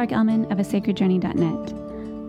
Clark 0.00 0.12
Elman 0.12 0.50
of 0.50 0.58
a 0.58 0.62
sacredjourney.net. 0.62 1.74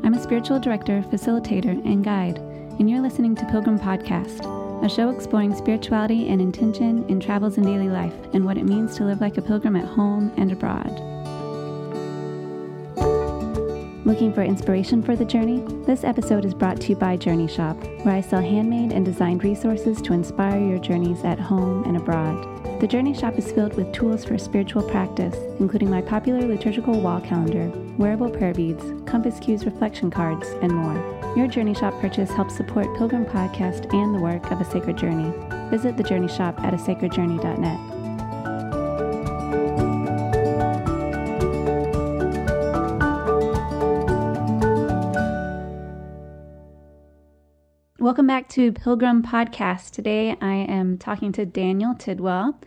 I'm 0.05 0.13
a 0.13 0.21
spiritual 0.21 0.59
director, 0.59 1.05
facilitator, 1.09 1.69
and 1.85 2.03
guide, 2.03 2.37
and 2.37 2.89
you're 2.89 2.99
listening 2.99 3.33
to 3.35 3.45
Pilgrim 3.45 3.79
Podcast, 3.79 4.43
a 4.83 4.89
show 4.89 5.09
exploring 5.09 5.55
spirituality 5.55 6.27
and 6.27 6.41
intention 6.41 7.05
in 7.07 7.21
travels 7.21 7.55
and 7.55 7.65
daily 7.65 7.87
life 7.87 8.13
and 8.33 8.43
what 8.43 8.57
it 8.57 8.65
means 8.65 8.97
to 8.97 9.05
live 9.05 9.21
like 9.21 9.37
a 9.37 9.41
pilgrim 9.41 9.77
at 9.77 9.85
home 9.85 10.33
and 10.35 10.51
abroad. 10.51 10.91
Looking 14.05 14.33
for 14.33 14.43
inspiration 14.43 15.01
for 15.01 15.15
the 15.15 15.23
journey? 15.23 15.63
This 15.85 16.03
episode 16.03 16.43
is 16.43 16.53
brought 16.53 16.81
to 16.81 16.89
you 16.89 16.95
by 16.97 17.15
Journey 17.15 17.47
Shop, 17.47 17.81
where 18.03 18.15
I 18.15 18.19
sell 18.19 18.41
handmade 18.41 18.91
and 18.91 19.05
designed 19.05 19.45
resources 19.45 20.01
to 20.01 20.11
inspire 20.11 20.59
your 20.59 20.79
journeys 20.79 21.23
at 21.23 21.39
home 21.39 21.85
and 21.85 21.95
abroad. 21.95 22.60
The 22.81 22.87
Journey 22.87 23.13
Shop 23.13 23.37
is 23.37 23.51
filled 23.51 23.75
with 23.75 23.93
tools 23.93 24.25
for 24.25 24.39
spiritual 24.39 24.81
practice, 24.81 25.35
including 25.59 25.91
my 25.91 26.01
popular 26.01 26.47
liturgical 26.47 26.99
wall 26.99 27.21
calendar, 27.21 27.71
wearable 27.99 28.31
prayer 28.31 28.55
beads, 28.55 28.83
compass 29.05 29.39
cues 29.39 29.67
reflection 29.67 30.09
cards, 30.09 30.47
and 30.63 30.71
more. 30.71 31.35
Your 31.37 31.45
Journey 31.45 31.75
Shop 31.75 31.93
purchase 32.01 32.31
helps 32.31 32.57
support 32.57 32.87
Pilgrim 32.97 33.23
Podcast 33.23 33.93
and 33.93 34.15
the 34.15 34.19
work 34.19 34.49
of 34.49 34.61
A 34.61 34.65
Sacred 34.65 34.97
Journey. 34.97 35.31
Visit 35.69 35.95
the 35.95 36.01
Journey 36.01 36.27
Shop 36.27 36.59
at 36.61 36.73
asacredjourney.net. 36.73 38.00
Welcome 48.11 48.27
back 48.27 48.49
to 48.49 48.73
Pilgrim 48.73 49.23
Podcast. 49.23 49.91
Today 49.91 50.35
I 50.41 50.53
am 50.53 50.97
talking 50.97 51.31
to 51.31 51.45
Daniel 51.45 51.95
Tidwell, 51.95 52.59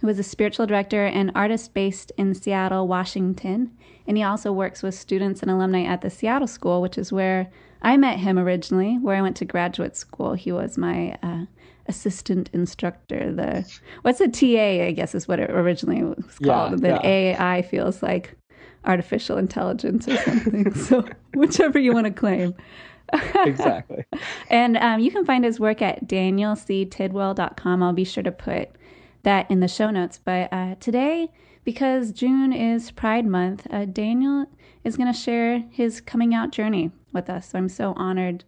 who 0.00 0.06
is 0.06 0.16
a 0.20 0.22
spiritual 0.22 0.64
director 0.64 1.06
and 1.06 1.32
artist 1.34 1.74
based 1.74 2.12
in 2.16 2.36
Seattle, 2.36 2.86
Washington. 2.86 3.76
And 4.06 4.16
he 4.16 4.22
also 4.22 4.52
works 4.52 4.80
with 4.80 4.94
students 4.94 5.42
and 5.42 5.50
alumni 5.50 5.82
at 5.82 6.02
the 6.02 6.08
Seattle 6.08 6.46
School, 6.46 6.80
which 6.80 6.96
is 6.98 7.12
where 7.12 7.50
I 7.82 7.96
met 7.96 8.20
him 8.20 8.38
originally, 8.38 8.96
where 8.98 9.16
I 9.16 9.22
went 9.22 9.36
to 9.38 9.44
graduate 9.44 9.96
school. 9.96 10.34
He 10.34 10.52
was 10.52 10.78
my 10.78 11.18
uh, 11.20 11.46
assistant 11.86 12.48
instructor. 12.52 13.32
The 13.32 13.68
what's 14.02 14.20
a 14.20 14.28
TA? 14.28 14.84
I 14.86 14.92
guess 14.92 15.16
is 15.16 15.26
what 15.26 15.40
it 15.40 15.50
originally 15.50 16.04
was 16.04 16.38
called. 16.40 16.70
Yeah, 16.74 16.76
the 16.76 16.88
yeah. 17.02 17.34
AI 17.36 17.62
feels 17.62 18.04
like 18.04 18.36
artificial 18.84 19.36
intelligence 19.36 20.06
or 20.06 20.16
something. 20.18 20.74
so 20.76 21.04
whichever 21.34 21.80
you 21.80 21.92
want 21.92 22.06
to 22.06 22.12
claim. 22.12 22.54
exactly. 23.46 24.04
and 24.50 24.76
um, 24.78 25.00
you 25.00 25.10
can 25.10 25.24
find 25.24 25.44
his 25.44 25.60
work 25.60 25.82
at 25.82 26.06
danielctidwell.com. 26.06 27.82
I'll 27.82 27.92
be 27.92 28.04
sure 28.04 28.22
to 28.22 28.32
put 28.32 28.70
that 29.22 29.50
in 29.50 29.60
the 29.60 29.68
show 29.68 29.90
notes. 29.90 30.20
But 30.24 30.52
uh, 30.52 30.76
today, 30.80 31.28
because 31.64 32.12
June 32.12 32.52
is 32.52 32.90
Pride 32.90 33.26
Month, 33.26 33.66
uh, 33.70 33.84
Daniel 33.84 34.46
is 34.84 34.96
going 34.96 35.12
to 35.12 35.18
share 35.18 35.64
his 35.70 36.00
coming 36.00 36.34
out 36.34 36.50
journey 36.50 36.90
with 37.12 37.30
us. 37.30 37.50
So 37.50 37.58
I'm 37.58 37.68
so 37.68 37.92
honored 37.96 38.44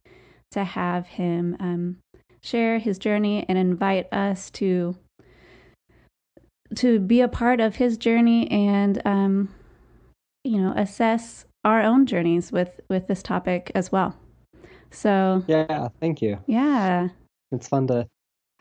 to 0.53 0.65
have 0.65 1.07
him 1.07 1.57
um, 1.61 1.97
share 2.43 2.79
his 2.79 2.99
journey 2.99 3.45
and 3.49 3.59
invite 3.59 4.13
us 4.13 4.51
to 4.51 4.97
to 6.77 6.99
be 6.99 7.21
a 7.21 7.29
part 7.29 7.61
of 7.61 7.77
his 7.77 7.97
journey 7.97 8.51
and 8.51 9.01
um, 9.05 9.49
you 10.43 10.59
know 10.59 10.73
assess 10.77 11.45
our 11.65 11.83
own 11.83 12.07
journeys 12.07 12.51
with 12.53 12.81
with 12.89 13.07
this 13.07 13.23
topic 13.23 13.71
as 13.75 13.93
well. 13.93 14.17
So 14.95 15.45
yeah, 15.47 15.89
thank 16.01 16.23
you. 16.23 16.39
Yeah, 16.47 17.09
it's 17.51 17.69
fun 17.69 17.87
to 17.89 18.09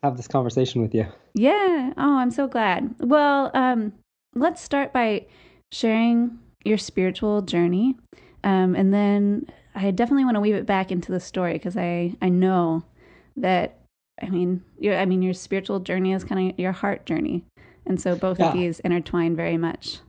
have 0.02 0.18
this 0.18 0.28
conversation 0.28 0.82
with 0.82 0.94
you. 0.94 1.06
Yeah. 1.36 1.94
Oh, 1.98 2.18
I'm 2.18 2.32
so 2.32 2.48
glad. 2.48 2.94
Well, 3.00 3.52
um, 3.54 3.94
let's 4.36 4.62
start 4.62 4.92
by 4.92 5.28
sharing 5.72 6.40
your 6.66 6.78
spiritual 6.78 7.42
journey, 7.42 7.96
um, 8.44 8.76
and 8.76 8.94
then 8.94 9.48
I 9.76 9.92
definitely 9.92 10.26
want 10.26 10.36
to 10.36 10.42
weave 10.42 10.56
it 10.56 10.66
back 10.66 10.92
into 10.92 11.12
the 11.12 11.20
story 11.20 11.54
because 11.54 11.78
I 11.78 12.16
I 12.22 12.30
know 12.30 12.84
that 13.38 13.80
I 14.22 14.30
mean 14.30 14.64
your 14.80 14.98
I 14.98 15.06
mean 15.06 15.22
your 15.22 15.34
spiritual 15.34 15.80
journey 15.80 16.14
is 16.14 16.24
kind 16.24 16.52
of 16.52 16.60
your 16.60 16.72
heart 16.72 17.06
journey, 17.06 17.46
and 17.86 18.02
so 18.02 18.16
both 18.16 18.40
yeah. 18.40 18.48
of 18.48 18.54
these 18.54 18.80
intertwine 18.80 19.36
very 19.36 19.58
much. 19.58 20.00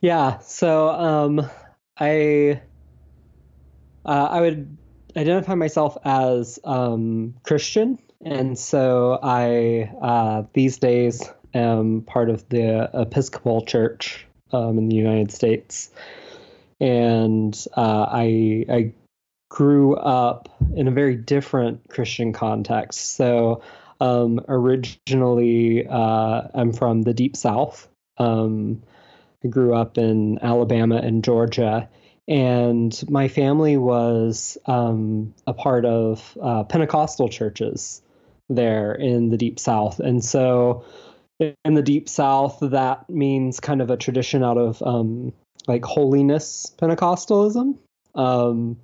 Yeah. 0.00 0.38
So 0.40 0.90
um, 0.90 1.48
I 1.98 2.60
uh, 4.04 4.28
I 4.30 4.40
would 4.40 4.76
identify 5.16 5.54
myself 5.54 5.96
as 6.04 6.58
um, 6.64 7.34
Christian, 7.42 7.98
and 8.24 8.58
so 8.58 9.18
I 9.22 9.90
uh, 10.00 10.44
these 10.52 10.78
days 10.78 11.22
am 11.54 12.02
part 12.02 12.30
of 12.30 12.48
the 12.48 12.90
Episcopal 12.94 13.62
Church 13.64 14.26
um, 14.52 14.78
in 14.78 14.88
the 14.88 14.96
United 14.96 15.32
States, 15.32 15.90
and 16.80 17.66
uh, 17.76 18.06
I 18.08 18.64
I 18.68 18.92
grew 19.50 19.96
up 19.96 20.48
in 20.74 20.88
a 20.88 20.90
very 20.90 21.14
different 21.14 21.88
Christian 21.88 22.32
context. 22.32 23.16
So 23.16 23.62
um, 24.00 24.40
originally, 24.48 25.86
uh, 25.86 26.42
I'm 26.54 26.72
from 26.72 27.02
the 27.02 27.12
Deep 27.14 27.36
South. 27.36 27.86
Um, 28.18 28.82
I 29.44 29.48
grew 29.48 29.74
up 29.74 29.98
in 29.98 30.38
Alabama 30.42 30.96
and 30.96 31.22
Georgia 31.22 31.88
and 32.28 33.02
my 33.10 33.28
family 33.28 33.76
was 33.76 34.56
um, 34.66 35.34
a 35.46 35.52
part 35.52 35.84
of 35.84 36.36
uh, 36.40 36.64
Pentecostal 36.64 37.28
churches 37.28 38.02
there 38.48 38.92
in 38.92 39.30
the 39.30 39.36
Deep 39.36 39.58
South. 39.58 39.98
And 39.98 40.24
so 40.24 40.84
in 41.40 41.74
the 41.74 41.82
Deep 41.82 42.08
South, 42.08 42.58
that 42.60 43.08
means 43.10 43.60
kind 43.60 43.82
of 43.82 43.90
a 43.90 43.96
tradition 43.96 44.44
out 44.44 44.58
of 44.58 44.82
um, 44.82 45.32
like 45.66 45.84
holiness 45.84 46.72
Pentecostalism. 46.78 47.78
Um, 48.14 48.78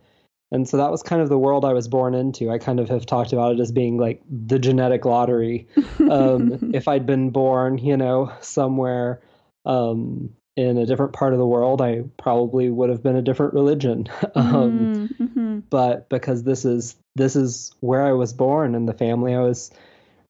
and 0.50 0.66
so 0.66 0.78
that 0.78 0.90
was 0.90 1.02
kind 1.02 1.20
of 1.20 1.28
the 1.28 1.38
world 1.38 1.64
I 1.64 1.74
was 1.74 1.88
born 1.88 2.14
into. 2.14 2.50
I 2.50 2.58
kind 2.58 2.80
of 2.80 2.88
have 2.88 3.04
talked 3.04 3.32
about 3.32 3.52
it 3.52 3.60
as 3.60 3.70
being 3.70 3.98
like 3.98 4.22
the 4.28 4.58
genetic 4.58 5.04
lottery. 5.04 5.68
Um, 6.08 6.70
if 6.74 6.88
I'd 6.88 7.04
been 7.04 7.30
born, 7.30 7.76
you 7.76 7.96
know, 7.96 8.32
somewhere 8.40 9.20
um, 9.66 10.30
in 10.58 10.76
a 10.76 10.86
different 10.86 11.12
part 11.12 11.32
of 11.32 11.38
the 11.38 11.46
world, 11.46 11.80
I 11.80 12.02
probably 12.18 12.68
would 12.68 12.90
have 12.90 13.00
been 13.00 13.14
a 13.14 13.22
different 13.22 13.54
religion. 13.54 14.08
um, 14.34 15.08
mm-hmm. 15.20 15.60
But 15.70 16.08
because 16.08 16.42
this 16.42 16.64
is 16.64 16.96
this 17.14 17.36
is 17.36 17.70
where 17.78 18.04
I 18.04 18.12
was 18.12 18.32
born 18.32 18.74
and 18.74 18.88
the 18.88 18.92
family 18.92 19.36
I 19.36 19.40
was 19.40 19.70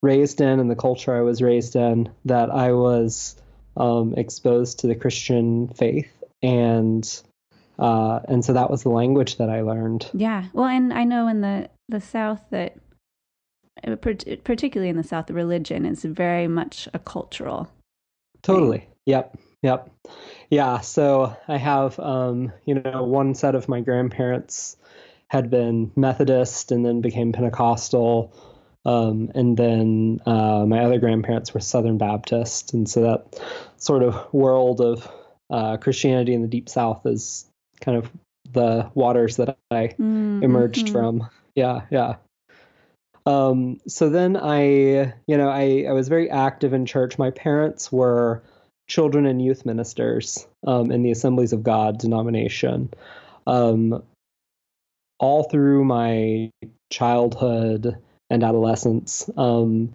raised 0.03 0.43
in 0.43 0.61
and 0.61 0.71
the 0.71 0.77
culture 0.77 1.17
I 1.17 1.23
was 1.23 1.41
raised 1.41 1.77
in, 1.77 2.11
that 2.27 2.51
I 2.51 2.73
was 2.73 3.37
um, 3.79 4.13
exposed 4.19 4.81
to 4.81 4.87
the 4.87 4.95
Christian 4.95 5.69
faith 5.69 6.13
and 6.43 7.23
uh, 7.79 8.21
and 8.29 8.45
so 8.45 8.53
that 8.53 8.71
was 8.71 8.83
the 8.83 8.91
language 8.91 9.39
that 9.39 9.49
I 9.49 9.63
learned. 9.63 10.11
Yeah, 10.13 10.45
well, 10.53 10.67
and 10.67 10.93
I 10.93 11.05
know 11.05 11.27
in 11.27 11.41
the 11.41 11.71
the 11.89 12.03
South 12.03 12.43
that 12.51 12.77
uh, 13.83 13.97
particularly 13.97 14.91
in 14.91 14.99
the 14.99 15.05
South, 15.05 15.31
religion 15.31 15.87
is 15.87 16.05
very 16.05 16.49
much 16.49 16.87
a 16.93 16.99
cultural. 16.99 17.71
Totally. 18.43 18.81
Thing. 18.81 18.89
Yep. 19.07 19.39
Yep. 19.63 19.91
Yeah. 20.51 20.81
So 20.81 21.37
I 21.47 21.57
have, 21.57 21.99
um, 21.99 22.53
you 22.65 22.75
know, 22.75 23.05
one 23.05 23.35
set 23.35 23.55
of 23.55 23.69
my 23.69 23.81
grandparents 23.81 24.77
had 25.29 25.51
been 25.51 25.93
Methodist 25.97 26.73
and 26.73 26.85
then 26.85 27.01
became 27.01 27.33
Pentecostal. 27.33 28.33
Um, 28.85 29.31
and 29.35 29.57
then 29.57 30.21
uh, 30.25 30.65
my 30.67 30.85
other 30.85 30.99
grandparents 30.99 31.53
were 31.53 31.61
Southern 31.61 31.99
Baptist. 31.99 32.73
And 32.73 32.89
so 32.89 33.03
that 33.03 33.43
sort 33.77 34.03
of 34.03 34.33
world 34.33 34.81
of 34.81 35.11
uh, 35.51 35.77
Christianity 35.77 36.35
in 36.35 36.43
the 36.43 36.49
Deep 36.49 36.69
South 36.69 37.05
is 37.05 37.47
kind 37.81 37.99
of 37.99 38.11
the 38.51 38.91
waters 38.95 39.37
that 39.37 39.59
I 39.71 39.89
mm-hmm. 39.89 40.43
emerged 40.43 40.89
from. 40.91 41.29
Yeah. 41.55 41.83
Yeah. 41.91 42.17
Um, 43.27 43.81
so 43.87 44.09
then 44.09 44.39
I, 44.39 45.13
you 45.27 45.37
know, 45.37 45.51
I, 45.51 45.85
I 45.87 45.93
was 45.93 46.09
very 46.09 46.31
active 46.31 46.73
in 46.73 46.87
church. 46.87 47.19
My 47.19 47.31
parents 47.31 47.93
were 47.93 48.43
children 48.89 49.27
and 49.27 49.41
youth 49.41 49.65
ministers 49.65 50.47
um, 50.67 50.91
in 50.91 51.03
the 51.03 51.11
Assemblies 51.11 51.53
of 51.53 51.63
God 51.63 51.99
denomination. 51.99 52.93
Um, 53.47 54.03
all 55.19 55.45
through 55.45 55.85
my 55.85 56.51
childhood 56.91 57.99
and 58.31 58.45
adolescence. 58.45 59.29
Um, 59.37 59.95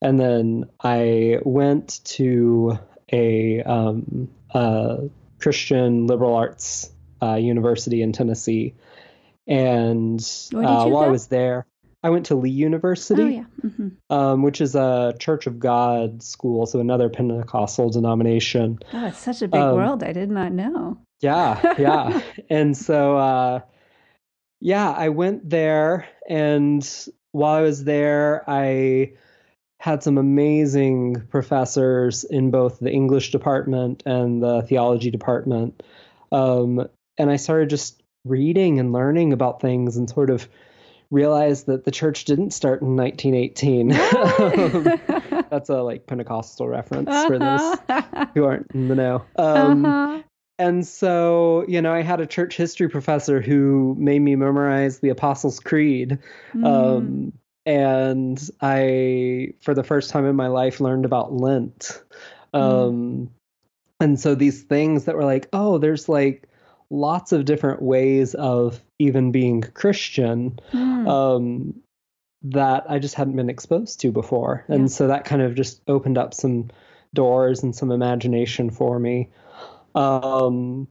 and 0.00 0.18
then 0.18 0.70
I 0.82 1.38
went 1.44 2.00
to 2.04 2.78
a, 3.12 3.62
um, 3.62 4.28
a 4.50 5.08
Christian 5.38 6.06
liberal 6.06 6.34
arts 6.34 6.90
uh, 7.22 7.34
university 7.34 8.02
in 8.02 8.12
Tennessee. 8.12 8.74
And 9.46 10.20
uh, 10.54 10.86
while 10.86 10.98
I 11.04 11.08
was 11.08 11.26
there, 11.26 11.66
I 12.02 12.10
went 12.10 12.26
to 12.26 12.34
Lee 12.34 12.50
University, 12.50 13.22
oh, 13.22 13.28
yeah. 13.28 13.44
mm-hmm. 13.64 13.88
um, 14.10 14.42
which 14.42 14.60
is 14.60 14.74
a 14.74 15.14
Church 15.18 15.46
of 15.46 15.60
God 15.60 16.22
school, 16.22 16.66
so 16.66 16.80
another 16.80 17.08
Pentecostal 17.08 17.90
denomination. 17.90 18.80
Oh, 18.92 19.06
it's 19.06 19.18
such 19.18 19.42
a 19.42 19.48
big 19.48 19.60
um, 19.60 19.76
world. 19.76 20.02
I 20.02 20.12
did 20.12 20.30
not 20.30 20.52
know. 20.52 20.98
Yeah, 21.20 21.74
yeah. 21.78 22.20
and 22.50 22.76
so, 22.76 23.16
uh, 23.16 23.60
yeah, 24.60 24.90
I 24.90 25.10
went 25.10 25.48
there, 25.48 26.08
and 26.28 26.88
while 27.30 27.54
I 27.54 27.62
was 27.62 27.84
there, 27.84 28.42
I 28.48 29.12
had 29.78 30.02
some 30.02 30.18
amazing 30.18 31.26
professors 31.30 32.24
in 32.24 32.50
both 32.50 32.78
the 32.78 32.90
English 32.90 33.32
department 33.32 34.02
and 34.06 34.42
the 34.42 34.62
theology 34.62 35.10
department. 35.10 35.82
Um, 36.30 36.88
and 37.18 37.30
I 37.30 37.36
started 37.36 37.70
just 37.70 38.00
reading 38.24 38.78
and 38.78 38.92
learning 38.92 39.32
about 39.32 39.60
things 39.60 39.96
and 39.96 40.08
sort 40.08 40.30
of 40.30 40.48
realized 41.12 41.66
that 41.66 41.84
the 41.84 41.90
church 41.90 42.24
didn't 42.24 42.50
start 42.52 42.82
in 42.82 42.96
1918. 42.96 43.92
um, 43.92 45.44
that's 45.50 45.68
a 45.68 45.82
like 45.82 46.06
Pentecostal 46.06 46.66
reference 46.66 47.08
uh-huh. 47.08 47.28
for 47.28 47.38
those 47.38 48.28
who 48.34 48.44
aren't 48.44 48.70
in 48.72 48.88
the 48.88 48.94
know. 48.94 49.24
Um, 49.36 49.84
uh-huh. 49.84 50.22
And 50.58 50.86
so, 50.86 51.64
you 51.68 51.82
know, 51.82 51.92
I 51.92 52.02
had 52.02 52.20
a 52.20 52.26
church 52.26 52.56
history 52.56 52.88
professor 52.88 53.40
who 53.40 53.96
made 53.98 54.20
me 54.20 54.36
memorize 54.36 55.00
the 55.00 55.08
Apostles' 55.08 55.60
Creed. 55.60 56.18
Mm. 56.54 56.66
Um, 56.66 57.32
and 57.66 58.50
I, 58.60 59.54
for 59.60 59.74
the 59.74 59.82
first 59.82 60.10
time 60.10 60.24
in 60.24 60.36
my 60.36 60.48
life, 60.48 60.80
learned 60.80 61.04
about 61.04 61.32
Lent. 61.32 62.02
Mm. 62.54 63.28
And 64.00 64.20
so 64.20 64.34
these 64.34 64.62
things 64.62 65.04
that 65.04 65.16
were 65.16 65.24
like, 65.24 65.48
oh, 65.52 65.78
there's 65.78 66.08
like 66.08 66.48
lots 66.92 67.32
of 67.32 67.46
different 67.46 67.80
ways 67.80 68.34
of 68.34 68.80
even 68.98 69.32
being 69.32 69.62
Christian 69.62 70.60
mm. 70.72 71.08
um, 71.08 71.80
that 72.42 72.84
I 72.88 72.98
just 72.98 73.14
hadn't 73.14 73.36
been 73.36 73.48
exposed 73.48 74.00
to 74.00 74.12
before. 74.12 74.64
And 74.68 74.82
yeah. 74.82 74.88
so 74.88 75.06
that 75.08 75.24
kind 75.24 75.40
of 75.42 75.54
just 75.54 75.80
opened 75.88 76.18
up 76.18 76.34
some 76.34 76.70
doors 77.14 77.62
and 77.62 77.74
some 77.74 77.90
imagination 77.90 78.70
for 78.70 78.98
me. 78.98 79.30
Um, 79.94 80.88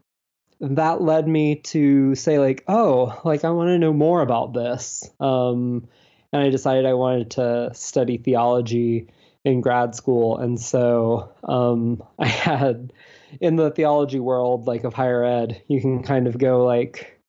that 0.60 1.02
led 1.02 1.28
me 1.28 1.56
to 1.56 2.16
say 2.16 2.40
like, 2.40 2.64
oh, 2.68 3.20
like 3.24 3.46
I 3.46 3.52
want 3.52 3.70
to 3.70 3.80
know 3.80 3.94
more 3.94 4.22
about 4.22 4.54
this. 4.54 5.08
Um, 5.20 5.88
and 6.34 6.42
I 6.42 6.50
decided 6.50 6.86
I 6.86 6.94
wanted 6.94 7.32
to 7.32 7.72
study 7.74 8.18
theology 8.18 9.08
in 9.44 9.62
grad 9.62 9.94
school. 9.96 10.38
And 10.38 10.60
so 10.60 11.32
um, 11.44 12.04
I 12.20 12.28
had 12.28 12.92
in 13.40 13.56
the 13.56 13.72
theology 13.72 14.20
world, 14.20 14.68
like 14.68 14.84
of 14.84 14.94
higher 14.94 15.24
ed, 15.24 15.62
you 15.68 15.82
can 15.82 16.04
kind 16.04 16.28
of 16.28 16.38
go 16.38 16.66
like 16.66 17.20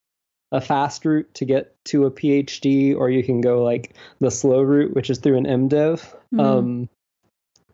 a 0.51 0.61
fast 0.61 1.05
route 1.05 1.33
to 1.35 1.45
get 1.45 1.75
to 1.87 2.05
a 2.05 2.11
PhD, 2.11 2.97
or 2.97 3.11
you 3.11 3.23
can 3.23 3.41
go 3.41 3.63
like 3.63 3.95
the 4.21 4.31
slow 4.31 4.61
route, 4.61 4.95
which 4.95 5.11
is 5.11 5.19
through 5.19 5.39
an 5.39 5.47
MDiv. 5.47 6.01
Mm-hmm. 6.35 6.41
Um, 6.41 6.89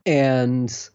and 0.07 0.89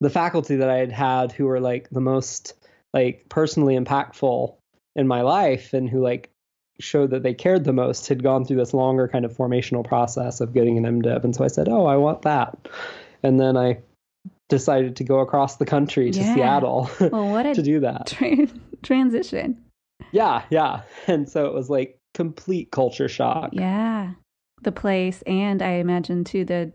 the 0.00 0.10
faculty 0.10 0.56
that 0.56 0.70
I 0.70 0.76
had 0.76 0.92
had 0.92 1.32
who 1.32 1.46
were 1.46 1.60
like 1.60 1.90
the 1.90 2.00
most 2.00 2.54
like 2.94 3.28
personally 3.28 3.76
impactful 3.76 4.54
in 4.96 5.08
my 5.08 5.22
life 5.22 5.74
and 5.74 5.88
who 5.88 6.00
like 6.00 6.30
showed 6.80 7.10
that 7.10 7.22
they 7.22 7.34
cared 7.34 7.64
the 7.64 7.72
most 7.72 8.06
had 8.08 8.22
gone 8.22 8.44
through 8.44 8.56
this 8.56 8.72
longer 8.72 9.08
kind 9.08 9.24
of 9.24 9.36
formational 9.36 9.84
process 9.84 10.40
of 10.40 10.54
getting 10.54 10.78
an 10.78 11.00
MDiv. 11.00 11.24
And 11.24 11.34
so 11.34 11.44
I 11.44 11.48
said, 11.48 11.68
Oh, 11.68 11.86
I 11.86 11.96
want 11.96 12.22
that. 12.22 12.68
And 13.22 13.40
then 13.40 13.56
I 13.56 13.78
decided 14.48 14.96
to 14.96 15.04
go 15.04 15.20
across 15.20 15.56
the 15.56 15.66
country 15.66 16.10
to 16.10 16.20
yeah. 16.20 16.34
Seattle 16.34 16.90
well, 17.00 17.28
what 17.28 17.42
to 17.54 17.62
do 17.62 17.80
that. 17.80 18.06
Tra- 18.06 18.48
transition. 18.82 19.62
Yeah, 20.12 20.42
yeah. 20.50 20.82
And 21.06 21.28
so 21.28 21.46
it 21.46 21.54
was 21.54 21.68
like 21.68 21.98
complete 22.14 22.70
culture 22.70 23.08
shock. 23.08 23.50
Yeah. 23.52 24.12
The 24.62 24.72
place 24.72 25.22
and 25.22 25.62
I 25.62 25.72
imagine 25.72 26.24
too 26.24 26.44
the 26.44 26.72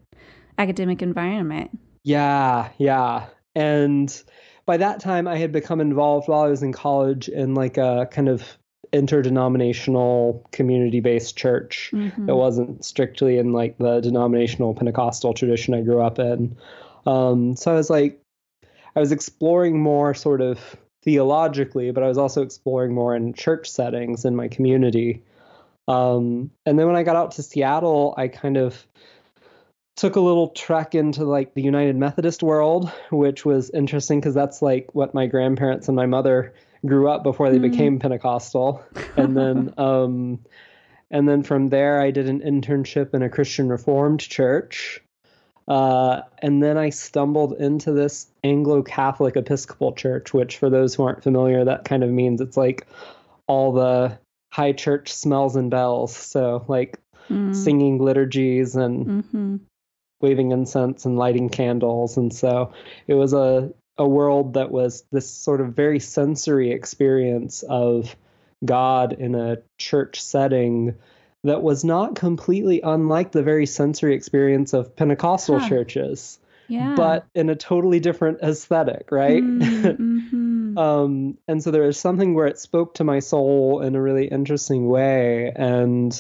academic 0.58 1.02
environment. 1.02 1.78
Yeah, 2.04 2.70
yeah. 2.78 3.28
And 3.56 4.24
by 4.66 4.78
that 4.78 5.00
time 5.00 5.28
I 5.28 5.38
had 5.38 5.52
become 5.52 5.82
involved 5.82 6.28
while 6.28 6.42
I 6.42 6.48
was 6.48 6.64
in 6.64 6.74
college 6.74 7.28
in 7.28 7.56
like 7.56 7.78
a 7.78 8.08
kind 8.12 8.30
of 8.30 8.58
interdenominational 8.94 10.48
community-based 10.52 11.36
church. 11.36 11.90
Mm-hmm. 11.94 12.30
It 12.30 12.36
wasn't 12.36 12.86
strictly 12.86 13.40
in 13.40 13.52
like 13.52 13.78
the 13.80 14.00
denominational 14.02 14.76
Pentecostal 14.76 15.34
tradition 15.34 15.74
I 15.74 15.82
grew 15.82 16.02
up 16.02 16.20
in. 16.20 16.56
Um, 17.06 17.56
so 17.56 17.72
I 17.72 17.76
was 17.76 17.90
like, 17.90 18.22
I 18.96 19.00
was 19.00 19.12
exploring 19.12 19.82
more 19.82 20.14
sort 20.14 20.42
of 20.42 20.60
theologically, 21.04 21.92
but 21.92 22.04
I 22.04 22.08
was 22.08 22.18
also 22.18 22.42
exploring 22.42 22.94
more 22.94 23.16
in 23.16 23.34
church 23.34 23.70
settings 23.70 24.26
in 24.26 24.36
my 24.36 24.48
community. 24.48 25.24
Um, 25.88 26.52
and 26.66 26.80
then 26.80 26.88
when 26.88 26.96
I 26.96 27.04
got 27.04 27.16
out 27.16 27.32
to 27.32 27.44
Seattle, 27.44 28.14
I 28.18 28.30
kind 28.30 28.58
of 28.58 28.86
took 29.96 30.16
a 30.16 30.22
little 30.22 30.50
trek 30.50 30.96
into 30.96 31.24
like 31.24 31.54
the 31.54 31.62
United 31.62 31.96
Methodist 31.96 32.42
world, 32.42 32.92
which 33.12 33.46
was 33.46 33.70
interesting 33.70 34.20
because 34.20 34.34
that's 34.34 34.62
like 34.62 34.90
what 34.94 35.14
my 35.14 35.28
grandparents 35.28 35.88
and 35.88 35.96
my 35.96 36.06
mother 36.06 36.54
grew 36.86 37.10
up 37.10 37.24
before 37.24 37.50
they 37.50 37.60
mm. 37.60 37.70
became 37.72 38.00
Pentecostal. 38.00 38.84
And 39.18 39.38
then 39.38 39.74
um, 39.78 40.40
and 41.12 41.28
then 41.28 41.44
from 41.44 41.70
there 41.70 42.00
I 42.02 42.12
did 42.12 42.28
an 42.28 42.42
internship 42.42 43.14
in 43.14 43.22
a 43.22 43.30
Christian 43.30 43.70
Reformed 43.70 44.22
church. 44.22 45.02
Uh, 45.68 46.22
and 46.40 46.62
then 46.62 46.78
I 46.78 46.90
stumbled 46.90 47.54
into 47.54 47.92
this 47.94 48.28
Anglo 48.44 48.84
Catholic 48.84 49.38
Episcopal 49.38 49.94
Church, 49.94 50.34
which, 50.34 50.58
for 50.58 50.70
those 50.70 50.94
who 50.94 51.04
aren't 51.04 51.24
familiar, 51.24 51.64
that 51.64 51.86
kind 51.86 52.04
of 52.04 52.10
means 52.10 52.42
it's 52.42 52.58
like 52.58 52.86
all 53.48 53.72
the 53.72 54.18
high 54.52 54.74
church 54.74 55.14
smells 55.14 55.56
and 55.56 55.72
bells. 55.72 56.16
So, 56.16 56.66
like 56.68 57.00
mm. 57.30 57.56
singing 57.56 58.00
liturgies 58.04 58.76
and 58.76 59.06
mm-hmm. 59.06 59.56
waving 60.22 60.52
incense 60.52 61.06
and 61.06 61.18
lighting 61.18 61.50
candles. 61.50 62.18
And 62.18 62.34
so 62.34 62.74
it 63.08 63.14
was 63.14 63.34
a, 63.34 63.72
a 63.98 64.08
world 64.08 64.54
that 64.54 64.72
was 64.72 65.04
this 65.12 65.30
sort 65.30 65.62
of 65.62 65.74
very 65.74 66.00
sensory 66.00 66.72
experience 66.72 67.64
of 67.64 68.16
God 68.66 69.14
in 69.14 69.36
a 69.36 69.58
church 69.78 70.22
setting 70.22 70.96
that 71.44 71.62
was 71.62 71.84
not 71.84 72.16
completely 72.16 72.82
unlike 72.82 73.32
the 73.32 73.44
very 73.44 73.66
sensory 73.66 74.16
experience 74.16 74.74
of 74.74 74.96
Pentecostal 74.96 75.60
huh. 75.60 75.70
churches. 75.70 76.40
Yeah. 76.70 76.96
But 76.96 77.26
in 77.36 77.50
a 77.50 77.56
totally 77.56 78.00
different 78.00 78.40
aesthetic, 78.42 79.12
right? 79.12 79.44
Mm-hmm. 79.94 80.78
um, 80.78 81.38
and 81.48 81.62
so 81.62 81.70
there 81.70 81.84
was 81.84 82.00
something 82.00 82.34
where 82.34 82.48
it 82.48 82.58
spoke 82.58 82.96
to 82.96 83.04
my 83.04 83.20
soul 83.20 83.82
in 83.82 83.96
a 83.96 84.02
really 84.02 84.28
interesting 84.28 84.88
way. 84.88 85.52
And 85.56 86.20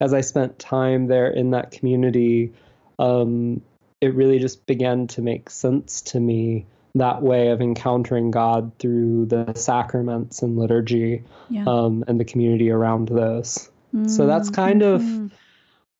as 0.00 0.14
I 0.14 0.20
spent 0.20 0.58
time 0.58 1.06
there 1.06 1.28
in 1.28 1.50
that 1.50 1.70
community, 1.72 2.52
um, 2.98 3.62
it 4.00 4.14
really 4.14 4.38
just 4.38 4.66
began 4.66 5.06
to 5.08 5.22
make 5.22 5.50
sense 5.50 6.02
to 6.02 6.20
me 6.20 6.66
that 6.94 7.22
way 7.22 7.48
of 7.48 7.60
encountering 7.60 8.30
God 8.30 8.72
through 8.78 9.26
the 9.26 9.54
sacraments 9.54 10.42
and 10.42 10.56
liturgy 10.56 11.24
yeah. 11.48 11.64
um, 11.66 12.04
and 12.06 12.20
the 12.20 12.24
community 12.24 12.70
around 12.70 13.08
those. 13.08 13.70
So 14.06 14.26
that's 14.26 14.50
kind 14.50 14.82
of 14.82 15.00
mm-hmm. 15.00 15.26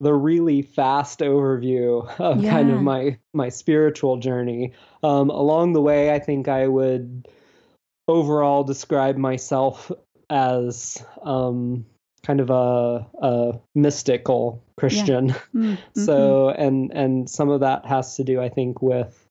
the 0.01 0.13
really 0.13 0.63
fast 0.63 1.21
overview 1.21 2.09
of 2.21 2.43
yeah. 2.43 2.51
kind 2.51 2.71
of 2.71 2.83
my 2.83 3.19
my 3.33 3.49
spiritual 3.49 4.19
journey. 4.19 4.73
Um, 5.03 5.31
along 5.31 5.73
the 5.73 5.81
way, 5.81 6.15
I 6.15 6.19
think 6.19 6.49
I 6.49 6.67
would 6.67 7.29
overall 8.07 8.65
describe 8.65 9.17
myself 9.17 9.91
as 10.31 11.03
um, 11.23 11.87
kind 12.23 12.41
of 12.41 12.51
a, 12.51 13.07
a 13.23 13.61
mystical 13.75 14.63
Christian. 14.77 15.29
Yeah. 15.55 15.61
Mm-hmm. 15.63 16.05
so 16.05 16.51
and 16.51 16.93
and 16.93 17.29
some 17.29 17.49
of 17.49 17.61
that 17.61 17.87
has 17.87 18.17
to 18.17 18.25
do, 18.25 18.41
I 18.41 18.49
think, 18.49 18.83
with 18.83 19.29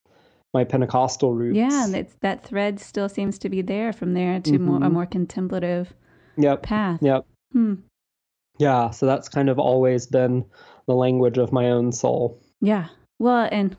my 0.52 0.64
Pentecostal 0.64 1.32
roots. 1.32 1.56
Yeah, 1.56 1.86
that 1.90 2.08
that 2.20 2.44
thread 2.44 2.80
still 2.80 3.08
seems 3.08 3.38
to 3.40 3.48
be 3.48 3.62
there 3.62 3.92
from 3.92 4.14
there 4.14 4.40
to 4.40 4.50
mm-hmm. 4.50 4.64
more, 4.64 4.76
a 4.76 4.80
mm-hmm. 4.80 4.92
more 4.92 5.06
contemplative 5.06 5.94
yep. 6.36 6.62
path. 6.62 7.00
Yep. 7.02 7.26
Hmm. 7.52 7.74
Yeah, 8.58 8.90
so 8.90 9.06
that's 9.06 9.28
kind 9.28 9.48
of 9.48 9.58
always 9.58 10.06
been 10.06 10.44
the 10.86 10.94
language 10.94 11.38
of 11.38 11.52
my 11.52 11.70
own 11.70 11.92
soul. 11.92 12.40
Yeah. 12.60 12.88
Well, 13.18 13.48
and 13.50 13.76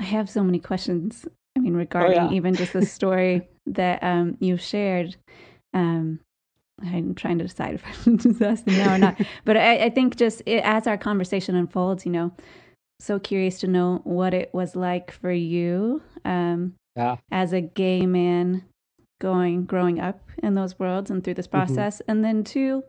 I 0.00 0.04
have 0.04 0.28
so 0.28 0.42
many 0.42 0.58
questions. 0.58 1.26
I 1.56 1.60
mean, 1.60 1.74
regarding 1.74 2.18
oh, 2.18 2.30
yeah. 2.30 2.36
even 2.36 2.54
just 2.54 2.72
the 2.72 2.86
story 2.98 3.48
that 3.66 4.02
um, 4.02 4.36
you 4.40 4.56
shared. 4.56 5.16
Um, 5.74 6.20
I'm 6.82 7.14
trying 7.14 7.38
to 7.38 7.44
decide 7.44 7.74
if 7.74 7.86
I 7.86 7.92
should 7.92 8.20
just 8.22 8.42
ask 8.42 8.64
them 8.64 8.76
now 8.76 8.94
or 8.94 8.98
not. 8.98 9.20
But 9.44 9.56
I, 9.56 9.84
I 9.84 9.90
think 9.90 10.16
just 10.16 10.42
it, 10.46 10.62
as 10.64 10.86
our 10.86 10.98
conversation 10.98 11.54
unfolds, 11.54 12.04
you 12.04 12.12
know, 12.12 12.32
so 13.00 13.18
curious 13.18 13.60
to 13.60 13.66
know 13.66 14.00
what 14.04 14.34
it 14.34 14.50
was 14.52 14.76
like 14.76 15.10
for 15.10 15.32
you 15.32 16.02
um, 16.24 16.74
yeah. 16.96 17.16
as 17.30 17.52
a 17.52 17.60
gay 17.60 18.06
man 18.06 18.64
going 19.20 19.64
growing 19.64 20.00
up 20.00 20.20
in 20.42 20.54
those 20.54 20.78
worlds 20.78 21.10
and 21.10 21.22
through 21.22 21.34
this 21.34 21.46
mm-hmm. 21.46 21.58
process, 21.58 21.98
mm-hmm. 21.98 22.10
and 22.10 22.24
then 22.24 22.44
two, 22.44 22.82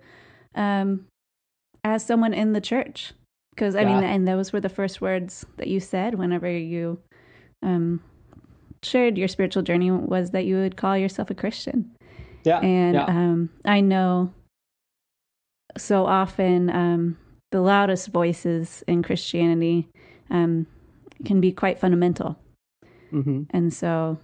um, 0.55 1.05
as 1.83 2.05
someone 2.05 2.33
in 2.33 2.53
the 2.53 2.62
church. 2.62 3.13
Because 3.51 3.75
I 3.75 3.81
yeah. 3.81 3.95
mean, 3.95 4.03
and 4.03 4.27
those 4.27 4.51
were 4.51 4.62
the 4.62 4.69
first 4.69 5.00
words 5.00 5.45
that 5.57 5.67
you 5.67 5.79
said 5.79 6.15
whenever 6.15 6.50
you 6.50 7.00
um, 7.62 8.01
shared 8.81 9.17
your 9.17 9.27
spiritual 9.27 9.63
journey 9.63 9.91
was 9.91 10.31
that 10.31 10.45
you 10.45 10.57
would 10.57 10.75
call 10.75 10.98
yourself 10.98 11.29
a 11.29 11.36
Christian. 11.36 11.91
Yeah. 12.43 12.60
And 12.60 12.95
yeah. 12.95 13.05
Um, 13.05 13.50
I 13.65 13.81
know 13.81 14.33
so 15.77 16.05
often 16.05 16.69
um, 16.69 17.17
the 17.51 17.62
loudest 17.62 18.10
voices 18.10 18.83
in 18.88 19.03
Christianity 19.03 19.88
um, 20.29 20.67
can 21.25 21.39
be 21.39 21.51
quite 21.51 21.79
fundamental. 21.79 22.38
Mm-hmm. 23.12 23.43
And 23.51 23.74
so 23.74 24.17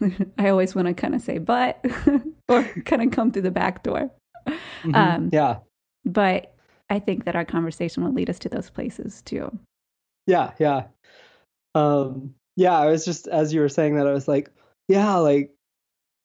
I 0.38 0.48
always 0.48 0.74
want 0.74 0.88
to 0.88 0.94
kind 0.94 1.14
of 1.14 1.20
say, 1.20 1.38
but, 1.38 1.84
or 2.48 2.64
kind 2.84 3.02
of 3.02 3.10
come 3.10 3.30
through 3.30 3.42
the 3.42 3.50
back 3.50 3.82
door. 3.82 4.10
Mm-hmm. 4.46 4.94
Um, 4.94 5.30
yeah. 5.32 5.58
But 6.04 6.54
I 6.88 6.98
think 6.98 7.24
that 7.24 7.36
our 7.36 7.44
conversation 7.44 8.02
will 8.02 8.12
lead 8.12 8.30
us 8.30 8.38
to 8.40 8.48
those 8.48 8.70
places 8.70 9.22
too. 9.22 9.56
Yeah, 10.26 10.52
yeah. 10.58 10.84
Um, 11.74 12.34
yeah, 12.56 12.78
I 12.78 12.86
was 12.86 13.04
just 13.04 13.28
as 13.28 13.52
you 13.52 13.60
were 13.60 13.68
saying 13.68 13.96
that, 13.96 14.06
I 14.06 14.12
was 14.12 14.26
like, 14.26 14.50
yeah, 14.88 15.16
like 15.16 15.52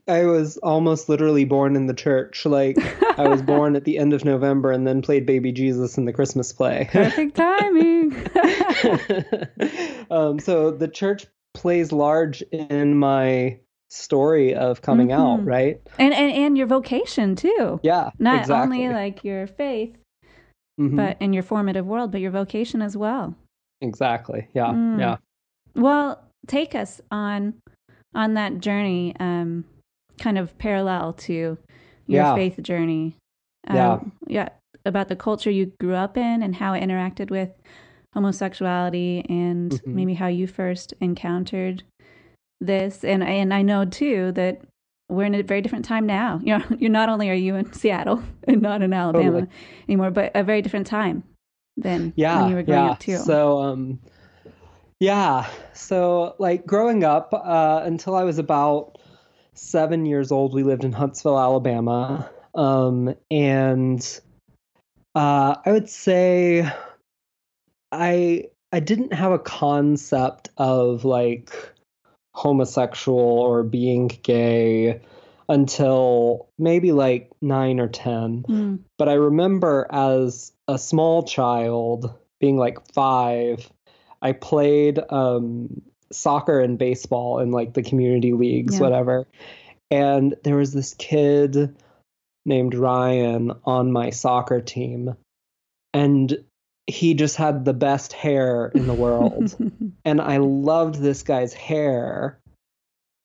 I 0.08 0.26
was 0.26 0.58
almost 0.58 1.10
literally 1.10 1.46
born 1.46 1.76
in 1.76 1.88
the 1.88 1.94
church. 1.94 2.46
Like 2.46 2.78
I 3.20 3.28
was 3.28 3.42
born 3.42 3.76
at 3.76 3.86
the 3.86 3.98
end 3.98 4.14
of 4.14 4.26
November 4.26 4.72
and 4.72 4.86
then 4.86 5.02
played 5.02 5.26
baby 5.26 5.52
Jesus 5.52 5.98
in 5.98 6.06
the 6.06 6.14
Christmas 6.14 6.54
play. 6.54 6.88
Perfect 6.92 7.36
timing. 7.36 8.12
um, 10.12 10.40
so 10.40 10.72
the 10.72 10.90
church 10.92 11.26
plays 11.54 11.92
large 11.92 12.42
in 12.52 12.98
my 12.98 13.60
story 13.96 14.54
of 14.54 14.82
coming 14.82 15.10
Mhm. 15.10 15.20
out, 15.20 15.46
right? 15.46 15.80
and, 15.98 16.14
and 16.14 16.32
and 16.32 16.58
your 16.58 16.68
vocation 16.68 17.36
too. 17.36 17.80
Yeah, 17.84 18.12
Not 18.20 18.42
exactly. 18.42 18.86
only 18.86 18.94
like 18.94 19.24
your 19.24 19.48
faith, 19.48 19.96
Mhm, 20.80 20.96
but 20.96 21.18
in 21.22 21.34
your 21.34 21.44
formative 21.44 21.86
world, 21.86 22.12
but 22.12 22.22
your 22.22 22.32
vocation 22.32 22.82
as 22.82 22.98
well. 22.98 23.36
exactly. 23.82 24.48
Yeah, 24.54 24.74
Mm. 24.74 25.00
yeah. 25.00 25.18
Well, 25.76 26.22
take 26.48 26.76
us 26.76 27.02
on 27.12 27.56
on 28.14 28.34
that 28.36 28.60
journey, 28.60 29.14
um, 29.20 29.66
kind 30.20 30.38
of 30.38 30.58
parallel 30.58 31.14
to 31.14 31.58
your 32.08 32.24
Yeah. 32.24 32.36
faith 32.36 32.62
journey. 32.62 33.16
Yeah. 33.74 33.94
Um, 33.94 34.12
yeah, 34.28 34.50
about 34.86 35.08
the 35.10 35.16
culture 35.16 35.52
you 35.52 35.72
grew 35.80 35.96
up 35.96 36.18
in 36.18 36.44
and 36.44 36.56
how 36.56 36.74
it 36.74 36.82
interacted 36.84 37.30
with 37.30 37.50
homosexuality, 38.14 39.26
and 39.30 39.72
Mhm. 39.72 39.94
maybe 39.94 40.14
how 40.14 40.28
you 40.28 40.48
first 40.48 40.94
encountered 41.02 41.84
this. 42.62 43.04
And 43.04 43.24
and 43.24 43.54
I 43.54 43.62
know 43.62 43.86
too 43.86 44.32
that 44.34 44.62
we're 45.10 45.26
in 45.26 45.36
a 45.36 45.44
very 45.44 45.62
different 45.62 45.86
time 45.86 46.06
now. 46.06 46.40
You 46.44 46.58
know, 46.58 46.66
you're 46.80 46.90
not 46.90 47.10
only 47.10 47.30
are 47.30 47.34
you 47.34 47.56
in 47.56 47.72
Seattle 47.74 48.24
and 48.48 48.62
not 48.62 48.82
in 48.82 48.94
Alabama 48.94 49.42
Totally. 49.42 49.48
anymore, 49.88 50.12
but 50.12 50.32
a 50.36 50.44
very 50.44 50.62
different 50.62 50.88
time 50.88 51.24
than 51.78 52.14
yeah 52.16 52.42
when 52.42 52.50
you 52.50 52.56
were 52.56 52.64
growing 52.64 52.86
yeah 52.86 52.92
up 52.92 53.00
too. 53.00 53.18
so 53.18 53.60
um 53.60 54.00
yeah 55.00 55.48
so 55.74 56.36
like 56.40 56.66
growing 56.66 57.04
up 57.04 57.34
uh 57.34 57.82
until 57.84 58.16
i 58.16 58.24
was 58.24 58.38
about 58.38 58.98
seven 59.54 60.06
years 60.06 60.32
old 60.32 60.54
we 60.54 60.64
lived 60.64 60.84
in 60.84 60.92
huntsville 60.92 61.38
alabama 61.38 62.30
um 62.56 63.14
and 63.30 64.22
uh 65.16 65.56
i 65.66 65.72
would 65.72 65.90
say 65.90 66.70
i 67.92 68.44
i 68.72 68.80
didn't 68.80 69.14
have 69.14 69.32
a 69.32 69.40
concept 69.40 70.50
of 70.58 71.04
like 71.04 71.74
homosexual 72.36 73.18
or 73.18 73.64
being 73.64 74.08
gay 74.24 75.02
until 75.48 76.50
maybe 76.58 76.92
like 76.92 77.32
nine 77.42 77.80
or 77.80 77.88
ten 77.88 78.44
Mm, 78.48 78.80
but 78.98 79.10
I 79.10 79.14
remember 79.14 79.88
as 79.92 80.52
a 80.68 80.78
small 80.78 81.24
child, 81.24 82.14
being 82.40 82.58
like 82.58 82.78
five, 82.94 83.70
I 84.22 84.32
played 84.32 85.00
um, 85.10 85.82
soccer 86.12 86.60
and 86.60 86.78
baseball 86.78 87.40
in 87.40 87.52
like 87.52 87.74
the 87.74 87.84
community 87.84 88.34
leagues, 88.34 88.76
Yeah. 88.76 88.82
whatever. 88.82 89.28
And 89.92 90.36
there 90.44 90.56
was 90.56 90.74
this 90.74 90.94
kid 90.96 91.76
named 92.46 92.76
Ryan 92.76 93.52
on 93.66 93.92
my 93.92 94.10
soccer 94.10 94.62
team, 94.62 95.16
and 95.94 96.44
he 96.88 97.14
just 97.14 97.36
had 97.36 97.66
the 97.66 97.74
best 97.74 98.14
hair 98.14 98.72
in 98.76 98.88
the 98.88 98.94
world. 98.94 99.56
and 100.06 100.22
I 100.22 100.38
loved 100.38 100.96
this 100.96 101.24
guy's 101.24 101.54
hair. 101.54 102.40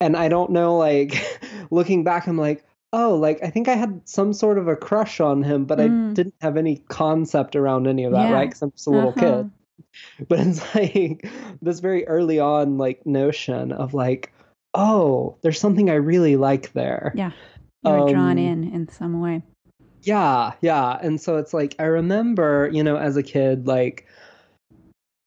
And 0.01 0.17
I 0.17 0.29
don't 0.29 0.51
know, 0.53 0.77
like, 0.79 1.15
looking 1.71 2.05
back, 2.05 2.27
I'm 2.27 2.39
like, 2.39 2.65
oh, 2.93 3.17
like, 3.17 3.39
I 3.43 3.51
think 3.51 3.69
I 3.69 3.75
had 3.75 4.01
some 4.09 4.33
sort 4.33 4.57
of 4.59 4.67
a 4.67 4.77
crush 4.77 5.21
on 5.21 5.43
him, 5.43 5.65
but 5.67 5.79
Mm. 5.79 6.11
I 6.11 6.15
didn't 6.15 6.35
have 6.41 6.57
any 6.57 6.77
concept 6.89 7.55
around 7.55 7.87
any 7.87 8.05
of 8.05 8.13
that, 8.13 8.29
Yeah. 8.29 8.33
right? 8.33 8.49
Because 8.49 8.63
I'm 8.63 8.71
just 8.73 8.87
a 8.87 8.91
little 8.91 9.11
Uh-huh. 9.11 9.43
kid. 9.43 9.51
But 10.29 10.41
it's 10.41 10.75
like 10.75 11.29
this 11.63 11.81
very 11.81 12.07
early 12.07 12.39
on, 12.41 12.79
like, 12.79 13.05
notion 13.07 13.73
of, 13.73 13.93
like, 13.95 14.33
oh, 14.75 15.37
there's 15.43 15.59
something 15.61 15.91
I 15.91 15.95
really 15.95 16.37
like 16.37 16.73
there. 16.73 17.13
Yeah. 17.15 17.33
You 17.83 17.91
were 17.93 18.11
drawn 18.11 18.33
Um, 18.33 18.39
in 18.39 18.65
in 18.75 18.89
some 18.89 19.21
way. 19.21 19.43
Yeah, 20.03 20.53
yeah. 20.61 20.99
And 21.01 21.21
so 21.21 21.37
it's 21.37 21.53
like 21.55 21.75
I 21.79 21.85
remember, 21.85 22.69
you 22.73 22.83
know, 22.83 22.97
as 22.97 23.17
a 23.17 23.23
kid, 23.23 23.67
like 23.67 24.07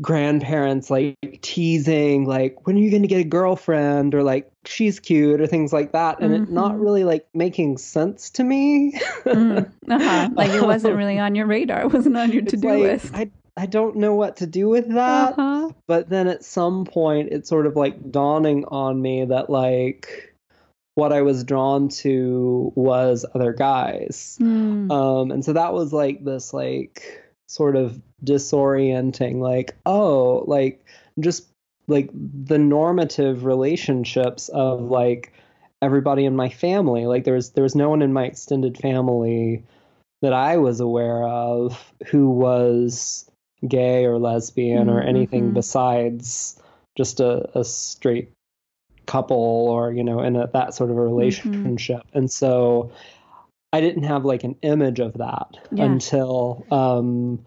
grandparents 0.02 0.90
like 0.90 1.16
teasing 1.44 2.26
like 2.26 2.66
when 2.66 2.76
are 2.76 2.80
you 2.80 2.90
going 2.90 3.04
to 3.04 3.08
get 3.08 3.22
a 3.22 3.24
girlfriend 3.24 4.16
or 4.16 4.24
like 4.24 4.52
she's 4.66 5.00
cute 5.00 5.40
or 5.40 5.46
things 5.48 5.72
like 5.72 5.92
that 5.92 6.20
and 6.20 6.34
it 6.34 6.50
not 6.50 6.74
Mhm. 6.74 6.82
really 6.82 7.04
like 7.04 7.26
making 7.34 7.78
sense 7.78 8.32
to 8.32 8.44
me 8.44 9.00
Mm, 9.24 9.72
uh-huh. 9.88 10.30
Like 10.36 10.50
it 10.50 10.62
wasn't 10.66 10.96
really 10.96 11.20
on 11.20 11.36
your 11.36 11.46
radar. 11.46 11.82
It 11.82 11.94
wasn't 11.94 12.18
on 12.18 12.32
your 12.32 12.42
to-do 12.42 12.68
like, 12.68 12.80
list. 12.80 13.12
I, 13.14 13.30
I 13.56 13.68
don't 13.68 13.98
know 13.98 14.16
what 14.16 14.38
to 14.38 14.48
do 14.48 14.68
with 14.68 14.90
that 14.94 15.34
Uh-huh. 15.38 15.70
but 15.88 16.10
then 16.10 16.28
at 16.28 16.44
some 16.44 16.86
point 16.86 17.30
it's 17.32 17.48
sort 17.48 17.68
of 17.68 17.76
like 17.76 18.12
dawning 18.12 18.66
on 18.66 19.00
me 19.02 19.26
that 19.26 19.50
like 19.50 20.33
what 20.96 21.12
I 21.12 21.22
was 21.22 21.44
drawn 21.44 21.90
to 21.90 22.72
was 22.76 23.26
other 23.34 23.54
guys. 23.54 24.38
Mm, 24.42 24.92
Um, 24.92 25.32
and 25.32 25.44
so 25.44 25.54
that 25.54 25.74
was 25.74 25.92
like 25.92 26.24
this 26.24 26.54
like 26.54 27.24
sort 27.48 27.76
of 27.76 28.00
disorienting, 28.24 29.40
like, 29.40 29.76
oh, 29.86 30.44
like 30.48 30.86
just 31.20 31.48
like 31.88 32.10
the 32.14 32.58
normative 32.58 33.46
relationships 33.46 34.50
of 34.50 34.82
like 34.82 35.34
everybody 35.82 36.26
in 36.26 36.36
my 36.36 36.50
family. 36.50 37.06
Like 37.06 37.24
there 37.24 37.36
was 37.36 37.52
there 37.52 37.64
was 37.64 37.76
no 37.76 37.90
one 37.90 38.02
in 38.02 38.14
my 38.14 38.26
extended 38.26 38.78
family 38.78 39.64
that 40.22 40.34
I 40.34 40.58
was 40.58 40.80
aware 40.80 41.28
of 41.28 41.94
who 42.08 42.30
was 42.30 43.30
gay 43.68 44.06
or 44.06 44.20
lesbian 44.20 44.90
or 44.90 45.02
anything 45.02 45.52
besides 45.54 46.62
just 46.98 47.20
a, 47.20 47.50
a 47.58 47.64
straight 47.64 48.32
couple 49.06 49.38
or 49.70 49.92
you 49.92 50.04
know 50.04 50.22
in 50.22 50.36
a, 50.36 50.48
that 50.48 50.74
sort 50.74 50.90
of 50.92 50.98
a 50.98 51.02
relationship. 51.02 52.02
And 52.14 52.32
so 52.32 52.92
i 53.74 53.82
didn't 53.82 54.04
have 54.04 54.24
like 54.24 54.44
an 54.44 54.56
image 54.62 55.00
of 55.00 55.14
that 55.14 55.58
Yeah. 55.72 55.86
until 55.86 56.66
um 56.72 57.44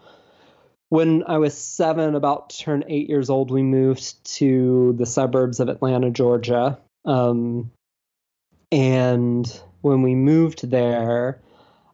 when 0.88 1.22
i 1.26 1.38
was 1.38 1.56
seven 1.56 2.14
about 2.14 2.50
to 2.50 2.58
turn 2.58 2.84
eight 2.88 3.08
years 3.08 3.30
old 3.30 3.50
we 3.50 3.62
moved 3.62 4.24
to 4.36 4.94
the 4.98 5.06
suburbs 5.06 5.60
of 5.60 5.68
atlanta 5.68 6.10
georgia. 6.10 6.78
Um 7.04 7.70
and 8.72 9.60
when 9.82 10.02
we 10.02 10.14
moved 10.14 10.68
there 10.68 11.40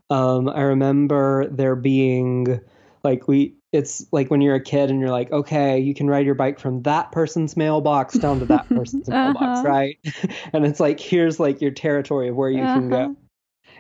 um 0.09 0.49
i 0.49 0.63
remember 0.63 1.47
there 1.49 1.77
being 1.77 2.61
like 3.05 3.29
we 3.29 3.55
it's 3.73 4.07
like 4.13 4.31
when 4.31 4.41
you're 4.43 4.55
a 4.55 4.63
kid 4.63 4.91
and 4.91 5.01
you're 5.01 5.11
like 5.11 5.31
okay 5.33 5.79
you 5.79 5.95
can 5.95 6.09
ride 6.09 6.27
your 6.27 6.35
bike 6.35 6.59
from 6.59 6.83
that 6.83 7.11
person's 7.13 7.57
mailbox 7.57 8.19
down 8.19 8.39
to 8.39 8.47
that 8.47 8.69
person's 8.71 9.09
mailbox 9.25 9.65
Uh-huh. 9.65 9.69
right 9.69 9.99
and 10.53 10.65
it's 10.67 10.81
like 10.81 11.01
here's 11.01 11.41
like 11.41 11.61
your 11.61 11.71
territory 11.71 12.29
of 12.29 12.37
where 12.37 12.51
you 12.51 12.59
can 12.59 12.93
Uh-huh. 12.93 13.09
go 13.09 13.17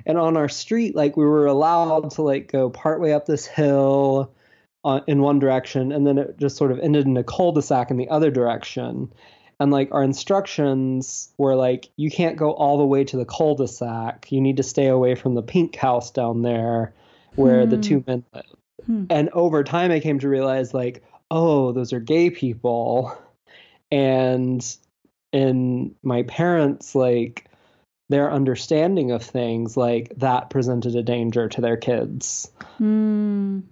and 0.07 0.19
on 0.19 0.37
our 0.37 0.49
street 0.49 0.97
like 0.97 1.17
we 1.17 1.25
were 1.25 1.47
allowed 1.47 2.11
to 2.11 2.23
like 2.23 2.51
go 2.51 2.71
partway 2.71 3.13
up 3.13 3.27
this 3.27 3.47
hill 3.47 4.33
on, 4.85 5.03
in 5.07 5.21
one 5.21 5.39
direction 5.39 5.93
and 5.93 6.07
then 6.07 6.19
it 6.19 6.37
just 6.39 6.57
sort 6.57 6.73
of 6.73 6.79
ended 6.81 7.07
in 7.07 7.17
a 7.17 7.23
cul-de-sac 7.25 7.91
in 7.91 7.97
the 7.99 8.09
other 8.09 8.31
direction 8.31 9.13
and 9.61 9.71
like 9.71 9.89
our 9.93 10.03
instructions 10.03 11.33
were 11.39 11.55
like 11.55 11.91
you 11.97 12.11
can't 12.11 12.37
go 12.37 12.53
all 12.53 12.79
the 12.79 12.87
way 12.87 13.05
to 13.05 13.17
the 13.17 13.25
cul-de-sac 13.27 14.33
you 14.33 14.41
need 14.41 14.57
to 14.57 14.63
stay 14.63 14.87
away 14.87 15.15
from 15.15 15.35
the 15.35 15.43
pink 15.43 15.77
house 15.77 16.11
down 16.11 16.43
there 16.43 16.95
where 17.35 17.67
the 17.67 17.77
Hmm. 17.77 17.81
two 17.83 18.05
men 18.07 18.25
live 18.35 18.45
Hmm. 18.87 19.05
and 19.11 19.29
over 19.31 19.63
time 19.63 19.91
i 19.91 20.01
came 20.01 20.19
to 20.19 20.29
realize 20.29 20.75
like 20.75 21.03
oh 21.31 21.73
those 21.73 21.93
are 21.93 22.01
gay 22.01 22.31
people 22.31 23.17
and 23.91 24.77
in 25.33 25.95
my 26.03 26.23
parents 26.25 26.95
like 26.95 27.49
their 28.09 28.31
understanding 28.31 29.11
of 29.11 29.23
things 29.23 29.77
like 29.77 30.13
that 30.17 30.51
presented 30.51 30.95
a 30.97 31.03
danger 31.03 31.49
to 31.49 31.61
their 31.61 31.77
kids 31.77 32.51
Mm. 32.81 33.63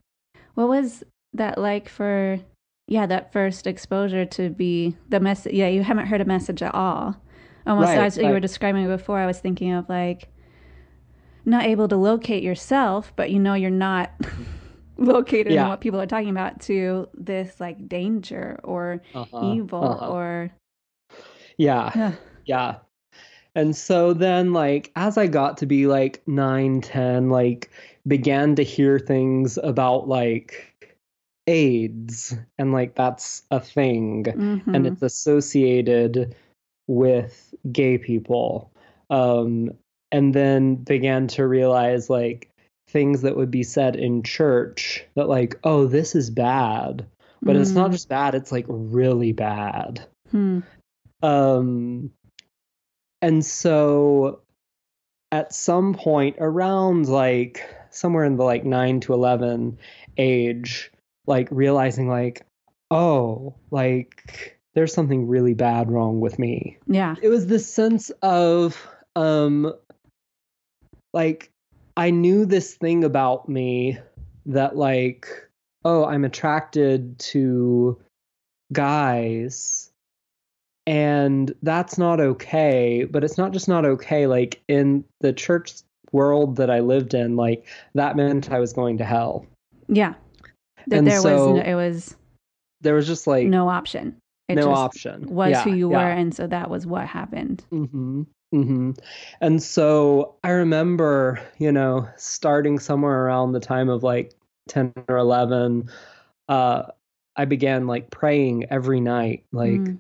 What 0.55 0.69
was 0.69 1.03
that 1.35 1.59
like 1.59 1.89
for 1.89 2.39
yeah, 2.87 3.07
that 3.07 3.33
first 3.33 3.67
exposure 3.67 4.25
to 4.25 4.51
be 4.51 4.97
the 5.09 5.21
message 5.21 5.53
yeah, 5.53 5.69
you 5.69 5.83
haven't 5.83 6.07
heard 6.07 6.21
a 6.21 6.25
message 6.25 6.63
at 6.63 6.75
all. 6.75 7.17
Almost 7.67 7.89
Right, 7.89 7.99
as 7.99 8.17
you 8.17 8.29
were 8.29 8.41
describing 8.41 8.87
before, 8.87 9.19
I 9.19 9.27
was 9.27 9.39
thinking 9.39 9.73
of 9.73 9.89
like 9.89 10.29
not 11.45 11.65
able 11.65 11.89
to 11.89 11.97
locate 11.97 12.43
yourself, 12.43 13.13
but 13.17 13.31
you 13.31 13.39
know 13.39 13.55
you're 13.55 13.71
not 13.71 14.13
located 15.01 15.53
in 15.63 15.69
what 15.69 15.81
people 15.81 16.01
are 16.01 16.07
talking 16.07 16.31
about 16.31 16.61
to 16.61 17.09
this 17.15 17.59
like 17.61 17.89
danger 17.89 18.61
or 18.63 19.03
Uh-huh, 19.15 19.53
evil 19.55 19.83
uh-huh. 20.01 20.13
or 20.13 20.53
yeah. 21.57 22.13
Yeah. 22.47 22.77
And 23.55 23.75
so 23.77 24.13
then 24.13 24.53
like 24.53 24.93
as 24.97 25.19
i 25.19 25.27
got 25.27 25.59
to 25.59 25.67
be 25.67 25.87
like 25.87 26.23
9 26.27 26.81
10 26.81 27.31
like 27.31 27.71
began 28.07 28.55
to 28.57 28.63
hear 28.63 28.99
things 28.99 29.59
about 29.63 30.07
like 30.09 30.97
aids 31.47 32.35
and 32.59 32.73
like 32.73 32.95
that's 32.95 33.43
a 33.51 33.59
thing 33.61 34.27
and 34.29 34.63
Mhm. 34.67 34.87
it's 34.87 35.03
associated 35.03 36.35
with 36.87 37.55
gay 37.73 37.99
people. 37.99 38.71
Um 39.11 39.71
and 40.13 40.35
then 40.35 40.77
began 40.77 41.27
to 41.29 41.47
realize 41.47 42.09
like 42.11 42.50
things 42.91 43.23
that 43.23 43.37
would 43.37 43.51
be 43.51 43.63
said 43.63 43.97
in 43.97 44.23
church 44.23 45.05
that 45.15 45.29
like 45.29 45.55
oh 45.65 45.87
this 45.87 46.15
is 46.15 46.31
bad 46.31 47.07
but 47.43 47.57
it's 47.57 47.71
not 47.71 47.89
Mm. 47.91 47.93
just 47.93 48.09
bad 48.09 48.35
it's 48.35 48.53
like 48.53 48.67
really 48.69 49.33
bad 49.33 50.07
Hmm. 50.31 50.61
um 51.23 52.11
and 53.23 53.45
so 53.45 54.41
at 55.33 55.55
some 55.55 55.95
point 55.95 56.37
around 56.39 57.09
like 57.09 57.65
somewhere 57.91 58.25
in 58.25 58.37
the 58.37 58.45
like 58.45 58.65
9 58.65 59.01
to 59.01 59.13
11 59.15 59.79
age 60.17 60.91
like 61.27 61.49
realizing 61.51 62.09
like 62.09 62.43
oh 62.91 63.55
like 63.71 64.59
there's 64.75 64.93
something 64.95 65.27
really 65.29 65.55
bad 65.55 65.91
wrong 65.91 66.21
with 66.21 66.39
me 66.39 66.79
Yeah. 66.87 67.15
it 67.23 67.29
was 67.29 67.47
this 67.47 67.73
sense 67.73 68.11
of 68.23 68.77
um 69.17 69.73
like 71.13 71.51
i 72.01 72.11
knew 72.11 72.47
this 72.47 72.75
thing 72.75 73.05
about 73.05 73.49
me 73.49 73.99
that 74.47 74.77
like 74.77 75.27
oh 75.85 76.05
i'm 76.07 76.25
attracted 76.25 77.19
to 77.19 77.97
guys 78.73 79.91
and 80.87 81.53
that's 81.63 81.99
not 81.99 82.21
okay 82.21 83.05
but 83.05 83.23
it's 83.23 83.37
not 83.39 83.53
just 83.53 83.69
not 83.69 83.85
okay 83.85 84.27
like 84.27 84.61
in 84.69 85.05
the 85.21 85.33
church 85.33 85.75
world 86.13 86.57
that 86.57 86.71
i 86.71 86.81
lived 86.81 87.13
in 87.15 87.37
like 87.37 87.67
that 87.95 88.17
meant 88.17 88.51
i 88.51 88.59
was 88.59 88.73
going 88.73 88.97
to 88.99 89.05
hell 89.05 89.47
Yeah. 89.89 90.15
That 90.87 90.97
And 90.99 91.07
there 91.07 91.21
so, 91.21 91.53
was 91.53 91.57
no, 91.65 91.71
it 91.71 91.75
was 91.75 92.17
there 92.81 92.95
was 92.95 93.07
just 93.07 93.27
like 93.27 93.47
no 93.47 93.69
option. 93.69 94.17
It 94.49 94.55
no 94.57 94.71
just 94.71 94.81
option 94.81 95.27
was 95.29 95.51
Yeah, 95.51 95.63
who 95.65 95.75
you 95.75 95.91
yeah. 95.91 95.99
were, 95.99 96.11
and 96.11 96.35
so 96.35 96.47
that 96.47 96.71
was 96.71 96.87
what 96.87 97.07
happened. 97.07 97.63
hmm 97.71 98.23
hmm 98.53 98.93
And 99.41 99.63
so 99.63 100.37
I 100.43 100.51
remember, 100.51 101.41
you 101.59 101.71
know, 101.73 102.09
starting 102.17 102.79
somewhere 102.79 103.25
around 103.27 103.53
the 103.53 103.61
time 103.61 103.89
of 103.89 104.03
like 104.03 104.33
10 104.69 104.93
or 105.09 105.19
11, 105.19 105.89
uh, 106.49 106.85
I 107.37 107.45
began 107.45 107.87
like 107.87 108.11
praying 108.11 108.67
every 108.71 109.01
night, 109.01 109.45
like, 109.53 109.81
Mm. 109.89 109.99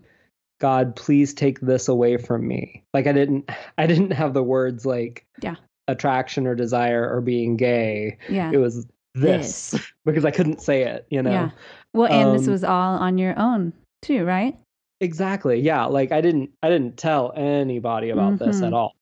God, 0.61 0.97
please 0.97 1.35
take 1.35 1.61
this 1.61 1.88
away 1.88 2.16
from 2.19 2.47
me. 2.49 2.85
Like 2.95 3.07
I 3.07 3.12
didn't, 3.12 3.50
I 3.78 3.87
didn't 3.87 4.12
have 4.12 4.35
the 4.35 4.42
words 4.42 4.87
like 4.87 5.26
Yeah. 5.42 5.57
attraction 5.88 6.47
or 6.47 6.54
desire 6.54 7.09
or 7.14 7.21
being 7.21 7.57
gay. 7.57 8.19
Yeah. 8.28 8.50
It 8.52 8.59
was 8.59 8.87
this, 9.14 9.75
because 10.04 10.25
I 10.25 10.30
couldn't 10.33 10.61
say 10.62 10.83
it, 10.85 11.07
you 11.11 11.23
know? 11.23 11.33
Yeah. 11.33 11.50
Well, 11.95 12.09
and 12.09 12.35
this 12.35 12.47
Um, 12.47 12.52
was 12.52 12.64
all 12.64 12.97
on 12.99 13.19
your 13.19 13.38
own 13.38 13.73
too, 14.02 14.25
right? 14.25 14.59
Exactly. 15.00 15.61
Yeah. 15.61 15.87
Like 15.87 16.12
I 16.12 16.21
didn't 16.21 16.50
I 16.62 16.69
didn't 16.69 16.97
tell 16.97 17.33
anybody 17.35 18.11
about 18.11 18.38
this 18.38 18.61
Mhm. 18.61 18.66
at 18.66 18.73
all. 18.75 18.95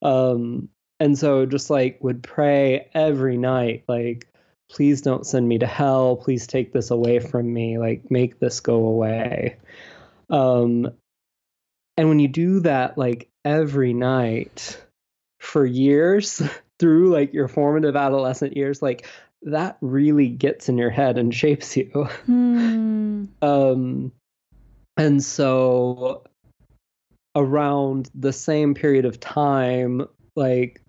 Um 0.00 0.68
and 1.00 1.18
so 1.18 1.46
just 1.46 1.68
like 1.68 1.98
would 2.02 2.22
pray 2.22 2.88
every 2.94 3.36
night 3.36 3.84
like 3.88 4.28
please 4.70 5.02
don't 5.02 5.26
send 5.26 5.46
me 5.46 5.58
to 5.58 5.66
hell, 5.66 6.16
please 6.16 6.46
take 6.46 6.72
this 6.72 6.90
away 6.90 7.18
from 7.18 7.52
me, 7.52 7.76
like 7.78 8.10
make 8.10 8.38
this 8.38 8.60
go 8.60 8.86
away. 8.86 9.56
Um 10.30 10.92
and 11.96 12.08
when 12.08 12.20
you 12.20 12.28
do 12.28 12.60
that 12.60 12.96
like 12.96 13.28
every 13.44 13.92
night 13.92 14.80
for 15.40 15.66
years 15.66 16.40
through 16.78 17.10
like 17.12 17.34
your 17.34 17.48
formative 17.48 17.96
adolescent 17.96 18.56
years 18.56 18.80
like 18.80 19.06
that 19.42 19.76
really 19.80 20.28
gets 20.28 20.68
in 20.68 20.78
your 20.78 20.90
head 20.90 21.18
and 21.18 21.34
shapes 21.34 21.76
you. 21.76 21.90
Hmm. 22.26 23.24
Um, 23.42 24.12
and 24.96 25.22
so 25.22 26.22
around 27.34 28.10
the 28.14 28.32
same 28.32 28.74
period 28.74 29.04
of 29.04 29.18
time, 29.20 30.06
like 30.36 30.82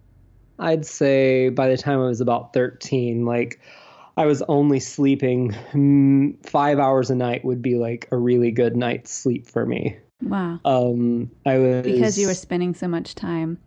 I'd 0.60 0.86
say 0.86 1.50
by 1.50 1.69
the 1.69 1.77
time 1.77 2.00
I 2.00 2.05
was 2.05 2.22
about 2.22 2.53
13, 2.53 3.25
like 3.25 3.60
I 4.17 4.25
was 4.25 4.41
only 4.43 4.79
sleeping 4.79 5.51
mm, 5.72 6.45
five 6.45 6.79
hours 6.79 7.10
a 7.10 7.15
night 7.15 7.43
would 7.45 7.62
be 7.62 7.75
like 7.75 8.07
a 8.12 8.17
really 8.17 8.51
good 8.51 8.75
night's 8.75 9.12
sleep 9.12 9.47
for 9.47 9.65
me. 9.65 9.97
Wow. 10.21 10.60
Um, 10.63 11.32
I 11.45 11.58
was 11.58 11.84
Because 11.84 12.17
you 12.17 12.28
were 12.28 12.34
spending 12.36 12.73
so 12.75 12.88
much 12.88 13.15
time. 13.15 13.58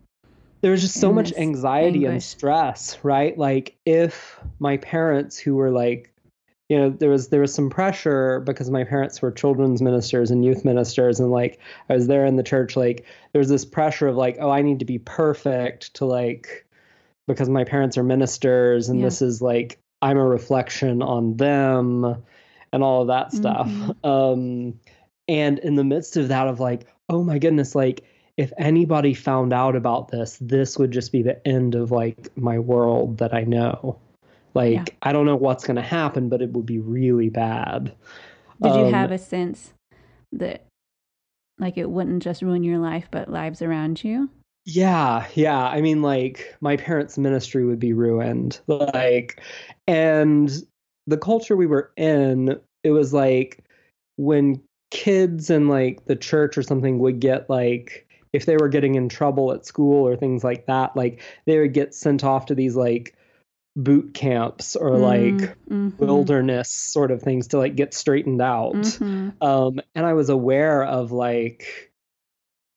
there 0.61 0.71
was 0.71 0.81
just 0.81 0.99
so 0.99 1.11
much 1.11 1.33
anxiety 1.33 2.05
and 2.05 2.21
stress 2.23 2.97
right 3.03 3.37
like 3.37 3.77
if 3.85 4.39
my 4.59 4.77
parents 4.77 5.37
who 5.37 5.53
were 5.55 5.69
like 5.69 6.11
you 6.69 6.77
know 6.77 6.89
there 6.89 7.09
was 7.09 7.29
there 7.29 7.41
was 7.41 7.53
some 7.53 7.69
pressure 7.69 8.39
because 8.41 8.69
my 8.69 8.83
parents 8.83 9.21
were 9.21 9.31
children's 9.31 9.81
ministers 9.81 10.31
and 10.31 10.43
youth 10.43 10.65
ministers 10.65 11.19
and 11.19 11.31
like 11.31 11.59
i 11.89 11.93
was 11.93 12.07
there 12.07 12.25
in 12.25 12.35
the 12.35 12.43
church 12.43 12.75
like 12.75 13.05
there 13.31 13.39
was 13.39 13.49
this 13.49 13.65
pressure 13.65 14.07
of 14.07 14.15
like 14.15 14.37
oh 14.39 14.49
i 14.49 14.61
need 14.61 14.79
to 14.79 14.85
be 14.85 14.99
perfect 14.99 15.93
to 15.95 16.05
like 16.05 16.65
because 17.27 17.49
my 17.49 17.63
parents 17.63 17.97
are 17.97 18.03
ministers 18.03 18.89
and 18.89 18.99
Yeah. 18.99 19.05
this 19.05 19.21
is 19.21 19.41
like 19.41 19.79
i'm 20.01 20.17
a 20.17 20.25
reflection 20.25 21.01
on 21.01 21.37
them 21.37 22.23
and 22.73 22.83
all 22.83 23.01
of 23.01 23.07
that 23.07 23.31
stuff 23.33 23.67
Mhm. 23.69 23.95
um 24.03 24.79
and 25.29 25.59
in 25.59 25.75
the 25.75 25.83
midst 25.83 26.17
of 26.17 26.27
that 26.29 26.47
of 26.47 26.59
like 26.59 26.85
oh 27.09 27.23
my 27.23 27.39
goodness 27.39 27.75
like 27.75 28.03
if 28.35 28.51
anybody 28.57 29.13
found 29.13 29.51
out 29.53 29.75
about 29.75 30.09
this 30.09 30.37
this 30.41 30.77
would 30.77 30.91
just 30.91 31.11
be 31.11 31.21
the 31.23 31.45
end 31.47 31.75
of 31.75 31.91
like 31.91 32.29
my 32.37 32.59
world 32.59 33.19
that 33.19 33.33
i 33.33 33.43
know 33.43 33.97
like 34.57 34.73
Yeah. 34.73 34.85
i 35.03 35.11
don't 35.13 35.25
know 35.25 35.35
what's 35.35 35.65
going 35.65 35.75
to 35.77 35.81
happen 35.81 36.29
but 36.29 36.41
it 36.41 36.51
would 36.51 36.65
be 36.65 36.79
really 36.79 37.29
bad 37.29 37.95
Did 38.61 38.75
you 38.75 38.85
Um, 38.85 38.93
have 38.93 39.11
a 39.11 39.17
sense 39.17 39.73
that 40.31 40.65
like 41.59 41.77
it 41.77 41.89
wouldn't 41.89 42.23
just 42.23 42.41
ruin 42.41 42.63
your 42.63 42.79
life, 42.79 43.07
but 43.11 43.29
lives 43.29 43.61
around 43.61 44.03
you? 44.03 44.29
Yeah, 44.65 45.27
yeah. 45.35 45.67
I 45.67 45.81
mean, 45.81 46.01
like, 46.01 46.55
my 46.61 46.75
parents' 46.77 47.17
ministry 47.17 47.65
would 47.65 47.79
be 47.79 47.93
ruined. 47.93 48.59
Like, 48.67 49.41
and 49.87 50.51
the 51.07 51.17
culture 51.17 51.55
we 51.55 51.67
were 51.67 51.91
in, 51.97 52.59
it 52.83 52.91
was 52.91 53.13
like 53.13 53.63
when 54.17 54.61
kids 54.91 55.49
in 55.49 55.67
like 55.67 56.05
the 56.05 56.15
church 56.15 56.57
or 56.57 56.63
something 56.63 56.99
would 56.99 57.19
get 57.19 57.49
like, 57.49 58.07
if 58.33 58.45
they 58.45 58.57
were 58.57 58.67
getting 58.69 58.95
in 58.95 59.07
trouble 59.09 59.53
at 59.53 59.65
school 59.65 60.05
or 60.07 60.15
things 60.17 60.43
like 60.43 60.65
that, 60.67 60.95
like, 60.95 61.21
they 61.45 61.59
would 61.59 61.73
get 61.73 61.95
sent 61.95 62.23
off 62.23 62.45
to 62.47 62.55
these 62.55 62.75
like 62.75 63.15
boot 63.77 64.13
camps 64.13 64.75
or 64.75 64.97
like 64.97 65.55
Mhm. 65.69 65.97
wilderness 65.99 66.69
sort 66.69 67.11
of 67.11 67.21
things 67.21 67.47
to 67.49 67.57
like 67.59 67.75
get 67.75 67.93
straightened 67.93 68.41
out 68.41 68.73
Mhm. 68.73 69.33
um 69.41 69.79
and 69.95 70.05
i 70.05 70.13
was 70.13 70.29
aware 70.29 70.83
of 70.83 71.11
like 71.11 71.93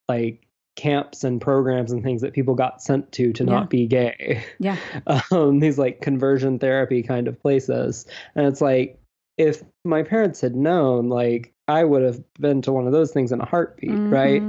like 0.08 0.46
camps 0.76 1.24
and 1.24 1.40
programs 1.40 1.90
and 1.92 2.02
things 2.02 2.22
that 2.22 2.32
people 2.32 2.54
got 2.54 2.80
sent 2.82 3.10
to 3.12 3.32
to 3.32 3.44
Yeah. 3.44 3.50
not 3.50 3.70
be 3.70 3.86
gay 3.86 4.44
Yeah. 4.58 4.76
um 5.30 5.58
these 5.58 5.78
like 5.78 6.00
conversion 6.00 6.58
therapy 6.58 7.02
kind 7.02 7.28
of 7.28 7.40
places 7.40 8.06
and 8.34 8.46
it's 8.46 8.60
like 8.60 8.98
if 9.38 9.62
my 9.84 10.02
parents 10.02 10.40
had 10.40 10.54
known 10.54 11.08
like 11.08 11.52
i 11.66 11.82
would 11.82 12.02
have 12.02 12.22
been 12.34 12.60
to 12.62 12.72
one 12.72 12.86
of 12.86 12.92
those 12.92 13.10
things 13.12 13.32
in 13.32 13.40
a 13.40 13.46
heartbeat 13.46 13.98
right 14.10 14.42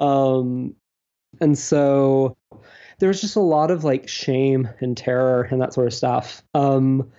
Mhm. 0.00 0.04
um 0.04 0.74
and 1.40 1.58
so 1.58 2.36
there 2.98 3.08
was 3.08 3.20
just 3.20 3.36
a 3.36 3.40
lot 3.40 3.70
of 3.70 3.84
like 3.84 4.08
shame 4.08 4.68
and 4.80 4.96
terror 4.96 5.42
and 5.50 5.60
that 5.60 5.74
sort 5.74 5.86
of 5.86 5.94
stuff. 5.94 6.42
Um 6.54 7.10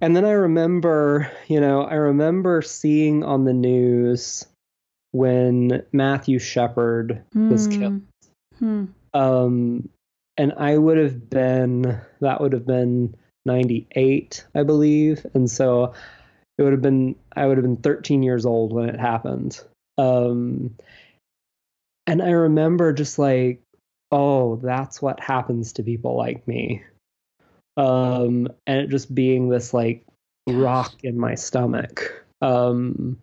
and 0.00 0.14
then 0.14 0.24
i 0.24 0.30
remember 0.30 1.30
you 1.48 1.60
know 1.60 1.82
i 1.82 1.94
remember 1.94 2.62
seeing 2.62 3.24
on 3.24 3.44
the 3.44 3.52
news 3.52 4.46
when 5.12 5.82
matthew 5.92 6.38
shepard 6.38 7.22
was 7.34 7.66
killed. 7.66 8.02
Hmm. 8.58 8.84
um 9.14 9.88
and 10.36 10.52
i 10.56 10.76
would 10.76 10.98
have 10.98 11.28
been 11.30 12.00
that 12.20 12.40
would 12.40 12.52
have 12.52 12.66
been 12.66 13.14
98 13.46 14.44
i 14.54 14.62
believe. 14.62 15.24
And 15.34 15.50
so 15.50 15.94
it 16.58 16.62
would 16.62 16.72
have 16.72 16.82
been 16.82 17.16
i 17.34 17.46
would 17.46 17.56
have 17.56 17.64
been 17.64 17.76
13 17.76 18.22
years 18.22 18.44
old 18.44 18.72
when 18.72 18.88
it 18.88 19.00
happened. 19.00 19.60
Um 19.96 20.76
and 22.06 22.22
i 22.22 22.30
remember 22.30 22.92
just 22.92 23.18
like 23.18 23.60
oh 24.10 24.56
that's 24.56 25.00
what 25.02 25.20
happens 25.20 25.72
to 25.74 25.82
people 25.82 26.16
like 26.16 26.46
me 26.48 26.82
um 27.76 28.48
and 28.66 28.80
it 28.80 28.88
just 28.88 29.14
being 29.14 29.48
this 29.48 29.72
like 29.74 30.04
rock 30.46 30.92
in 31.02 31.18
my 31.18 31.34
stomach 31.34 32.24
um 32.40 33.18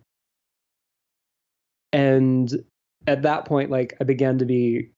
and 1.93 2.63
at 3.07 3.23
that 3.23 3.45
point 3.45 3.71
like 3.71 3.95
i 3.99 4.03
began 4.03 4.37
to 4.37 4.45
be 4.45 4.89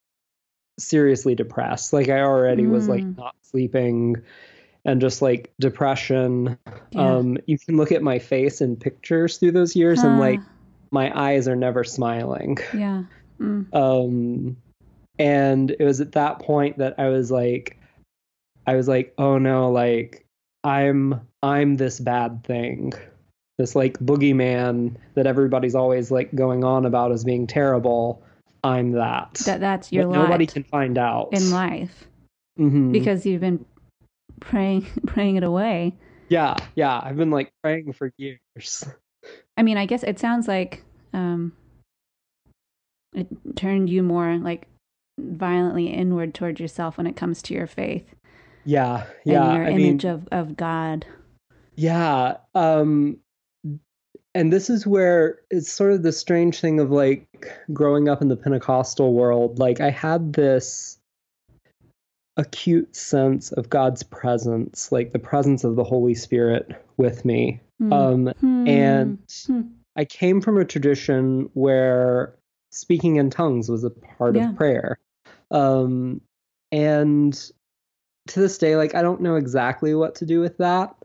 seriously 0.80 1.36
depressed 1.36 1.93
like 1.93 2.10
i 2.10 2.19
already 2.21 2.67
was 2.67 2.88
like 2.88 3.04
Mm. 3.04 3.17
not 3.17 3.36
sleeping 3.41 4.17
and 4.86 5.02
just 5.02 5.21
like 5.21 5.52
depression 5.60 6.58
Yeah. 6.91 7.15
um 7.17 7.38
you 7.47 7.58
can 7.58 7.78
look 7.78 7.91
at 7.91 8.04
my 8.04 8.19
face 8.19 8.62
in 8.62 8.76
pictures 8.76 9.38
through 9.38 9.52
those 9.54 9.76
years 9.76 10.04
and 10.04 10.19
like 10.19 10.39
my 10.91 11.12
eyes 11.17 11.47
are 11.47 11.56
never 11.56 11.84
smiling 11.84 12.58
yeah. 12.73 13.04
Mm. 13.39 13.73
um 13.73 14.58
and 15.19 15.71
it 15.71 15.84
was 15.84 15.99
at 16.01 16.12
that 16.13 16.39
point 16.39 16.77
that 16.77 16.95
i 16.97 17.08
was 17.10 17.32
like 17.32 17.77
i 18.65 18.75
was 18.75 18.88
like 18.88 19.13
oh 19.17 19.38
no 19.38 19.71
like 19.71 20.25
i'm 20.63 21.19
i'm 21.43 21.77
this 21.77 21.99
bad 21.99 22.43
thing. 22.43 22.93
This 23.58 23.75
like 23.75 23.97
boogeyman 23.97 24.97
that 25.15 25.25
everybody's 25.25 25.73
always 25.73 26.12
like 26.12 26.34
going 26.36 26.63
on 26.63 26.86
about 26.86 27.12
as 27.12 27.23
being 27.23 27.47
terrible. 27.47 28.21
I'm 28.63 28.91
that, 28.91 29.34
That 29.45 29.60
that's 29.62 29.91
your 29.91 30.06
lot 30.06 30.15
nobody 30.30 30.45
can 30.45 30.63
find 30.63 30.95
out. 30.99 31.30
in 31.32 31.49
life 31.49 32.06
Mhm. 32.60 32.91
because 32.91 33.25
you've 33.25 33.41
been 33.41 33.65
praying 34.41 34.86
praying 35.08 35.38
it 35.38 35.43
away. 35.43 35.95
yeah 36.30 36.56
yeah. 36.75 36.99
I've 37.03 37.17
been 37.17 37.32
like 37.32 37.49
praying 37.63 37.93
for 37.93 38.12
years. 38.17 38.84
I 39.58 39.63
mean, 39.63 39.77
I 39.77 39.88
guess 39.88 40.03
it 40.03 40.19
sounds 40.19 40.47
like 40.47 40.84
um, 41.13 41.53
it 43.13 43.27
turned 43.56 43.89
you 43.89 44.03
more 44.03 44.38
like 44.38 44.67
violently 45.19 45.88
inward 45.88 46.34
towards 46.34 46.60
yourself 46.60 46.97
when 46.97 47.08
it 47.08 47.15
comes 47.15 47.41
to 47.41 47.53
your 47.53 47.67
faith 47.67 48.13
yeah 48.65 49.06
yeah 49.25 49.43
and 49.51 49.58
your 49.58 49.65
I 49.65 49.69
image 49.71 50.03
mean, 50.03 50.13
of, 50.13 50.27
of 50.32 50.56
God. 50.58 51.06
yeah 51.75 52.38
um 52.56 53.17
and 54.36 54.53
this 54.53 54.69
is 54.69 54.86
where 54.86 55.39
it's 55.49 55.71
sort 55.71 55.91
of 55.93 56.03
the 56.03 56.12
strange 56.12 56.60
thing 56.60 56.80
of 56.80 56.91
like 56.91 57.27
growing 57.73 58.08
up 58.10 58.21
in 58.21 58.27
the 58.27 58.36
pentecostal 58.36 59.13
world 59.13 59.58
like 59.60 59.80
i 59.82 59.89
had 59.89 60.34
this 60.34 60.99
acute 62.38 62.95
sense 62.95 63.51
of 63.53 63.69
god's 63.69 64.03
presence 64.03 64.91
like 64.91 65.12
the 65.12 65.19
presence 65.19 65.63
of 65.63 65.75
the 65.75 65.84
holy 65.84 66.13
spirit 66.13 66.71
with 66.97 67.25
me 67.25 67.60
Hmm. 67.80 67.93
um 67.93 68.27
Hmm. 68.39 68.67
and 68.67 69.17
Hmm. 69.45 69.62
I 69.95 70.06
came 70.06 70.41
from 70.41 70.58
a 70.60 70.65
tradition 70.65 71.49
where 71.53 72.34
speaking 72.71 73.15
in 73.15 73.30
tongues 73.32 73.67
was 73.69 73.84
a 73.84 73.89
part 73.89 74.36
Yeah. 74.36 74.49
of 74.51 74.56
prayer. 74.56 74.99
Um, 75.51 76.21
and 76.71 77.33
to 78.27 78.39
this 78.39 78.57
day, 78.57 78.75
like, 78.75 78.95
I 78.95 79.01
don't 79.01 79.21
know 79.21 79.36
exactly 79.36 79.95
what 79.95 80.15
to 80.15 80.25
do 80.25 80.39
with 80.39 80.57
that, 80.57 80.95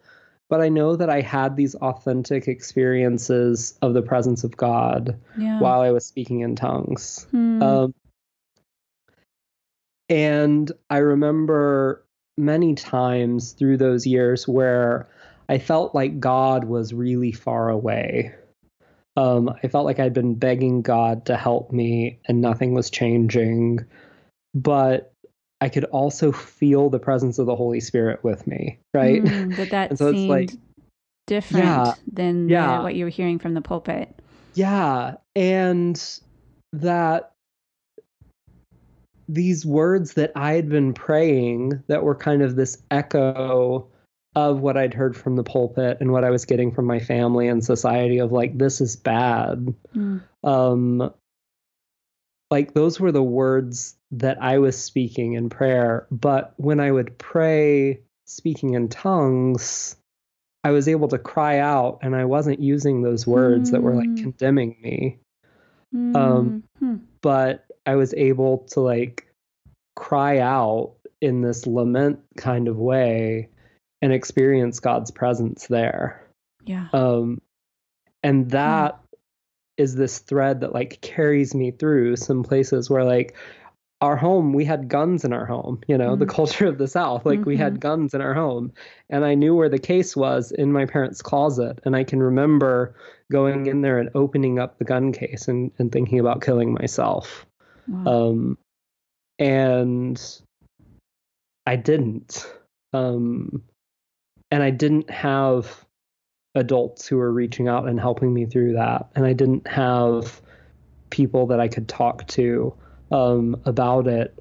but 0.49 0.61
I 0.61 0.69
know 0.69 0.97
that 0.97 1.09
I 1.09 1.21
had 1.21 1.57
these 1.57 1.75
authentic 1.77 2.49
experiences 2.49 3.79
of 3.83 3.95
the 3.95 4.03
presence 4.03 4.45
of 4.45 4.57
God 4.57 5.19
yeah. 5.39 5.61
while 5.61 5.81
I 5.81 5.91
was 5.91 6.05
speaking 6.05 6.41
in 6.41 6.57
tongues. 6.57 7.27
Hmm. 7.31 7.63
Um, 7.63 7.95
and 10.09 10.71
I 10.91 10.99
remember 10.99 12.05
many 12.37 12.75
times 12.75 13.53
through 13.53 13.79
those 13.79 14.07
years 14.07 14.47
where 14.49 15.09
I 15.49 15.59
felt 15.59 15.95
like 15.95 16.21
God 16.21 16.65
was 16.65 16.93
really 16.93 17.33
far 17.33 17.69
away. 17.69 18.35
Um, 19.17 19.55
I 19.63 19.69
felt 19.69 19.85
like 19.85 20.01
I'd 20.01 20.15
been 20.15 20.35
begging 20.35 20.83
God 20.83 21.27
to 21.27 21.37
help 21.37 21.73
me 21.73 22.19
and 22.27 22.41
nothing 22.41 22.75
was 22.75 22.91
changing. 22.91 23.81
But 24.55 25.13
I 25.61 25.69
could 25.69 25.85
also 25.85 26.33
feel 26.33 26.91
the 26.91 26.99
presence 26.99 27.39
of 27.39 27.47
the 27.47 27.57
Holy 27.57 27.81
Spirit 27.81 28.23
with 28.25 28.47
me, 28.47 28.79
right? 28.93 29.21
Hmm, 29.29 29.51
that 29.51 29.71
that 29.71 29.91
And 29.91 29.99
so 29.99 30.09
it's 30.09 30.19
seemed 30.19 30.31
like- 30.31 30.51
different 31.29 31.65
Yeah. 31.65 31.95
than 32.13 32.49
Yeah. 32.49 32.79
the- 32.79 32.83
what 32.83 32.95
you 32.97 33.05
were 33.05 33.11
hearing 33.11 33.39
from 33.39 33.55
the 33.55 33.61
pulpit. 33.63 34.15
Yeah, 34.55 35.15
and 35.37 36.03
that 36.73 37.33
these 39.29 39.65
words 39.65 40.15
that 40.15 40.33
I 40.35 40.53
had 40.55 40.69
been 40.69 40.93
praying 40.93 41.83
that 41.87 42.03
were 42.03 42.15
kind 42.15 42.43
of 42.43 42.57
this 42.57 42.83
echo 42.91 43.87
of 44.35 44.61
what 44.61 44.77
I'd 44.77 44.95
heard 44.95 45.17
from 45.17 45.37
the 45.37 45.45
pulpit 45.45 45.99
and 46.01 46.11
what 46.13 46.25
I 46.25 46.31
was 46.31 46.45
getting 46.45 46.73
from 46.73 46.87
my 46.87 46.99
family 46.99 47.49
and 47.49 47.65
society 47.65 48.19
of 48.19 48.33
like 48.33 48.59
this 48.59 48.81
is 48.81 48.97
bad. 48.97 49.75
Hmm. 49.93 50.19
Um 50.43 51.13
like 52.53 52.75
those 52.75 53.01
were 53.01 53.13
the 53.13 53.23
words 53.23 53.97
that 54.11 54.43
I 54.43 54.59
was 54.59 54.81
speaking 54.81 55.33
in 55.33 55.49
prayer, 55.49 56.07
but 56.11 56.53
when 56.59 56.81
I 56.81 56.91
would 56.93 57.17
pray 57.17 58.03
speaking 58.27 58.75
in 58.75 58.89
tongues, 58.89 59.97
I 60.63 60.71
was 60.73 60.87
able 60.87 61.09
to 61.09 61.19
cry 61.19 61.59
out 61.61 62.01
and 62.03 62.15
I 62.15 62.27
wasn't 62.27 62.61
using 62.61 63.01
those 63.03 63.27
words 63.27 63.71
that 63.71 63.83
were 63.83 63.97
like 63.97 64.11
Hmm. 64.11 64.17
condemning 64.17 64.77
me 64.83 65.19
Um, 66.15 66.63
Hmm. 66.79 66.97
but 67.23 67.65
I 67.87 67.97
was 67.97 68.13
able 68.15 68.59
to 68.73 68.81
like 68.81 69.27
cry 69.97 70.39
out 70.39 70.97
in 71.23 71.41
this 71.41 71.67
lament 71.67 72.21
kind 72.37 72.69
of 72.69 72.77
way 72.77 73.49
and 74.03 74.13
experience 74.13 74.79
God's 74.81 75.11
presence 75.11 75.69
there. 75.69 76.29
Yeah. 76.67 76.89
Um, 76.93 77.41
and 78.23 78.51
that 78.51 79.02
is 79.77 79.95
this 79.95 80.19
thread 80.19 80.61
that 80.61 80.73
like 80.75 81.01
carries 81.01 81.55
me 81.55 81.71
through 81.71 82.17
some 82.17 82.43
places 82.43 82.91
where 82.91 83.05
like 83.05 83.35
our 84.01 84.17
home 84.17 84.53
we 84.53 84.65
had 84.65 84.89
guns 84.89 85.25
in 85.25 85.33
our 85.33 85.47
home 85.47 85.81
you 85.87 85.97
know 85.97 86.17
the 86.17 86.27
Mhm. 86.27 86.35
culture 86.35 86.67
of 86.67 86.77
the 86.79 86.89
south 86.89 87.25
like 87.25 87.47
we 87.47 87.55
Mhm. 87.57 87.61
had 87.61 87.81
guns 87.81 88.15
in 88.15 88.21
our 88.21 88.35
home 88.35 88.73
and 89.09 89.25
i 89.25 89.35
knew 89.35 89.55
where 89.55 89.69
the 89.69 89.79
case 89.79 90.17
was 90.17 90.51
in 90.53 90.73
my 90.73 90.85
parents 90.87 91.23
closet 91.23 91.79
and 91.85 91.95
i 91.97 92.05
can 92.05 92.21
remember 92.23 92.95
going 93.31 93.67
in 93.67 93.81
there 93.81 93.99
and 93.99 94.11
opening 94.15 94.59
up 94.59 94.77
the 94.79 94.85
gun 94.85 95.13
case 95.13 95.49
and, 95.49 95.71
and 95.79 95.91
thinking 95.93 96.19
about 96.19 96.43
killing 96.43 96.73
myself 96.75 97.47
Wow. 97.89 98.05
um 98.31 98.59
and 99.39 100.21
i 101.67 101.77
didn't 101.77 102.45
um 102.93 103.63
and 104.51 104.63
i 104.63 104.71
didn't 104.71 105.09
have 105.11 105.85
adults 106.55 107.07
who 107.07 107.17
were 107.17 107.33
reaching 107.33 107.69
out 107.69 107.89
and 107.89 107.99
helping 107.99 108.33
me 108.35 108.45
through 108.47 108.75
that. 108.75 109.09
And 109.15 109.25
i 109.27 109.33
didn't 109.33 109.67
have 109.67 110.41
people 111.11 111.47
that 111.47 111.61
i 111.61 111.69
could 111.69 111.89
talk 111.89 112.27
to 112.27 112.75
um 113.11 113.61
about 113.67 114.07
it 114.07 114.35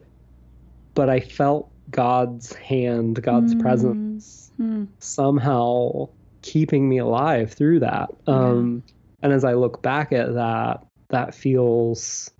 but 0.93 1.09
i 1.09 1.19
felt 1.19 1.69
god's 1.89 2.53
hand 2.53 3.21
god's 3.21 3.53
Mm. 3.55 3.59
presence 3.59 4.51
Hmm. 4.57 4.85
somehow 4.99 6.07
keeping 6.41 6.87
me 6.87 6.97
alive 6.99 7.51
through 7.53 7.79
that. 7.81 8.09
Um 8.27 8.83
and 9.21 9.31
as 9.33 9.43
i 9.43 9.53
look 9.53 9.81
back 9.81 10.11
at 10.13 10.33
that 10.35 10.85
that 11.09 11.35
feels 11.35 12.31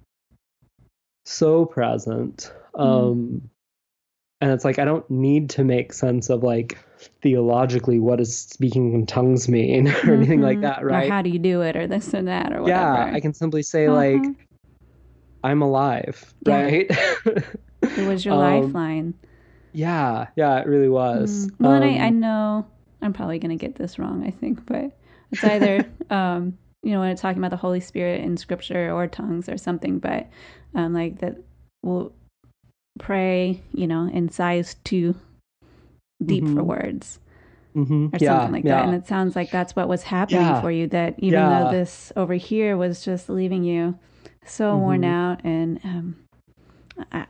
so 1.26 1.66
present. 1.66 2.52
Um 2.76 3.50
and 4.40 4.52
it's 4.52 4.66
like 4.66 4.80
i 4.80 4.86
don't 4.86 5.10
need 5.10 5.50
to 5.52 5.64
make 5.64 5.94
sense 5.94 6.30
of 6.30 6.42
like 6.44 6.78
theologically 7.22 8.00
what 8.00 8.18
does 8.18 8.38
speaking 8.38 8.94
in 8.94 9.06
tongues 9.06 9.48
mean 9.50 9.88
or 10.06 10.14
anything 10.14 10.42
like 10.42 10.60
Mhm. 10.60 10.62
that 10.62 10.84
Or 10.84 10.88
right 10.90 11.10
how 11.10 11.22
do 11.22 11.30
you 11.30 11.40
do 11.40 11.62
it, 11.62 11.76
or 11.76 11.88
this 11.88 12.14
or 12.14 12.22
that, 12.24 12.54
or 12.54 12.62
whatever. 12.62 12.98
yeah 12.98 13.12
i 13.14 13.20
can 13.20 13.34
simply 13.34 13.64
say 13.64 13.90
like 13.90 14.16
Uh-huh. 14.16 14.34
i'm 15.44 15.62
alive 15.62 16.34
Yeah. 16.46 16.62
right 16.62 16.92
It 17.98 18.04
was 18.04 18.24
your 18.24 18.36
Um, 18.36 18.62
lifeline. 18.64 19.14
yeah 19.74 20.28
yeah 20.36 20.60
it 20.60 20.68
really 20.68 20.90
was 20.90 21.48
Mm. 21.50 21.60
Well, 21.60 21.74
and 21.74 21.84
I, 21.86 22.06
I 22.06 22.08
Um, 22.10 22.20
know 22.20 22.68
I'm 23.02 23.14
probably 23.14 23.40
going 23.40 23.58
to 23.58 23.66
get 23.66 23.76
this 23.76 23.98
wrong, 24.00 24.24
I 24.26 24.32
think, 24.32 24.66
but 24.66 24.92
it's 25.32 25.44
either, 25.44 25.86
um, 26.10 26.58
you 26.84 26.92
know, 26.92 27.00
when 27.00 27.10
it's 27.10 27.22
talking 27.22 27.40
about 27.40 27.52
the 27.52 27.58
Holy 27.58 27.80
Spirit 27.80 28.22
in 28.22 28.38
scripture 28.38 28.92
or 28.92 29.08
tongues 29.08 29.50
or 29.50 29.58
something, 29.58 30.00
but 30.00 30.30
um, 30.76 30.94
like 30.94 31.20
that 31.20 31.38
we'll 31.84 32.14
pray, 33.00 33.60
you 33.74 33.88
know, 33.88 34.08
in 34.08 34.30
sighs 34.30 34.76
too 34.84 35.16
deep 36.26 36.44
for 36.46 36.62
Mhm. 36.62 36.66
words 36.66 37.20
mhm, 37.76 38.14
or 38.14 38.18
yeah, 38.20 38.28
something 38.40 38.52
like 38.54 38.66
yeah. 38.66 38.76
that. 38.76 38.86
And 38.86 38.96
it 38.96 39.08
sounds 39.08 39.36
like 39.36 39.50
that's 39.52 39.76
what 39.76 39.88
was 39.88 40.04
happening 40.04 40.42
Yeah. 40.42 40.62
for 40.62 40.72
you, 40.72 40.88
that 40.88 41.16
even 41.20 41.40
though 41.50 41.72
this 41.72 42.12
over 42.16 42.34
here 42.36 42.78
was 42.78 43.04
just 43.04 43.30
leaving 43.30 43.64
you 43.64 43.98
so 44.46 44.78
worn 44.78 45.02
Mhm. 45.02 45.12
out 45.12 45.42
and 45.44 45.80
um, 45.84 46.16
uh, 47.12 47.26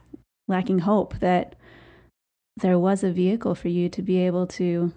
lacking 0.48 0.80
hope, 0.80 1.20
that 1.20 1.56
there 2.58 2.78
was 2.80 3.04
a 3.04 3.12
vehicle 3.12 3.56
for 3.56 3.70
you 3.70 3.90
to 3.90 4.02
be 4.02 4.18
able 4.18 4.46
to 4.48 4.92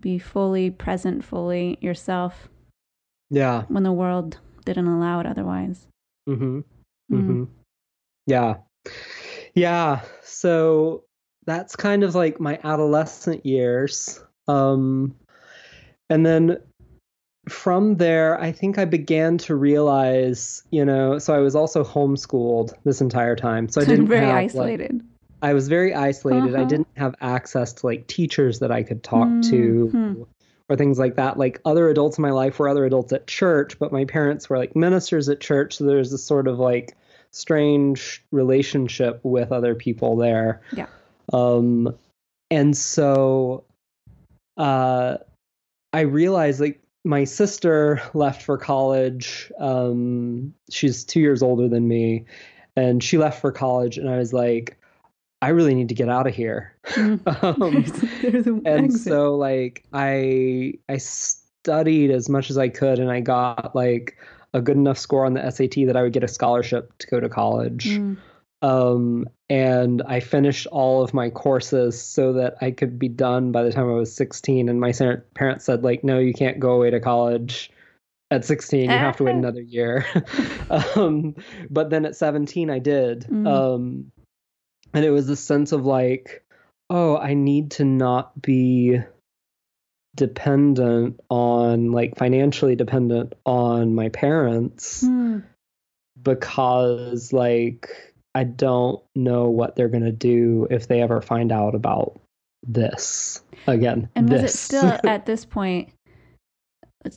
be 0.00 0.18
fully 0.18 0.70
present, 0.70 1.24
fully 1.24 1.78
yourself 1.80 2.48
yeah 3.30 3.62
when 3.68 3.82
the 3.82 3.92
world 3.92 4.38
didn't 4.64 4.86
allow 4.86 5.18
it 5.20 5.26
otherwise. 5.26 5.86
mm-hmm 6.28 6.60
Mm. 7.12 7.20
hmm 7.26 7.44
Yeah. 8.26 8.56
Yeah. 9.54 10.00
So 10.22 11.04
that's 11.46 11.76
kind 11.76 12.02
of 12.04 12.14
like 12.14 12.40
my 12.40 12.58
adolescent 12.64 13.44
years. 13.44 14.22
Um, 14.48 15.14
and 16.10 16.24
then 16.24 16.58
from 17.48 17.96
there, 17.96 18.40
I 18.40 18.52
think 18.52 18.78
I 18.78 18.84
began 18.86 19.38
to 19.38 19.54
realize, 19.54 20.62
you 20.70 20.84
know, 20.84 21.18
so 21.18 21.34
I 21.34 21.38
was 21.38 21.54
also 21.54 21.84
homeschooled 21.84 22.72
this 22.84 23.00
entire 23.00 23.36
time. 23.36 23.68
So 23.68 23.80
I 23.80 23.84
didn't 23.86 24.08
very 24.08 24.20
have, 24.24 24.34
like- 24.34 24.44
isolated. 24.50 25.02
I 25.42 25.52
was 25.52 25.68
very 25.68 25.94
isolated. 25.94 26.54
I 26.54 26.60
Uh-huh. 26.60 26.68
didn't 26.68 26.88
have 26.96 27.14
access 27.20 27.74
to 27.74 27.86
like 27.86 28.06
teachers 28.06 28.60
that 28.60 28.70
I 28.72 28.82
could 28.82 29.02
talk 29.02 29.28
to 29.50 29.90
Mhm. 29.92 30.26
or 30.70 30.76
things 30.76 30.98
like 30.98 31.16
that. 31.16 31.38
Like 31.38 31.60
other 31.66 31.90
adults 31.90 32.16
in 32.16 32.22
my 32.22 32.30
life 32.30 32.58
were 32.58 32.66
other 32.66 32.86
adults 32.86 33.12
at 33.12 33.26
church, 33.26 33.78
but 33.78 33.92
my 33.92 34.06
parents 34.06 34.48
were 34.48 34.56
like 34.56 34.74
ministers 34.74 35.28
at 35.28 35.40
church. 35.40 35.76
So 35.76 35.84
there's 35.84 36.10
this 36.10 36.24
sort 36.24 36.48
of 36.48 36.58
like 36.58 36.96
strange 37.30 38.24
relationship 38.32 39.20
with 39.22 39.52
other 39.52 39.74
people 39.74 40.16
there. 40.16 40.62
Yeah. 40.74 40.86
Um, 41.32 41.94
and 42.50 42.76
so 42.76 43.64
uh, 44.56 45.16
I 45.92 46.00
realized 46.00 46.60
like 46.60 46.80
my 47.04 47.24
sister 47.24 48.00
left 48.14 48.42
for 48.42 48.56
college. 48.58 49.50
Um, 49.58 50.54
she's 50.70 51.04
two 51.04 51.20
years 51.20 51.42
older 51.42 51.68
than 51.68 51.88
me, 51.88 52.24
and 52.76 53.02
she 53.02 53.18
left 53.18 53.40
for 53.40 53.52
college, 53.52 53.98
and 53.98 54.08
I 54.08 54.18
was 54.18 54.32
like, 54.32 54.78
I 55.42 55.48
really 55.48 55.74
need 55.74 55.88
to 55.90 55.94
get 55.94 56.08
out 56.08 56.26
of 56.26 56.34
here. 56.34 56.74
Mm. 56.86 57.20
um, 57.62 57.70
There's- 57.82 58.22
there's 58.22 58.46
an 58.46 58.62
and 58.66 58.84
exit. 58.86 59.02
so 59.02 59.36
like 59.36 59.84
I 59.92 60.74
I 60.88 60.96
studied 60.98 62.10
as 62.10 62.28
much 62.28 62.50
as 62.50 62.58
I 62.58 62.68
could, 62.68 62.98
and 62.98 63.10
I 63.10 63.20
got 63.20 63.74
like 63.74 64.16
a 64.54 64.60
good 64.60 64.76
enough 64.76 64.98
score 64.98 65.26
on 65.26 65.34
the 65.34 65.50
SAT 65.50 65.86
that 65.86 65.96
I 65.96 66.02
would 66.02 66.12
get 66.12 66.22
a 66.22 66.28
scholarship 66.28 66.96
to 66.98 67.06
go 67.08 67.18
to 67.20 67.28
college. 67.28 67.86
Mm. 67.98 68.16
Um, 68.64 69.28
and 69.50 70.02
I 70.06 70.20
finished 70.20 70.66
all 70.68 71.02
of 71.04 71.12
my 71.12 71.30
courses 71.30 72.00
so 72.00 72.32
that 72.34 72.56
I 72.60 72.70
could 72.70 72.98
be 72.98 73.08
done 73.08 73.52
by 73.52 73.62
the 73.62 73.70
time 73.72 73.88
I 73.88 73.92
was 73.94 74.14
16. 74.14 74.68
And 74.68 74.80
my 74.80 74.92
parents 75.34 75.64
said, 75.66 75.84
like, 75.84 76.02
no, 76.02 76.18
you 76.18 76.32
can't 76.32 76.58
go 76.60 76.72
away 76.72 76.90
to 76.90 77.00
college. 77.00 77.70
at 78.30 78.44
16 78.44 78.80
you 78.80 78.88
have 78.88 79.16
to 79.18 79.24
wait 79.24 79.34
another 79.36 79.60
year 79.60 80.06
um, 80.96 81.34
but 81.70 81.90
then 81.90 82.06
at 82.06 82.16
17 82.16 82.70
i 82.70 82.78
did 82.80 83.26
Mm. 83.28 83.46
um, 83.46 84.10
and 84.94 85.04
it 85.04 85.10
was 85.10 85.28
a 85.28 85.36
sense 85.36 85.72
of 85.72 85.84
like 85.84 86.42
oh 86.88 87.16
i 87.18 87.34
need 87.34 87.72
to 87.72 87.84
not 87.84 88.40
be 88.40 88.98
dependent 90.16 91.20
on 91.28 91.92
like 91.92 92.16
financially 92.16 92.76
dependent 92.76 93.34
on 93.44 93.94
my 93.94 94.08
parents 94.08 95.02
Hmm. 95.02 95.40
because 96.20 97.32
like 97.32 98.13
i 98.34 98.44
don't 98.44 99.02
know 99.14 99.48
what 99.48 99.76
they're 99.76 99.88
going 99.88 100.04
to 100.04 100.12
do 100.12 100.66
if 100.70 100.88
they 100.88 101.00
ever 101.02 101.20
find 101.20 101.52
out 101.52 101.74
about 101.74 102.18
this 102.66 103.42
again 103.66 104.08
And 104.16 104.28
was 104.30 104.42
it 104.42 104.50
still 104.52 104.98
at 105.04 105.26
this 105.26 105.44
point 105.44 105.90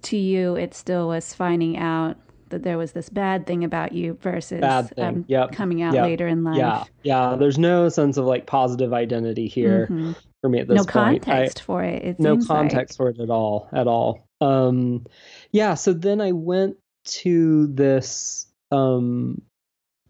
to 0.01 0.17
you? 0.17 0.56
It 0.58 0.73
still 0.73 1.08
was 1.08 1.34
finding 1.34 1.77
out 1.77 2.17
that 2.49 2.63
there 2.63 2.77
was 2.77 2.91
this 2.91 3.08
bad 3.10 3.47
thing 3.47 3.63
about 3.63 3.93
you 3.93 4.17
versus 4.21 4.60
Bad 4.60 4.89
thing. 4.89 5.06
um, 5.06 5.25
Yep. 5.30 5.53
coming 5.53 5.82
out 5.82 5.93
Yep. 5.93 6.03
later 6.03 6.27
in 6.27 6.43
life. 6.43 6.58
yeah 6.58 6.84
yeah 7.03 7.36
there's 7.38 7.58
no 7.58 7.88
sense 7.89 8.17
of 8.17 8.25
like 8.25 8.45
positive 8.45 8.91
identity 8.93 9.47
here 9.47 9.88
Mhm. 9.89 10.15
for 10.41 10.49
me 10.49 10.60
at 10.60 10.67
this 10.67 10.75
No 10.77 10.84
point 10.84 11.27
I- 11.27 11.32
context 11.34 11.62
for 11.63 11.84
it. 11.84 12.03
It 12.03 12.19
no 12.19 12.34
seems 12.34 12.49
like. 12.49 12.58
context 12.60 12.97
for 12.97 13.10
it 13.10 13.19
at 13.21 13.30
all 13.30 13.69
at 13.71 13.88
all 13.88 14.27
um 14.41 15.06
yeah 15.53 15.73
so 15.73 15.93
then 15.93 16.19
i 16.21 16.32
went 16.34 16.75
to 17.06 17.67
this 17.67 18.45
um 18.71 19.41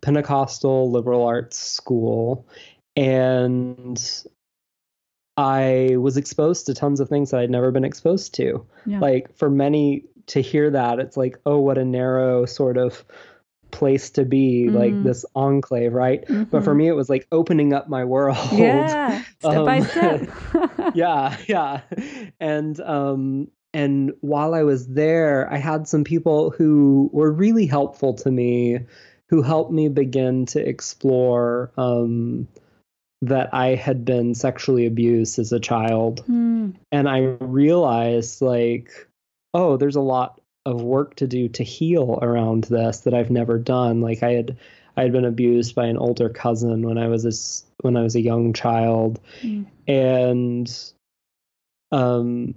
pentecostal 0.08 0.90
liberal 0.90 1.26
arts 1.26 1.58
school 1.58 2.48
and 2.96 4.24
i 5.36 5.96
was 6.00 6.16
exposed 6.16 6.66
to 6.66 6.74
tons 6.74 7.02
of 7.02 7.10
things 7.10 7.32
that 7.32 7.42
i'd 7.42 7.50
never 7.50 7.72
been 7.72 7.84
exposed 7.84 8.34
to 8.34 8.66
Yeah. 8.86 9.00
like 9.02 9.36
for 9.36 9.50
many 9.50 10.06
to 10.28 10.40
hear 10.42 10.70
that 10.72 11.00
it's 11.00 11.18
like 11.18 11.38
oh 11.46 11.60
what 11.60 11.78
a 11.78 11.84
narrow 11.84 12.46
sort 12.46 12.78
of 12.78 13.04
place 13.72 14.10
to 14.12 14.24
be 14.24 14.70
like 14.70 14.94
Mhm. 14.94 15.04
this 15.04 15.26
enclave 15.36 15.92
right 15.94 16.24
but 16.52 16.64
for 16.64 16.74
Mhm. 16.74 16.78
me 16.78 16.88
it 16.88 16.94
was 16.96 17.10
like 17.10 17.28
opening 17.34 17.74
up 17.74 17.90
my 17.90 18.06
world 18.06 18.38
yeah, 18.54 19.22
step 19.40 19.66
by 19.66 19.80
Um, 19.80 19.84
step. 19.84 20.30
yeah 20.96 21.36
yeah 21.48 21.82
and 22.40 22.80
um 22.80 23.50
and 23.74 24.14
while 24.22 24.54
i 24.54 24.64
was 24.64 24.88
there 24.88 25.52
i 25.52 25.58
had 25.58 25.86
some 25.86 26.06
people 26.06 26.50
who 26.52 27.10
were 27.12 27.30
really 27.32 27.66
helpful 27.66 28.14
to 28.14 28.32
me 28.32 28.80
who 29.30 29.42
helped 29.42 29.72
me 29.72 29.90
begin 29.90 30.46
to 30.48 30.68
explore 30.68 31.72
um 31.78 32.48
that 33.22 33.54
i 33.54 33.76
had 33.76 34.06
been 34.06 34.36
sexually 34.36 34.86
abused 34.86 35.40
as 35.40 35.52
a 35.52 35.60
child 35.60 36.22
Hmm. 36.26 36.72
and 36.92 37.10
i 37.10 37.20
realized 37.40 38.42
like 38.42 38.92
oh 39.54 39.78
there's 39.78 39.96
a 39.96 40.02
lot 40.02 40.40
of 40.66 40.82
work 40.82 41.16
to 41.16 41.28
do 41.28 41.48
to 41.50 41.64
heal 41.64 42.20
around 42.22 42.66
this 42.66 43.02
that 43.02 43.14
i've 43.14 43.32
never 43.32 43.58
done 43.58 44.02
like 44.02 44.22
i 44.22 44.34
had 44.34 44.58
i 44.98 45.02
had 45.02 45.12
been 45.12 45.26
abused 45.26 45.74
by 45.76 45.86
an 45.88 45.98
older 45.98 46.30
cousin 46.30 46.82
when 46.86 46.98
i 46.98 47.08
was 47.08 47.26
a, 47.26 47.84
when 47.84 47.98
i 47.98 48.02
was 48.02 48.16
a 48.16 48.22
young 48.22 48.54
child 48.54 49.20
Mm. 49.42 49.66
and 49.88 50.80
um 51.92 52.54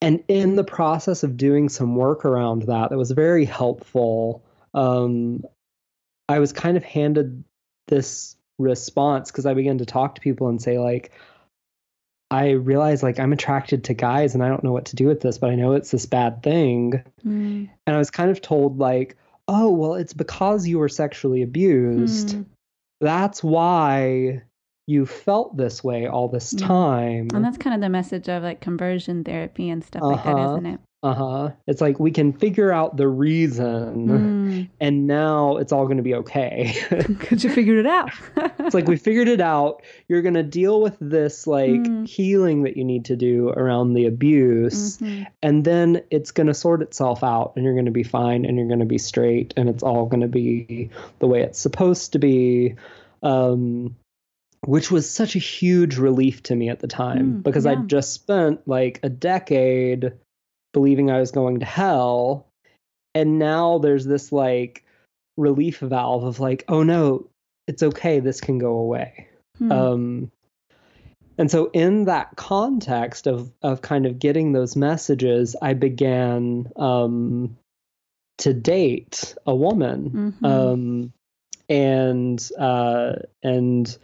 and 0.00 0.24
in 0.26 0.56
the 0.56 0.64
process 0.64 1.22
of 1.22 1.36
doing 1.36 1.68
some 1.68 1.94
work 1.94 2.24
around 2.24 2.62
that 2.62 2.90
that 2.90 2.98
was 2.98 3.12
very 3.12 3.44
helpful 3.44 4.42
um 4.74 5.42
i 6.28 6.38
was 6.38 6.52
kind 6.52 6.76
of 6.76 6.84
handed 6.84 7.44
this 7.88 8.36
response 8.58 9.30
because 9.30 9.46
i 9.46 9.54
began 9.54 9.78
to 9.78 9.86
talk 9.86 10.14
to 10.14 10.20
people 10.20 10.48
and 10.48 10.62
say 10.62 10.78
like 10.78 11.12
i 12.30 12.50
realize 12.50 13.02
like 13.02 13.18
i'm 13.18 13.32
attracted 13.32 13.84
to 13.84 13.94
guys 13.94 14.34
and 14.34 14.42
i 14.42 14.48
don't 14.48 14.64
know 14.64 14.72
what 14.72 14.86
to 14.86 14.96
do 14.96 15.06
with 15.06 15.20
this 15.20 15.38
but 15.38 15.50
i 15.50 15.54
know 15.54 15.72
it's 15.72 15.90
this 15.90 16.06
bad 16.06 16.42
thing 16.42 17.02
Hmm. 17.22 17.64
and 17.86 17.96
i 17.96 17.98
was 17.98 18.10
kind 18.10 18.30
of 18.30 18.40
told 18.40 18.78
like 18.78 19.16
oh 19.48 19.70
well 19.70 19.94
it's 19.94 20.14
because 20.14 20.66
you 20.66 20.78
were 20.78 20.88
sexually 20.88 21.42
abused 21.42 22.32
Hmm. 22.32 22.42
that's 23.00 23.42
why 23.42 24.42
you 24.88 25.06
felt 25.06 25.56
this 25.56 25.82
way 25.84 26.08
all 26.08 26.26
this 26.28 26.52
time. 26.54 27.28
And 27.32 27.44
that's 27.44 27.56
kind 27.56 27.72
of 27.72 27.80
the 27.80 27.88
message 27.88 28.28
of 28.28 28.42
like 28.42 28.60
conversion 28.60 29.22
therapy 29.22 29.70
and 29.70 29.82
stuff 29.82 30.02
like 30.02 30.24
that, 30.24 30.36
Uh-huh. 30.36 30.50
isn't 30.54 30.66
it? 30.66 30.80
Uh 31.04 31.14
huh. 31.14 31.50
It's 31.66 31.80
like 31.80 31.98
we 31.98 32.12
can 32.12 32.32
figure 32.32 32.70
out 32.70 32.96
the 32.96 33.08
reason, 33.08 34.06
Mm. 34.08 34.68
and 34.80 35.06
now 35.08 35.56
it's 35.56 35.72
all 35.72 35.86
going 35.86 35.96
to 35.96 36.02
be 36.04 36.14
okay. 36.14 36.76
Because 37.08 37.42
you 37.42 37.50
figured 37.50 37.78
it 37.78 37.86
out. 37.86 38.10
it's 38.60 38.72
like 38.74 38.86
we 38.86 38.96
figured 38.96 39.26
it 39.26 39.40
out. 39.40 39.82
You're 40.06 40.22
going 40.22 40.34
to 40.34 40.44
deal 40.44 40.80
with 40.80 40.96
this 41.00 41.46
like 41.48 41.70
Mm. 41.70 42.06
healing 42.06 42.62
that 42.62 42.76
you 42.76 42.84
need 42.84 43.06
to 43.06 43.16
do 43.16 43.48
around 43.48 43.94
the 43.94 44.06
abuse, 44.06 44.98
Mhm. 44.98 45.26
and 45.42 45.64
then 45.64 46.02
it's 46.12 46.30
going 46.30 46.46
to 46.46 46.54
sort 46.54 46.82
itself 46.82 47.24
out, 47.24 47.54
and 47.56 47.64
you're 47.64 47.74
going 47.74 47.86
to 47.86 47.90
be 47.90 48.04
fine, 48.04 48.44
and 48.44 48.56
you're 48.56 48.68
going 48.68 48.78
to 48.78 48.84
be 48.86 48.98
straight, 48.98 49.52
and 49.56 49.68
it's 49.68 49.82
all 49.82 50.06
going 50.06 50.20
to 50.20 50.28
be 50.28 50.88
the 51.18 51.26
way 51.26 51.42
it's 51.42 51.58
supposed 51.58 52.12
to 52.12 52.20
be. 52.20 52.76
Um, 53.24 53.96
which 54.64 54.92
was 54.92 55.10
such 55.10 55.34
a 55.34 55.40
huge 55.40 55.96
relief 55.98 56.40
to 56.44 56.54
me 56.54 56.68
at 56.68 56.78
the 56.78 56.86
time 56.86 57.38
Mm, 57.38 57.42
because 57.42 57.64
yeah. 57.64 57.72
I'd 57.72 57.88
just 57.88 58.12
spent 58.12 58.60
like 58.68 59.00
a 59.02 59.08
decade 59.08 60.12
believing 60.72 61.10
I 61.10 61.20
was 61.20 61.30
going 61.30 61.60
to 61.60 61.66
hell. 61.66 62.46
And 63.14 63.38
now 63.38 63.78
there's 63.78 64.04
this 64.04 64.32
like 64.32 64.84
relief 65.36 65.78
valve 65.78 66.24
of 66.24 66.40
like, 66.40 66.64
oh 66.68 66.82
no, 66.82 67.28
it's 67.66 67.82
okay, 67.82 68.20
this 68.20 68.40
can 68.40 68.58
go 68.58 68.74
away. 68.74 69.28
Hmm. 69.58 69.72
Um, 69.72 70.32
and 71.38 71.50
so 71.50 71.70
in 71.72 72.04
that 72.04 72.36
context 72.36 73.26
of 73.26 73.50
of 73.62 73.82
kind 73.82 74.06
of 74.06 74.18
getting 74.18 74.52
those 74.52 74.76
messages, 74.76 75.56
I 75.60 75.74
began 75.74 76.70
um, 76.76 77.56
to 78.38 78.52
date 78.52 79.34
a 79.46 79.54
woman 79.54 80.34
Mhm. 80.40 80.46
um, 80.46 81.12
and 81.68 82.50
uh, 82.58 83.14
and 83.42 83.96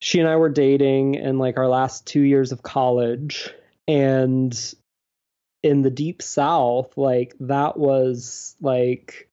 she 0.00 0.18
and 0.18 0.28
I 0.28 0.36
were 0.36 0.48
dating 0.48 1.14
in 1.14 1.38
like 1.38 1.56
our 1.56 1.68
last 1.68 2.06
two 2.06 2.22
years 2.22 2.52
of 2.52 2.62
college, 2.62 3.50
and 3.86 4.74
in 5.62 5.82
the 5.82 5.90
deep 5.90 6.22
south, 6.22 6.96
like 6.96 7.34
that 7.40 7.76
was 7.78 8.56
like 8.60 9.28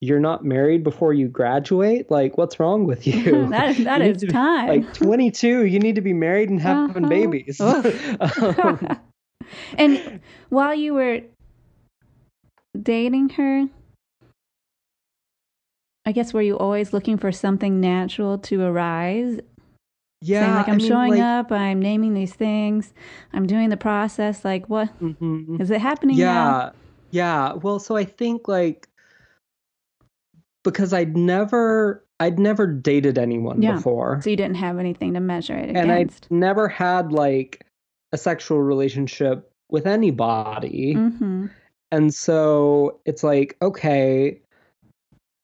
you're 0.00 0.20
not 0.20 0.44
married 0.44 0.84
before 0.84 1.12
you 1.12 1.26
graduate. 1.26 2.08
Like, 2.10 2.38
what's 2.38 2.60
wrong 2.60 2.86
with 2.86 3.04
you? 3.06 3.46
that 3.50 3.70
is, 3.78 3.84
that 3.84 4.00
You 4.00 4.10
is 4.12 4.20
to 4.22 4.26
time. 4.28 4.68
like 4.68 4.94
22, 4.94 5.64
you 5.64 5.80
need 5.80 5.96
to 5.96 6.00
be 6.00 6.12
married 6.12 6.50
and 6.50 6.60
having 6.60 7.04
Uh-huh. 7.04 7.08
babies. 7.08 7.60
Um, 8.62 9.00
and 9.78 10.20
while 10.50 10.74
you 10.74 10.94
were 10.94 11.22
dating 12.80 13.30
her, 13.30 13.64
I 16.04 16.12
guess 16.12 16.32
were 16.32 16.42
you 16.42 16.56
always 16.56 16.92
looking 16.92 17.16
for 17.18 17.32
something 17.32 17.80
natural 17.80 18.38
to 18.38 18.62
arise? 18.62 19.40
Yeah, 20.20 20.40
Saying 20.42 20.54
like 20.54 20.68
I 20.68 20.72
I'm 20.72 20.76
mean, 20.78 20.88
showing 20.88 21.10
like, 21.12 21.20
up, 21.20 21.52
I'm 21.52 21.80
naming 21.80 22.14
these 22.14 22.34
things, 22.34 22.92
I'm 23.32 23.46
doing 23.46 23.68
the 23.68 23.76
process. 23.76 24.44
Like 24.44 24.68
what 24.68 24.98
mhm. 25.00 25.60
is 25.60 25.70
it 25.70 25.80
happening 25.80 26.16
now? 26.16 26.22
yeah 26.22 26.70
yeah 27.10 27.52
well 27.54 27.78
so 27.78 27.96
i 27.96 28.04
think 28.04 28.48
like 28.48 28.88
because 30.64 30.92
i'd 30.92 31.16
never 31.16 32.04
i'd 32.20 32.38
never 32.38 32.66
dated 32.66 33.18
anyone 33.18 33.62
Yeah. 33.62 33.76
before 33.76 34.20
So 34.22 34.30
you 34.30 34.36
didn't 34.36 34.56
have 34.56 34.78
anything 34.78 35.14
to 35.14 35.20
measure 35.20 35.56
it 35.56 35.74
and 35.74 35.90
i'd 35.90 36.12
never 36.30 36.68
had 36.68 37.12
like 37.12 37.64
a 38.12 38.18
sexual 38.18 38.60
relationship 38.60 39.50
with 39.70 39.86
anybody 39.86 40.94
mm-hmm. 40.94 41.46
and 41.92 42.14
so 42.14 43.00
it's 43.04 43.22
like 43.22 43.56
okay 43.62 44.40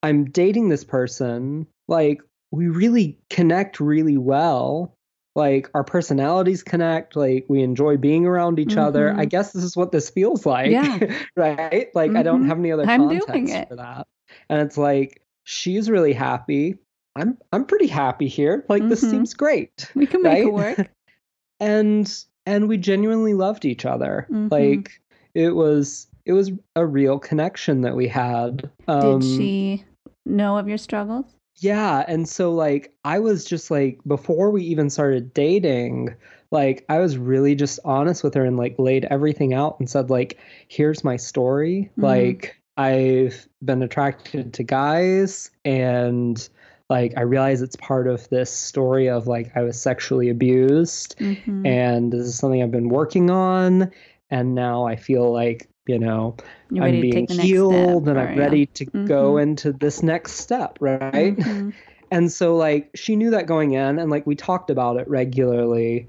i'm 0.02 0.24
dating 0.26 0.68
this 0.68 0.84
person 0.84 1.66
like 1.88 2.20
we 2.54 2.68
really 2.68 3.18
connect 3.30 3.80
really 3.80 4.16
well 4.16 4.94
like 5.36 5.68
our 5.74 5.82
personalities 5.82 6.62
connect 6.62 7.16
like 7.16 7.44
we 7.48 7.60
enjoy 7.62 7.96
being 7.96 8.24
around 8.24 8.58
each 8.60 8.76
other 8.76 9.10
Mhm. 9.12 9.18
i 9.18 9.24
guess 9.24 9.52
this 9.52 9.64
is 9.64 9.76
what 9.76 9.90
this 9.92 10.08
feels 10.10 10.46
like 10.46 10.70
Yeah. 10.70 10.98
right 11.36 11.88
like 11.94 12.14
i 12.14 12.22
don't 12.22 12.44
Mhm. 12.44 12.46
have 12.46 12.58
any 12.58 12.70
other 12.72 12.84
I'm 12.86 13.08
doing 13.08 13.20
context 13.26 13.54
it. 13.54 13.68
for 13.68 13.76
that 13.76 14.06
and 14.48 14.60
it's 14.62 14.78
like 14.78 15.20
she's 15.42 15.90
really 15.90 16.12
happy 16.12 16.76
i'm 17.16 17.36
i'm 17.52 17.64
pretty 17.64 17.88
happy 17.88 18.28
here 18.28 18.64
like 18.68 18.88
this 18.88 19.02
Mhm. 19.04 19.10
seems 19.10 19.34
great 19.34 19.90
We 19.94 20.06
can 20.06 20.22
make 20.22 20.44
it 20.46 20.52
work. 20.52 20.90
and 21.60 22.24
and 22.46 22.68
we 22.68 22.76
genuinely 22.76 23.34
loved 23.34 23.64
each 23.64 23.84
other 23.84 24.26
Mhm. 24.30 24.50
like 24.50 25.00
it 25.34 25.54
was 25.56 26.06
it 26.26 26.32
was 26.32 26.52
a 26.76 26.86
real 26.86 27.18
connection 27.18 27.80
that 27.82 27.96
we 27.96 28.06
had 28.08 28.70
um, 28.88 29.18
Did 29.20 29.26
she 29.26 29.84
know 30.24 30.56
of 30.56 30.68
your 30.68 30.78
struggles? 30.78 31.26
Yeah 31.58 32.04
and 32.08 32.28
so 32.28 32.52
like 32.52 32.92
i 33.04 33.18
was 33.18 33.44
just 33.44 33.70
like 33.70 33.98
before 34.06 34.50
we 34.50 34.62
even 34.62 34.90
started 34.90 35.32
dating 35.34 36.14
like 36.50 36.84
i 36.88 36.98
was 36.98 37.16
really 37.16 37.54
just 37.54 37.78
honest 37.84 38.24
with 38.24 38.34
her 38.34 38.44
and 38.44 38.56
like 38.56 38.74
laid 38.78 39.04
everything 39.06 39.54
out 39.54 39.78
and 39.78 39.88
said 39.88 40.10
like 40.10 40.38
here's 40.68 41.04
my 41.04 41.16
story 41.16 41.90
Mhm. 41.98 42.02
like 42.02 42.56
i've 42.76 43.48
been 43.64 43.82
attracted 43.82 44.52
to 44.54 44.62
guys 44.64 45.50
and 45.64 46.48
like 46.90 47.12
i 47.16 47.20
realize 47.22 47.62
it's 47.62 47.76
part 47.76 48.08
of 48.08 48.28
this 48.30 48.50
story 48.50 49.08
of 49.08 49.26
like 49.28 49.56
i 49.56 49.62
was 49.62 49.80
sexually 49.80 50.28
abused 50.28 51.16
Mhm. 51.18 51.64
and 51.66 52.12
this 52.12 52.26
is 52.26 52.34
something 52.36 52.62
I've 52.62 52.70
been 52.72 52.88
working 52.88 53.30
on. 53.30 53.90
And 54.30 54.54
now 54.54 54.84
I 54.86 54.96
feel 54.96 55.30
like 55.32 55.68
you 55.86 55.98
know, 55.98 56.36
You're 56.70 56.84
I'm 56.84 57.00
being 57.00 57.26
take 57.26 57.28
the 57.28 57.34
next 57.34 57.50
healed 57.62 58.08
and 58.08 58.18
or, 58.18 58.22
I'm 58.22 58.34
yeah. 58.36 58.38
ready 58.38 58.66
to 58.66 58.86
go 59.06 59.36
Mhm. 59.36 59.42
into 59.42 59.72
this 59.72 60.02
next 60.02 60.32
step, 60.34 60.78
right? 60.80 61.36
Mhm. 61.36 61.72
And 62.10 62.30
so 62.30 62.56
like 62.56 62.90
she 62.94 63.16
knew 63.16 63.30
that 63.30 63.46
going 63.46 63.72
in 63.72 63.98
and 63.98 64.10
like 64.10 64.26
we 64.26 64.36
talked 64.36 64.70
about 64.70 64.98
it 64.98 65.08
regularly. 65.08 66.08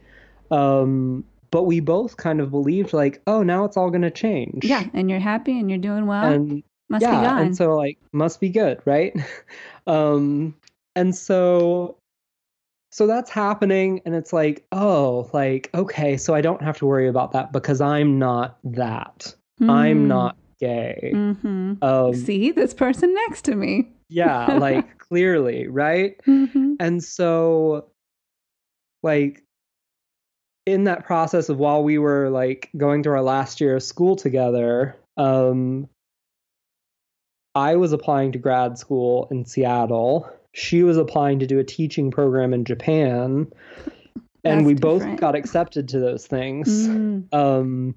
Um 0.52 1.24
but 1.52 1.64
we 1.64 1.80
both 1.80 2.18
kind 2.18 2.42
of 2.42 2.52
believed 2.52 2.92
like, 2.94 3.22
oh, 3.28 3.42
now 3.42 3.64
it's 3.64 3.78
all 3.78 3.90
going 3.90 4.02
to 4.02 4.12
change. 4.12 4.66
Yeah, 4.66 4.90
and 4.94 5.10
you're 5.10 5.20
happy 5.20 5.58
and 5.58 5.70
you're 5.70 5.80
doing 5.80 6.06
well. 6.06 6.26
And 6.26 6.64
Must 6.90 7.02
yeah, 7.02 7.22
be 7.22 7.26
gone. 7.26 7.42
and 7.42 7.56
so 7.56 7.76
like 7.78 7.98
must 8.12 8.40
be 8.40 8.50
good, 8.50 8.82
right? 8.86 9.14
um 9.88 10.56
and 10.96 11.16
so 11.16 11.98
so 12.92 13.08
that's 13.08 13.30
happening 13.30 14.02
and 14.06 14.16
it's 14.16 14.34
like, 14.34 14.66
oh, 14.72 15.30
like 15.34 15.70
okay, 15.74 16.18
so 16.18 16.34
I 16.34 16.42
don't 16.42 16.62
have 16.62 16.78
to 16.80 16.86
worry 16.86 17.08
about 17.08 17.32
that 17.34 17.52
because 17.52 17.82
I'm 17.82 18.20
not 18.20 18.58
that. 18.64 19.36
I'm 19.62 20.08
not 20.08 20.38
gay. 20.60 21.12
hmm 21.14 21.74
Um 21.82 22.14
See 22.14 22.52
this 22.52 22.74
person 22.74 23.14
next 23.14 23.44
to 23.44 23.56
me. 23.56 23.92
yeah, 24.10 24.54
like 24.54 24.98
clearly, 25.10 25.68
right? 25.68 26.20
hmm 26.26 26.76
And 26.80 27.04
so, 27.04 27.88
like, 29.04 29.44
in 30.66 30.86
that 30.86 31.06
process 31.06 31.50
of 31.50 31.58
while 31.58 31.84
we 31.84 31.98
were 31.98 32.30
like 32.30 32.70
going 32.76 33.04
through 33.04 33.14
our 33.14 33.22
last 33.22 33.62
year 33.62 33.76
of 33.76 33.84
school 33.84 34.16
together, 34.16 34.96
um, 35.18 35.88
I 37.54 37.76
was 37.76 37.94
applying 37.94 38.32
to 38.34 38.40
grad 38.40 38.78
school 38.78 39.28
in 39.32 39.46
Seattle. 39.46 40.30
She 40.54 40.84
was 40.84 40.98
applying 40.98 41.40
to 41.40 41.48
do 41.48 41.60
a 41.60 41.64
teaching 41.64 42.12
program 42.12 42.54
in 42.54 42.66
Japan. 42.66 43.52
And 44.44 44.60
That's 44.60 44.68
we 44.68 44.74
both 44.76 45.20
got 45.20 45.34
accepted 45.34 45.90
to 45.90 46.00
those 46.00 46.28
things. 46.28 46.88
Mm. 46.88 47.34
Um, 47.34 47.96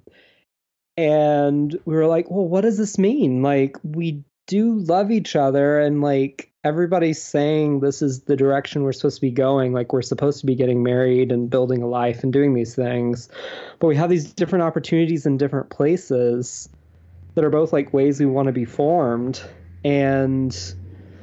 and 0.98 1.78
we 1.84 1.94
were 1.94 2.08
like, 2.08 2.28
well, 2.28 2.48
what 2.48 2.62
does 2.62 2.76
this 2.76 2.98
mean? 2.98 3.40
Like, 3.40 3.76
we 3.84 4.24
do 4.48 4.80
love 4.80 5.12
each 5.12 5.37
other, 5.37 5.78
and 5.78 6.02
like 6.02 6.50
everybody's 6.64 7.22
saying 7.22 7.78
this 7.78 8.02
is 8.02 8.22
the 8.22 8.34
direction 8.34 8.82
we're 8.82 8.92
supposed 8.92 9.18
to 9.18 9.20
be 9.20 9.30
going. 9.30 9.72
Like, 9.72 9.92
we're 9.92 10.02
supposed 10.02 10.40
to 10.40 10.46
be 10.46 10.56
getting 10.56 10.82
married 10.82 11.30
and 11.30 11.48
building 11.48 11.82
a 11.82 11.87
life 11.87 12.24
and 12.24 12.32
doing 12.32 12.52
these 12.52 12.74
things. 12.74 13.28
But 13.78 13.87
we 13.87 13.94
have 13.94 14.11
these 14.11 14.32
different 14.32 14.64
opportunities 14.64 15.24
in 15.24 15.37
different 15.37 15.70
places 15.70 16.68
that 17.37 17.44
are 17.44 17.50
both 17.50 17.72
like 17.72 17.92
ways 17.92 18.18
we 18.18 18.26
want 18.26 18.46
to 18.46 18.52
be 18.52 18.64
formed. 18.64 19.40
And 19.84 20.52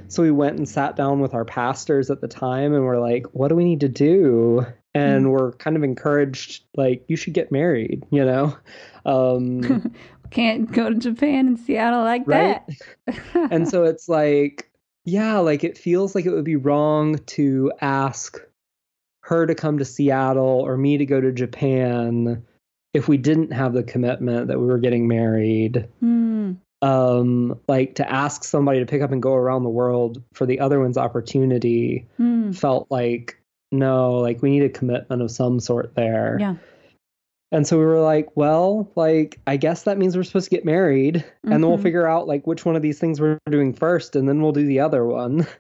so 0.08 0.24
we 0.24 0.32
went 0.32 0.58
and 0.58 0.70
sat 0.70 0.96
down 0.96 1.20
with 1.20 1.34
our 1.34 1.44
pastors 1.44 2.10
at 2.10 2.22
the 2.22 2.30
time 2.30 2.74
and 2.74 2.86
we're 2.86 3.02
like, 3.02 3.26
what 3.34 3.50
do 3.50 3.56
we 3.56 3.66
need 3.66 3.82
to 3.82 3.90
do? 3.90 4.66
And 4.96 5.26
Mm. 5.26 5.32
we're 5.32 5.52
kind 5.54 5.76
of 5.76 5.84
encouraged, 5.84 6.64
like, 6.76 7.04
you 7.08 7.16
should 7.18 7.34
get 7.34 7.52
married, 7.52 8.04
you 8.12 8.24
know? 8.26 8.58
Um, 9.06 9.92
Can't 10.32 10.72
go 10.72 10.90
to 10.90 10.96
Japan 10.96 11.48
and 11.48 11.60
Seattle 11.60 12.02
like 12.04 12.24
Right? 12.26 12.62
that. 13.06 13.48
and 13.52 13.68
so 13.70 13.84
it's 13.92 14.10
like, 14.10 14.72
yeah, 15.04 15.38
like 15.38 15.64
it 15.64 15.78
feels 15.78 16.16
like 16.16 16.26
it 16.26 16.32
would 16.32 16.44
be 16.46 16.56
wrong 16.56 17.20
to 17.28 17.72
ask 17.82 18.42
her 19.22 19.46
to 19.46 19.54
come 19.54 19.78
to 19.78 19.86
Seattle 19.86 20.44
or 20.66 20.78
me 20.78 20.98
to 20.98 21.06
go 21.06 21.22
to 21.22 21.32
Japan 21.32 22.44
if 22.94 23.08
we 23.08 23.18
didn't 23.18 23.52
have 23.52 23.74
the 23.74 23.84
commitment 23.84 24.48
that 24.48 24.60
we 24.60 24.66
were 24.66 24.80
getting 24.80 25.08
married. 25.08 25.88
Mm. 26.04 26.58
Um, 26.82 27.60
like 27.68 27.96
to 27.96 28.10
ask 28.12 28.44
somebody 28.44 28.80
to 28.80 28.86
pick 28.86 29.02
up 29.02 29.12
and 29.12 29.22
go 29.22 29.34
around 29.34 29.64
the 29.64 29.70
world 29.70 30.24
for 30.34 30.46
the 30.46 30.60
other 30.60 30.80
one's 30.80 30.98
opportunity 30.98 32.08
Mm. 32.20 32.56
felt 32.56 32.88
like 32.90 33.40
no, 33.80 34.20
like 34.20 34.42
we 34.42 34.50
need 34.50 34.64
a 34.64 34.70
commitment 34.70 35.22
of 35.22 35.32
some 35.32 35.60
sort 35.60 35.96
there. 35.96 36.38
Yeah. 36.40 36.56
And 37.52 37.66
so 37.66 37.78
we 37.78 37.86
were 37.86 38.02
like, 38.02 38.36
well, 38.36 38.92
like 38.96 39.40
I 39.48 39.58
guess 39.58 39.84
that 39.84 39.98
means 39.98 40.18
we're 40.18 40.24
supposed 40.24 40.50
to 40.50 40.56
get 40.56 40.66
married 40.66 41.24
and 41.44 41.54
then 41.54 41.62
we'll 41.62 41.78
Mhm. 41.78 41.84
figure 41.84 42.08
out 42.08 42.28
like 42.28 42.46
which 42.48 42.66
one 42.66 42.76
of 42.76 42.82
these 42.82 43.00
things 43.00 43.22
we're 43.22 43.38
doing 43.50 43.74
first 43.74 44.16
and 44.16 44.28
then 44.28 44.42
we'll 44.42 44.52
do 44.52 44.66
the 44.66 44.80
other 44.82 45.06
one. 45.06 45.46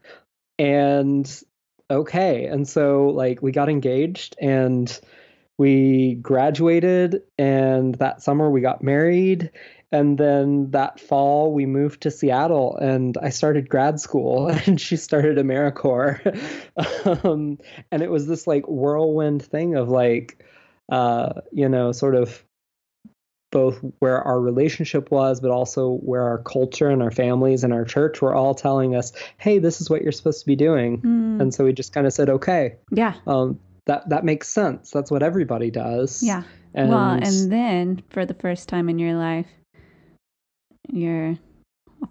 And 0.57 1.29
okay. 1.91 2.45
And 2.45 2.65
so 2.67 3.07
like 3.09 3.41
we 3.41 3.51
got 3.51 3.67
engaged 3.69 4.37
and 4.41 4.97
we 5.57 6.15
graduated 6.21 7.21
and 7.37 7.95
that 7.95 8.21
summer 8.21 8.49
we 8.49 8.61
got 8.61 8.81
married 8.81 9.51
and 9.95 10.17
then 10.17 10.71
that 10.71 10.99
fall 10.99 11.53
we 11.53 11.65
moved 11.65 12.01
to 12.01 12.11
Seattle 12.11 12.75
and 12.77 13.17
I 13.17 13.29
started 13.29 13.69
grad 13.69 13.99
school 13.99 14.47
and 14.65 14.79
she 14.79 14.97
started 14.97 15.37
AmeriCorps. 15.37 17.25
um, 17.25 17.57
and 17.91 18.01
it 18.01 18.11
was 18.11 18.27
this 18.27 18.45
like 18.47 18.67
whirlwind 18.67 19.43
thing 19.43 19.75
of 19.75 19.89
like 19.89 20.43
uh, 20.91 21.41
you 21.51 21.67
know, 21.67 21.91
sort 21.91 22.15
of 22.15 22.43
both 23.51 23.79
where 23.99 24.21
our 24.21 24.39
relationship 24.39 25.11
was, 25.11 25.39
but 25.39 25.49
also 25.49 25.95
where 25.97 26.23
our 26.23 26.39
culture 26.39 26.89
and 26.89 27.01
our 27.01 27.11
families 27.11 27.63
and 27.63 27.73
our 27.73 27.85
church 27.85 28.21
were 28.21 28.35
all 28.35 28.53
telling 28.53 28.95
us, 28.95 29.13
hey, 29.37 29.59
this 29.59 29.79
is 29.79 29.89
what 29.89 30.01
you're 30.01 30.11
supposed 30.11 30.41
to 30.41 30.45
be 30.45 30.55
doing. 30.55 31.01
Mm. 31.01 31.41
And 31.41 31.53
so 31.53 31.63
we 31.63 31.73
just 31.73 31.93
kind 31.93 32.05
of 32.05 32.13
said, 32.13 32.29
okay, 32.29 32.75
yeah. 32.91 33.15
um, 33.27 33.59
that 33.85 34.09
that 34.09 34.25
makes 34.25 34.49
sense. 34.49 34.91
That's 34.91 35.09
what 35.09 35.23
everybody 35.23 35.71
does. 35.71 36.21
Yeah. 36.21 36.43
And, 36.73 36.89
well, 36.89 37.11
and 37.11 37.51
then 37.51 38.03
for 38.09 38.25
the 38.25 38.33
first 38.33 38.67
time 38.67 38.89
in 38.89 38.99
your 38.99 39.15
life, 39.15 39.47
you're 40.91 41.37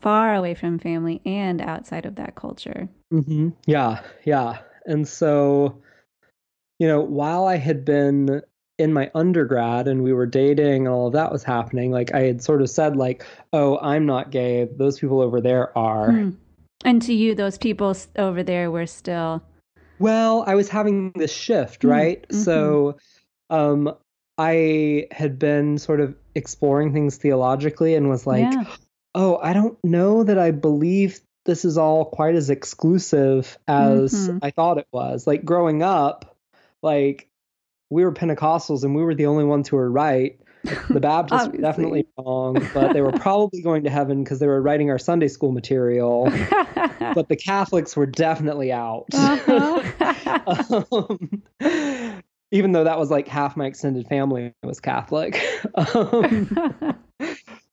far 0.00 0.34
away 0.34 0.54
from 0.54 0.78
family 0.78 1.20
and 1.24 1.60
outside 1.60 2.06
of 2.06 2.16
that 2.16 2.34
culture. 2.34 2.88
Mhm. 3.12 3.52
yeah, 3.66 4.02
yeah. 4.24 4.58
And 4.86 5.06
so, 5.06 5.80
you 6.78 6.88
know, 6.88 7.00
while 7.00 7.44
I 7.46 7.56
had 7.56 7.84
been 7.84 8.42
in 8.78 8.92
my 8.92 9.10
undergrad 9.14 9.86
and 9.86 10.02
we 10.02 10.12
were 10.12 10.26
dating 10.26 10.86
and 10.86 10.88
all 10.88 11.06
of 11.06 11.12
that 11.12 11.30
was 11.30 11.44
happening, 11.44 11.90
like 11.92 12.12
I 12.12 12.20
had 12.22 12.42
sort 12.42 12.60
of 12.60 12.68
said, 12.70 12.96
like, 12.96 13.24
oh, 13.52 13.78
I'm 13.80 14.04
not 14.04 14.30
gay. 14.30 14.64
Those 14.76 14.98
people 14.98 15.20
over 15.20 15.40
there 15.40 15.76
are. 15.78 16.10
Hmm. 16.10 16.30
And 16.84 17.00
to 17.02 17.14
you, 17.14 17.34
those 17.34 17.56
people 17.56 17.96
over 18.16 18.42
there 18.42 18.70
were 18.70 18.86
still. 18.86 19.42
Well, 20.00 20.42
I 20.46 20.54
was 20.56 20.68
having 20.68 21.12
this 21.14 21.32
shift, 21.32 21.82
Mm, 21.82 21.88
right? 21.88 22.28
mhm. 22.28 22.34
So 22.44 22.96
um 23.50 23.94
I 24.38 25.06
had 25.10 25.38
been 25.38 25.78
sort 25.78 26.00
of 26.00 26.14
exploring 26.34 26.92
things 26.92 27.16
theologically 27.16 27.94
and 27.94 28.08
was 28.08 28.26
like, 28.26 28.50
yeah. 28.52 28.64
"Oh, 29.14 29.36
I 29.36 29.52
don't 29.52 29.78
know 29.84 30.24
that 30.24 30.38
I 30.38 30.50
believe 30.50 31.20
this 31.44 31.64
is 31.64 31.78
all 31.78 32.04
quite 32.06 32.34
as 32.34 32.50
exclusive 32.50 33.58
as 33.68 34.12
Mhm. 34.12 34.38
I 34.42 34.50
thought 34.50 34.78
it 34.78 34.88
was." 34.92 35.26
Like 35.26 35.44
growing 35.44 35.82
up, 35.82 36.36
like 36.82 37.28
we 37.90 38.04
were 38.04 38.12
Pentecostals 38.12 38.82
and 38.82 38.94
we 38.94 39.02
were 39.04 39.14
the 39.14 39.26
only 39.26 39.44
ones 39.44 39.68
who 39.68 39.76
were 39.76 39.90
right. 39.90 40.38
The 40.88 40.98
Baptists 41.00 41.48
were 41.48 41.58
definitely 41.58 42.06
wrong, 42.18 42.66
but 42.72 42.92
they 42.94 43.02
were 43.02 43.12
probably 43.20 43.60
going 43.62 43.84
to 43.84 43.90
heaven 43.90 44.24
because 44.24 44.38
they 44.40 44.46
were 44.46 44.60
writing 44.62 44.90
our 44.90 44.98
Sunday 44.98 45.28
school 45.28 45.52
material. 45.52 46.32
But 47.14 47.28
the 47.28 47.36
Catholics 47.36 47.96
were 47.96 48.06
definitely 48.06 48.72
out. 48.72 49.06
Uh-huh. 49.12 49.82
um, 50.90 52.22
even 52.54 52.70
though 52.70 52.84
that 52.84 53.00
was 53.00 53.10
like 53.10 53.26
half 53.26 53.56
my 53.56 53.66
extended 53.66 54.06
family 54.06 54.52
was 54.62 54.78
Catholic. 54.78 55.42
um, 55.74 56.96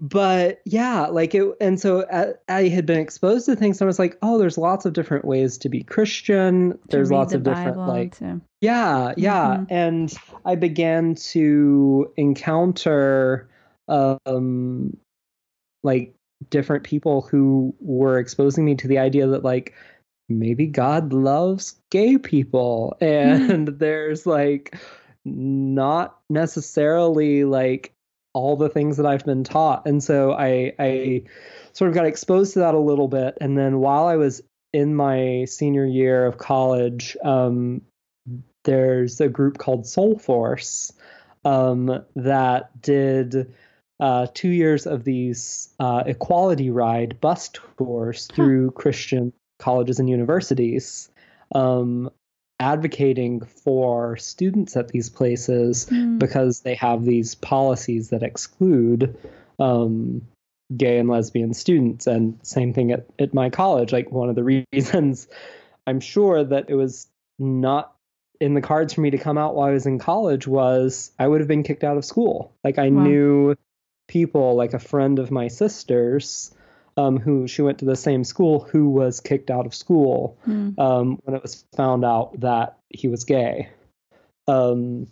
but 0.02 0.60
yeah, 0.66 1.06
like 1.06 1.36
it, 1.36 1.56
and 1.62 1.80
so 1.80 2.04
I, 2.12 2.34
I 2.52 2.68
had 2.68 2.88
been 2.88 2.98
exposed 2.98 3.46
to 3.46 3.56
things. 3.56 3.80
And 3.80 3.86
I 3.86 3.88
was 3.88 4.00
like, 4.00 4.18
oh, 4.24 4.40
there's 4.40 4.58
lots 4.58 4.88
of 4.88 4.94
different 4.94 5.24
ways 5.24 5.60
to 5.60 5.70
be 5.70 5.84
Christian. 5.84 6.80
There's 6.90 7.12
lots 7.12 7.32
the 7.32 7.38
of 7.38 7.44
different 7.44 7.78
Bible, 7.78 7.94
like 7.94 8.18
yeah, 8.60 9.14
yeah. 9.18 9.58
Mhm. 9.58 9.68
And 9.70 10.14
I 10.46 10.56
began 10.56 11.14
to 11.14 12.12
encounter 12.18 13.48
um 13.88 14.98
like 15.84 16.16
different 16.50 16.84
people 16.84 17.22
who 17.22 17.76
were 17.80 18.18
exposing 18.18 18.66
me 18.66 18.74
to 18.74 18.88
the 18.88 18.98
idea 18.98 19.28
that 19.28 19.44
like 19.44 19.76
maybe 20.32 20.68
God 20.68 21.14
loves 21.14 21.76
gay 21.90 22.18
people. 22.18 22.98
And 23.02 23.68
there's 23.68 24.26
like 24.26 24.78
not 25.26 26.18
necessarily 26.30 27.44
like 27.44 27.94
all 28.34 28.56
the 28.56 28.70
things 28.70 28.98
that 28.98 29.06
I've 29.06 29.26
been 29.26 29.44
taught. 29.44 29.86
And 29.86 30.04
so 30.04 30.34
I 30.34 30.74
I 30.80 31.24
sort 31.74 31.90
of 31.90 31.96
got 31.96 32.06
exposed 32.06 32.54
to 32.54 32.60
that 32.60 32.74
a 32.74 32.80
little 32.80 33.08
bit. 33.08 33.38
And 33.42 33.58
then 33.58 33.80
while 33.80 34.06
I 34.06 34.16
was 34.16 34.42
in 34.74 34.96
my 34.96 35.46
senior 35.46 35.86
year 35.86 36.26
of 36.26 36.38
college 36.38 37.18
um 37.24 37.82
there's 38.64 39.20
a 39.22 39.28
group 39.28 39.58
called 39.58 39.84
Soulforce 39.84 40.92
um, 41.44 42.04
that 42.16 42.82
did 42.82 43.54
uh, 44.00 44.28
two 44.34 44.50
years 44.50 44.88
of 44.88 45.04
these 45.04 45.70
uh, 45.80 46.04
equality 46.06 46.70
ride 46.70 47.20
bus 47.22 47.50
tours 47.78 48.28
through 48.28 48.72
Christian 48.72 49.34
colleges 49.62 50.00
and 50.00 50.10
universities, 50.10 51.10
um, 51.56 52.10
advocating 52.60 53.42
for 53.42 54.18
students 54.18 54.76
at 54.76 54.90
these 54.90 55.10
places 55.10 55.88
Hmm. 55.90 56.18
because 56.18 56.62
they 56.62 56.76
have 56.76 57.06
these 57.06 57.34
policies 57.36 58.10
that 58.10 58.24
exclude 58.24 59.16
um, 59.60 60.22
gay 60.76 61.00
and 61.00 61.10
lesbian 61.10 61.54
students. 61.54 62.08
And 62.08 62.38
same 62.44 62.74
thing 62.74 62.92
at, 62.92 63.06
at 63.20 63.34
my 63.34 63.50
college. 63.50 63.92
Like 63.92 64.12
one 64.12 64.30
of 64.30 64.36
the 64.36 64.44
reasons 64.74 65.28
I'm 65.88 66.00
sure 66.00 66.44
that 66.44 66.70
it 66.70 66.76
was 66.76 67.08
not 67.40 67.96
in 68.40 68.54
the 68.54 68.62
cards 68.62 68.94
for 68.94 69.02
me 69.02 69.10
to 69.12 69.18
come 69.18 69.38
out 69.38 69.56
while 69.56 69.70
I 69.70 69.74
was 69.74 69.86
in 69.86 70.00
college 70.00 70.48
was 70.48 71.12
I 71.20 71.28
would 71.28 71.42
have 71.42 71.48
been 71.48 71.64
kicked 71.64 71.84
out 71.84 71.98
of 71.98 72.06
school. 72.06 72.52
Like 72.64 72.78
I 72.80 72.90
Wow. 72.90 73.04
knew 73.04 73.56
people, 74.08 74.56
like 74.56 74.74
a 74.74 74.80
friend 74.80 75.20
of 75.20 75.32
my 75.32 75.48
sister's, 75.48 76.52
um, 76.98 77.18
who 77.18 77.48
she 77.48 77.62
went 77.62 77.80
to 77.80 77.86
the 77.86 77.96
same 77.96 78.24
school, 78.24 78.60
who 78.62 78.90
was 78.90 79.20
kicked 79.20 79.50
out 79.50 79.66
of 79.66 79.74
school 79.74 80.38
Hmm. 80.46 80.72
um, 80.80 81.20
when 81.24 81.36
it 81.36 81.42
was 81.42 81.66
found 81.76 82.04
out 82.06 82.40
that 82.42 82.78
he 82.90 83.08
was 83.08 83.24
gay. 83.24 83.70
Um, 84.48 85.08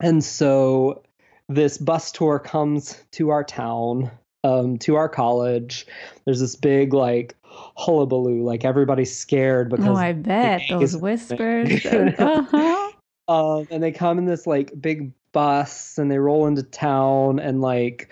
and 0.00 0.22
so 0.24 1.02
this 1.48 1.78
bus 1.78 2.10
tour 2.12 2.38
comes 2.38 3.00
to 3.12 3.30
our 3.30 3.44
town, 3.44 4.10
um, 4.44 4.78
to 4.78 4.96
our 4.96 5.08
college. 5.08 5.86
There's 6.24 6.40
this 6.40 6.56
big 6.56 6.92
like 6.92 7.34
hullabaloo, 7.42 8.42
like 8.42 8.64
everybody's 8.64 9.16
scared 9.16 9.70
because 9.70 9.86
Oh, 9.86 9.94
I 9.94 10.12
bet 10.12 10.62
those 10.68 10.96
whispers. 10.96 11.84
uh 12.18 12.42
huh. 12.50 12.92
um, 13.28 13.68
and 13.70 13.82
they 13.82 13.92
come 13.92 14.18
in 14.18 14.24
this 14.26 14.46
like 14.46 14.72
big 14.80 15.12
bus 15.32 15.98
and 15.98 16.10
they 16.10 16.18
roll 16.18 16.46
into 16.46 16.62
town 16.62 17.38
and 17.38 17.60
like 17.60 18.08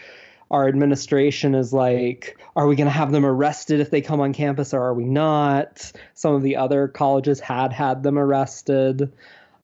our 0.55 0.68
administration 0.68 1.57
is 1.57 1.72
like 1.72 2.38
are 2.55 2.68
we 2.68 2.76
going 2.76 2.86
to 2.86 2.92
have 2.92 3.11
them 3.11 3.26
arrested 3.26 3.80
if 3.80 3.90
they 3.90 4.00
come 4.00 4.20
on 4.20 4.32
campus 4.32 4.72
or 4.72 4.80
are 4.80 4.94
we 4.94 5.05
not? 5.05 5.90
Some 6.14 6.32
of 6.34 6.42
the 6.42 6.55
other 6.55 6.86
colleges 6.86 7.40
had 7.40 7.72
had 7.72 8.05
them 8.05 8.16
arrested. 8.16 9.12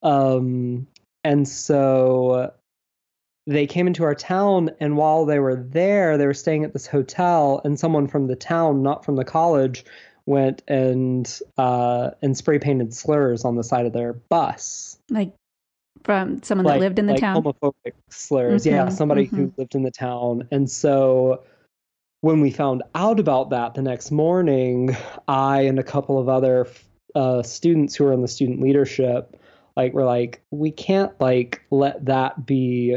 Um, 0.03 0.89
and 1.23 1.47
so 1.47 2.53
they 3.47 3.69
came 3.69 3.87
into 3.87 4.03
our 4.03 4.17
town 4.17 4.71
and 4.81 4.97
while 4.97 5.27
they 5.27 5.39
were 5.39 5.55
there 5.55 6.19
they 6.19 6.27
were 6.27 6.35
staying 6.35 6.65
at 6.65 6.73
this 6.73 6.89
hotel 6.89 7.61
and 7.65 7.79
someone 7.79 8.09
from 8.09 8.27
the 8.27 8.37
town 8.37 8.83
not 8.83 9.05
from 9.05 9.15
the 9.15 9.25
college 9.25 9.85
went 10.27 10.63
and 10.67 11.41
uh, 11.57 12.11
and 12.21 12.37
spray 12.37 12.59
painted 12.59 12.93
slurs 12.93 13.45
on 13.45 13.55
the 13.55 13.65
side 13.65 13.87
of 13.87 13.93
their 13.93 14.13
bus. 14.13 14.99
Like 15.09 15.35
from 16.05 16.43
someone 16.43 16.67
that 16.67 16.81
lived 16.81 16.99
in 16.99 17.07
the 17.07 17.13
like 17.13 17.21
town. 17.21 17.43
homophobic 17.43 17.93
slurs. 18.09 18.65
yeah, 18.65 18.87
Mhm, 18.87 18.93
somebody 18.93 19.25
who 19.25 19.49
mhm. 19.49 19.59
lived 19.59 19.75
in 19.75 19.83
the 19.83 19.91
town. 19.91 20.49
And 20.51 20.71
so 20.71 21.43
when 22.23 22.41
we 22.41 22.51
found 22.51 22.83
out 22.95 23.19
about 23.21 23.51
that 23.51 23.75
the 23.75 23.83
next 23.83 24.11
morning, 24.11 24.97
I 25.29 25.63
and 25.63 25.79
a 25.79 25.83
couple 25.83 26.19
of 26.19 26.29
other 26.29 26.67
uh, 27.15 27.43
students 27.43 27.97
who 27.97 28.05
were 28.05 28.13
in 28.13 28.23
the 28.23 28.29
student 28.29 28.61
leadership, 28.61 29.37
like, 29.77 29.93
were 29.93 30.05
like, 30.05 30.41
we 30.51 30.71
can't 30.71 31.19
like 31.21 31.63
let 31.71 32.05
that 32.07 32.47
be 32.47 32.97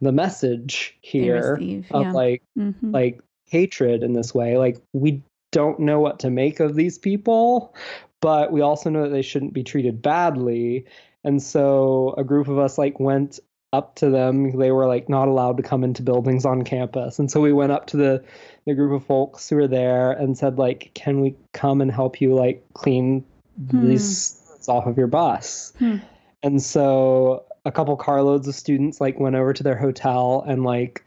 the 0.00 0.12
message 0.12 0.96
here 1.00 1.54
receive, 1.54 1.86
of 1.90 2.02
yeah. 2.02 2.12
like 2.12 2.42
Mhm. 2.58 2.92
like 2.92 3.20
hatred 3.46 4.02
in 4.02 4.12
this 4.14 4.34
way. 4.34 4.56
Like 4.56 4.78
we 4.92 5.22
don't 5.52 5.80
know 5.80 6.00
what 6.00 6.20
to 6.20 6.30
make 6.30 6.60
of 6.60 6.74
these 6.74 6.96
people, 6.98 7.74
but 8.20 8.52
we 8.52 8.60
also 8.60 8.88
know 8.90 9.02
that 9.02 9.10
they 9.10 9.22
shouldn't 9.22 9.52
be 9.52 9.62
treated 9.64 10.00
badly. 10.00 10.86
And 11.24 11.42
so 11.42 12.14
a 12.16 12.24
group 12.24 12.48
of 12.48 12.58
us 12.58 12.78
like 12.78 12.98
went 12.98 13.40
up 13.72 13.94
to 13.96 14.10
them. 14.10 14.56
They 14.58 14.72
were 14.72 14.86
like 14.86 15.08
not 15.08 15.28
allowed 15.28 15.56
to 15.58 15.62
come 15.62 15.84
into 15.84 16.02
buildings 16.02 16.44
on 16.44 16.62
campus. 16.62 17.18
And 17.18 17.30
so 17.30 17.40
we 17.40 17.52
went 17.52 17.72
up 17.72 17.86
to 17.88 17.96
the 17.96 18.24
the 18.66 18.74
group 18.74 18.92
of 18.92 19.06
folks 19.06 19.48
who 19.48 19.56
were 19.56 19.68
there 19.68 20.12
and 20.12 20.36
said 20.36 20.58
like, 20.58 20.90
"Can 20.94 21.20
we 21.20 21.36
come 21.52 21.80
and 21.80 21.90
help 21.90 22.20
you 22.20 22.34
like 22.34 22.64
clean 22.74 23.24
Hmm. 23.70 23.86
these 23.88 24.64
off 24.68 24.86
of 24.86 24.96
your 24.96 25.06
bus?" 25.06 25.72
Hmm. 25.78 25.96
And 26.42 26.62
so 26.62 27.44
a 27.64 27.70
couple 27.70 27.94
carloads 27.96 28.48
of 28.48 28.54
students 28.54 29.00
like 29.00 29.20
went 29.20 29.36
over 29.36 29.52
to 29.52 29.62
their 29.62 29.76
hotel 29.76 30.42
and 30.48 30.64
like 30.64 31.04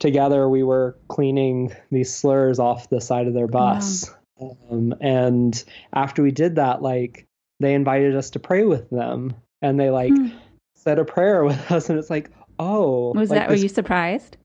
together 0.00 0.48
we 0.48 0.64
were 0.64 0.96
cleaning 1.06 1.72
these 1.92 2.12
slurs 2.12 2.58
off 2.58 2.90
the 2.90 3.00
side 3.00 3.28
of 3.28 3.34
their 3.34 3.46
bus. 3.46 4.10
Um, 4.40 4.92
and 5.00 5.62
after 5.92 6.24
we 6.24 6.32
did 6.32 6.56
that, 6.56 6.82
like 6.82 7.26
they 7.60 7.74
invited 7.74 8.16
us 8.16 8.30
to 8.30 8.40
pray 8.40 8.64
with 8.64 8.90
them 8.90 9.34
and 9.62 9.78
they 9.80 9.90
like 9.90 10.12
Hmm. 10.12 10.28
said 10.74 10.98
a 10.98 11.04
prayer 11.04 11.44
with 11.50 11.70
us 11.70 11.88
and 11.88 11.98
it's 11.98 12.10
like, 12.10 12.30
oh, 12.58 13.12
Was 13.14 13.30
like, 13.30 13.40
that? 13.40 13.48
Were 13.48 13.54
you 13.56 13.68
surprised? 13.68 14.36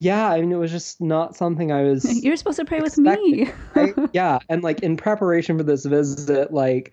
Yeah, 0.00 0.28
I 0.28 0.40
mean 0.40 0.52
it 0.52 0.56
was 0.56 0.70
just 0.70 1.00
not 1.00 1.34
something 1.36 1.72
I 1.72 1.82
was 1.82 2.04
You're 2.22 2.36
supposed 2.36 2.58
to 2.58 2.64
pray 2.64 2.80
with 2.80 2.98
me. 2.98 3.50
right? 3.74 3.94
yeah 4.12 4.38
and 4.48 4.62
like 4.62 4.80
in 4.80 4.96
preparation 4.96 5.56
for 5.58 5.64
this 5.64 5.84
visit 5.84 6.52
like 6.52 6.92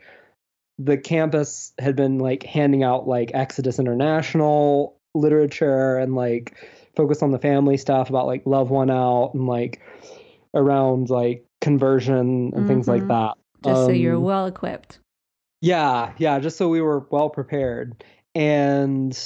the 0.79 0.97
campus 0.97 1.73
had 1.77 1.95
been 1.95 2.17
like 2.17 2.41
handing 2.43 2.83
out 2.83 3.07
like 3.07 3.31
exodus 3.35 3.77
international 3.77 4.97
literature 5.13 5.97
and 5.97 6.15
like 6.15 6.55
focus 6.95 7.21
on 7.21 7.31
the 7.31 7.37
family 7.39 7.77
stuff 7.77 8.09
about 8.09 8.25
like 8.25 8.41
love 8.45 8.69
one 8.71 8.89
out 8.89 9.31
and 9.35 9.45
like 9.45 9.81
around 10.55 11.09
like 11.09 11.45
conversion 11.59 12.51
and 12.55 12.67
things 12.67 12.87
like 12.87 13.03
Mhm. 13.03 13.07
that 13.09 13.33
Just 13.63 13.85
so 13.85 13.91
you're 13.91 14.15
Um, 14.15 14.23
well 14.23 14.45
equipped. 14.47 14.99
Yeah 15.61 16.13
yeah 16.17 16.39
just 16.39 16.57
so 16.57 16.67
we 16.67 16.81
were 16.81 17.05
well 17.11 17.29
prepared 17.29 18.03
and 18.35 19.17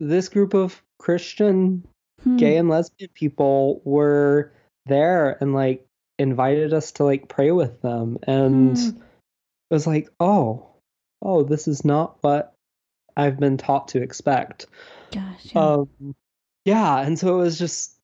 this 0.00 0.28
group 0.28 0.54
of 0.54 0.82
christian 0.98 1.86
Hmm. 2.22 2.36
gay 2.38 2.56
and 2.56 2.68
lesbian 2.70 3.10
people 3.14 3.82
were 3.84 4.52
there 4.86 5.36
and 5.42 5.52
like 5.54 5.86
invited 6.18 6.72
us 6.72 6.92
to 6.92 7.04
like 7.04 7.28
pray 7.28 7.50
with 7.50 7.82
them 7.82 8.18
and 8.26 8.76
Hmm. 8.78 8.88
it 8.88 9.74
was 9.74 9.86
like 9.86 10.08
oh 10.18 10.66
oh 11.22 11.42
this 11.42 11.68
is 11.68 11.84
not 11.84 12.16
what 12.22 12.54
i've 13.16 13.38
been 13.38 13.58
taught 13.58 13.88
to 13.88 14.02
expect 14.02 14.66
Gosh. 15.12 15.50
Yeah. 15.54 15.60
um 15.74 16.14
yeah 16.64 16.98
and 17.00 17.18
so 17.18 17.38
it 17.38 17.42
was 17.42 17.58
just 17.58 17.94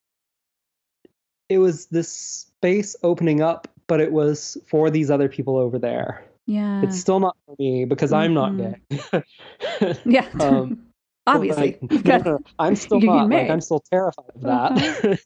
it 1.49 1.59
was 1.59 1.87
this 1.87 2.11
space 2.13 2.97
opening 3.03 3.41
up 3.41 3.67
but 3.87 4.01
it 4.01 4.13
was 4.13 4.59
for 4.69 4.91
these 4.91 5.11
other 5.11 5.29
people 5.29 5.57
over 5.57 5.79
there 5.79 6.23
yeah. 6.47 6.83
it's 6.83 6.99
still 6.99 7.21
not 7.21 7.37
for 7.47 7.55
me 7.59 7.85
because 7.85 8.13
i'm 8.13 8.35
not 8.35 8.53
Mhm. 8.53 8.77
gay 9.13 9.99
yeah. 10.05 10.27
um, 10.41 10.79
Obviously. 11.27 11.79
like, 11.81 12.05
no, 12.05 12.19
no, 12.19 12.39
i'm 12.59 12.75
still 12.75 13.01
not 13.01 13.29
like 13.31 13.49
i'm 13.51 13.61
still 13.61 13.81
terrified 13.93 14.27
of 14.35 14.41
that 14.43 15.19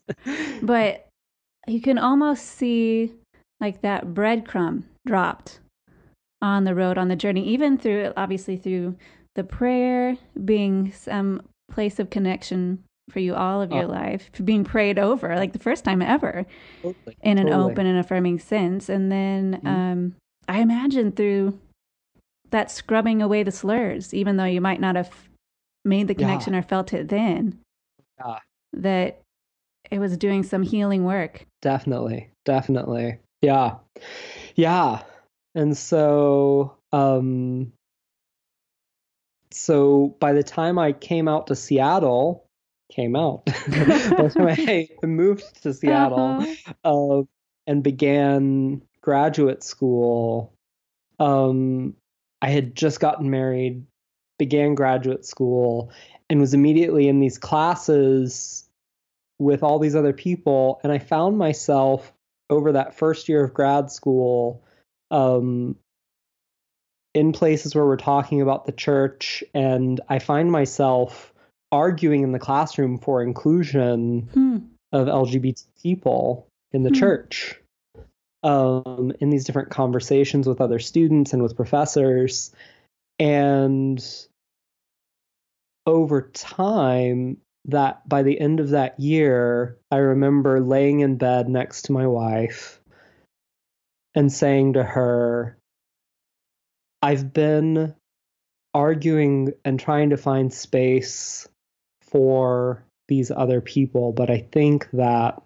but 0.62 1.08
you 1.66 1.80
can 1.80 1.98
almost 1.98 2.44
see 2.44 3.12
like 3.60 3.80
that 3.80 4.08
breadcrumb 4.08 4.84
dropped 5.06 5.60
on 6.42 6.64
the 6.64 6.74
road 6.74 6.98
on 6.98 7.08
the 7.08 7.16
journey 7.16 7.42
even 7.48 7.78
through 7.78 8.12
obviously 8.16 8.56
through 8.56 8.94
the 9.36 9.44
prayer 9.44 10.16
being 10.44 10.92
some 10.92 11.40
place 11.70 11.98
of 11.98 12.10
connection 12.10 12.82
for 13.10 13.20
you 13.20 13.34
all 13.34 13.62
of 13.62 13.72
your 13.72 13.84
Oh. 13.84 13.88
life 13.88 14.30
being 14.44 14.64
prayed 14.64 14.98
over 14.98 15.34
like 15.36 15.52
the 15.52 15.58
first 15.58 15.84
time 15.84 16.02
ever 16.02 16.44
Totally, 16.82 17.16
in 17.22 17.38
an 17.38 17.46
totally. 17.46 17.72
open 17.72 17.86
and 17.86 17.98
affirming 17.98 18.38
sense 18.38 18.88
and 18.90 19.10
then 19.10 19.60
Mhm. 19.64 19.66
um 19.68 20.14
i 20.49 20.59
imagine 20.61 21.12
through 21.12 21.59
that 22.51 22.70
scrubbing 22.70 23.20
away 23.22 23.42
the 23.42 23.51
slurs 23.53 24.14
even 24.14 24.36
though 24.36 24.44
you 24.44 24.61
might 24.61 24.80
not 24.80 24.97
have 24.97 25.11
made 25.84 26.09
the 26.09 26.14
Yeah. 26.14 26.26
connection 26.26 26.55
or 26.55 26.62
felt 26.62 26.92
it 26.92 27.09
then 27.09 27.59
Yeah. 28.18 28.38
that 28.72 29.20
it 29.90 29.99
was 29.99 30.16
doing 30.16 30.42
some 30.42 30.62
healing 30.62 31.05
work 31.05 31.44
definitely 31.62 32.30
definitely 32.44 33.18
yeah 33.42 33.76
yeah 34.57 35.03
and 35.55 35.76
so 35.76 36.76
um 36.92 37.72
so 39.53 40.14
by 40.20 40.32
the 40.32 40.42
time 40.42 40.78
i 40.78 40.92
came 40.92 41.28
out 41.28 41.47
to 41.47 41.55
seattle 41.57 42.47
came 42.92 43.16
out 43.16 43.44
by 43.47 43.53
the 43.55 44.32
time 44.36 44.49
i 44.49 44.88
moved 45.07 45.62
to 45.62 45.72
seattle 45.72 46.36
Uh-huh. 46.38 47.20
uh, 47.20 47.22
and 47.68 47.82
began 47.82 48.80
graduate 49.07 49.62
school 49.62 50.52
um 51.20 51.94
i 52.42 52.48
had 52.50 52.74
just 52.74 52.98
gotten 52.98 53.30
married 53.30 53.86
began 54.36 54.74
graduate 54.74 55.24
school 55.24 55.92
and 56.28 56.40
was 56.40 56.54
immediately 56.54 57.07
in 57.07 57.20
these 57.20 57.38
classes 57.38 58.68
with 59.38 59.62
all 59.62 59.78
these 59.78 59.94
other 59.94 60.12
people 60.12 60.80
and 60.82 60.92
i 60.92 60.98
found 60.98 61.38
myself 61.38 62.12
over 62.50 62.72
that 62.72 62.94
first 62.96 63.28
year 63.28 63.44
of 63.44 63.54
grad 63.54 63.92
school 63.92 64.61
um, 65.12 65.76
in 67.14 67.32
places 67.32 67.76
where 67.76 67.86
we're 67.86 67.96
talking 67.96 68.42
about 68.42 68.64
the 68.66 68.72
church 68.72 69.44
and 69.54 70.00
i 70.09 70.18
find 70.18 70.50
myself 70.50 71.32
arguing 71.70 72.24
in 72.24 72.32
the 72.32 72.40
classroom 72.40 72.98
for 72.98 73.22
inclusion 73.22 74.28
Hmm. 74.34 74.57
of 74.90 75.07
lgbt 75.07 75.64
people 75.80 76.48
in 76.72 76.82
the 76.82 76.90
Hmm. 76.90 76.96
church 76.96 77.61
um, 78.43 79.12
in 79.20 79.30
these 79.30 79.45
different 79.45 79.70
conversations 79.70 80.47
with 80.47 80.61
other 80.61 80.78
students 80.78 81.32
and 81.32 81.43
with 81.43 81.57
professors. 81.57 82.53
And 83.18 84.05
over 85.87 86.30
time 86.34 87.39
that 87.66 88.09
by 88.09 88.22
the 88.22 88.39
end 88.41 88.61
of 88.61 88.70
that 88.70 88.99
year 88.99 89.78
i 89.91 89.97
remember 89.97 90.61
laying 90.61 91.01
in 91.01 91.16
bed 91.16 91.49
next 91.49 91.82
to 91.82 91.93
my 91.93 92.07
wife 92.07 92.80
and 94.14 94.32
saying 94.32 94.72
to 94.72 94.82
her 94.82 95.57
i've 97.03 97.32
been 97.32 97.95
arguing 98.74 99.53
and 99.64 99.80
trying 99.80 100.11
to 100.11 100.16
find 100.16 100.53
space 100.53 101.49
for 102.03 102.84
these 103.09 103.30
other 103.30 103.61
people 103.61 104.12
but 104.12 104.30
i 104.30 104.39
think 104.53 104.89
that 104.93 105.41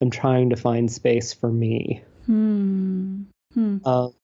i'm 0.00 0.10
trying 0.10 0.50
to 0.50 0.56
find 0.56 0.90
space 0.90 1.32
for 1.32 1.50
me 1.50 2.02
Hmm. 2.30 3.22
Hmm. 3.54 3.78
um, 3.84 4.14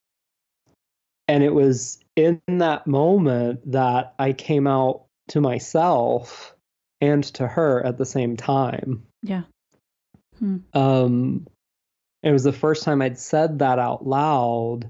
and 1.27 1.43
it 1.43 1.53
was 1.53 1.99
in 2.15 2.41
that 2.47 2.87
moment 2.87 3.73
that 3.73 4.15
I 4.17 4.33
came 4.33 4.69
out 4.69 5.07
to 5.31 5.41
myself 5.41 6.55
and 7.01 7.25
to 7.25 7.49
her 7.49 7.85
at 7.85 7.99
the 7.99 8.07
same 8.07 8.37
time. 8.37 9.03
Yeah. 9.25 9.43
Hmm. 10.39 10.59
Um, 10.73 11.49
it 12.23 12.31
was 12.31 12.45
the 12.45 12.53
first 12.53 12.85
time 12.85 13.03
I'd 13.03 13.19
said 13.19 13.59
that 13.59 13.81
out 13.81 14.07
loud. 14.07 14.89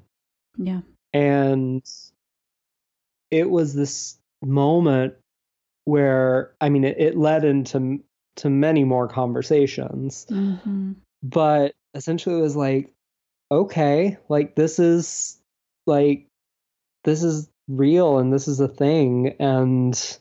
Yeah. 0.58 0.82
And 1.14 1.82
it 3.30 3.48
was 3.48 3.72
this 3.72 4.18
moment 4.42 5.14
where, 5.86 6.52
I 6.60 6.68
mean, 6.68 6.84
it, 6.84 6.98
it 6.98 7.16
led 7.16 7.46
into 7.46 8.02
to 8.36 8.50
many 8.50 8.84
more 8.84 9.08
conversations, 9.08 10.26
hmm 10.28 10.92
but 11.22 11.72
essentially 11.94 12.38
it 12.38 12.42
was 12.42 12.56
like, 12.56 12.92
okay, 13.51 14.18
like 14.28 14.55
this 14.55 14.78
is 14.78 15.38
like 15.86 16.26
this 17.05 17.22
is 17.22 17.49
real 17.68 18.18
and 18.18 18.32
this 18.32 18.49
is 18.49 18.61
a 18.61 18.68
thing 18.68 19.34
and 19.38 20.18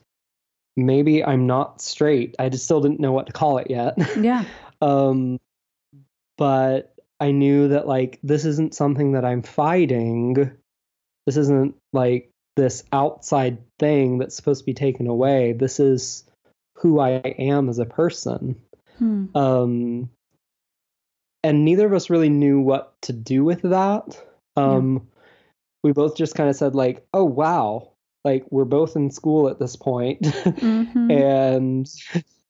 maybe 0.76 1.24
I'm 1.24 1.48
not 1.48 1.82
straight. 1.82 2.36
I 2.40 2.50
just 2.50 2.66
still 2.66 2.82
didn't 2.82 3.00
know 3.00 3.12
what 3.12 3.28
to 3.28 3.34
call 3.34 3.58
it 3.58 3.68
yet. 3.70 3.98
Yeah. 4.18 4.46
um 4.82 5.40
but 6.38 6.94
I 7.20 7.32
knew 7.32 7.70
that 7.70 7.88
like 7.88 8.20
this 8.24 8.46
isn't 8.46 8.76
something 8.76 9.14
that 9.14 9.26
I'm 9.26 9.42
fighting. 9.42 10.52
This 11.26 11.38
isn't 11.38 11.76
like 11.94 12.30
this 12.56 12.84
outside 12.92 13.58
thing 13.80 14.18
that's 14.18 14.36
supposed 14.36 14.62
to 14.62 14.66
be 14.66 14.74
taken 14.74 15.08
away. 15.08 15.54
This 15.54 15.80
is 15.80 16.24
who 16.76 17.00
I 17.00 17.10
am 17.40 17.70
as 17.70 17.80
a 17.80 17.86
person. 17.86 18.56
Hmm. 18.98 19.26
Um 19.36 20.10
and 21.48 21.64
neither 21.66 21.86
of 21.86 21.94
us 21.94 22.10
really 22.10 22.30
knew 22.30 22.60
what 22.60 22.94
to 23.04 23.14
do 23.14 23.44
with 23.44 23.62
that. 23.64 24.22
Um 24.58 25.08
we 25.84 25.92
both 25.94 26.18
just 26.18 26.34
kind 26.36 26.50
of 26.50 26.56
said 26.56 26.74
like, 26.76 27.06
"Oh 27.14 27.24
wow, 27.26 27.92
like 28.24 28.46
we're 28.50 28.66
both 28.66 28.96
in 28.96 29.12
school 29.12 29.48
at 29.50 29.60
this 29.60 29.76
point." 29.76 30.22
Mhm. 30.22 31.12
and 31.12 31.88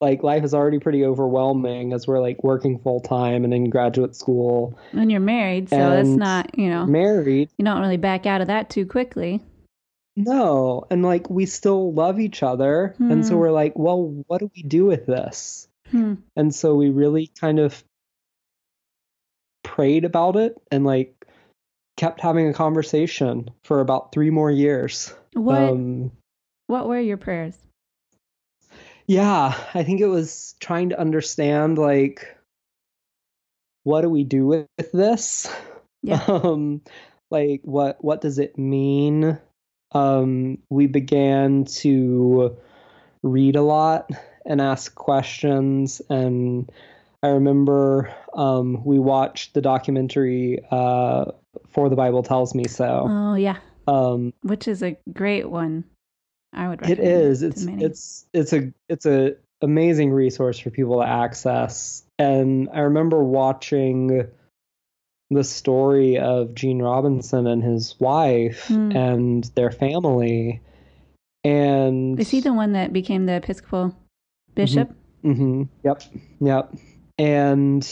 like 0.01 0.23
life 0.23 0.43
is 0.43 0.53
already 0.53 0.79
pretty 0.79 1.03
overwhelming 1.05 1.93
as 1.93 2.05
we're 2.07 2.19
like 2.21 2.43
working 2.43 2.79
full 2.79 2.99
time 3.01 3.43
and 3.43 3.53
in 3.53 3.69
graduate 3.69 4.15
school, 4.15 4.77
And 4.93 5.09
you're 5.11 5.19
married, 5.21 5.69
so 5.69 5.77
And 5.77 6.17
not, 6.17 6.57
you 6.57 6.69
know, 6.69 6.85
married. 6.85 7.49
you 7.57 7.65
don't 7.65 7.79
really 7.81 7.97
back 7.97 8.25
out 8.25 8.41
of 8.41 8.47
that 8.47 8.69
too 8.69 8.85
quickly. 8.85 9.41
No, 10.17 10.85
and 10.89 11.03
like 11.03 11.29
we 11.29 11.45
still 11.45 11.91
love 11.93 12.19
each 12.19 12.41
other. 12.43 12.95
And 12.99 13.25
so 13.25 13.33
Hmm. 13.35 13.39
we're 13.41 13.51
like, 13.51 13.77
well, 13.77 14.23
what 14.27 14.39
do 14.39 14.49
we 14.55 14.63
do 14.63 14.85
with 14.85 15.05
this? 15.05 15.67
Hmm. 15.91 16.15
And 16.35 16.53
so 16.55 16.75
we 16.75 16.89
really 16.89 17.27
kind 17.27 17.59
of 17.59 17.83
prayed 19.75 20.05
about 20.05 20.37
it 20.37 20.55
and 20.71 20.85
like 20.85 21.25
kept 21.97 22.21
having 22.21 22.47
a 22.47 22.53
conversation 22.53 23.49
for 23.65 23.81
about 23.81 24.13
three 24.13 24.29
more 24.29 24.49
years. 24.49 25.13
What 25.33 25.59
Um, 25.59 26.11
what 26.67 26.87
were 26.87 26.99
your 26.99 27.17
prayers? 27.17 27.57
yeah, 29.05 29.53
I 29.73 29.83
think 29.83 29.99
it 29.99 30.07
was 30.07 30.55
trying 30.61 30.89
to 30.89 30.99
understand 30.99 31.77
like 31.77 32.37
what 33.83 34.01
do 34.01 34.09
we 34.09 34.23
do 34.23 34.47
with, 34.47 34.67
with 34.77 34.91
this? 34.93 35.53
Yeah. 36.01 36.23
Um 36.27 36.81
like 37.29 37.61
what 37.63 38.01
what 38.01 38.21
does 38.21 38.39
it 38.39 38.57
mean? 38.57 39.37
Um 39.91 40.59
we 40.69 40.87
began 40.87 41.65
to 41.81 42.55
read 43.23 43.57
a 43.57 43.61
lot 43.61 44.09
and 44.45 44.61
ask 44.61 44.95
questions 44.95 46.01
and 46.09 46.71
I 47.25 47.29
remember 47.29 48.13
um 48.35 48.83
we 48.85 48.99
watched 48.99 49.55
the 49.55 49.61
documentary 49.61 50.59
uh 50.69 51.25
For 51.69 51.89
the 51.89 51.95
Bible 51.95 52.21
Tells 52.21 52.53
Me 52.53 52.65
So. 52.67 53.07
Oh 53.09 53.33
yeah, 53.33 53.57
Um 53.87 54.31
which 54.43 54.67
is 54.67 54.83
a 54.83 54.95
great 55.11 55.49
one. 55.49 55.85
I 56.53 56.67
would 56.67 56.87
It 56.87 56.99
is. 56.99 57.41
It's 57.41 57.65
it's 57.65 58.25
it's 58.33 58.53
a 58.53 58.71
it's 58.89 59.05
a 59.07 59.35
amazing 59.61 60.11
resource 60.11 60.59
for 60.59 60.69
people 60.69 61.01
to 61.01 61.07
access. 61.07 62.03
And 62.19 62.69
I 62.71 62.81
remember 62.81 63.23
watching 63.23 64.27
the 65.31 65.43
story 65.43 66.19
of 66.19 66.53
Gene 66.53 66.79
Robinson 66.79 67.47
and 67.47 67.63
his 67.63 67.95
wife 67.99 68.67
Hmm. 68.67 68.91
and 68.95 69.43
their 69.55 69.71
family. 69.71 70.61
And 71.43 72.19
Is 72.19 72.29
he 72.29 72.39
the 72.39 72.53
one 72.53 72.73
that 72.73 72.93
became 72.93 73.25
the 73.25 73.33
Episcopal 73.37 73.95
bishop? 74.53 74.91
hmm 75.23 75.63
Yep. 75.83 76.03
Yep. 76.39 76.75
And 77.17 77.87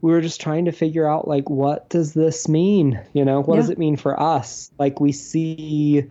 we 0.00 0.12
were 0.12 0.20
just 0.20 0.40
trying 0.40 0.64
to 0.64 0.72
figure 0.72 1.08
out 1.08 1.28
like 1.28 1.48
what 1.50 1.88
does 1.90 2.14
this 2.14 2.48
mean? 2.48 3.00
You 3.12 3.24
know, 3.24 3.40
what 3.40 3.56
does 3.56 3.70
it 3.70 3.78
mean 3.78 3.96
for 3.96 4.18
us? 4.20 4.70
Like 4.78 5.00
we 5.00 5.12
see 5.12 6.06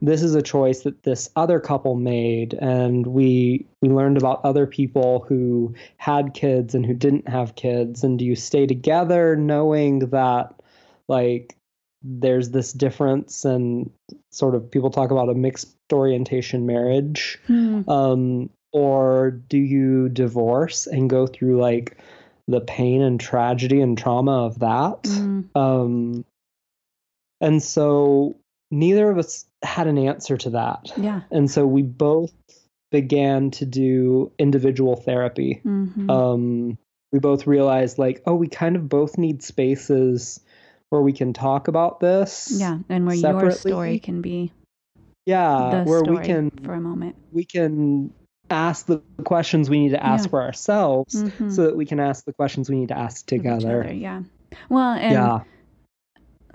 this 0.00 0.22
is 0.22 0.34
a 0.34 0.42
choice 0.42 0.82
that 0.82 1.02
this 1.02 1.30
other 1.36 1.60
couple 1.60 1.96
made 1.96 2.54
and 2.54 3.06
we 3.06 3.66
we 3.82 3.88
learned 3.88 4.16
about 4.16 4.44
other 4.44 4.66
people 4.66 5.24
who 5.28 5.74
had 5.96 6.34
kids 6.34 6.74
and 6.74 6.86
who 6.86 6.94
didn't 6.94 7.28
have 7.28 7.56
kids 7.56 8.04
and 8.04 8.18
do 8.18 8.24
you 8.24 8.36
stay 8.36 8.66
together 8.66 9.34
knowing 9.34 10.10
that 10.10 10.54
like 11.08 11.56
there's 12.02 12.50
this 12.50 12.72
difference 12.72 13.44
and 13.44 13.90
sort 14.30 14.54
of 14.54 14.70
people 14.70 14.90
talk 14.90 15.10
about 15.10 15.28
a 15.28 15.34
mixed 15.34 15.74
orientation 15.92 16.64
marriage 16.64 17.40
Hmm. 17.46 17.88
um, 17.90 18.50
or 18.72 19.30
do 19.30 19.58
you 19.58 20.08
divorce 20.08 20.86
and 20.86 21.08
go 21.08 21.26
through 21.26 21.60
like 21.60 21.96
the 22.46 22.60
pain 22.60 23.02
and 23.02 23.20
tragedy 23.20 23.80
and 23.80 23.96
trauma 23.96 24.44
of 24.46 24.58
that? 24.60 25.06
Hmm. 25.06 25.40
Um, 25.54 26.24
and 27.40 27.62
so 27.62 28.36
neither 28.70 29.10
of 29.10 29.18
us 29.18 29.46
had 29.62 29.86
an 29.86 29.98
answer 29.98 30.36
to 30.36 30.50
that. 30.50 30.92
Yeah. 30.96 31.22
And 31.30 31.50
so 31.50 31.66
we 31.66 31.82
both 31.82 32.32
began 32.90 33.50
to 33.52 33.66
do 33.66 34.32
individual 34.38 34.96
therapy. 34.96 35.60
hmm 35.62 36.10
Um, 36.10 36.78
we 37.12 37.18
both 37.18 37.46
realized 37.46 37.98
like, 37.98 38.22
oh, 38.26 38.34
we 38.34 38.48
kind 38.48 38.76
of 38.76 38.88
both 38.88 39.18
need 39.18 39.42
spaces 39.42 40.40
where 40.90 41.02
we 41.02 41.12
can 41.12 41.32
talk 41.32 41.68
about 41.68 42.00
this. 42.00 42.50
yeah, 42.54 42.78
and 42.88 43.06
where 43.06 43.14
your 43.14 43.50
story 43.50 43.98
can 43.98 44.20
be 44.22 44.52
Yeah, 45.26 45.84
where 45.84 46.02
we 46.02 46.18
can 46.18 46.50
for 46.62 46.74
a 46.74 46.80
moment. 46.80 47.16
we 47.30 47.44
can 47.44 48.12
ask 48.50 48.86
the 48.86 49.02
questions 49.24 49.68
we 49.70 49.78
need 49.80 49.90
to 49.90 50.02
ask 50.04 50.24
Yeah. 50.26 50.30
for 50.30 50.42
ourselves 50.42 51.14
Mhm. 51.22 51.50
so 51.50 51.62
that 51.64 51.76
we 51.76 51.86
can 51.86 52.00
ask 52.00 52.24
the 52.24 52.32
questions 52.32 52.68
we 52.70 52.76
need 52.80 52.88
to 52.88 52.98
ask 52.98 53.26
together. 53.26 53.80
other, 53.84 53.92
yeah. 53.92 54.22
Well, 54.68 54.92
and 54.92 55.12
yeah. 55.12 55.40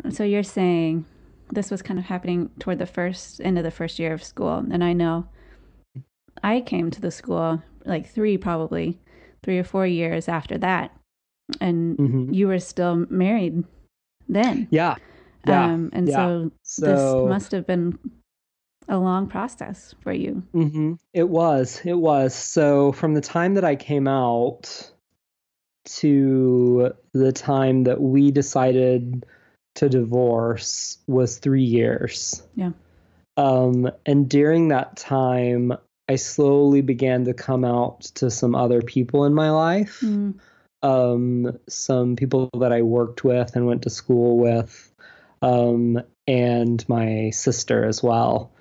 so 0.09 0.23
you're 0.23 0.43
saying 0.43 1.05
this 1.51 1.69
was 1.69 1.81
kind 1.81 1.99
of 1.99 2.05
happening 2.05 2.49
toward 2.59 2.79
the 2.79 2.85
first 2.85 3.39
end 3.41 3.57
of 3.57 3.63
the 3.63 3.71
first 3.71 3.99
year 3.99 4.13
of 4.13 4.23
school, 4.23 4.65
and 4.71 4.83
I 4.83 4.93
know 4.93 5.25
I 6.43 6.61
came 6.61 6.89
to 6.91 7.01
the 7.01 7.11
school 7.11 7.61
like 7.85 8.07
three, 8.07 8.37
probably 8.37 8.97
three 9.43 9.59
or 9.59 9.63
four 9.63 9.85
years 9.85 10.27
after 10.27 10.57
that, 10.59 10.91
and 11.61 11.97
hmm 11.97 12.33
you 12.33 12.47
were 12.47 12.59
still 12.59 13.05
married 13.09 13.63
then. 14.27 14.67
Yeah. 14.71 14.95
Yeah. 15.45 15.65
Um, 15.65 15.89
and 15.93 16.07
yeah. 16.07 16.15
so, 16.15 16.51
so 16.63 16.85
this 16.85 17.29
must 17.29 17.51
have 17.51 17.67
been 17.67 17.99
a 18.88 18.97
long 18.97 19.27
process 19.27 19.95
for 20.01 20.13
you. 20.13 20.43
mhm, 20.53 20.99
it 21.13 21.29
was. 21.29 21.81
It 21.84 21.97
was. 21.97 22.34
So 22.34 22.91
from 22.91 23.13
the 23.13 23.21
time 23.21 23.55
that 23.55 23.65
I 23.65 23.75
came 23.75 24.07
out 24.07 24.91
to 25.86 26.93
the 27.13 27.31
time 27.31 27.84
that 27.84 28.01
we 28.01 28.31
decided 28.31 29.25
to 29.75 29.89
divorce 29.89 30.97
was 31.07 31.38
three 31.38 31.63
years. 31.63 32.43
Yeah. 32.55 32.71
Um, 33.38 33.89
and 34.05 34.29
during 34.29 34.69
that 34.69 34.95
time, 34.95 35.73
I 36.07 36.15
slowly 36.17 36.81
began 36.81 37.25
to 37.25 37.34
come 37.34 37.65
out 37.65 38.01
to 38.15 38.29
some 38.29 38.55
other 38.55 38.81
people 38.81 39.25
in 39.25 39.34
my 39.34 39.49
life. 39.49 40.01
Mm, 40.01 40.36
um, 40.84 41.57
some 41.67 42.15
people 42.15 42.49
that 42.59 42.71
I 42.71 42.81
worked 42.81 43.23
with 43.23 43.55
and 43.55 43.65
went 43.65 43.84
to 43.84 43.89
school 43.89 44.38
with, 44.38 44.93
um, 45.41 46.01
and 46.27 46.88
my 46.88 47.31
sister 47.31 47.86
as 47.86 48.03
well. 48.03 48.51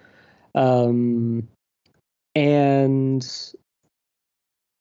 Um, 0.54 1.48
and 2.34 3.26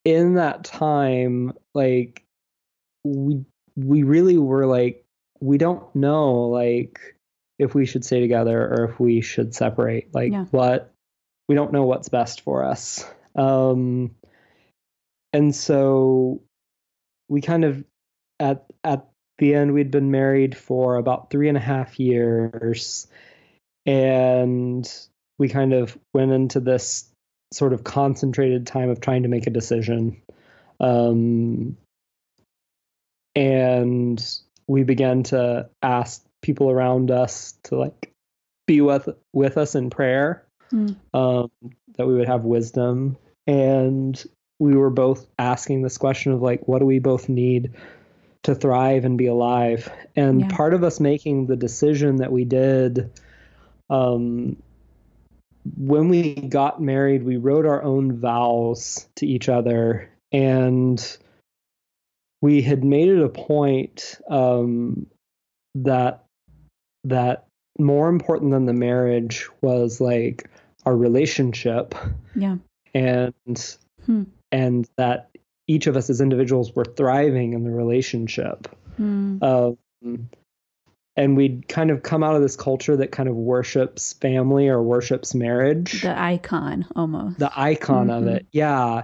in 0.06 0.36
that 0.36 0.64
time, 0.64 1.54
like 1.74 2.24
we 3.04 3.44
we 3.76 4.04
really 4.04 4.38
were 4.38 4.66
like 4.66 5.06
we 5.40 5.58
don't 5.58 5.94
know 5.96 6.48
like 6.48 7.16
if 7.60 7.76
we 7.76 7.86
should 7.86 8.04
stay 8.04 8.20
together 8.20 8.60
or 8.60 8.86
if 8.86 9.00
we 9.00 9.22
should 9.22 9.54
separate. 9.54 10.14
Like 10.14 10.32
Yeah. 10.32 10.46
what 10.52 10.92
we 11.48 11.56
don't 11.56 11.74
know 11.74 11.84
what's 11.84 12.10
best 12.10 12.42
for 12.42 12.64
us. 12.64 13.06
Um, 13.36 14.16
and 15.34 15.56
so 15.56 16.42
we 17.30 17.42
kind 17.42 17.64
of 17.64 17.84
at 18.40 18.66
at 18.84 19.08
the 19.38 19.56
end 19.56 19.74
we'd 19.74 19.92
been 19.92 20.12
married 20.12 20.58
for 20.58 20.96
about 20.96 21.30
three 21.30 21.48
and 21.48 21.58
a 21.58 21.62
half 21.62 22.00
years 22.00 23.08
and 23.86 24.92
we 25.42 25.50
kind 25.50 25.74
of 25.74 25.98
went 26.14 26.32
into 26.32 26.60
this 26.60 27.10
sort 27.52 27.74
of 27.74 27.84
concentrated 27.84 28.68
time 28.68 28.89
of 28.89 29.02
trying 29.02 29.24
to 29.24 29.30
make 29.30 29.48
a 29.48 29.50
decision 29.50 30.22
um, 30.80 31.76
and 33.36 34.24
we 34.68 34.84
began 34.84 35.24
to 35.24 35.68
ask 35.82 36.24
people 36.42 36.70
around 36.70 37.10
us 37.10 37.56
to 37.64 37.76
like 37.76 38.14
be 38.68 38.82
with 38.82 39.10
with 39.34 39.58
us 39.58 39.74
in 39.74 39.89
prayer 39.89 40.46
mm, 40.72 40.96
um, 41.14 41.50
that 41.98 42.06
we 42.06 42.14
would 42.14 42.28
have 42.28 42.46
wisdom 42.46 43.18
and 43.48 44.24
we 44.60 44.76
were 44.76 44.92
both 44.92 45.26
asking 45.39 45.82
this 45.82 45.98
question 45.98 46.34
of 46.34 46.42
like, 46.44 46.68
what 46.68 46.80
do 46.80 46.86
we 46.86 47.00
both 47.00 47.28
need 47.28 47.72
to 48.44 48.54
thrive 48.54 49.06
and 49.06 49.18
be 49.18 49.26
alive? 49.26 49.92
And 50.16 50.42
Yeah. 50.42 50.48
part 50.50 50.76
of 50.76 50.84
us 50.84 51.00
making 51.00 51.48
the 51.48 51.56
decision 51.56 52.18
that 52.18 52.32
we 52.32 52.46
did, 52.46 53.10
um, 53.89 54.62
when 55.78 56.09
we 56.09 56.36
got 56.36 56.82
married, 56.82 57.24
we 57.24 57.38
wrote 57.38 57.66
our 57.66 57.84
own 57.84 58.14
vows 58.20 59.07
to 59.18 59.28
each 59.28 59.49
other, 59.49 60.09
and 60.32 61.18
we 62.41 62.62
had 62.62 62.84
made 62.84 63.09
it 63.09 63.22
a 63.22 63.30
point 63.30 64.20
um, 64.30 65.07
that 65.76 66.24
that 67.03 67.45
more 67.80 68.09
important 68.09 68.51
than 68.51 68.66
the 68.66 68.74
marriage 68.74 69.47
was 69.62 70.01
like 70.01 70.49
our 70.86 70.95
relationship 70.95 71.95
Yeah. 72.36 72.57
and 72.93 73.78
Hmm. 74.05 74.24
and 74.51 74.89
that 74.97 75.30
each 75.68 75.88
of 75.88 75.95
us 75.95 76.09
as 76.09 76.22
individuals 76.22 76.76
were 76.76 76.84
thriving 76.86 77.53
in 77.53 77.64
the 77.64 77.72
relationship 77.72 78.68
Mm. 78.99 79.41
um, 79.41 80.30
and 81.18 81.36
we'd 81.36 81.68
kind 81.68 81.91
of 81.91 82.03
come 82.03 82.24
out 82.24 82.36
of 82.36 82.41
this 82.41 82.55
culture 82.55 82.95
that 82.97 83.12
kind 83.12 83.28
of 83.28 83.36
worships 83.36 84.14
family 84.14 84.68
or 84.70 84.82
worships 84.82 85.36
marriage 85.36 86.01
The 86.01 86.18
icon 86.20 86.86
almost. 86.95 87.39
the 87.39 87.51
icon 87.55 88.09
of 88.09 88.24
Mhm. 88.24 88.36
it 88.38 88.45
yeah 88.51 89.03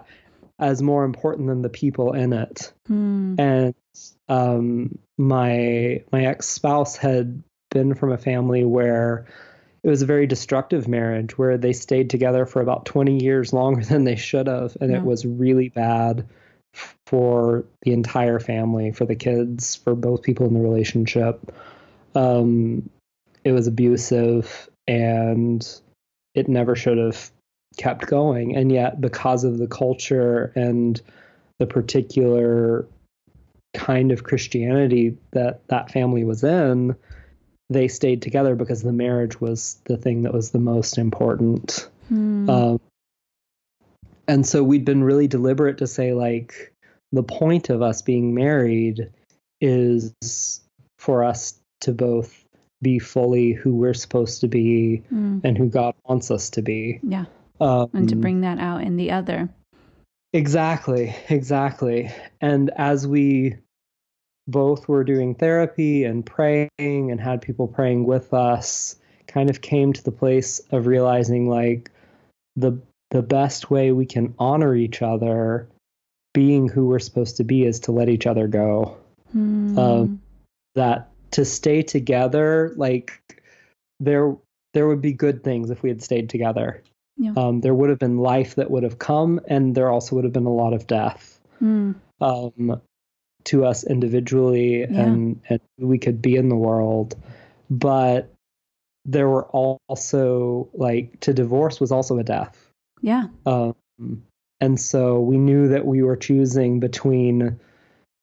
as 0.60 0.82
more 0.82 1.04
important 1.04 1.48
than 1.48 1.62
the 1.62 1.70
people 1.70 2.14
in 2.14 2.34
it 2.34 2.72
Mm. 2.90 3.36
and 3.40 3.76
um, 4.30 4.98
my 5.18 6.04
my 6.12 6.26
ex 6.26 6.48
spouse 6.48 6.96
had 6.98 7.44
been 7.72 7.94
from 7.96 8.12
a 8.12 8.18
family 8.18 8.64
where 8.64 9.26
it 9.84 9.90
was 9.90 10.02
a 10.02 10.06
very 10.06 10.26
destructive 10.28 10.88
marriage 10.88 11.38
where 11.38 11.58
they 11.58 11.74
stayed 11.74 12.10
together 12.10 12.46
for 12.46 12.62
about 12.62 12.86
20 12.86 13.22
years 13.24 13.54
longer 13.54 13.82
than 13.86 14.04
they 14.06 14.16
should 14.16 14.48
have 14.48 14.78
and 14.82 14.92
Yeah. 14.92 14.98
it 14.98 15.04
was 15.04 15.26
really 15.26 15.70
bad 15.70 16.26
for 17.06 17.66
the 17.82 17.92
entire 17.94 18.40
family 18.40 18.92
for 18.92 19.06
the 19.06 19.16
kids 19.16 19.76
for 19.76 19.96
both 19.96 20.22
people 20.22 20.46
in 20.48 20.54
the 20.54 20.60
relationship 20.60 21.52
um, 22.18 22.90
it 23.44 23.52
was 23.52 23.68
abusive 23.68 24.70
and 24.88 25.80
it 26.34 26.48
never 26.48 26.76
should 26.76 26.98
have 26.98 27.30
kept 27.78 28.08
going 28.08 28.56
and 28.56 28.72
yet 28.72 29.00
because 29.00 29.44
of 29.44 29.60
the 29.60 29.68
culture 29.68 30.52
and 30.56 31.02
the 31.60 31.68
particular 31.68 32.88
kind 33.76 34.12
of 34.12 34.24
Christianity 34.24 35.16
that 35.32 35.68
that 35.68 35.92
family 35.92 36.24
was 36.24 36.44
in, 36.44 36.96
they 37.70 37.88
stayed 37.88 38.22
together 38.22 38.56
because 38.56 38.82
the 38.82 38.92
marriage 38.92 39.40
was 39.40 39.80
the 39.86 39.98
thing 39.98 40.24
that 40.24 40.34
was 40.34 40.52
the 40.52 40.60
most 40.60 40.98
important. 40.98 41.88
Mm. 42.12 42.50
Um, 42.50 42.80
and 44.28 44.46
so 44.46 44.64
we'd 44.64 44.86
been 44.86 45.04
really 45.04 45.28
deliberate 45.28 45.78
to 45.80 45.88
say, 45.88 46.14
like, 46.14 46.74
the 47.12 47.24
point 47.24 47.70
of 47.70 47.82
us 47.82 48.02
being 48.02 48.34
married 48.34 49.10
is 49.62 50.14
for 50.98 51.24
us 51.24 51.60
to 51.82 51.94
both 51.94 52.46
be 52.82 53.00
fully 53.00 53.54
who 53.54 53.76
we're 53.76 53.94
supposed 53.94 54.42
to 54.42 54.48
be 54.48 55.02
Mm. 55.12 55.42
and 55.44 55.58
who 55.58 55.68
God 55.68 55.96
wants 56.08 56.30
us 56.30 56.50
to 56.52 56.62
be. 56.62 57.00
Yeah. 57.04 57.26
Um, 57.60 57.90
And 57.94 58.10
to 58.10 58.16
bring 58.16 58.42
that 58.42 58.60
out 58.60 58.84
in 58.84 58.98
the 58.98 59.12
other. 59.12 59.50
Exactly, 60.34 61.16
exactly. 61.30 62.12
And 62.42 62.70
as 62.76 63.08
we 63.08 63.56
both 64.48 64.88
were 64.88 65.04
doing 65.04 65.34
therapy 65.36 66.04
and 66.04 66.26
praying 66.26 66.70
and 66.80 67.20
had 67.20 67.42
people 67.42 67.68
praying 67.68 68.06
with 68.06 68.34
us, 68.34 68.96
kind 69.28 69.50
of 69.50 69.62
came 69.62 69.92
to 69.94 70.04
the 70.04 70.12
place 70.12 70.60
of 70.72 70.88
realizing 70.88 71.50
like 71.50 71.92
the 72.56 72.80
the 73.10 73.22
best 73.22 73.72
way 73.72 73.92
we 73.94 74.06
can 74.06 74.34
honor 74.38 74.76
each 74.76 75.02
other 75.02 75.68
being 76.34 76.68
who 76.68 76.88
we're 76.88 77.00
supposed 77.00 77.38
to 77.38 77.44
be 77.44 77.64
is 77.64 77.80
to 77.80 77.92
let 77.92 78.10
each 78.10 78.28
other 78.28 78.48
go. 78.48 78.98
Mm. 79.36 79.78
Um, 79.78 80.22
That 80.76 81.10
to 81.32 81.46
stay 81.46 81.82
together, 81.84 82.74
like 82.76 83.22
there 84.00 84.36
there 84.74 84.88
would 84.88 85.02
be 85.02 85.14
good 85.14 85.44
things 85.44 85.70
if 85.70 85.82
we 85.82 85.90
had 85.90 86.02
stayed 86.04 86.30
together. 86.30 86.84
Yeah. 87.18 87.34
Um, 87.36 87.62
there 87.62 87.74
would 87.74 87.90
have 87.90 88.00
been 88.00 88.18
life 88.18 88.56
that 88.56 88.70
would 88.70 88.84
have 88.84 89.00
come, 89.00 89.40
and 89.48 89.74
there 89.74 89.90
also 89.90 90.16
would 90.16 90.24
have 90.24 90.34
been 90.34 90.46
a 90.46 90.54
lot 90.54 90.74
of 90.74 90.86
death 90.88 91.40
Mm. 91.62 91.96
um, 92.22 92.80
to 93.46 93.66
us 93.66 93.84
individually, 93.84 94.82
Yeah. 94.82 94.88
and 94.88 95.42
and 95.50 95.60
we 95.80 95.98
could 95.98 96.22
be 96.22 96.36
in 96.36 96.50
the 96.50 96.56
world. 96.56 97.16
But 97.70 98.32
there 99.06 99.28
were 99.30 99.46
also 99.46 100.68
like 100.74 101.20
to 101.22 101.34
divorce 101.34 101.80
was 101.80 101.92
also 101.92 102.18
a 102.20 102.24
death. 102.24 102.72
Yeah. 103.02 103.28
Um, 103.46 103.76
and 104.60 104.80
so 104.80 105.20
we 105.22 105.38
knew 105.38 105.68
that 105.70 105.86
we 105.86 106.04
were 106.04 106.18
choosing 106.18 106.80
between 106.80 107.60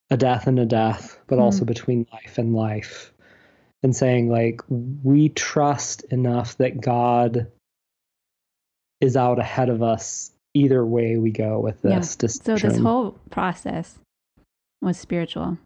a 0.09 0.17
death 0.17 0.47
and 0.47 0.59
a 0.59 0.65
death, 0.65 1.19
but 1.27 1.39
also 1.39 1.59
Hmm. 1.61 1.65
between 1.65 2.07
life 2.11 2.37
and 2.37 2.53
life. 2.53 3.11
And 3.83 3.95
saying, 3.95 4.29
like, 4.29 4.61
we 4.69 5.29
trust 5.29 6.03
enough 6.05 6.57
that 6.57 6.81
God 6.81 7.51
is 9.01 9.15
out 9.15 9.37
ahead 9.37 9.69
of 9.69 9.83
us 9.83 10.31
either 10.55 10.83
way 10.85 11.17
we 11.17 11.29
go 11.31 11.59
with 11.59 11.79
Yeah. 11.83 11.99
this 11.99 12.17
So 12.43 12.57
this 12.57 12.77
whole 12.77 13.11
process 13.29 13.99
was 14.81 14.97
spiritual 14.97 15.57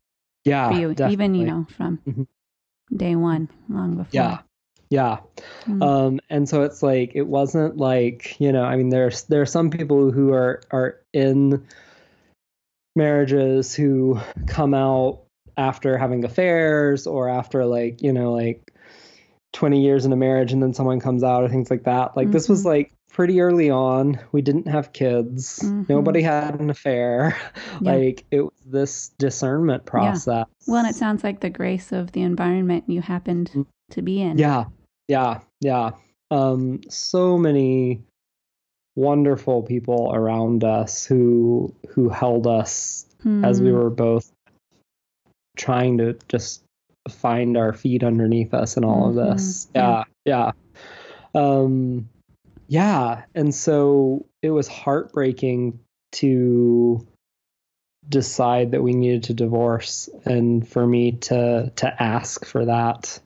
yeah, 0.45 0.71
you, 0.71 0.95
even 1.07 1.35
you 1.35 1.45
know 1.45 1.67
from 1.77 1.99
Mhm. 2.05 2.27
day 2.95 3.15
one, 3.15 3.49
long 3.69 3.95
before. 3.97 4.09
Yeah. 4.11 4.39
Yeah. 4.89 5.19
Mm. 5.67 5.83
Um, 5.83 6.19
and 6.29 6.49
so 6.49 6.63
it's 6.63 6.81
like 6.81 7.11
it 7.13 7.27
wasn't 7.27 7.77
like 7.77 8.39
you 8.39 8.51
know 8.51 8.63
I 8.63 8.75
mean 8.75 8.89
there's 8.89 9.23
there 9.23 9.41
are 9.41 9.45
some 9.45 9.69
people 9.69 10.11
who 10.11 10.33
are 10.33 10.61
are 10.71 10.99
in 11.13 11.63
marriages 12.95 13.73
who 13.75 14.19
come 14.47 14.73
out 14.73 15.21
after 15.57 15.97
having 15.97 16.23
affairs 16.23 17.05
or 17.05 17.27
after 17.29 17.65
like 17.65 18.01
you 18.01 18.13
know 18.13 18.33
like 18.33 18.71
20 19.53 19.81
years 19.81 20.05
in 20.05 20.13
a 20.13 20.15
marriage 20.15 20.53
and 20.53 20.61
then 20.61 20.73
someone 20.73 20.99
comes 20.99 21.23
out 21.23 21.43
or 21.43 21.49
things 21.49 21.69
like 21.69 21.83
that 21.83 22.15
like 22.15 22.31
this 22.31 22.47
was 22.47 22.61
Mhm. 22.61 22.65
like 22.65 22.93
pretty 23.09 23.41
early 23.41 23.69
on 23.69 24.19
we 24.31 24.41
didn't 24.41 24.67
have 24.67 24.93
kids 24.93 25.59
Mhm. 25.63 25.89
nobody 25.89 26.21
had 26.21 26.59
an 26.59 26.69
affair 26.69 27.35
Yeah. 27.81 27.91
like 27.93 28.25
it 28.31 28.41
was 28.41 28.53
this 28.65 29.09
discernment 29.17 29.85
process 29.85 30.45
well, 30.67 30.77
and 30.77 30.87
it 30.87 30.95
sounds 30.95 31.23
like 31.23 31.39
the 31.39 31.49
grace 31.49 31.91
of 31.91 32.11
the 32.11 32.21
environment 32.21 32.83
you 32.87 33.01
happened 33.01 33.49
Mm. 33.53 33.65
to 33.91 34.01
be 34.03 34.21
in. 34.21 34.37
Yeah, 34.37 34.65
yeah, 35.07 35.39
yeah. 35.61 35.91
Um, 36.29 36.81
so 36.89 37.39
many 37.39 38.03
wonderful 38.99 39.63
people 39.63 40.11
around 40.13 40.63
us 40.63 41.05
who 41.05 41.73
who 41.89 42.09
held 42.09 42.45
us 42.47 43.05
as 43.43 43.61
we 43.61 43.69
Mm. 43.69 43.73
were 43.73 43.89
both 43.89 44.31
trying 45.57 45.97
to 45.97 46.17
just 46.27 46.63
find 47.09 47.57
our 47.57 47.73
feet 47.73 48.03
underneath 48.03 48.53
us 48.53 48.75
and 48.77 48.85
all 48.85 49.09
of 49.09 49.15
this. 49.15 49.67
Yeah. 49.73 50.03
Yeah, 50.25 50.51
yeah. 51.35 51.41
Um, 51.41 52.09
yeah, 52.67 53.23
and 53.33 53.53
so 53.55 54.25
it 54.41 54.51
was 54.51 54.67
heartbreaking 54.67 55.79
to 56.13 57.05
decide 58.07 58.71
that 58.71 58.81
we 58.81 58.93
needed 58.93 59.23
to 59.23 59.33
divorce 59.33 60.09
and 60.25 60.67
for 60.67 60.85
me 60.85 61.11
to 61.11 61.71
to 61.75 62.03
ask 62.03 62.43
for 62.45 62.65
that 62.65 63.19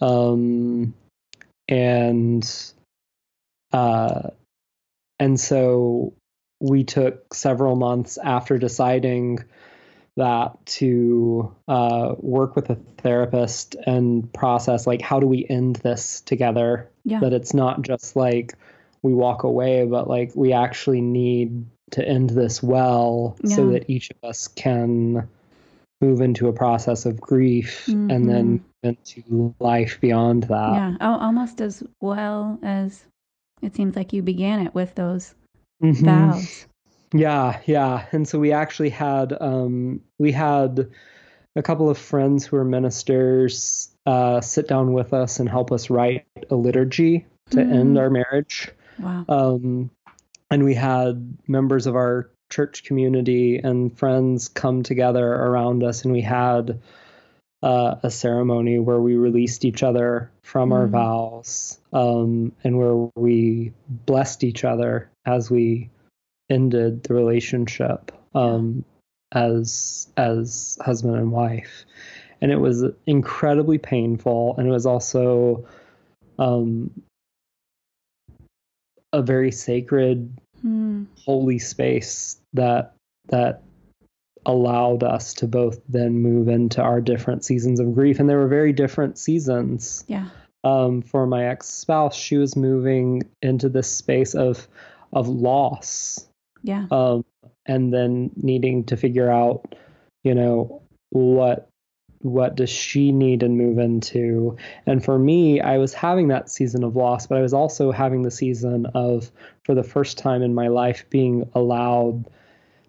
um 0.00 0.92
and 1.68 2.72
uh 3.72 4.30
and 5.20 5.38
so 5.38 6.12
we 6.60 6.84
took 6.84 7.32
several 7.34 7.76
months 7.76 8.18
after 8.18 8.58
deciding 8.58 9.38
that 10.16 10.52
to 10.66 11.54
uh, 11.68 12.14
work 12.18 12.56
with 12.56 12.68
a 12.70 12.74
therapist 12.98 13.76
and 13.86 14.32
process 14.32 14.86
like 14.86 15.00
how 15.00 15.20
do 15.20 15.26
we 15.26 15.46
end 15.48 15.76
this 15.76 16.20
together 16.22 16.90
Yeah. 17.04 17.20
that 17.20 17.32
it's 17.32 17.54
not 17.54 17.82
just 17.82 18.16
like 18.16 18.54
we 19.02 19.14
walk 19.14 19.44
away 19.44 19.86
but 19.86 20.08
like 20.08 20.32
we 20.34 20.52
actually 20.52 21.00
need 21.00 21.64
to 21.92 22.06
end 22.06 22.30
this 22.30 22.60
well 22.62 23.36
so 23.44 23.70
that 23.70 23.88
each 23.88 24.10
of 24.10 24.16
us 24.28 24.48
can 24.48 25.28
move 26.00 26.20
into 26.20 26.48
a 26.48 26.52
process 26.52 27.06
of 27.06 27.20
grief 27.20 27.86
and 27.88 28.28
then 28.28 28.58
Mhm. 28.58 28.62
into 28.82 29.54
life 29.60 29.98
beyond 30.00 30.44
that 30.44 30.72
yeah, 30.74 30.96
al- 31.00 31.20
almost 31.20 31.60
as 31.60 31.82
well 32.00 32.58
as 32.62 33.04
it 33.62 33.74
seems 33.74 33.96
like 33.96 34.12
you 34.12 34.22
began 34.22 34.66
it 34.66 34.74
with 34.74 34.94
those 34.94 35.34
Mhm. 35.82 36.04
vows. 36.04 36.66
Yeah, 37.12 37.60
yeah. 37.66 38.04
And 38.12 38.26
so 38.28 38.38
we 38.38 38.52
actually 38.52 38.90
had 38.90 39.36
um 39.40 40.00
we 40.18 40.32
had 40.32 40.90
a 41.56 41.62
couple 41.62 41.88
of 41.88 41.96
friends 41.98 42.44
who 42.46 42.56
were 42.56 42.64
ministers 42.64 43.90
uh 44.06 44.40
sit 44.40 44.68
down 44.68 44.92
with 44.92 45.12
us 45.12 45.40
and 45.40 45.48
help 45.48 45.72
us 45.72 45.90
write 45.90 46.26
a 46.50 46.54
liturgy 46.54 47.26
to 47.50 47.60
end 47.60 47.96
Mm. 47.96 48.00
our 48.00 48.10
marriage. 48.10 48.68
Wow. 48.98 49.24
Um 49.28 49.90
and 50.50 50.64
we 50.64 50.74
had 50.74 51.36
members 51.46 51.86
of 51.86 51.94
our 51.96 52.30
church 52.50 52.84
community 52.84 53.58
and 53.58 53.96
friends 53.96 54.48
come 54.48 54.82
together 54.82 55.26
around 55.34 55.82
us 55.84 56.04
and 56.04 56.12
we 56.12 56.22
had 56.22 56.80
uh, 57.62 57.96
a 58.02 58.10
ceremony 58.10 58.78
where 58.78 59.00
we 59.00 59.16
released 59.16 59.64
each 59.64 59.82
other 59.82 60.30
from 60.42 60.72
our 60.72 60.86
Mm. 60.86 60.90
vows 60.90 61.80
um, 61.92 62.52
and 62.62 62.78
where 62.78 63.10
we 63.16 63.72
blessed 64.06 64.44
each 64.44 64.64
other 64.64 65.10
as 65.26 65.50
we 65.50 65.90
ended 66.50 67.02
the 67.02 67.14
relationship 67.14 68.12
um, 68.34 68.84
as 69.32 70.08
as 70.16 70.78
husband 70.80 71.16
and 71.16 71.32
wife, 71.32 71.84
and 72.40 72.52
it 72.52 72.56
was 72.56 72.84
incredibly 73.06 73.78
painful, 73.78 74.54
and 74.56 74.68
it 74.68 74.70
was 74.70 74.86
also 74.86 75.66
um, 76.38 76.90
a 79.12 79.20
very 79.22 79.50
sacred, 79.50 80.30
Hmm. 80.62 81.04
holy 81.24 81.58
space 81.58 82.40
that 82.54 82.94
that 83.28 83.62
allowed 84.48 85.04
us 85.04 85.34
to 85.34 85.46
both 85.46 85.78
then 85.88 86.14
move 86.20 86.48
into 86.48 86.82
our 86.82 87.00
different 87.00 87.44
seasons 87.44 87.78
of 87.78 87.94
grief, 87.94 88.18
and 88.18 88.28
there 88.28 88.38
were 88.38 88.48
very 88.48 88.72
different 88.72 89.18
seasons 89.18 90.04
Yeah. 90.08 90.28
um, 90.64 91.02
for 91.02 91.26
my 91.26 91.46
ex 91.46 91.68
spouse, 91.68 92.16
she 92.16 92.36
was 92.36 92.56
moving 92.56 93.22
into 93.42 93.68
this 93.68 93.88
space 93.88 94.34
of 94.34 94.66
of 95.12 95.28
loss, 95.28 96.28
Yeah. 96.62 96.86
um, 96.90 97.24
and 97.66 97.92
then 97.92 98.30
needing 98.36 98.84
to 98.84 98.96
figure 98.96 99.30
out, 99.30 99.74
you 100.24 100.34
know, 100.34 100.82
what 101.10 101.68
what 102.20 102.56
does 102.56 102.68
she 102.68 103.12
need 103.12 103.44
and 103.44 103.56
move 103.56 103.78
into. 103.78 104.56
And 104.86 105.04
for 105.04 105.16
me, 105.20 105.60
I 105.60 105.78
was 105.78 105.94
having 105.94 106.28
that 106.28 106.50
season 106.50 106.82
of 106.82 106.96
loss, 106.96 107.28
but 107.28 107.38
I 107.38 107.42
was 107.42 107.54
also 107.54 107.92
having 107.92 108.22
the 108.22 108.30
season 108.32 108.86
of, 108.86 109.30
for 109.64 109.72
the 109.76 109.84
first 109.84 110.18
time 110.18 110.42
in 110.42 110.52
my 110.52 110.66
life, 110.66 111.04
being 111.10 111.48
allowed 111.54 112.24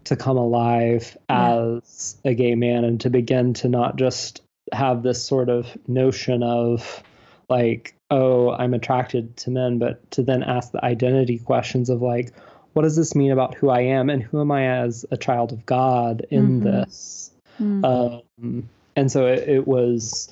to 0.09 0.15
come 0.15 0.37
alive 0.37 1.17
Yeah. 1.29 1.55
as 1.77 2.17
a 2.25 2.33
gay 2.33 2.55
man 2.55 2.83
and 2.83 2.99
to 3.01 3.09
begin 3.09 3.53
to 3.55 3.69
not 3.69 3.95
just 3.95 4.41
have 4.71 5.01
this 5.01 5.23
sort 5.23 5.49
of 5.49 5.65
notion 5.87 6.43
of 6.43 7.01
like, 7.49 7.95
oh, 8.11 8.51
I'm 8.51 8.73
attracted 8.75 9.35
to 9.37 9.51
men, 9.51 9.79
but 9.79 10.09
to 10.11 10.21
then 10.23 10.43
ask 10.43 10.71
the 10.71 10.83
identity 10.85 11.39
questions 11.39 11.89
of 11.89 12.01
like, 12.01 12.33
what 12.73 12.83
does 12.83 12.95
this 12.95 13.15
mean 13.15 13.31
about 13.31 13.55
who 13.55 13.69
I 13.69 13.81
am 13.81 14.09
and 14.11 14.21
who 14.21 14.39
am 14.41 14.51
I 14.51 14.67
as 14.67 15.05
a 15.09 15.17
child 15.17 15.51
of 15.51 15.65
God 15.65 16.25
in 16.29 16.61
Mhm. 16.61 16.63
this? 16.63 17.31
Hmm. 17.57 17.83
Um, 17.85 18.69
and 18.95 19.11
so 19.11 19.25
it, 19.25 19.47
it 19.49 19.67
was 19.67 20.31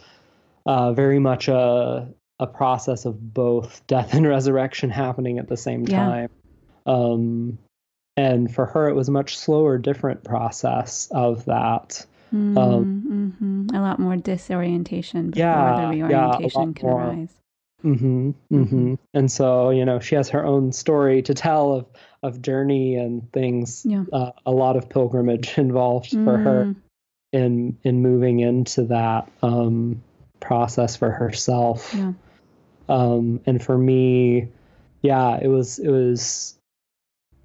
uh, 0.66 0.94
very 0.94 1.20
much 1.20 1.48
a 1.48 2.08
a 2.40 2.46
process 2.46 3.06
of 3.06 3.34
both 3.34 3.82
death 3.88 4.14
and 4.14 4.28
resurrection 4.36 4.92
happening 4.92 5.40
at 5.40 5.48
the 5.48 5.58
same 5.58 5.88
Yeah. 5.88 5.98
time. 6.06 6.30
Um, 6.86 7.58
and 8.18 8.54
for 8.54 8.66
her, 8.66 8.90
it 8.90 8.96
was 8.96 9.08
a 9.08 9.12
much 9.12 9.38
slower, 9.38 9.78
different 9.78 10.24
process 10.24 11.08
of 11.12 11.46
that. 11.46 12.06
Hmm. 12.32 12.58
um, 12.58 13.38
Mhm. 13.40 13.74
A 13.78 13.80
lot 13.82 14.00
more 14.00 14.18
disorientation 14.18 15.28
before 15.30 15.40
Yeah, 15.40 15.76
the 15.76 15.82
yeah, 15.84 15.90
reorientation 15.92 16.62
lot 16.68 16.76
can 16.76 16.90
more. 16.90 17.02
arise. 17.04 17.34
hmm 17.84 18.32
hmm 18.50 18.96
And 19.14 19.32
so, 19.32 19.70
you 19.70 19.86
know, 19.86 20.00
she 20.00 20.16
has 20.16 20.30
her 20.30 20.44
own 20.44 20.72
story 20.74 21.22
to 21.22 21.34
tell 21.34 21.74
of 21.74 21.86
of 22.24 22.42
journey 22.42 22.96
and 22.96 23.32
things. 23.32 23.86
Yeah. 23.86 24.04
Uh, 24.12 24.32
a 24.46 24.52
lot 24.52 24.76
of 24.76 24.90
pilgrimage 24.90 25.58
involved 25.58 26.10
for 26.12 26.38
her 26.38 26.66
Mm. 26.66 26.76
in 27.34 27.78
in 27.84 28.02
moving 28.02 28.40
into 28.40 28.84
that 28.86 29.32
um, 29.44 30.02
process 30.40 30.96
for 30.96 31.12
herself. 31.12 31.94
Yeah. 31.96 32.14
Um, 32.90 33.42
and 33.46 33.64
for 33.64 33.78
me, 33.78 34.48
yeah, 35.02 35.38
it 35.42 35.48
was 35.48 35.78
it 35.80 35.90
was 35.90 36.57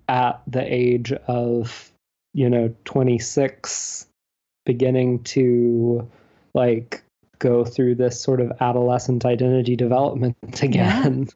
at 0.09 0.43
the 0.47 0.63
age 0.63 1.13
of 1.13 1.93
you 2.35 2.51
know 2.51 2.75
26, 2.85 4.07
beginning 4.65 5.23
to 5.25 6.09
like 6.55 7.03
go 7.39 7.65
through 7.65 7.97
this 7.97 8.21
sort 8.21 8.41
of 8.41 8.53
adolescent 8.61 9.25
identity 9.25 9.77
development 9.77 10.37
again. 10.63 11.29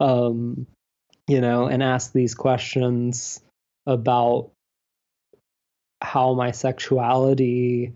Um, 0.00 0.66
you 1.26 1.40
know, 1.40 1.66
and 1.66 1.82
ask 1.82 2.12
these 2.12 2.34
questions 2.34 3.40
about 3.86 4.50
how 6.02 6.34
my 6.34 6.50
sexuality 6.50 7.94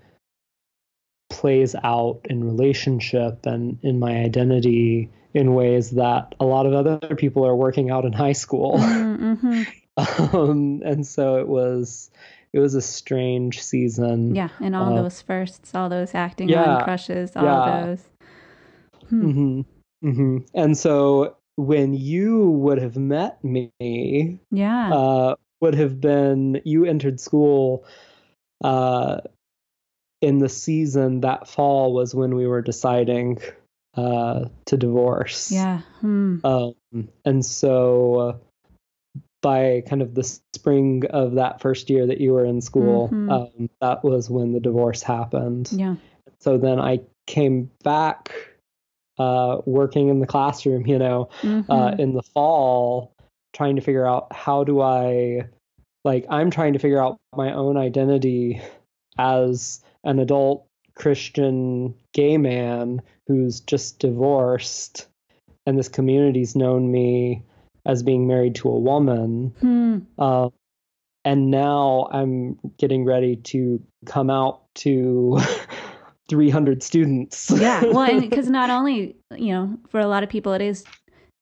plays 1.28 1.74
out 1.74 2.20
in 2.24 2.42
relationship 2.42 3.44
and 3.44 3.78
in 3.82 3.98
my 3.98 4.16
identity 4.16 5.10
in 5.34 5.54
ways 5.54 5.90
that 5.90 6.34
a 6.40 6.44
lot 6.44 6.66
of 6.66 6.72
other 6.72 6.98
people 7.16 7.46
are 7.46 7.54
working 7.54 7.90
out 7.90 8.04
in 8.04 8.12
high 8.12 8.32
school. 8.32 8.78
Mm, 8.78 9.36
mhm. 9.36 9.66
um, 10.32 10.82
and 10.84 11.06
so 11.06 11.38
it 11.38 11.48
was 11.48 12.10
it 12.52 12.60
was 12.60 12.74
a 12.74 12.80
strange 12.82 13.62
season. 13.62 14.34
Yeah, 14.34 14.50
and 14.60 14.74
all 14.76 14.92
Uh, 14.92 15.02
those 15.02 15.20
firsts, 15.20 15.74
all 15.74 15.88
those 15.88 16.14
acting 16.14 16.48
yeah, 16.48 16.76
on 16.78 16.84
crushes, 16.84 17.36
all 17.36 17.44
yeah. 17.44 17.86
those. 17.86 18.04
Hmm. 19.08 19.30
hmm 19.30 19.60
hmm 20.02 20.38
And 20.54 20.76
so 20.78 21.36
when 21.56 21.94
you 21.94 22.50
would 22.50 22.78
have 22.78 22.96
met 22.96 23.42
me, 23.42 23.72
Yeah. 24.50 24.92
uh, 24.92 25.34
would 25.60 25.74
have 25.74 26.00
been 26.00 26.60
you 26.64 26.84
entered 26.84 27.18
school 27.18 27.84
uh, 28.62 29.20
in 30.20 30.38
the 30.38 30.48
season 30.48 31.20
that 31.22 31.48
fall 31.48 31.92
was 31.92 32.14
when 32.14 32.34
we 32.36 32.46
were 32.46 32.62
deciding 32.62 33.38
uh, 33.94 34.44
to 34.66 34.76
divorce. 34.76 35.50
yeah. 35.52 35.80
Hmm. 36.00 36.36
Um, 36.44 36.74
and 37.24 37.44
so 37.44 38.14
uh, 38.14 38.36
by 39.40 39.82
kind 39.88 40.02
of 40.02 40.14
the 40.14 40.24
spring 40.54 41.04
of 41.10 41.34
that 41.34 41.60
first 41.60 41.90
year 41.90 42.06
that 42.06 42.20
you 42.20 42.32
were 42.32 42.44
in 42.44 42.60
school, 42.60 43.08
Mhm. 43.12 43.30
um, 43.30 43.70
that 43.80 44.02
was 44.02 44.28
when 44.28 44.52
the 44.52 44.60
divorce 44.60 45.02
happened. 45.02 45.70
Yeah. 45.72 45.96
So 46.40 46.58
then 46.58 46.80
I 46.80 47.00
came 47.26 47.70
back 47.84 48.32
uh, 49.18 49.60
working 49.66 50.08
in 50.08 50.20
the 50.20 50.26
classroom, 50.28 50.86
you 50.86 50.96
know, 50.96 51.28
uh, 51.42 51.90
Mhm. 51.90 51.98
in 51.98 52.14
the 52.14 52.22
fall, 52.22 53.12
trying 53.52 53.74
to 53.74 53.82
figure 53.82 54.06
out 54.06 54.32
how 54.32 54.62
do 54.62 54.80
I, 54.80 55.48
like, 56.04 56.24
I'm 56.28 56.50
trying 56.50 56.74
to 56.74 56.78
figure 56.78 57.02
out 57.02 57.18
my 57.34 57.52
own 57.52 57.76
identity 57.76 58.60
as 59.18 59.82
an 60.04 60.20
adult 60.20 60.66
Christian 60.94 61.94
gay 62.12 62.38
man 62.38 63.02
who's 63.26 63.58
just 63.58 63.98
divorced, 63.98 65.08
and 65.66 65.76
this 65.76 65.88
community's 65.88 66.54
known 66.54 66.92
me 66.92 67.42
as 67.88 68.02
being 68.02 68.28
married 68.28 68.54
to 68.54 68.68
a 68.68 68.78
woman. 68.78 69.52
Hmm. 69.60 69.98
Uh, 70.18 70.50
and 71.24 71.50
now 71.50 72.08
I'm 72.12 72.58
getting 72.78 73.04
ready 73.04 73.36
to 73.36 73.82
come 74.06 74.30
out 74.30 74.62
to 74.76 75.38
300 76.28 76.82
students. 76.82 77.50
yeah. 77.50 77.82
Well, 77.84 78.20
because 78.20 78.48
not 78.60 78.70
only, 78.70 79.16
you 79.36 79.52
know, 79.52 79.76
for 79.88 79.98
a 79.98 80.06
lot 80.06 80.22
of 80.22 80.28
people, 80.28 80.52
it 80.52 80.62
is 80.62 80.84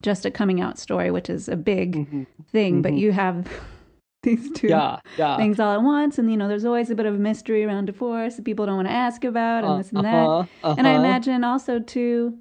just 0.01 0.25
a 0.25 0.31
coming 0.31 0.61
out 0.61 0.79
story, 0.79 1.11
which 1.11 1.29
is 1.29 1.47
a 1.49 1.55
big 1.55 1.95
Mhm. 1.95 2.25
thing, 2.51 2.81
but 2.81 2.93
Mhm. 2.93 2.99
you 2.99 3.11
have 3.11 3.47
these 4.23 4.49
two 4.51 4.67
Yeah, 4.67 4.99
yeah. 5.17 5.37
things 5.37 5.59
all 5.59 5.73
at 5.73 5.83
once. 5.83 6.17
And, 6.17 6.31
you 6.31 6.37
know, 6.37 6.47
there's 6.47 6.65
always 6.65 6.89
a 6.89 6.95
bit 6.95 7.05
of 7.05 7.19
mystery 7.19 7.63
around 7.65 7.85
divorce 7.85 8.35
that 8.37 8.45
people 8.45 8.65
don't 8.65 8.77
want 8.77 8.87
to 8.87 8.93
ask 8.93 9.23
about 9.25 9.63
and 9.65 9.79
this 9.79 9.91
and 9.91 10.03
that. 10.03 10.25
Uh-huh, 10.25 10.73
And 10.77 10.87
I 10.87 10.91
uh-huh. 10.91 10.99
imagine 10.99 11.43
also, 11.43 11.79
too, 11.79 12.37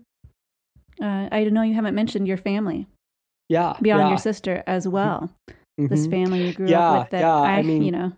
uh, 1.03 1.29
I 1.33 1.45
know 1.45 1.63
you 1.63 1.75
haven't 1.75 1.95
mentioned 1.95 2.27
your 2.29 2.39
family 2.39 2.87
yeah, 3.49 3.77
beyond 3.81 4.03
yeah. 4.03 4.09
your 4.09 4.19
sister 4.19 4.63
as 4.67 4.87
well. 4.89 5.31
This 5.79 6.07
Mhm. 6.07 6.11
family 6.11 6.47
you 6.49 6.55
grew 6.55 6.69
Yeah, 6.69 6.91
up 6.93 7.05
with 7.05 7.11
that 7.11 7.21
yeah, 7.21 7.37
I, 7.37 7.53
I 7.59 7.63
mean- 7.63 7.83
you 7.83 7.93
know, 7.93 8.13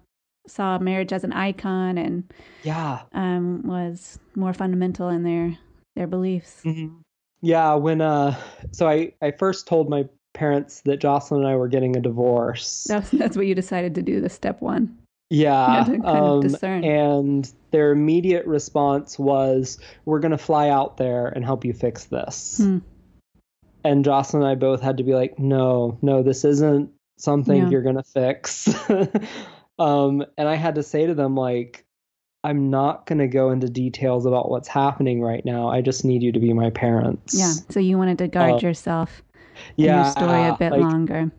saw 0.46 0.78
marriage 0.78 1.12
as 1.12 1.24
an 1.24 1.32
icon 1.32 1.98
and 1.98 2.24
Yeah. 2.62 3.00
um, 3.12 3.62
was 3.64 4.18
more 4.34 4.52
fundamental 4.54 5.08
in 5.08 5.22
their 5.24 5.56
their 5.96 6.06
beliefs. 6.06 6.62
Mhm. 6.64 7.00
Yeah, 7.42 7.74
when 7.74 8.00
uh 8.00 8.34
so 8.72 8.88
I 8.88 9.12
I 9.20 9.32
first 9.32 9.66
told 9.66 9.88
my 9.90 10.08
parents 10.34 10.82
that 10.82 10.98
Jocelyn 10.98 11.40
and 11.42 11.50
I 11.50 11.56
were 11.56 11.66
getting 11.68 11.96
a 11.96 12.00
divorce. 12.00 12.84
That's 12.88 13.10
that's 13.10 13.36
what 13.36 13.46
you 13.46 13.54
decided 13.56 13.94
to 13.96 14.02
do. 14.02 14.20
The 14.20 14.28
step 14.30 14.60
one. 14.62 14.96
Yeah. 15.30 15.84
had 15.84 15.86
to 15.86 15.90
kind 16.00 16.04
of 16.06 16.24
um, 16.36 16.40
discern. 16.40 16.84
and 16.84 17.52
their 17.72 17.90
immediate 17.92 18.46
response 18.46 19.18
was, 19.18 19.78
"We're 20.06 20.20
going 20.20 20.30
to 20.32 20.38
fly 20.38 20.68
out 20.70 20.96
there 20.96 21.26
and 21.26 21.44
help 21.44 21.64
you 21.64 21.72
fix 21.74 22.04
this." 22.06 22.58
Hmm. 22.62 22.78
And 23.84 24.04
Jocelyn 24.04 24.42
and 24.42 24.50
I 24.50 24.54
both 24.54 24.80
had 24.82 24.96
to 24.98 25.02
be 25.04 25.14
like, 25.14 25.38
"No, 25.38 25.98
no, 26.02 26.22
this 26.22 26.44
isn't 26.44 26.90
something 27.16 27.56
Yeah. 27.56 27.68
you're 27.68 27.82
going 27.82 27.96
to 27.96 28.02
fix." 28.02 28.68
um, 29.78 30.24
and 30.36 30.48
I 30.48 30.54
had 30.56 30.74
to 30.76 30.82
say 30.82 31.06
to 31.06 31.14
them 31.14 31.34
like, 31.36 31.84
"I'm 32.44 32.70
not 32.70 33.06
going 33.06 33.18
to 33.20 33.28
go 33.28 33.50
into 33.50 33.68
details 33.68 34.26
about 34.26 34.50
what's 34.50 34.68
happening 34.68 35.22
right 35.22 35.44
now. 35.44 35.68
I 35.68 35.80
just 35.80 36.04
need 36.04 36.22
you 36.22 36.32
to 36.32 36.40
be 36.40 36.52
my 36.52 36.70
parents." 36.70 37.34
Yeah. 37.38 37.52
So 37.70 37.80
you 37.80 37.98
wanted 37.98 38.18
to 38.18 38.28
guard 38.28 38.64
Uh, 38.64 38.66
yourself 38.68 39.22
yeah. 39.76 40.02
your 40.02 40.10
story 40.12 40.44
a 40.44 40.56
bit 40.58 40.72
like, 40.72 40.80
longer. 40.80 41.30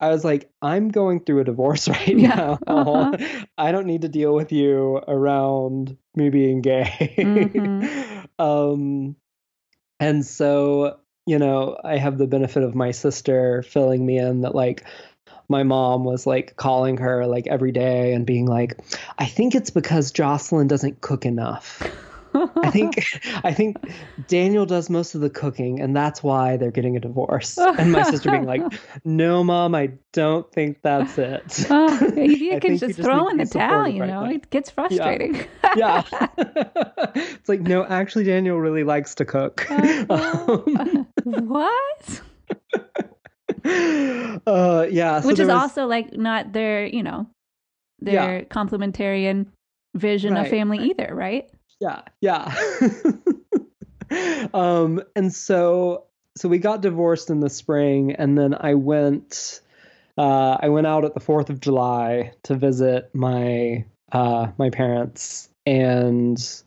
I 0.00 0.10
was 0.10 0.24
like, 0.24 0.48
I'm 0.62 0.90
going 0.90 1.20
through 1.20 1.40
a 1.40 1.44
divorce 1.44 1.88
right 1.88 2.16
Yeah, 2.16 2.28
now. 2.28 2.58
uh-huh. 2.66 3.16
I 3.58 3.72
don't 3.72 3.86
need 3.86 4.02
to 4.02 4.08
deal 4.08 4.32
with 4.34 4.52
you 4.52 4.98
around 5.08 5.96
me 6.14 6.30
being 6.30 6.60
gay. 6.60 7.14
Mhm. 7.18 8.26
um, 8.38 9.16
and 9.98 10.24
so, 10.24 10.98
you 11.28 11.38
know, 11.38 11.76
I 11.84 11.98
have 11.98 12.18
the 12.18 12.26
benefit 12.26 12.62
of 12.62 12.74
my 12.74 12.90
sister 12.90 13.62
filling 13.62 14.04
me 14.04 14.18
in 14.18 14.40
that, 14.42 14.54
like, 14.54 14.84
my 15.48 15.62
mom 15.62 16.04
was 16.04 16.26
like 16.26 16.56
calling 16.56 16.98
her 16.98 17.26
like 17.26 17.46
every 17.46 17.72
day 17.72 18.12
and 18.12 18.26
being 18.26 18.46
like, 18.46 18.78
I 19.18 19.24
think 19.24 19.54
it's 19.54 19.70
because 19.70 20.12
Jocelyn 20.12 20.68
doesn't 20.68 21.00
cook 21.00 21.24
enough. 21.24 21.82
I 22.34 22.70
think 22.70 23.04
I 23.44 23.52
think 23.52 23.76
Daniel 24.26 24.66
does 24.66 24.90
most 24.90 25.14
of 25.14 25.20
the 25.20 25.30
cooking, 25.30 25.80
and 25.80 25.96
that's 25.96 26.22
why 26.22 26.56
they're 26.56 26.70
getting 26.70 26.96
a 26.96 27.00
divorce. 27.00 27.58
And 27.58 27.92
my 27.92 28.02
sister 28.02 28.30
being 28.30 28.44
like, 28.46 28.62
"No, 29.04 29.42
mom, 29.44 29.74
I 29.74 29.92
don't 30.12 30.50
think 30.52 30.82
that's 30.82 31.18
it." 31.18 31.66
Oh, 31.70 32.12
you 32.16 32.60
can 32.60 32.76
just 32.76 32.98
you 32.98 33.04
throw 33.04 33.28
in 33.28 33.38
the 33.38 33.46
towel, 33.46 33.88
you 33.88 34.00
know. 34.00 34.24
now. 34.24 34.30
It 34.30 34.50
gets 34.50 34.70
frustrating. 34.70 35.46
yeah, 35.76 36.02
it's 36.36 37.48
like 37.48 37.60
no, 37.60 37.84
actually, 37.84 38.24
Daniel 38.24 38.58
really 38.58 38.84
likes 38.84 39.14
to 39.16 39.24
cook. 39.24 39.68
Um, 39.70 41.06
what? 41.32 42.20
uh, 44.46 44.86
yeah, 44.90 45.20
so 45.20 45.26
Which 45.28 45.38
is 45.38 45.48
was- 45.48 45.56
also 45.56 45.86
like 45.86 46.16
not 46.16 46.52
their, 46.52 46.86
you 46.86 47.02
know, 47.02 47.26
Yeah. 48.00 48.26
their 48.26 48.42
complementarian 48.44 49.46
vision 49.94 50.36
of 50.36 50.48
family 50.48 50.78
right. 50.78 50.90
either, 50.90 51.14
right? 51.14 51.50
yeah 51.80 52.02
yeah 52.20 52.52
um 54.52 55.00
and 55.14 55.32
so 55.32 56.04
so 56.36 56.48
we 56.48 56.58
got 56.58 56.80
divorced 56.80 57.30
in 57.30 57.38
the 57.38 57.48
spring 57.48 58.12
and 58.12 58.36
then 58.36 58.52
i 58.58 58.74
went 58.74 59.60
uh 60.16 60.56
i 60.60 60.68
went 60.68 60.88
out 60.88 61.04
at 61.04 61.14
the 61.14 61.20
4th 61.20 61.50
of 61.50 61.60
july 61.60 62.32
to 62.42 62.56
visit 62.56 63.08
my 63.14 63.84
uh 64.10 64.48
my 64.58 64.70
parents 64.70 65.48
and 65.66 66.62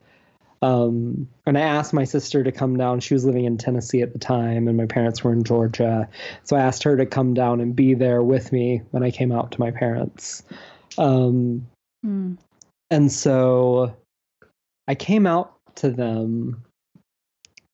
um 0.62 1.28
and 1.46 1.58
i 1.58 1.62
asked 1.62 1.94
my 1.94 2.04
sister 2.04 2.44
to 2.44 2.52
come 2.52 2.78
down 2.78 3.00
she 3.00 3.14
was 3.16 3.26
living 3.26 3.46
in 3.46 3.58
tennessee 3.58 4.02
at 4.02 4.14
the 4.14 4.20
time 4.20 4.68
and 4.68 4.78
my 4.78 4.86
parents 4.86 5.24
were 5.24 5.34
in 5.34 5.44
georgia 5.44 6.08
so 6.44 6.56
i 6.56 6.60
asked 6.60 6.84
her 6.84 6.96
to 6.96 7.06
come 7.06 7.34
down 7.34 7.60
and 7.60 7.76
be 7.76 7.94
there 7.96 8.22
with 8.22 8.52
me 8.52 8.82
when 8.92 9.04
i 9.04 9.10
came 9.10 9.32
out 9.32 9.52
to 9.52 9.60
my 9.60 9.72
parents 9.72 10.44
um 10.98 11.66
Hmm. 12.04 12.34
and 12.90 13.12
so 13.12 13.96
I 14.88 14.96
came 14.96 15.28
out 15.28 15.54
to 15.76 15.90
them 15.92 16.64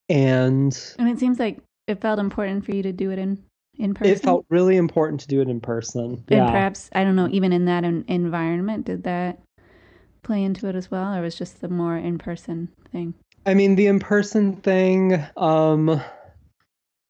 and 0.09 0.95
And 0.99 1.09
it 1.09 1.19
seems 1.19 1.39
like 1.39 1.59
it 1.87 2.01
felt 2.01 2.19
important 2.19 2.65
for 2.65 2.73
you 2.75 2.83
to 2.83 2.91
do 2.91 3.11
it 3.11 3.19
in 3.19 3.43
in 3.79 3.93
person. 3.93 4.11
it 4.11 4.19
felt 4.21 4.45
really 4.49 4.75
important 4.75 5.21
to 5.21 5.27
do 5.27 5.39
it 5.41 5.47
in 5.47 5.61
person. 5.61 6.11
and 6.13 6.25
Yeah. 6.29 6.51
perhaps 6.51 6.89
I 6.93 7.03
don't 7.03 7.15
know, 7.15 7.27
even 7.31 7.53
in 7.53 7.65
that 7.65 7.83
environment, 7.83 8.85
did 8.85 9.03
that 9.03 9.39
play 10.27 10.43
into 10.43 10.67
it 10.67 10.75
as 10.75 10.91
well, 10.91 11.15
or 11.15 11.21
was 11.21 11.35
just 11.35 11.61
the 11.61 11.69
more 11.69 11.97
in 11.97 12.17
person 12.19 12.69
thing? 12.91 13.13
I 13.45 13.53
mean 13.53 13.75
the 13.75 13.87
in-person 13.87 14.57
thing 14.57 15.23
um 15.37 16.01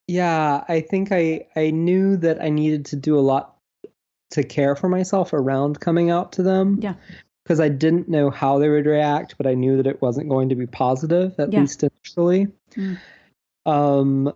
yeah, 0.07 0.63
I 0.69 0.81
think 0.81 1.11
I 1.11 1.47
I 1.55 1.71
knew 1.71 2.15
that 2.17 2.41
I 2.41 2.49
needed 2.49 2.85
to 2.85 2.95
do 2.95 3.19
a 3.19 3.21
lot 3.21 3.57
to 4.31 4.43
care 4.43 4.75
for 4.75 4.87
myself 4.87 5.33
around 5.33 5.79
coming 5.79 6.09
out 6.09 6.33
to 6.33 6.43
them. 6.43 6.79
Yeah. 6.81 6.93
Because 7.43 7.59
I 7.59 7.69
didn't 7.69 8.09
know 8.09 8.29
how 8.29 8.59
they 8.59 8.69
would 8.69 8.85
react, 8.85 9.35
but 9.37 9.47
I 9.47 9.53
knew 9.53 9.77
that 9.77 9.87
it 9.87 10.01
wasn't 10.01 10.29
going 10.29 10.49
to 10.49 10.55
be 10.55 10.67
positive, 10.67 11.33
at 11.39 11.51
Yeah. 11.51 11.61
least 11.61 11.83
initially. 11.83 12.47
Mm. 12.75 12.97
Um, 13.65 14.33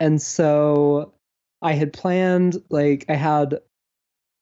and 0.00 0.20
so 0.20 1.12
I 1.60 1.72
had 1.72 1.92
planned, 1.92 2.56
like, 2.70 3.04
I 3.08 3.14
had 3.14 3.60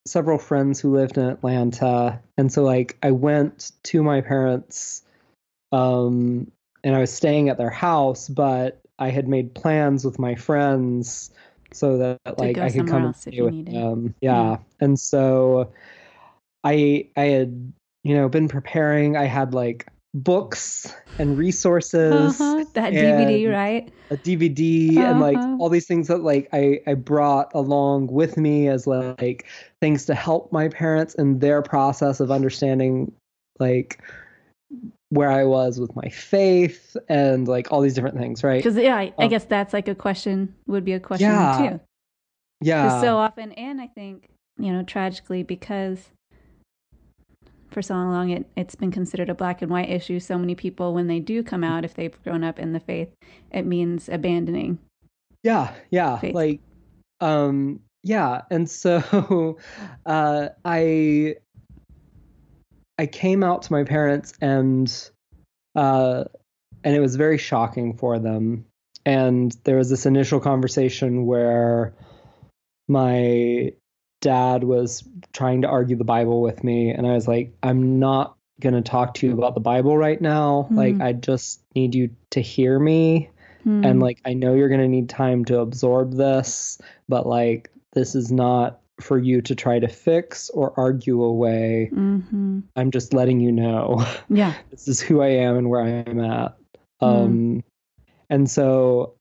several 0.06 0.38
friends 0.38 0.80
who 0.80 0.94
lived 0.94 1.18
in 1.18 1.24
Atlanta. 1.24 2.20
And 2.42 2.52
so, 2.52 2.64
like, 2.64 2.98
I 3.04 3.12
went 3.12 3.70
to 3.84 4.02
my 4.02 4.20
parents, 4.20 5.04
um, 5.70 6.50
and 6.82 6.96
I 6.96 6.98
was 6.98 7.12
staying 7.12 7.48
at 7.50 7.56
their 7.56 7.70
house, 7.70 8.28
but 8.28 8.80
I 8.98 9.10
had 9.10 9.28
made 9.28 9.54
plans 9.54 10.04
with 10.04 10.18
my 10.18 10.34
friends 10.34 11.30
so 11.72 11.98
that, 11.98 12.18
like, 12.38 12.58
I 12.58 12.68
could 12.68 12.88
come 12.88 12.96
and 12.96 13.06
else 13.06 13.28
if 13.28 13.34
stay 13.34 13.42
with 13.42 13.66
them. 13.66 14.16
Yeah. 14.20 14.56
And 14.80 14.98
so 14.98 15.72
I, 16.64 17.10
I 17.16 17.26
had, 17.26 17.72
you 18.02 18.16
know, 18.16 18.28
been 18.28 18.48
preparing. 18.48 19.16
I 19.16 19.26
had, 19.26 19.54
like, 19.54 19.86
books 20.14 20.94
and 21.18 21.36
resources 21.38 22.40
Uh-huh. 22.40 22.64
That 22.74 22.92
DVD, 22.92 23.50
right? 23.50 23.92
a 24.10 24.16
DVD 24.18 24.96
and 25.04 25.20
like 25.20 25.38
Uh-huh. 25.38 25.56
all 25.58 25.68
these 25.70 25.86
things 25.86 26.08
that 26.08 26.22
like 26.22 26.48
I 26.52 26.80
I 26.86 26.94
brought 26.94 27.50
along 27.54 28.08
with 28.08 28.36
me 28.36 28.68
as 28.68 28.86
like 28.86 29.46
things 29.80 30.04
to 30.06 30.14
help 30.14 30.52
my 30.52 30.68
parents 30.68 31.14
in 31.14 31.38
their 31.38 31.62
process 31.62 32.20
of 32.20 32.30
understanding 32.30 33.12
like 33.58 34.02
where 35.10 35.30
I 35.30 35.44
was 35.44 35.78
with 35.80 35.94
my 35.96 36.08
faith 36.08 36.96
and 37.08 37.46
like 37.48 37.70
all 37.72 37.80
these 37.80 37.94
different 37.94 38.18
things, 38.18 38.42
right? 38.44 38.62
Because 38.62 38.76
yeah, 38.76 38.96
I, 38.96 39.12
I 39.18 39.24
Um, 39.24 39.30
guess 39.30 39.44
that's 39.44 39.72
like 39.72 39.88
a 39.88 39.94
question 39.94 40.54
would 40.66 40.84
be 40.84 40.92
a 40.92 41.00
question 41.00 41.28
too. 41.28 41.34
Yeah. 41.34 41.70
too. 41.70 41.80
Yeah. 42.62 43.00
so 43.00 43.16
often, 43.16 43.52
and 43.52 43.80
I 43.80 43.86
think 43.88 44.28
you 44.58 44.72
know, 44.72 44.82
tragically, 44.82 45.42
because 45.42 46.10
for 47.72 47.82
so 47.82 47.94
long 47.94 48.30
it 48.30 48.46
it's 48.56 48.74
been 48.74 48.90
considered 48.90 49.28
a 49.28 49.34
black 49.34 49.62
and 49.62 49.70
white 49.70 49.90
issue. 49.90 50.20
So 50.20 50.38
many 50.38 50.54
people, 50.54 50.94
when 50.94 51.06
they 51.06 51.20
do 51.20 51.42
come 51.42 51.64
out, 51.64 51.84
if 51.84 51.94
they've 51.94 52.22
grown 52.22 52.44
up 52.44 52.58
in 52.58 52.72
the 52.72 52.80
faith, 52.80 53.08
it 53.50 53.66
means 53.66 54.08
abandoning. 54.08 54.78
Yeah, 55.42 55.72
yeah. 55.90 56.18
Faith. 56.18 56.34
Like 56.34 56.60
um 57.20 57.80
yeah, 58.02 58.42
and 58.50 58.68
so 58.68 59.58
uh 60.06 60.48
I 60.64 61.36
I 62.98 63.06
came 63.06 63.42
out 63.42 63.62
to 63.62 63.72
my 63.72 63.84
parents 63.84 64.34
and 64.40 65.10
uh 65.74 66.24
and 66.84 66.94
it 66.94 67.00
was 67.00 67.16
very 67.16 67.38
shocking 67.38 67.96
for 67.96 68.18
them. 68.18 68.66
And 69.04 69.56
there 69.64 69.76
was 69.76 69.90
this 69.90 70.06
initial 70.06 70.40
conversation 70.40 71.26
where 71.26 71.94
my 72.88 73.72
dad 74.22 74.64
was 74.64 75.04
trying 75.34 75.60
to 75.60 75.68
argue 75.68 75.96
the 75.96 76.04
Bible 76.04 76.40
with 76.40 76.64
me 76.64 76.90
and 76.90 77.06
I 77.06 77.12
was 77.12 77.28
like 77.28 77.52
I'm 77.62 77.98
not 77.98 78.36
going 78.60 78.74
to 78.74 78.80
talk 78.82 79.12
to 79.14 79.26
you 79.26 79.32
about 79.34 79.54
the 79.54 79.60
Bible 79.60 79.98
right 79.98 80.20
now. 80.20 80.68
Like 80.70 80.94
Mhm. 80.94 81.02
I 81.02 81.12
just 81.12 81.62
need 81.74 81.94
you 81.94 82.08
to 82.30 82.40
hear 82.40 82.78
me 82.78 83.28
Hmm. 83.64 83.84
and 83.84 84.00
like 84.00 84.20
I 84.24 84.32
know 84.34 84.54
you're 84.54 84.68
gonna 84.68 84.88
need 84.88 85.08
time 85.08 85.44
to 85.46 85.60
absorb 85.60 86.14
this, 86.14 86.78
but 87.08 87.26
like 87.26 87.70
this 87.92 88.14
is 88.14 88.32
not 88.32 88.80
for 89.00 89.18
you 89.18 89.40
to 89.42 89.54
try 89.54 89.78
to 89.78 89.88
fix 89.88 90.50
or 90.50 90.72
argue 90.76 91.22
away. 91.22 91.90
hmm 91.92 92.60
I'm 92.76 92.90
just 92.90 93.12
letting 93.14 93.40
you 93.40 93.52
know 93.52 94.04
yeah, 94.28 94.54
this 94.70 94.88
is 94.88 95.00
who 95.00 95.20
I 95.22 95.28
am 95.28 95.56
and 95.56 95.68
where 95.70 95.82
I 95.82 95.88
am 96.10 96.20
at. 96.20 96.56
Mm. 97.02 97.06
Um, 97.06 97.62
and 98.30 98.50
so 98.50 99.14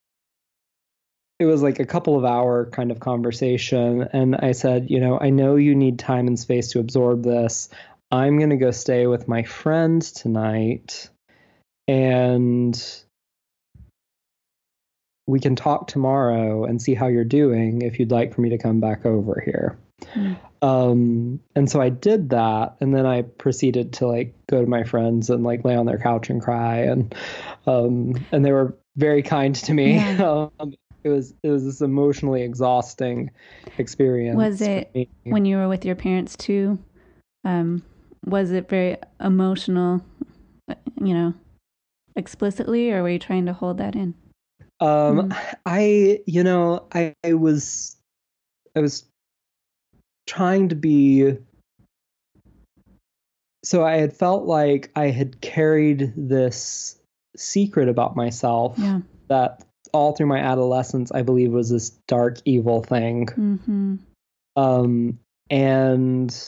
it 1.42 1.46
was 1.46 1.64
like 1.64 1.80
a 1.80 1.86
couple 1.88 2.16
of 2.16 2.24
hour 2.24 2.68
kind 2.68 2.92
of 2.92 3.00
conversation, 3.00 4.08
and 4.14 4.36
I 4.36 4.52
said, 4.52 4.92
you 4.92 5.00
know, 5.00 5.18
I 5.20 5.32
know 5.32 5.56
you 5.56 5.74
need 5.74 5.98
time 5.98 6.28
and 6.28 6.38
space 6.38 6.68
to 6.74 6.80
absorb 6.80 7.24
this. 7.24 7.68
I'm 8.12 8.38
gonna 8.38 8.58
go 8.58 8.70
stay 8.70 9.08
with 9.08 9.28
my 9.28 9.42
friend 9.42 10.04
tonight, 10.04 11.10
and 11.88 12.80
we 15.26 15.40
can 15.40 15.56
talk 15.56 15.88
tomorrow 15.88 16.66
and 16.66 16.80
see 16.80 16.94
how 16.94 17.08
you're 17.08 17.24
doing 17.24 17.82
if 17.82 18.00
you'd 18.00 18.12
like 18.12 18.36
for 18.36 18.42
me 18.42 18.50
to 18.50 18.60
come 18.60 18.80
back 18.80 19.04
over 19.04 19.42
here. 19.44 19.80
Mm. 20.14 20.38
Um, 20.62 21.40
and 21.56 21.68
so 21.72 21.82
I 21.82 21.90
did 21.90 22.30
that, 22.30 22.76
and 22.82 22.94
then 22.94 23.08
I 23.08 23.24
proceeded 23.24 23.94
to 23.94 24.06
like 24.06 24.36
go 24.46 24.62
to 24.62 24.70
my 24.70 24.84
friends 24.84 25.32
and 25.32 25.44
like 25.44 25.66
lay 25.66 25.76
on 25.76 25.88
their 25.88 25.98
couch 25.98 26.30
and 26.30 26.40
cry, 26.40 26.82
and 26.82 27.16
um, 27.66 28.14
and 28.32 28.46
they 28.46 28.52
were 28.52 28.78
very 28.96 29.24
kind 29.24 29.56
to 29.56 29.74
me. 29.74 29.96
Yeah. 29.96 30.50
um, 30.60 30.76
it 31.04 31.10
was 31.10 31.34
it 31.44 31.50
was 31.50 31.66
this 31.66 31.82
emotionally 31.82 32.44
exhausting 32.44 33.32
experience. 33.78 34.38
Was 34.38 34.62
it 34.62 35.10
when 35.24 35.46
you 35.46 35.58
were 35.58 35.68
with 35.68 35.86
your 35.86 35.96
parents 35.96 36.36
too. 36.36 36.80
Um, 37.44 37.84
was 38.26 38.52
it 38.52 38.70
very 38.70 38.98
emotional? 39.20 40.04
uh, 40.70 40.76
You 41.02 41.14
know, 41.14 41.34
explicitly, 42.16 42.92
or 42.92 43.02
were 43.02 43.10
you 43.10 43.20
trying 43.20 43.46
to 43.48 43.54
hold 43.54 43.78
that 43.80 43.96
in? 43.96 44.14
Um, 44.80 45.30
Mm. 45.30 45.56
I, 45.66 46.20
you 46.26 46.44
know, 46.44 46.88
I, 46.94 47.14
I 47.24 47.34
was, 47.34 47.98
I 48.76 48.80
was 48.80 49.06
trying 50.28 50.70
to 50.70 50.76
be. 50.76 51.38
So 53.64 53.84
I 53.86 53.98
had 53.98 54.14
felt 54.14 54.46
like 54.46 54.92
I 54.96 55.10
had 55.10 55.40
carried 55.42 56.14
this 56.16 57.00
secret 57.38 57.90
about 57.90 58.16
myself 58.16 58.78
Yeah. 58.80 59.02
that 59.30 59.64
all 59.94 60.14
through 60.14 60.28
my 60.28 60.40
adolescence, 60.40 61.12
I 61.12 61.22
believe 61.22 61.52
was 61.52 61.70
this 61.70 61.90
dark, 62.08 62.40
evil 62.46 62.84
thing. 62.84 63.28
Mm-hmm. 63.28 63.96
Um, 64.56 65.20
and 65.50 66.44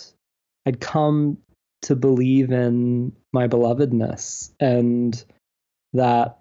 I'd 0.65 0.79
come 0.79 1.37
to 1.83 1.95
believe 1.95 2.51
in 2.51 3.13
my 3.31 3.47
belovedness 3.47 4.51
and 4.59 5.23
that 5.93 6.37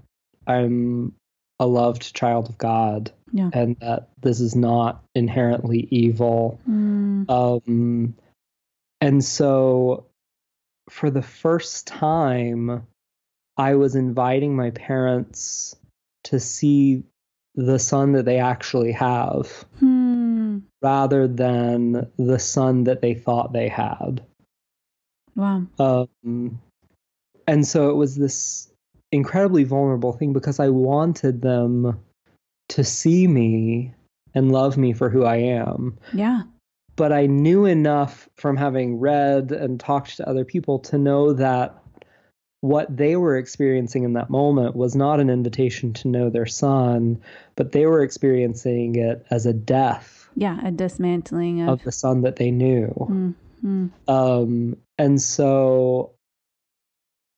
I'm 0.46 1.14
a 1.58 1.66
loved 1.66 2.14
child 2.14 2.48
of 2.48 2.58
God 2.58 3.12
Yeah. 3.32 3.50
and 3.52 3.76
that 3.80 4.10
this 4.20 4.40
is 4.40 4.54
not 4.54 5.04
inherently 5.14 5.88
evil. 5.90 6.60
Mm. 6.68 7.28
Um, 7.30 8.14
and 9.00 9.24
so 9.24 10.06
for 10.90 11.10
the 11.10 11.22
first 11.22 11.86
time, 11.86 12.86
I 13.56 13.74
was 13.74 13.94
inviting 13.94 14.56
my 14.56 14.70
parents 14.70 15.76
to 16.24 16.40
see 16.40 17.02
the 17.54 17.78
son 17.78 18.12
that 18.12 18.24
they 18.24 18.38
actually 18.38 18.92
have 18.92 19.64
Hmm. 19.78 20.58
rather 20.80 21.28
than 21.28 22.10
the 22.16 22.38
son 22.38 22.84
that 22.84 23.02
they 23.02 23.14
thought 23.14 23.52
they 23.52 23.68
had. 23.68 24.22
Wow. 25.36 25.66
Um, 25.78 26.60
and 27.46 27.66
so 27.66 27.90
it 27.90 27.94
was 27.94 28.16
this 28.16 28.72
incredibly 29.10 29.64
vulnerable 29.64 30.12
thing 30.12 30.32
because 30.32 30.60
I 30.60 30.68
wanted 30.68 31.42
them 31.42 32.00
to 32.70 32.84
see 32.84 33.26
me 33.26 33.92
and 34.34 34.50
love 34.52 34.78
me 34.78 34.94
for 34.94 35.10
who 35.10 35.24
I 35.24 35.36
am. 35.36 35.98
Yeah. 36.14 36.42
But 36.96 37.12
I 37.12 37.26
knew 37.26 37.66
enough 37.66 38.28
from 38.36 38.56
having 38.56 38.98
read 38.98 39.52
and 39.52 39.78
talked 39.78 40.16
to 40.16 40.28
other 40.28 40.44
people 40.44 40.78
to 40.80 40.98
know 40.98 41.32
that 41.34 41.81
what 42.62 42.96
they 42.96 43.16
were 43.16 43.36
experiencing 43.36 44.04
in 44.04 44.12
that 44.12 44.30
moment 44.30 44.76
was 44.76 44.94
not 44.94 45.18
an 45.18 45.28
invitation 45.28 45.92
to 45.92 46.08
know 46.08 46.30
their 46.30 46.46
son, 46.46 47.20
but 47.56 47.72
they 47.72 47.86
were 47.86 48.02
experiencing 48.02 48.94
it 48.94 49.26
as 49.30 49.46
a 49.46 49.52
death. 49.52 50.28
Yeah, 50.36 50.64
a 50.64 50.70
dismantling 50.70 51.60
of, 51.62 51.68
of 51.68 51.82
the 51.82 51.90
son 51.90 52.22
that 52.22 52.36
they 52.36 52.52
knew. 52.52 53.34
Mm-hmm. 53.64 53.86
Um, 54.08 54.76
and 54.96 55.20
so 55.20 56.12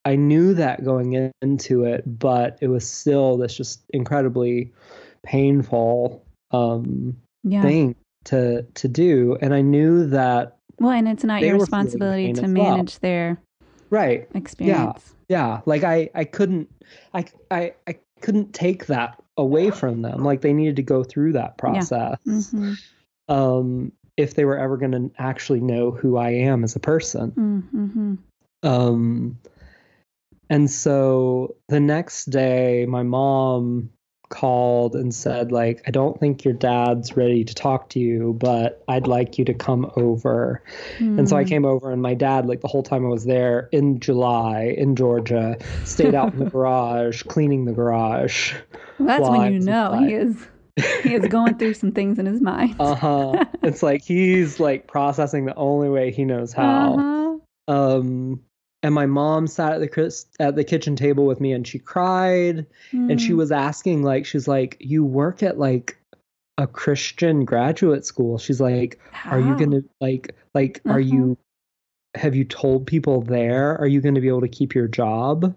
I 0.05 0.17
knew 0.17 0.53
that 0.55 0.85
going 0.85 1.33
into 1.41 1.85
it, 1.85 2.03
but 2.07 2.59
it 2.61 2.69
was 2.69 2.89
still 2.89 3.39
this 3.39 3.57
just 3.57 3.83
incredibly 3.91 4.75
painful 5.23 6.23
um, 6.51 7.17
yeah. 7.43 7.63
thing 7.63 7.97
to 8.27 8.63
to 8.75 8.89
do. 8.89 9.39
And 9.41 9.55
I 9.55 9.63
knew 9.63 10.07
that. 10.09 10.59
Well, 10.79 10.91
and 10.91 11.09
it's 11.09 11.25
not 11.25 11.41
your 11.41 11.59
responsibility 11.59 12.35
to 12.35 12.47
manage 12.47 12.95
well. 12.95 12.99
their 13.01 13.41
right 13.91 14.29
experience. 14.35 15.15
Yeah, 15.29 15.55
yeah. 15.55 15.61
Like 15.67 15.85
I, 15.85 16.11
I 16.15 16.25
couldn't, 16.25 16.71
I, 17.13 17.25
I, 17.51 17.75
I 17.87 17.99
couldn't 18.21 18.53
take 18.55 18.87
that 18.87 19.23
away 19.37 19.71
from 19.71 20.03
them. 20.03 20.25
Like 20.25 20.41
they 20.41 20.53
needed 20.53 20.77
to 20.77 20.83
go 20.83 21.05
through 21.05 21.33
that 21.33 21.59
process. 21.59 22.19
Yeah. 22.25 22.33
Mm-hmm. 22.33 22.73
Um, 23.29 23.93
if 24.17 24.35
they 24.35 24.45
were 24.45 24.59
ever 24.59 24.77
going 24.77 24.93
to 24.93 25.11
actually 25.19 25.61
know 25.61 25.91
who 25.91 26.17
I 26.17 26.31
am 26.31 26.63
as 26.63 26.77
a 26.77 26.81
person. 26.81 27.33
Mm-hmm. 27.33 28.15
Um, 28.63 29.39
and 30.51 30.71
so 30.71 31.57
the 31.69 31.81
next 31.81 32.27
day, 32.27 32.87
my 32.87 33.03
mom 33.03 33.91
called 34.35 34.97
and 34.97 35.15
said, 35.15 35.53
like, 35.53 35.81
I 35.87 35.93
don't 35.93 36.19
think 36.19 36.45
your 36.45 36.55
dad's 36.55 37.17
ready 37.17 37.45
to 37.45 37.55
talk 37.55 37.89
to 37.91 38.01
you, 38.01 38.35
but 38.39 38.83
I'd 38.89 39.07
like 39.07 39.39
you 39.39 39.45
to 39.45 39.55
come 39.55 39.91
over. 39.97 40.63
Mm. 40.99 41.21
And 41.21 41.29
so 41.29 41.37
I 41.37 41.45
hmm. 41.45 41.49
came 41.49 41.65
over, 41.65 41.93
and 41.93 42.03
my 42.03 42.15
dad, 42.15 42.47
like, 42.47 42.61
the 42.61 42.69
whole 42.69 42.83
time 42.83 43.07
I 43.07 43.09
was 43.09 43.25
there 43.25 43.69
in 43.71 44.01
July 44.01 44.75
in 44.77 44.97
Georgia, 44.97 45.57
stayed 45.85 46.15
out 46.15 46.33
in 46.33 46.41
the 46.41 46.51
garage, 46.51 47.23
cleaning 47.23 47.65
the 47.65 47.73
garage. 47.73 48.55
Well, 48.99 49.07
that's 49.07 49.29
when 49.29 49.53
you 49.53 49.61
know 49.61 49.99
he 50.01 50.15
is. 50.15 50.37
he 51.05 51.15
is 51.15 51.29
going 51.29 51.57
through 51.57 51.75
some 51.75 51.93
things 51.93 52.19
in 52.19 52.27
his 52.27 52.43
mind. 52.43 52.75
uh 52.81 52.97
huh. 52.97 53.45
It's 53.63 53.83
like 53.83 54.03
he's 54.03 54.59
like 54.59 54.89
processing 54.89 55.45
the 55.45 55.55
only 55.55 55.89
way 55.89 56.11
he 56.11 56.25
knows 56.25 56.53
how. 56.53 56.95
Uh-huh. 56.99 57.95
Um, 57.97 58.41
and 58.85 58.95
my 58.95 59.07
mom 59.07 59.47
sat 59.47 59.73
at 59.73 59.81
the 59.81 60.25
at 60.39 60.57
the 60.57 60.63
kitchen 60.63 60.95
table 60.95 61.25
with 61.25 61.41
me 61.41 61.53
and 61.53 61.67
she 61.67 61.79
cried 61.79 62.67
mm. 62.93 63.11
and 63.11 63.21
she 63.21 63.31
hmm. 63.31 63.39
was 63.39 63.51
asking 63.51 64.03
like 64.03 64.27
she's 64.27 64.47
like 64.47 64.77
you 64.79 65.03
work 65.03 65.43
at 65.43 65.59
like 65.59 65.99
a 66.59 66.67
Christian 66.67 67.47
graduate 67.47 68.05
school 68.05 68.39
she's 68.39 68.61
like 68.61 69.01
How? 69.11 69.31
are 69.31 69.41
you 69.41 69.57
going 69.57 69.71
to 69.71 69.85
like 70.01 70.37
like 70.53 70.83
uh-huh. 70.85 70.97
are 70.97 71.01
you 71.01 71.39
have 72.15 72.37
you 72.37 72.45
told 72.45 72.87
people 72.87 73.23
there 73.23 73.77
are 73.81 73.87
you 73.87 74.03
going 74.03 74.15
to 74.17 74.21
be 74.21 74.29
able 74.29 74.43
to 74.43 74.49
keep 74.49 74.75
your 74.75 74.87
job 74.87 75.57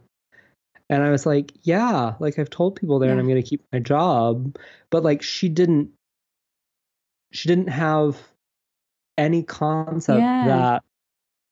and 0.89 1.03
I 1.03 1.11
was 1.11 1.25
like 1.25 1.51
yeah 1.63 2.15
like 2.21 2.39
I've 2.39 2.49
told 2.49 2.78
people 2.78 2.97
there 2.97 3.09
yeah. 3.09 3.11
and 3.11 3.19
I'm 3.19 3.28
going 3.28 3.43
to 3.43 3.47
keep 3.47 3.61
my 3.73 3.80
job 3.80 4.55
but 4.89 5.03
like 5.03 5.21
she 5.21 5.49
didn't 5.49 5.91
she 7.34 7.49
didn't 7.49 7.69
have 7.69 8.17
any 9.17 9.43
concept 9.43 10.19
yeah. 10.19 10.45
that 10.47 10.84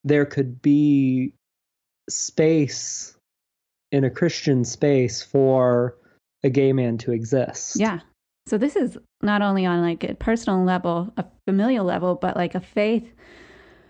there 0.06 0.26
could 0.26 0.62
be 0.62 1.34
space 2.10 3.16
in 3.92 4.04
a 4.04 4.10
Christian 4.10 4.66
space 4.66 5.24
for 5.24 5.96
a 6.44 6.50
gay 6.50 6.74
man 6.74 6.98
to 7.00 7.12
exist. 7.12 7.78
Yeah. 7.80 8.00
So 8.48 8.58
this 8.58 8.76
is 8.76 8.98
not 9.22 9.42
only 9.42 9.66
on 9.66 9.82
like 9.82 10.04
a 10.04 10.14
personal 10.16 10.64
level, 10.64 11.12
a 11.18 11.26
familial 11.48 11.86
level, 11.86 12.16
but 12.16 12.36
like 12.36 12.56
a 12.56 12.60
faith. 12.60 13.08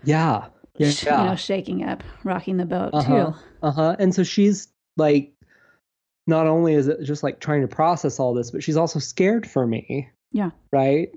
Yeah. 0.04 0.46
Yeah. 0.78 0.92
You 1.22 1.30
know, 1.30 1.36
shaking 1.36 1.84
up, 1.84 2.02
rocking 2.24 2.56
the 2.56 2.66
boat 2.66 2.90
uh-huh. 2.92 3.32
too. 3.32 3.38
Uh 3.62 3.70
huh. 3.70 3.96
And 3.98 4.14
so 4.14 4.22
she's 4.22 4.68
like, 4.96 5.32
not 6.26 6.46
only 6.46 6.74
is 6.74 6.88
it 6.88 7.02
just 7.02 7.22
like 7.22 7.40
trying 7.40 7.62
to 7.62 7.68
process 7.68 8.18
all 8.18 8.34
this, 8.34 8.50
but 8.50 8.62
she's 8.62 8.76
also 8.76 8.98
scared 8.98 9.48
for 9.48 9.66
me. 9.66 10.08
Yeah. 10.32 10.50
Right. 10.72 11.10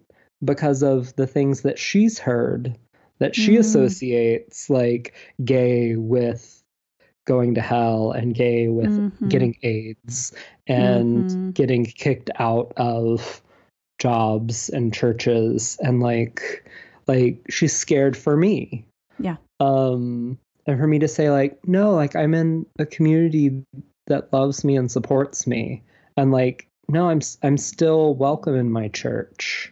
Because 0.43 0.83
of 0.83 1.15
the 1.15 1.27
things 1.27 1.61
that 1.61 1.79
she's 1.79 2.19
heard 2.19 2.77
that 3.19 3.35
she 3.35 3.55
mm. 3.55 3.59
associates 3.59 4.69
like 4.69 5.13
gay 5.43 5.95
with 5.95 6.58
going 7.29 7.53
to 7.53 7.61
hell 7.61 8.11
and 8.11 8.33
gay 8.33 8.69
with 8.69 8.89
mm-hmm. 8.89 9.27
getting 9.27 9.55
AIDS 9.61 10.33
and 10.65 11.29
mm-hmm. 11.29 11.51
getting 11.51 11.85
kicked 11.85 12.31
out 12.39 12.73
of 12.75 13.43
jobs 13.99 14.67
and 14.69 14.91
churches 14.91 15.77
and 15.79 16.01
like 16.01 16.67
like 17.07 17.39
she's 17.47 17.75
scared 17.75 18.17
for 18.17 18.35
me. 18.35 18.83
Yeah. 19.19 19.35
Um 19.59 20.39
and 20.65 20.79
for 20.79 20.87
me 20.87 20.97
to 20.97 21.07
say 21.07 21.29
like 21.29 21.59
no 21.67 21.93
like 21.93 22.15
I'm 22.15 22.33
in 22.33 22.65
a 22.79 22.85
community 22.87 23.63
that 24.07 24.33
loves 24.33 24.63
me 24.63 24.75
and 24.75 24.89
supports 24.89 25.45
me 25.45 25.83
and 26.17 26.31
like 26.31 26.67
no 26.87 27.11
I'm 27.11 27.21
I'm 27.43 27.57
still 27.57 28.15
welcome 28.15 28.55
in 28.55 28.71
my 28.71 28.87
church 28.87 29.71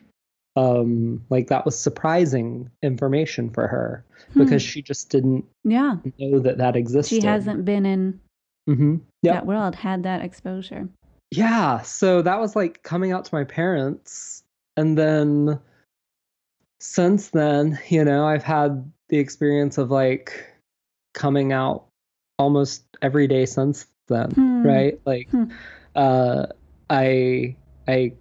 um 0.58 1.24
like 1.30 1.48
that 1.48 1.64
was 1.66 1.80
surprising 1.80 2.70
information 2.82 3.50
for 3.52 3.68
her 3.68 4.04
hmm. 4.34 4.44
because 4.44 4.62
she 4.62 4.82
just 4.82 5.10
didn't 5.10 5.46
yeah 5.64 5.96
know 6.18 6.40
that 6.40 6.58
that 6.58 6.76
existed 6.76 7.22
she 7.22 7.26
hasn't 7.26 7.64
been 7.64 7.86
in 7.86 8.20
mm-hmm. 8.68 8.96
yep. 9.22 9.36
that 9.36 9.46
world 9.46 9.76
had 9.76 10.02
that 10.04 10.24
exposure 10.24 10.90
yeah 11.30 11.80
so 11.84 12.24
that 12.24 12.40
was 12.40 12.56
like 12.56 12.82
coming 12.82 13.12
out 13.12 13.24
to 13.24 13.36
my 13.36 13.44
parents 13.44 14.44
and 14.76 14.98
then 14.98 15.60
since 16.80 17.30
then 17.30 17.78
you 17.90 18.04
know 18.04 18.26
i've 18.26 18.44
had 18.44 18.92
the 19.10 19.20
experience 19.20 19.78
of 19.78 19.92
like 19.92 20.44
coming 21.14 21.54
out 21.54 21.86
almost 22.40 22.84
every 23.04 23.28
day 23.28 23.46
since 23.46 23.86
then 24.08 24.32
hmm. 24.32 24.66
right 24.66 25.00
like 25.06 25.30
hmm. 25.30 25.46
uh 25.96 26.48
i 26.90 27.56
i 27.88 28.12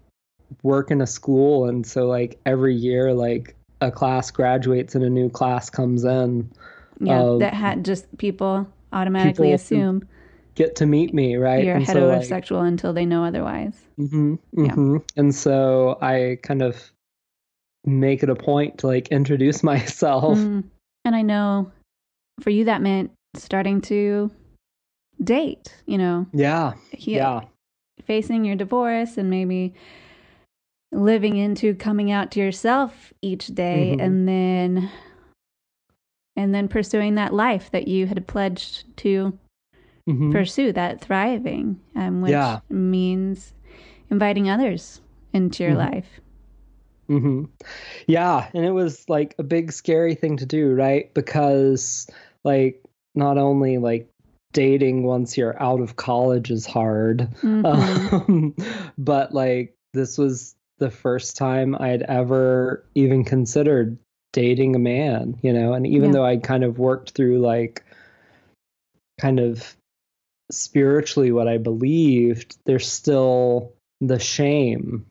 work 0.63 0.91
in 0.91 1.01
a 1.01 1.07
school. 1.07 1.69
And 1.69 1.87
so 1.87 2.07
like 2.07 2.39
every 2.47 2.75
year 2.75 3.13
like 3.13 3.57
a 3.81 3.91
class 3.91 4.31
graduates 4.31 4.95
and 4.95 5.05
a 5.05 5.11
new 5.11 5.29
class 5.29 5.71
comes 5.71 6.05
in. 6.05 6.51
Yeah 7.01 7.21
um, 7.21 7.39
that 7.41 7.55
had 7.55 7.85
just 7.85 8.17
people 8.19 8.67
automatically 8.93 9.49
people 9.49 9.55
assume 9.55 10.09
get 10.55 10.77
to 10.77 10.87
meet 10.87 11.13
me 11.13 11.37
right? 11.37 11.65
you're 11.65 11.77
and 11.77 11.87
heterosexual 11.87 12.49
so, 12.49 12.57
like, 12.57 12.69
until 12.69 12.93
they 12.93 13.05
know 13.05 13.25
otherwise. 13.25 13.75
Mm-hmm, 13.99 14.35
mm-hmm. 14.57 14.95
Yeah. 14.95 15.01
and 15.17 15.35
so 15.35 15.99
i 16.01 16.39
kind 16.43 16.63
of 16.63 16.91
make 17.85 18.23
it 18.23 18.31
a 18.31 18.35
point 18.35 18.79
to 18.79 18.87
like 18.87 19.09
introduce 19.09 19.63
myself. 19.63 20.39
Mm. 20.39 20.65
and 21.05 21.17
i 21.17 21.23
know 21.23 21.71
for 22.41 22.51
you 22.51 22.65
that 22.65 22.83
meant 22.83 23.11
starting 23.37 23.81
to 23.83 24.31
date 25.23 25.75
you 25.87 25.99
know? 25.99 26.27
Yeah 26.33 26.75
yeah. 26.93 27.43
facing 28.07 28.45
your 28.45 28.57
divorce 28.57 29.19
and 29.19 29.29
maybe 29.29 29.75
living 30.93 31.37
into 31.37 31.75
coming 31.75 32.11
out 32.11 32.31
to 32.33 32.41
yourself 32.41 33.13
each 33.23 33.49
day 33.49 33.93
mm-hmm. 33.93 34.01
and 34.01 34.29
then 34.29 34.91
and 36.37 36.55
then 36.55 36.69
pursuing 36.69 37.15
that 37.15 37.35
life 37.35 37.71
that 37.71 37.89
you 37.89 38.07
had 38.07 38.27
pledged 38.27 38.85
to 38.97 39.37
mm-hmm. 40.09 40.33
pursue 40.33 40.73
that 40.73 41.01
thriving 41.01 41.81
um, 41.97 42.23
which 42.23 42.31
yeah. 42.31 42.61
means 42.69 43.53
inviting 44.11 44.49
others 44.49 45.01
into 45.33 45.65
your 45.65 45.73
mm-hmm. 45.73 45.95
life 45.95 46.21
mm-hmm. 47.09 47.45
yeah 48.07 48.49
and 48.55 48.65
it 48.65 48.73
was 48.73 49.09
like 49.09 49.35
a 49.39 49.43
big 49.43 49.73
scary 49.73 50.15
thing 50.15 50.37
to 50.37 50.47
do 50.47 50.73
right 50.73 51.13
because 51.15 52.09
like 52.45 52.83
not 53.15 53.39
only 53.39 53.79
like 53.79 54.09
dating 54.53 55.03
once 55.03 55.37
you're 55.37 55.61
out 55.63 55.81
of 55.81 55.97
college 55.97 56.51
is 56.51 56.65
hard 56.65 57.29
mm-hmm. 57.43 57.67
um, 57.67 58.55
but 58.97 59.35
like 59.35 59.77
this 59.93 60.17
was 60.17 60.56
the 60.79 60.91
first 60.91 61.37
time 61.37 61.75
I'd 61.79 62.03
ever 62.03 62.85
even 62.95 63.25
considered 63.25 63.99
dating 64.33 64.77
a 64.77 64.79
man, 64.79 65.39
you 65.43 65.53
know, 65.53 65.73
and 65.73 65.87
even 65.87 66.11
yeah. 66.11 66.13
though 66.13 66.25
I'd 66.25 66.43
kind 66.43 66.65
of 66.65 66.79
worked 66.79 67.13
through 67.13 67.39
like 67.39 67.85
kind 69.21 69.41
of 69.41 69.77
spiritually 70.51 71.33
what 71.33 71.49
I 71.49 71.59
believed, 71.59 72.57
there's 72.67 72.91
still 72.91 73.73
the 74.01 74.19
shame 74.19 75.07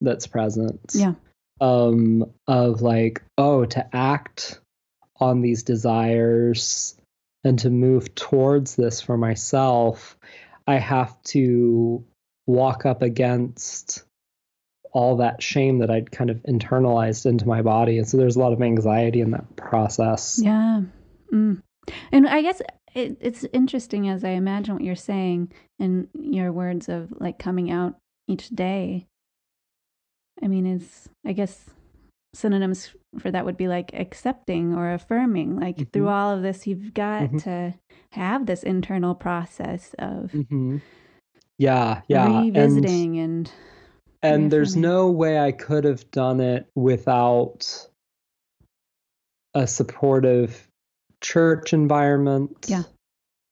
that's 0.00 0.26
present. 0.26 0.92
Yeah. 0.94 1.14
Um 1.60 2.30
of 2.46 2.82
like, 2.82 3.22
oh, 3.36 3.64
to 3.64 3.86
act 3.94 4.60
on 5.20 5.40
these 5.40 5.62
desires 5.62 6.96
and 7.44 7.58
to 7.60 7.70
move 7.70 8.14
towards 8.14 8.76
this 8.76 9.00
for 9.00 9.16
myself, 9.16 10.16
I 10.66 10.76
have 10.76 11.20
to 11.24 12.04
walk 12.46 12.86
up 12.86 13.02
against 13.02 14.04
all 14.92 15.16
that 15.16 15.42
shame 15.42 15.78
that 15.78 15.90
I'd 15.90 16.10
kind 16.10 16.30
of 16.30 16.36
internalized 16.42 17.26
into 17.26 17.46
my 17.46 17.62
body. 17.62 17.98
And 17.98 18.06
so 18.06 18.16
there's 18.16 18.36
a 18.36 18.40
lot 18.40 18.52
of 18.52 18.60
anxiety 18.60 19.20
in 19.20 19.30
that 19.30 19.56
process. 19.56 20.38
Yeah. 20.42 20.82
Mm. 21.32 21.62
And 22.12 22.28
I 22.28 22.42
guess 22.42 22.60
it, 22.94 23.16
it's 23.20 23.44
interesting 23.52 24.08
as 24.08 24.22
I 24.22 24.30
imagine 24.30 24.74
what 24.74 24.84
you're 24.84 24.94
saying 24.94 25.52
in 25.78 26.08
your 26.14 26.52
words 26.52 26.88
of 26.88 27.12
like 27.18 27.38
coming 27.38 27.70
out 27.70 27.96
each 28.28 28.50
day. 28.50 29.06
I 30.42 30.48
mean, 30.48 30.66
it's, 30.66 31.08
I 31.26 31.32
guess 31.32 31.70
synonyms 32.34 32.90
for 33.18 33.30
that 33.30 33.44
would 33.44 33.56
be 33.56 33.68
like 33.68 33.92
accepting 33.94 34.74
or 34.74 34.92
affirming. 34.92 35.58
Like 35.58 35.76
mm-hmm. 35.76 35.90
through 35.90 36.08
all 36.08 36.34
of 36.34 36.42
this, 36.42 36.66
you've 36.66 36.94
got 36.94 37.22
mm-hmm. 37.24 37.38
to 37.38 37.74
have 38.10 38.46
this 38.46 38.62
internal 38.62 39.14
process 39.14 39.94
of 39.98 40.32
mm-hmm. 40.32 40.78
yeah, 41.58 42.02
yeah, 42.08 42.42
revisiting 42.42 43.18
and 43.18 43.46
and, 43.46 43.52
and 44.22 44.50
there's 44.50 44.76
no 44.76 45.10
way 45.10 45.38
I 45.38 45.52
could 45.52 45.84
have 45.84 46.10
done 46.10 46.40
it 46.40 46.66
without 46.74 47.88
a 49.54 49.66
supportive 49.66 50.68
church 51.20 51.72
environment. 51.72 52.66
Yeah. 52.68 52.82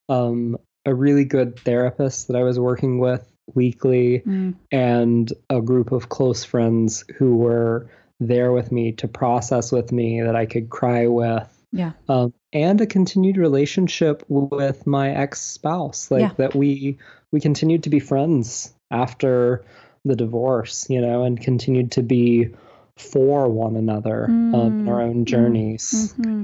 Um, 0.08 0.56
a 0.86 0.94
really 0.94 1.24
good 1.24 1.58
therapist 1.58 2.28
that 2.28 2.36
I 2.36 2.42
was 2.42 2.58
working 2.58 2.98
with 2.98 3.26
weekly, 3.54 4.22
mm. 4.26 4.54
and 4.70 5.32
a 5.48 5.60
group 5.60 5.92
of 5.92 6.08
close 6.08 6.44
friends 6.44 7.04
who 7.16 7.36
were 7.36 7.90
there 8.18 8.52
with 8.52 8.70
me 8.70 8.92
to 8.92 9.08
process 9.08 9.72
with 9.72 9.92
me 9.92 10.22
that 10.22 10.36
I 10.36 10.46
could 10.46 10.70
cry 10.70 11.06
with. 11.06 11.48
Yeah. 11.72 11.92
Um, 12.08 12.34
and 12.52 12.80
a 12.80 12.86
continued 12.86 13.36
relationship 13.36 14.24
with 14.28 14.86
my 14.86 15.10
ex 15.10 15.40
spouse, 15.40 16.10
like 16.10 16.22
yeah. 16.22 16.32
that 16.36 16.54
we 16.54 16.98
we 17.30 17.40
continued 17.40 17.84
to 17.84 17.90
be 17.90 18.00
friends 18.00 18.74
after 18.90 19.64
the 20.04 20.16
divorce, 20.16 20.88
you 20.88 21.00
know, 21.00 21.24
and 21.24 21.40
continued 21.40 21.92
to 21.92 22.02
be 22.02 22.48
for 22.96 23.48
one 23.48 23.76
another 23.76 24.26
mm. 24.28 24.54
um, 24.54 24.80
in 24.80 24.88
our 24.88 25.00
own 25.00 25.24
mm. 25.24 25.24
journeys, 25.24 26.14
mm-hmm. 26.18 26.42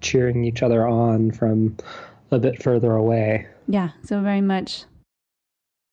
cheering 0.00 0.44
each 0.44 0.62
other 0.62 0.86
on 0.86 1.30
from 1.30 1.76
a 2.30 2.38
bit 2.38 2.62
further 2.62 2.92
away. 2.92 3.46
Yeah, 3.68 3.90
so 4.04 4.20
very 4.20 4.40
much, 4.40 4.84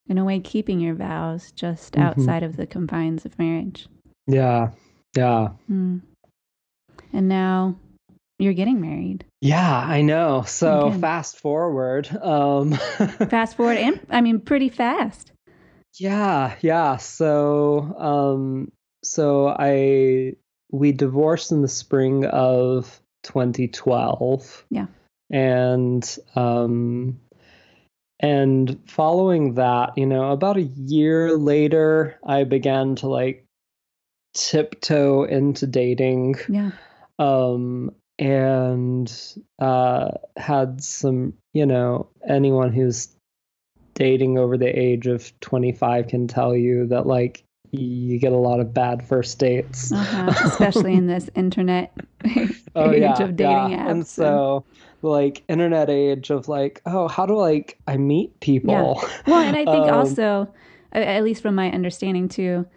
in 0.08 0.18
a 0.18 0.26
way, 0.26 0.40
keeping 0.40 0.80
your 0.80 0.96
vows 0.96 1.52
just 1.52 1.94
mm-hmm. 1.94 2.04
outside 2.04 2.44
of 2.44 2.58
the 2.58 2.68
confines 2.68 3.26
of 3.26 3.38
marriage. 3.40 3.88
Yeah, 4.28 4.72
yeah. 5.16 5.50
Mm. 5.70 6.02
And 7.12 7.28
now 7.28 7.76
you're 8.40 8.54
getting 8.54 8.82
married. 8.82 9.26
Yeah, 9.42 9.78
I 9.78 10.02
know. 10.02 10.44
So 10.48 10.88
Again. 10.88 11.02
fast 11.02 11.38
forward. 11.38 12.10
Um, 12.22 12.72
fast 13.30 13.58
forward, 13.58 13.78
and 13.78 14.00
I 14.10 14.22
mean, 14.22 14.40
pretty 14.40 14.70
fast. 14.70 15.33
Yeah, 15.98 16.56
yeah. 16.62 16.98
So, 16.98 17.96
um, 17.98 18.72
so 19.04 19.48
I 19.48 20.34
we 20.72 20.92
divorced 20.92 21.52
in 21.52 21.62
the 21.62 21.68
spring 21.68 22.26
of 22.26 23.00
2012. 23.24 24.66
Yeah. 24.70 24.88
And 25.30 26.18
um 26.36 27.20
and 28.20 28.80
following 28.88 29.56
that, 29.56 29.98
you 29.98 30.06
know, 30.06 30.32
about 30.32 30.58
a 30.58 30.62
year 30.62 31.38
later, 31.38 32.20
I 32.26 32.44
began 32.44 32.96
to 32.98 33.08
like 33.08 33.46
tiptoe 34.34 35.24
into 35.24 35.68
dating. 35.68 36.36
Yeah. 36.50 36.72
Um 37.20 37.92
and 38.18 39.12
uh 39.60 40.10
had 40.38 40.84
some, 40.84 41.34
you 41.54 41.66
know, 41.66 42.10
anyone 42.28 42.74
who's 42.74 43.13
dating 43.94 44.38
over 44.38 44.58
the 44.58 44.68
age 44.68 45.08
of 45.08 45.38
25 45.42 46.08
can 46.08 46.28
tell 46.28 46.56
you 46.56 46.88
that 46.88 47.06
like 47.06 47.44
you 47.72 48.20
get 48.20 48.32
a 48.32 48.38
lot 48.38 48.60
of 48.60 48.74
bad 48.74 49.04
first 49.04 49.40
dates, 49.40 49.92
uh-huh. 49.92 50.32
especially 50.46 50.94
in 50.94 51.08
this 51.08 51.30
internet 51.36 51.92
oh, 52.76 52.92
age 52.92 53.02
yeah, 53.02 53.24
of 53.24 53.36
dating 53.36 53.72
yeah. 53.72 53.86
apps. 53.86 53.92
And 53.92 54.08
so, 54.08 54.64
like 55.02 55.44
internet 55.48 55.90
age 55.90 56.30
of 56.30 56.48
like, 56.48 56.82
oh, 56.86 57.08
how 57.08 57.26
do 57.26 57.36
like 57.36 57.80
I 57.88 57.98
meet 57.98 58.40
people? 58.42 58.74
Yeah. 59.02 59.10
Well, 59.28 59.42
and 59.42 59.58
I 59.58 59.66
think 59.66 59.88
um, 59.88 59.94
also, 59.96 60.54
at 60.92 61.24
least 61.24 61.42
from 61.42 61.56
my 61.56 61.72
understanding 61.72 62.30
too, 62.30 62.68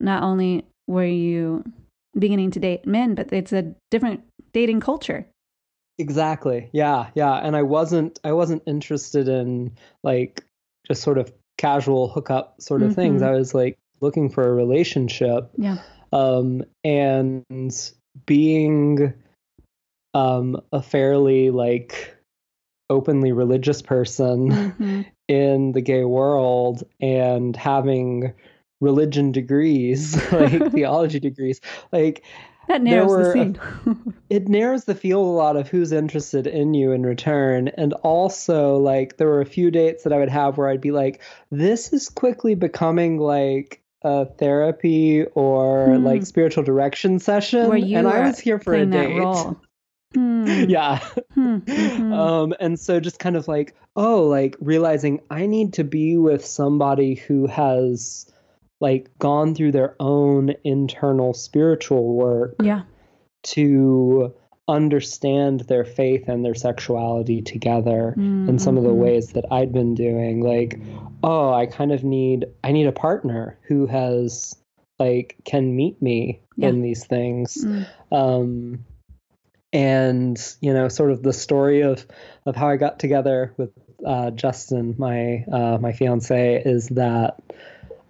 not 0.00 0.22
only 0.22 0.64
were 0.86 1.04
you 1.04 1.62
beginning 2.18 2.50
to 2.52 2.60
date 2.60 2.86
men, 2.86 3.14
but 3.14 3.32
it's 3.32 3.52
a 3.52 3.74
different 3.90 4.22
dating 4.52 4.80
culture. 4.80 5.26
Exactly. 5.98 6.70
Yeah, 6.72 7.10
yeah. 7.14 7.34
And 7.34 7.54
I 7.54 7.62
wasn't 7.62 8.18
I 8.24 8.32
wasn't 8.32 8.62
interested 8.66 9.28
in 9.28 9.72
like 10.02 10.44
just 10.90 11.02
sort 11.02 11.18
of 11.18 11.32
casual 11.56 12.08
hookup 12.08 12.60
sort 12.60 12.82
of 12.82 12.88
mm-hmm. 12.88 13.00
things. 13.00 13.22
I 13.22 13.30
was 13.30 13.54
like 13.54 13.78
looking 14.00 14.28
for 14.28 14.48
a 14.48 14.52
relationship. 14.52 15.48
Yeah. 15.56 15.78
Um, 16.12 16.64
and 16.82 17.44
being 18.26 19.14
um, 20.14 20.60
a 20.72 20.82
fairly 20.82 21.50
like 21.50 22.16
openly 22.88 23.30
religious 23.30 23.82
person 23.82 24.50
mm-hmm. 24.50 25.02
in 25.28 25.72
the 25.72 25.80
gay 25.80 26.04
world 26.04 26.82
and 27.00 27.54
having 27.54 28.32
religion 28.80 29.30
degrees, 29.30 30.16
like 30.32 30.72
theology 30.72 31.20
degrees, 31.20 31.60
like 31.92 32.24
that 32.68 32.82
narrows 32.82 33.10
were, 33.10 33.24
the 33.24 33.32
scene. 33.32 34.14
it 34.30 34.48
narrows 34.48 34.84
the 34.84 34.94
field 34.94 35.26
a 35.26 35.30
lot 35.30 35.56
of 35.56 35.68
who's 35.68 35.92
interested 35.92 36.46
in 36.46 36.74
you 36.74 36.92
in 36.92 37.04
return. 37.04 37.68
And 37.68 37.92
also, 37.94 38.76
like, 38.76 39.16
there 39.16 39.26
were 39.26 39.40
a 39.40 39.46
few 39.46 39.70
dates 39.70 40.04
that 40.04 40.12
I 40.12 40.18
would 40.18 40.28
have 40.28 40.56
where 40.56 40.68
I'd 40.68 40.80
be 40.80 40.92
like, 40.92 41.20
this 41.50 41.92
is 41.92 42.08
quickly 42.08 42.54
becoming 42.54 43.18
like 43.18 43.82
a 44.02 44.26
therapy 44.26 45.24
or 45.34 45.96
hmm. 45.96 46.04
like 46.04 46.24
spiritual 46.24 46.64
direction 46.64 47.18
session. 47.18 47.70
and 47.70 48.08
I 48.08 48.26
was 48.26 48.38
here 48.38 48.58
for 48.58 48.74
a 48.74 48.86
date. 48.86 49.22
Hmm. 50.12 50.64
Yeah. 50.68 50.98
Hmm. 51.34 51.58
Mm-hmm. 51.70 52.12
Um, 52.12 52.54
and 52.58 52.80
so 52.80 52.98
just 52.98 53.20
kind 53.20 53.36
of 53.36 53.46
like, 53.46 53.76
oh, 53.94 54.24
like 54.24 54.56
realizing 54.60 55.20
I 55.30 55.46
need 55.46 55.74
to 55.74 55.84
be 55.84 56.16
with 56.16 56.44
somebody 56.44 57.14
who 57.14 57.46
has 57.46 58.26
like 58.80 59.10
gone 59.18 59.54
through 59.54 59.72
their 59.72 59.94
own 60.00 60.54
internal 60.64 61.34
spiritual 61.34 62.14
work 62.14 62.56
yeah 62.62 62.82
to 63.42 64.34
understand 64.68 65.60
their 65.60 65.84
faith 65.84 66.28
and 66.28 66.44
their 66.44 66.54
sexuality 66.54 67.42
together 67.42 68.14
mm-hmm. 68.16 68.48
in 68.48 68.58
some 68.58 68.76
of 68.76 68.84
the 68.84 68.90
mm-hmm. 68.90 69.02
ways 69.02 69.32
that 69.32 69.44
I'd 69.50 69.72
been 69.72 69.94
doing 69.94 70.42
like 70.42 70.80
oh 71.22 71.52
I 71.52 71.66
kind 71.66 71.92
of 71.92 72.04
need 72.04 72.46
I 72.62 72.72
need 72.72 72.86
a 72.86 72.92
partner 72.92 73.58
who 73.62 73.86
has 73.86 74.54
like 74.98 75.36
can 75.44 75.74
meet 75.74 76.00
me 76.00 76.40
yeah. 76.56 76.68
in 76.68 76.82
these 76.82 77.04
things 77.04 77.64
mm. 77.64 77.86
um 78.12 78.84
and 79.72 80.56
you 80.60 80.72
know 80.72 80.88
sort 80.88 81.10
of 81.10 81.22
the 81.22 81.32
story 81.32 81.82
of 81.82 82.06
of 82.46 82.54
how 82.54 82.68
I 82.68 82.76
got 82.76 82.98
together 82.98 83.54
with 83.56 83.70
uh, 84.06 84.30
Justin 84.30 84.94
my 84.98 85.44
uh, 85.52 85.78
my 85.78 85.92
fiance 85.92 86.62
is 86.64 86.88
that 86.90 87.40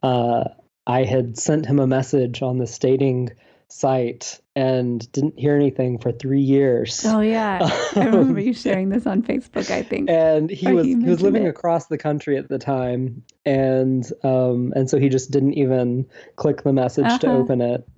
uh, 0.03 0.45
I 0.87 1.05
had 1.05 1.39
sent 1.39 1.67
him 1.67 1.79
a 1.79 1.87
message 1.87 2.43
on 2.43 2.59
the 2.59 2.79
dating 2.81 3.31
site 3.69 4.41
and 4.57 5.11
didn't 5.13 5.39
hear 5.39 5.55
anything 5.55 5.99
for 5.99 6.13
three 6.13 6.41
years. 6.41 7.03
Oh 7.07 7.21
yeah, 7.21 7.59
I 7.97 8.05
remember 8.05 8.41
you 8.41 8.53
sharing 8.53 8.89
this 8.89 9.07
on 9.07 9.23
Facebook. 9.23 9.71
I 9.71 9.83
think. 9.83 10.11
And 10.11 10.51
he 10.51 10.73
was 10.73 10.87
he 10.87 10.97
was 10.97 11.23
living 11.23 11.45
it. 11.45 11.49
across 11.49 11.87
the 11.87 11.99
country 11.99 12.37
at 12.37 12.49
the 12.49 12.59
time, 12.59 13.23
and 13.47 14.05
um 14.23 14.73
and 14.75 14.91
so 14.91 14.99
he 14.99 15.09
just 15.09 15.31
didn't 15.31 15.55
even 15.55 16.07
click 16.37 16.63
the 16.63 16.73
message 16.73 17.07
uh-huh. 17.07 17.19
to 17.19 17.31
open 17.31 17.61
it, 17.61 17.89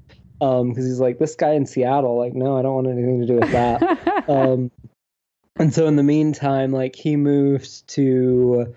um 0.40 0.68
because 0.68 0.84
he's 0.84 1.00
like 1.00 1.18
this 1.18 1.34
guy 1.34 1.52
in 1.52 1.66
Seattle. 1.66 2.18
Like 2.18 2.34
no, 2.34 2.56
I 2.56 2.62
don't 2.62 2.74
want 2.74 2.88
anything 2.88 3.20
to 3.20 3.26
do 3.26 3.34
with 3.34 3.52
that. 3.52 4.28
um, 4.28 4.70
and 5.56 5.72
so 5.72 5.86
in 5.86 5.96
the 5.96 6.02
meantime, 6.02 6.72
like 6.72 6.96
he 6.96 7.16
moved 7.16 7.88
to 7.88 8.74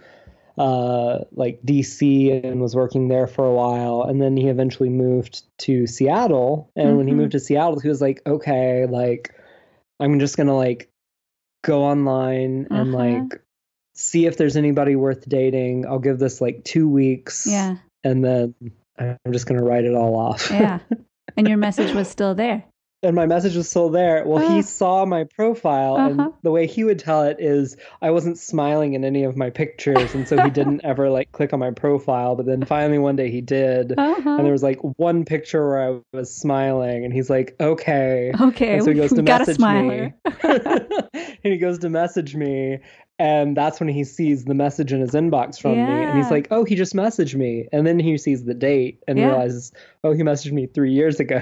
uh, 0.57 1.19
like 1.31 1.61
DC 1.63 2.43
and 2.43 2.61
was 2.61 2.75
working 2.75 3.07
there 3.07 3.27
for 3.27 3.45
a 3.45 3.53
while. 3.53 4.03
And 4.03 4.21
then 4.21 4.37
he 4.37 4.47
eventually 4.47 4.89
moved 4.89 5.43
to 5.59 5.87
Seattle. 5.87 6.71
And 6.75 6.87
mm-hmm. 6.87 6.97
when 6.97 7.07
he 7.07 7.11
mm-hmm. 7.11 7.21
moved 7.21 7.31
to 7.33 7.39
Seattle, 7.39 7.79
he 7.79 7.89
was 7.89 8.01
like, 8.01 8.21
okay, 8.25 8.85
like, 8.85 9.33
I'm 9.99 10.19
just 10.19 10.37
going 10.37 10.47
to 10.47 10.53
like 10.53 10.89
go 11.63 11.83
online 11.83 12.67
uh-huh. 12.69 12.81
and 12.81 12.93
like 12.93 13.41
see 13.95 14.25
if 14.25 14.37
there's 14.37 14.57
anybody 14.57 14.95
worth 14.95 15.27
dating. 15.27 15.85
I'll 15.87 15.99
give 15.99 16.19
this 16.19 16.41
like 16.41 16.63
two 16.63 16.87
weeks. 16.89 17.45
Yeah. 17.49 17.77
And 18.03 18.23
then 18.23 18.55
I'm 18.99 19.33
just 19.33 19.47
going 19.47 19.59
to 19.59 19.65
write 19.65 19.85
it 19.85 19.95
all 19.95 20.15
off. 20.15 20.49
yeah. 20.51 20.79
And 21.37 21.49
your 21.49 21.57
message 21.57 21.93
was 21.93 22.07
still 22.07 22.33
there 22.33 22.63
and 23.05 23.15
my 23.15 23.25
message 23.25 23.55
was 23.55 23.69
still 23.69 23.89
there. 23.89 24.23
Well, 24.25 24.49
he 24.49 24.59
ah. 24.59 24.61
saw 24.61 25.05
my 25.05 25.23
profile, 25.23 25.95
uh-huh. 25.95 26.09
and 26.09 26.33
the 26.41 26.51
way 26.51 26.67
he 26.67 26.83
would 26.83 26.99
tell 26.99 27.23
it 27.23 27.37
is 27.39 27.77
I 28.01 28.11
wasn't 28.11 28.37
smiling 28.37 28.93
in 28.93 29.05
any 29.05 29.23
of 29.23 29.37
my 29.37 29.49
pictures, 29.49 30.13
and 30.15 30.27
so 30.27 30.41
he 30.41 30.49
didn't 30.51 30.81
ever 30.83 31.09
like 31.09 31.31
click 31.31 31.53
on 31.53 31.59
my 31.59 31.71
profile. 31.71 32.35
But 32.35 32.45
then 32.45 32.65
finally 32.65 32.97
one 32.97 33.15
day 33.15 33.29
he 33.29 33.41
did, 33.41 33.93
uh-huh. 33.97 34.29
and 34.29 34.45
there 34.45 34.51
was 34.51 34.63
like 34.63 34.79
one 34.97 35.25
picture 35.25 35.65
where 35.67 35.89
I 35.89 35.99
was 36.11 36.35
smiling, 36.35 37.05
and 37.05 37.13
he's 37.13 37.29
like, 37.29 37.55
"Okay, 37.59 38.31
okay." 38.39 38.75
And 38.75 38.83
so 38.83 38.91
he 38.91 38.97
goes 38.97 39.13
to 39.13 39.23
message 39.23 39.59
me, 39.59 40.13
and 40.43 41.37
he 41.43 41.57
goes 41.57 41.79
to 41.79 41.89
message 41.89 42.35
me, 42.35 42.79
and 43.17 43.55
that's 43.55 43.79
when 43.79 43.87
he 43.87 44.03
sees 44.03 44.43
the 44.43 44.53
message 44.53 44.91
in 44.91 44.99
his 44.99 45.11
inbox 45.11 45.59
from 45.59 45.75
yeah. 45.75 45.87
me. 45.87 46.03
And 46.03 46.17
he's 46.17 46.29
like, 46.29 46.49
oh, 46.51 46.65
he 46.65 46.75
just 46.75 46.93
messaged 46.93 47.35
me. 47.35 47.67
And 47.71 47.87
then 47.87 47.97
he 47.97 48.17
sees 48.17 48.43
the 48.43 48.53
date 48.53 49.01
and 49.07 49.17
yeah. 49.17 49.27
realizes, 49.27 49.71
oh, 50.03 50.11
he 50.11 50.21
messaged 50.21 50.51
me 50.51 50.65
three 50.67 50.91
years 50.91 51.19
ago. 51.19 51.41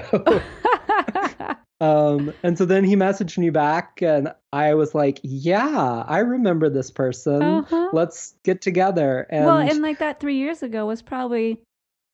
Um, 1.80 2.32
and 2.42 2.56
so 2.56 2.64
then 2.64 2.84
he 2.84 2.96
messaged 2.96 3.36
me 3.36 3.50
back, 3.50 4.00
and 4.00 4.32
I 4.52 4.74
was 4.74 4.94
like, 4.94 5.18
"Yeah, 5.22 6.04
I 6.06 6.18
remember 6.20 6.70
this 6.70 6.90
person. 6.90 7.42
Uh-huh. 7.42 7.88
Let's 7.92 8.34
get 8.44 8.62
together." 8.62 9.26
And 9.30 9.44
well, 9.46 9.58
and 9.58 9.82
like 9.82 9.98
that 9.98 10.20
three 10.20 10.36
years 10.36 10.62
ago 10.62 10.86
was 10.86 11.02
probably 11.02 11.60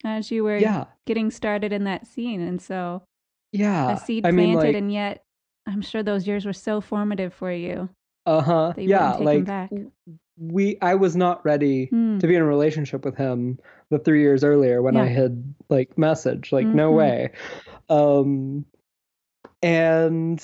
as 0.05 0.31
you 0.31 0.45
were 0.45 0.57
yeah, 0.57 0.85
getting 1.07 1.31
started 1.31 1.73
in 1.73 1.85
that 1.85 2.07
scene, 2.07 2.41
and 2.41 2.61
so 2.61 3.03
yeah. 3.53 3.93
a 3.93 3.97
seed 3.99 4.25
I 4.27 4.31
planted, 4.31 4.47
mean, 4.47 4.57
like, 4.57 4.75
and 4.77 4.93
yet 4.93 5.23
I'm 5.67 5.83
sure 5.83 6.03
those 6.03 6.27
years 6.27 6.47
were 6.47 6.53
so 6.55 6.81
formative 6.81 7.35
for 7.35 7.53
you 7.53 7.91
uh 8.27 8.41
huh. 8.41 8.73
Yeah, 8.77 9.17
wouldn't 9.19 9.29
take 9.31 9.47
them 9.47 9.71
like 9.71 9.71
back. 9.71 10.19
we, 10.39 10.79
I 10.81 10.95
was 10.95 11.17
not 11.17 11.45
ready 11.45 11.87
Hmm. 11.87 12.19
to 12.19 12.27
be 12.27 12.35
in 12.35 12.43
a 12.43 12.47
relationship 12.47 13.05
with 13.05 13.17
him 13.17 13.59
the 13.91 13.99
three 13.99 14.23
years 14.23 14.43
earlier 14.43 14.81
when 14.83 14.97
I 14.97 15.07
had 15.07 15.55
like 15.69 15.97
messaged, 15.97 16.51
like, 16.53 16.67
no 16.67 16.91
Mhm. 16.91 16.97
way. 16.97 17.31
Um, 17.89 18.65
and 19.63 20.43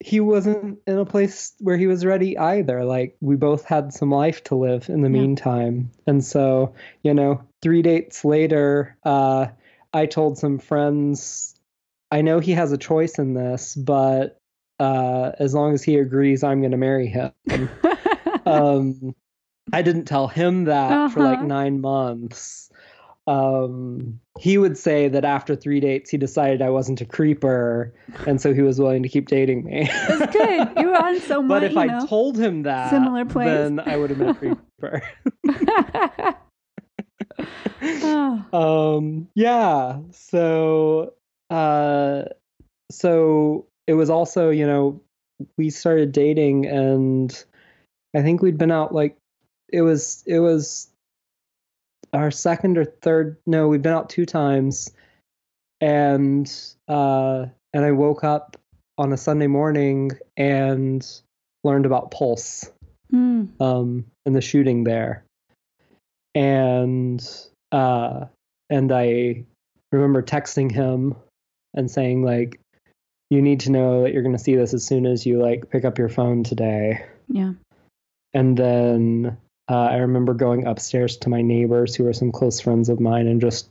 he 0.00 0.20
wasn't 0.20 0.80
in 0.86 0.98
a 0.98 1.06
place 1.06 1.54
where 1.60 1.76
he 1.76 1.86
was 1.86 2.04
ready 2.04 2.36
either. 2.36 2.84
Like, 2.84 3.16
we 3.20 3.36
both 3.36 3.64
had 3.64 3.92
some 3.92 4.10
life 4.10 4.42
to 4.44 4.56
live 4.56 4.88
in 4.88 5.02
the 5.02 5.08
Yeah. 5.10 5.20
meantime. 5.20 5.90
And 6.06 6.24
so, 6.24 6.74
you 7.02 7.14
know, 7.14 7.42
three 7.62 7.82
dates 7.82 8.24
later, 8.24 8.96
uh, 9.04 9.46
I 9.92 10.06
told 10.06 10.38
some 10.38 10.58
friends, 10.58 11.54
I 12.10 12.22
know 12.22 12.40
he 12.40 12.52
has 12.52 12.72
a 12.72 12.78
choice 12.78 13.18
in 13.18 13.34
this, 13.34 13.76
but 13.76 14.38
uh, 14.80 15.32
as 15.38 15.54
long 15.54 15.74
as 15.74 15.84
he 15.84 15.96
agrees, 15.98 16.42
I'm 16.42 16.60
going 16.60 16.72
to 16.72 16.76
marry 16.76 17.06
him 17.08 17.32
um 18.46 19.14
i 19.72 19.82
didn't 19.82 20.06
tell 20.06 20.28
him 20.28 20.64
that 20.64 21.08
for 21.08 21.22
like 21.22 21.40
Uh-huh. 21.40 21.42
nine 21.42 21.80
months 21.80 22.70
um 23.28 24.18
he 24.40 24.58
would 24.58 24.76
say 24.76 25.06
that 25.08 25.24
after 25.24 25.54
three 25.54 25.78
dates 25.78 26.10
he 26.10 26.16
decided 26.16 26.60
i 26.60 26.70
wasn't 26.70 27.00
a 27.00 27.04
creeper 27.04 27.94
and 28.26 28.40
so 28.40 28.52
he 28.52 28.62
was 28.62 28.80
willing 28.80 29.04
to 29.04 29.08
keep 29.08 29.28
dating 29.28 29.62
me 29.64 29.88
That's 30.08 30.32
good. 30.32 30.68
You 30.76 30.88
were 30.88 30.96
on 30.96 31.20
so 31.20 31.40
much, 31.40 31.60
but 31.60 31.62
if 31.70 31.76
i 31.76 31.86
know. 31.86 32.06
told 32.06 32.36
him 32.36 32.64
that 32.64 32.90
similar 32.90 33.24
place. 33.24 33.46
then 33.46 33.78
i 33.78 33.96
would 33.96 34.10
have 34.10 34.18
been 34.18 34.28
a 34.30 34.34
creeper 34.34 35.02
oh, 37.82 38.44
um 38.96 39.28
yeah 39.36 39.98
so 40.10 41.14
uh 41.50 42.22
so 42.90 43.66
it 43.86 43.94
was 43.94 44.10
also 44.10 44.50
you 44.50 44.66
know 44.66 45.00
we 45.56 45.70
started 45.70 46.10
dating 46.10 46.66
and 46.66 47.44
i 48.16 48.22
think 48.22 48.42
we'd 48.42 48.58
been 48.58 48.72
out 48.72 48.92
like 48.92 49.16
it 49.72 49.82
was 49.82 50.24
it 50.26 50.40
was 50.40 50.88
our 52.12 52.30
second 52.30 52.78
or 52.78 52.84
third 52.84 53.36
no 53.46 53.68
we've 53.68 53.82
been 53.82 53.92
out 53.92 54.10
two 54.10 54.26
times 54.26 54.90
and 55.80 56.52
uh 56.88 57.46
and 57.72 57.84
i 57.84 57.90
woke 57.90 58.24
up 58.24 58.56
on 58.98 59.12
a 59.12 59.16
sunday 59.16 59.46
morning 59.46 60.10
and 60.36 61.06
learned 61.64 61.86
about 61.86 62.10
pulse 62.10 62.70
Hmm. 63.12 63.44
um, 63.60 64.06
and 64.24 64.34
the 64.34 64.40
shooting 64.40 64.84
there. 64.84 65.24
And 66.34 67.22
uh, 67.70 68.24
and 68.70 68.90
I 68.90 69.44
remember 69.92 70.22
texting 70.22 70.72
him 70.72 71.14
and 71.74 71.90
saying 71.90 72.24
like, 72.24 72.58
"You 73.28 73.42
need 73.42 73.60
to 73.60 73.70
know 73.70 74.02
that 74.02 74.14
you're 74.14 74.22
going 74.22 74.36
to 74.36 74.42
see 74.42 74.56
this 74.56 74.72
as 74.72 74.86
soon 74.86 75.04
as 75.04 75.26
you 75.26 75.42
like 75.42 75.68
pick 75.68 75.84
up 75.84 75.98
your 75.98 76.08
phone 76.08 76.42
today." 76.42 77.04
yeah. 77.28 77.52
And 78.32 78.56
then 78.56 79.36
uh, 79.72 79.88
I 79.90 79.96
remember 79.96 80.34
going 80.34 80.66
upstairs 80.66 81.16
to 81.16 81.30
my 81.30 81.40
neighbors, 81.40 81.94
who 81.94 82.04
were 82.04 82.12
some 82.12 82.30
close 82.30 82.60
friends 82.60 82.90
of 82.90 83.00
mine, 83.00 83.26
and 83.26 83.40
just 83.40 83.70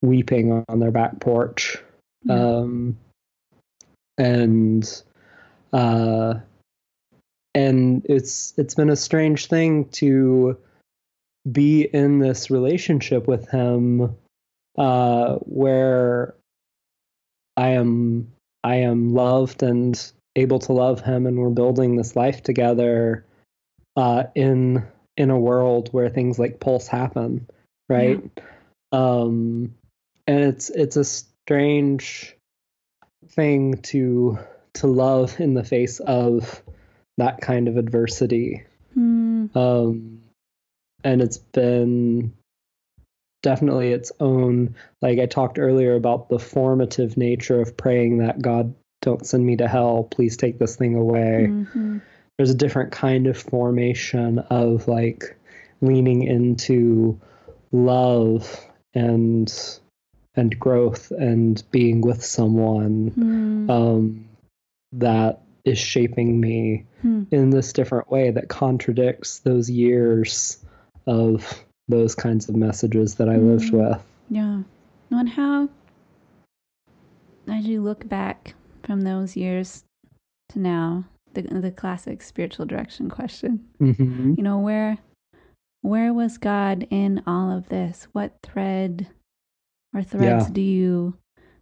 weeping 0.00 0.64
on 0.66 0.78
their 0.80 0.90
back 0.90 1.20
porch. 1.20 1.76
Yeah. 2.24 2.34
Um, 2.34 2.96
and 4.16 5.02
uh, 5.74 6.34
and 7.54 8.06
it's 8.08 8.54
it's 8.56 8.74
been 8.74 8.88
a 8.88 8.96
strange 8.96 9.48
thing 9.48 9.90
to 9.90 10.56
be 11.52 11.82
in 11.82 12.20
this 12.20 12.50
relationship 12.50 13.28
with 13.28 13.50
him, 13.50 14.16
uh, 14.78 15.34
where 15.40 16.36
I 17.58 17.68
am 17.72 18.32
I 18.64 18.76
am 18.76 19.12
loved 19.12 19.62
and 19.62 20.10
able 20.36 20.60
to 20.60 20.72
love 20.72 21.02
him, 21.02 21.26
and 21.26 21.38
we're 21.38 21.50
building 21.50 21.96
this 21.96 22.16
life 22.16 22.42
together, 22.42 23.26
uh, 23.94 24.24
in 24.34 24.86
in 25.18 25.30
a 25.30 25.38
world 25.38 25.88
where 25.92 26.08
things 26.08 26.38
like 26.38 26.60
pulse 26.60 26.86
happen, 26.86 27.46
right? 27.88 28.22
Um, 28.92 29.74
and 30.26 30.40
it's 30.40 30.70
it's 30.70 30.96
a 30.96 31.04
strange 31.04 32.36
thing 33.30 33.74
to 33.82 34.38
to 34.74 34.86
love 34.86 35.40
in 35.40 35.54
the 35.54 35.64
face 35.64 35.98
of 35.98 36.62
that 37.18 37.40
kind 37.40 37.66
of 37.66 37.76
adversity. 37.76 38.64
Hmm. 38.94 39.46
Um, 39.54 40.22
and 41.02 41.20
it's 41.20 41.38
been 41.38 42.32
definitely 43.42 43.92
its 43.92 44.12
own. 44.20 44.76
Like 45.02 45.18
I 45.18 45.26
talked 45.26 45.58
earlier 45.58 45.96
about 45.96 46.28
the 46.28 46.38
formative 46.38 47.16
nature 47.16 47.60
of 47.60 47.76
praying 47.76 48.18
that 48.18 48.40
God 48.40 48.74
don't 49.02 49.26
send 49.26 49.44
me 49.44 49.56
to 49.56 49.66
hell, 49.68 50.04
please 50.04 50.36
take 50.36 50.58
this 50.58 50.76
thing 50.76 50.94
away 50.94 51.48
Mhm. 51.50 52.00
There's 52.38 52.50
a 52.50 52.54
different 52.54 52.92
kind 52.92 53.26
of 53.26 53.36
formation 53.36 54.38
of 54.38 54.86
like 54.88 55.36
leaning 55.80 56.22
into 56.22 57.20
love 57.72 58.64
and 58.94 59.52
and 60.36 60.58
growth 60.58 61.10
and 61.10 61.62
being 61.72 62.00
with 62.00 62.24
someone 62.24 63.08
Hmm. 63.08 63.70
um, 63.70 64.28
that 64.92 65.42
is 65.64 65.78
shaping 65.78 66.40
me 66.40 66.84
Hmm. 67.02 67.24
in 67.32 67.50
this 67.50 67.72
different 67.72 68.10
way 68.10 68.30
that 68.30 68.48
contradicts 68.48 69.40
those 69.40 69.68
years 69.68 70.64
of 71.06 71.64
those 71.88 72.14
kinds 72.14 72.48
of 72.48 72.54
messages 72.54 73.16
that 73.16 73.28
I 73.28 73.36
lived 73.36 73.72
Mm. 73.72 73.90
with. 73.90 74.06
Yeah. 74.30 74.62
And 75.10 75.28
how, 75.28 75.68
as 77.48 77.66
you 77.66 77.80
look 77.82 78.08
back 78.08 78.54
from 78.82 79.00
those 79.02 79.36
years 79.36 79.84
to 80.50 80.58
now, 80.60 81.04
the 81.34 81.42
the 81.42 81.70
classic 81.70 82.22
spiritual 82.22 82.66
direction 82.66 83.08
question. 83.08 83.64
hmm 83.78 84.34
You 84.36 84.42
know 84.42 84.58
where, 84.58 84.98
where 85.82 86.12
was 86.12 86.38
God 86.38 86.86
in 86.90 87.22
all 87.26 87.50
of 87.50 87.68
this? 87.68 88.08
What 88.12 88.36
thread 88.42 89.08
or 89.94 90.02
threads 90.02 90.46
Yeah. 90.46 90.52
do 90.52 90.60
you 90.60 91.14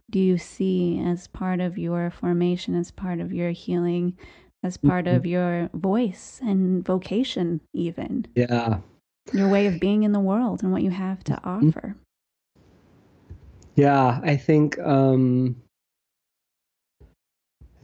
do 0.09 0.19
you 0.19 0.37
see 0.37 0.99
as 1.05 1.27
part 1.27 1.59
of 1.59 1.77
your 1.77 2.09
formation, 2.09 2.75
as 2.75 2.91
part 2.91 3.19
of 3.19 3.33
your 3.33 3.51
healing, 3.51 4.17
as 4.63 4.77
part 4.77 5.05
Mhm. 5.05 5.15
of 5.17 5.25
your 5.25 5.69
voice 5.73 6.39
and 6.41 6.85
vocation, 6.85 7.59
even 7.73 8.25
Yeah. 8.35 8.79
your 9.33 9.49
way 9.49 9.67
of 9.67 9.79
being 9.81 10.03
in 10.03 10.13
the 10.13 10.19
world 10.21 10.63
and 10.63 10.71
what 10.71 10.81
you 10.83 10.91
have 10.91 11.23
to 11.25 11.33
Mhm. 11.33 11.67
offer? 11.67 11.95
Yeah, 13.75 14.19
I 14.23 14.37
think 14.37 14.79
um 14.79 15.55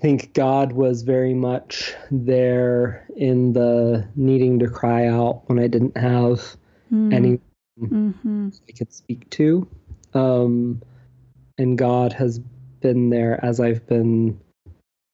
think 0.03 0.33
God 0.33 0.73
was 0.73 1.03
very 1.03 1.33
much 1.33 1.93
there 2.11 3.07
in 3.15 3.53
the 3.53 4.05
needing 4.17 4.59
to 4.59 4.67
cry 4.69 5.07
out 5.07 5.47
when 5.47 5.59
I 5.59 5.67
didn't 5.67 5.95
have 5.97 6.57
any 6.91 7.39
Mm-hmm. 7.79 8.49
I 8.69 8.71
could 8.73 8.93
speak 8.93 9.29
to. 9.31 9.67
Um 10.13 10.81
and 11.57 11.77
God 11.77 12.13
has 12.13 12.39
been 12.81 13.09
there 13.09 13.43
as 13.43 13.59
I've 13.59 13.87
been 13.87 14.39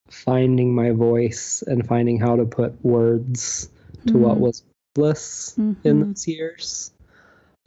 finding 0.09 0.73
my 0.73 0.89
voice 0.91 1.63
and 1.67 1.87
finding 1.87 2.19
how 2.19 2.35
to 2.35 2.45
put 2.45 2.83
words 2.83 3.69
to 4.07 4.17
what 4.17 4.39
was 4.39 4.63
bliss 4.95 5.55
in 5.57 5.75
Mhm. 5.83 6.07
those 6.07 6.27
years. 6.27 6.91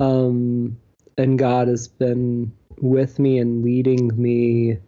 Um, 0.01 0.77
and 1.17 1.39
God 1.39 1.69
has 1.69 1.87
been 1.89 2.53
with 2.81 3.19
me 3.19 3.39
and 3.39 3.63
leading 3.63 4.11
me 4.21 4.79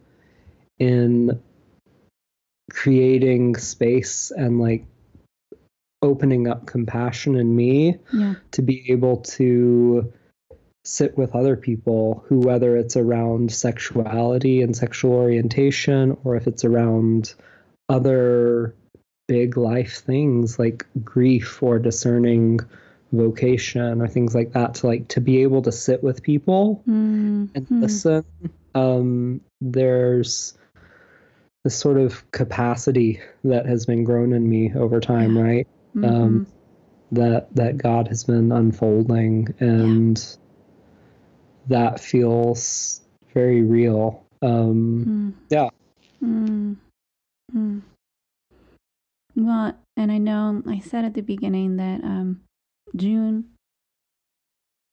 in 0.79 1.39
creating 2.75 3.55
space 3.55 4.31
and 4.35 4.59
like 4.59 4.85
opening 6.01 6.47
up 6.47 6.65
compassion 6.67 7.35
in 7.35 7.55
me 7.55 7.97
Yeah. 8.13 8.35
to 8.51 8.61
be 8.61 8.85
able 8.91 9.17
to 9.37 10.11
sit 10.83 11.17
with 11.17 11.33
other 11.33 11.55
people 11.55 12.23
who 12.27 12.39
whether 12.39 12.77
it's 12.77 12.95
around 12.95 13.51
sexuality 13.51 14.61
and 14.61 14.75
sexual 14.75 15.13
orientation 15.13 16.15
or 16.23 16.35
if 16.35 16.45
it's 16.47 16.63
around 16.63 17.33
other 17.89 18.75
big 19.27 19.57
life 19.57 19.95
things 20.05 20.59
like 20.59 20.85
grief 21.03 21.63
or 21.63 21.79
discerning 21.79 22.59
vocation 23.11 23.99
or 24.01 24.07
things 24.07 24.35
like 24.35 24.51
that 24.53 24.75
to 24.75 24.85
like 24.85 25.07
to 25.07 25.21
be 25.21 25.41
able 25.41 25.61
to 25.63 25.71
sit 25.71 26.03
with 26.03 26.21
people 26.21 26.83
and 26.85 27.49
Mhm. 27.55 27.81
listen 27.81 28.23
um 28.75 29.41
there's 29.61 30.55
this 31.65 31.75
sort 31.75 31.97
of 31.97 32.29
capacity 32.29 33.19
that 33.43 33.65
has 33.65 33.87
been 33.87 34.03
grown 34.03 34.33
in 34.33 34.47
me 34.47 34.71
over 34.75 34.99
time 34.99 35.35
Yeah. 35.35 35.41
right 35.41 35.67
um, 35.95 36.45
Mhm. 36.45 36.45
that 37.13 37.55
that 37.55 37.77
God 37.77 38.07
has 38.07 38.23
been 38.23 38.51
unfolding, 38.51 39.47
and 39.59 40.37
that 41.67 41.99
feels 41.99 43.01
very 43.33 43.63
real. 43.63 44.23
Um, 44.43 45.05
Mm. 45.05 45.33
yeah. 45.49 45.69
Mm. 46.21 46.75
Mm. 47.51 47.81
Well, 49.35 49.73
and 49.97 50.11
I 50.11 50.19
know 50.19 50.61
I 50.67 50.79
said 50.79 51.03
at 51.03 51.15
the 51.15 51.21
beginning 51.21 51.77
that 51.77 52.03
um, 52.03 52.41
June 52.95 53.45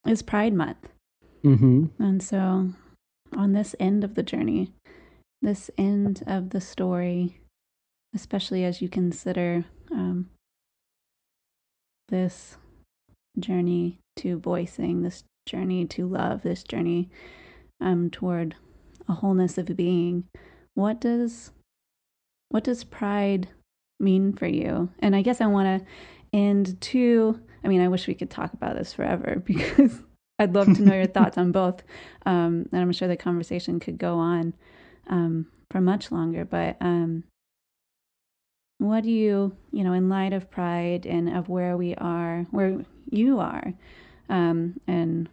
is 0.07 0.23
Pride 0.23 0.55
Month. 0.55 0.89
Mm-hmm. 1.44 1.86
And 2.03 2.23
so, 2.23 2.73
on 3.36 3.53
this 3.53 3.74
end 3.78 4.05
of 4.05 4.15
the 4.15 4.23
journey, 4.23 4.73
this 5.43 5.70
end 5.77 6.23
of 6.27 6.51
the 6.51 6.60
story, 6.60 7.40
especially 8.14 8.64
as 8.64 8.81
you 8.81 8.89
consider 8.89 9.64
um, 9.90 10.31
this 12.09 12.56
journey 13.39 13.98
to 14.16 14.39
voicing, 14.39 15.02
this 15.02 15.24
journey 15.47 15.85
to 15.86 16.06
love, 16.06 16.43
this 16.43 16.62
journey 16.62 17.10
um, 17.81 18.09
toward 18.09 18.55
a 19.09 19.12
wholeness 19.12 19.59
of 19.59 19.77
being, 19.77 20.24
what 20.74 21.01
does 21.01 21.51
what 22.51 22.64
does 22.64 22.85
pride 22.85 23.48
mean 23.98 24.35
for 24.35 24.47
you? 24.47 24.90
And 24.98 25.16
I 25.16 25.23
guess 25.23 25.40
I 25.40 25.47
want 25.47 25.81
to 25.81 25.86
end 26.35 26.78
too. 26.82 27.40
I 27.64 27.69
mean, 27.69 27.81
I 27.81 27.89
wish 27.89 28.06
we 28.06 28.14
could 28.14 28.31
talk 28.31 28.52
about 28.52 28.77
this 28.77 28.93
forever 28.93 29.43
because 29.44 30.02
I'd 30.39 30.55
love 30.55 30.66
to 30.66 30.82
know 30.82 30.94
your 30.94 31.06
thoughts 31.14 31.39
on 31.39 31.51
both. 31.51 31.82
Um, 32.27 32.69
and 32.70 32.82
I'm 32.82 32.93
sure 32.93 33.09
the 33.09 33.16
conversation 33.16 33.81
could 33.81 33.97
go 33.97 34.19
on 34.19 34.52
um, 35.08 35.46
for 35.70 35.80
much 35.80 36.10
longer. 36.12 36.44
But 36.44 36.76
um, 36.80 37.24
what 38.78 39.04
do 39.04 39.10
you, 39.10 39.56
you 39.70 39.84
know, 39.84 39.92
in 39.92 40.08
light 40.08 40.32
of 40.32 40.50
pride 40.50 41.06
and 41.06 41.28
of 41.34 41.48
where 41.48 41.76
we 41.76 41.94
are, 41.96 42.46
where 42.50 42.84
you 43.10 43.38
are, 43.38 43.72
um, 44.28 44.80
and 44.86 45.28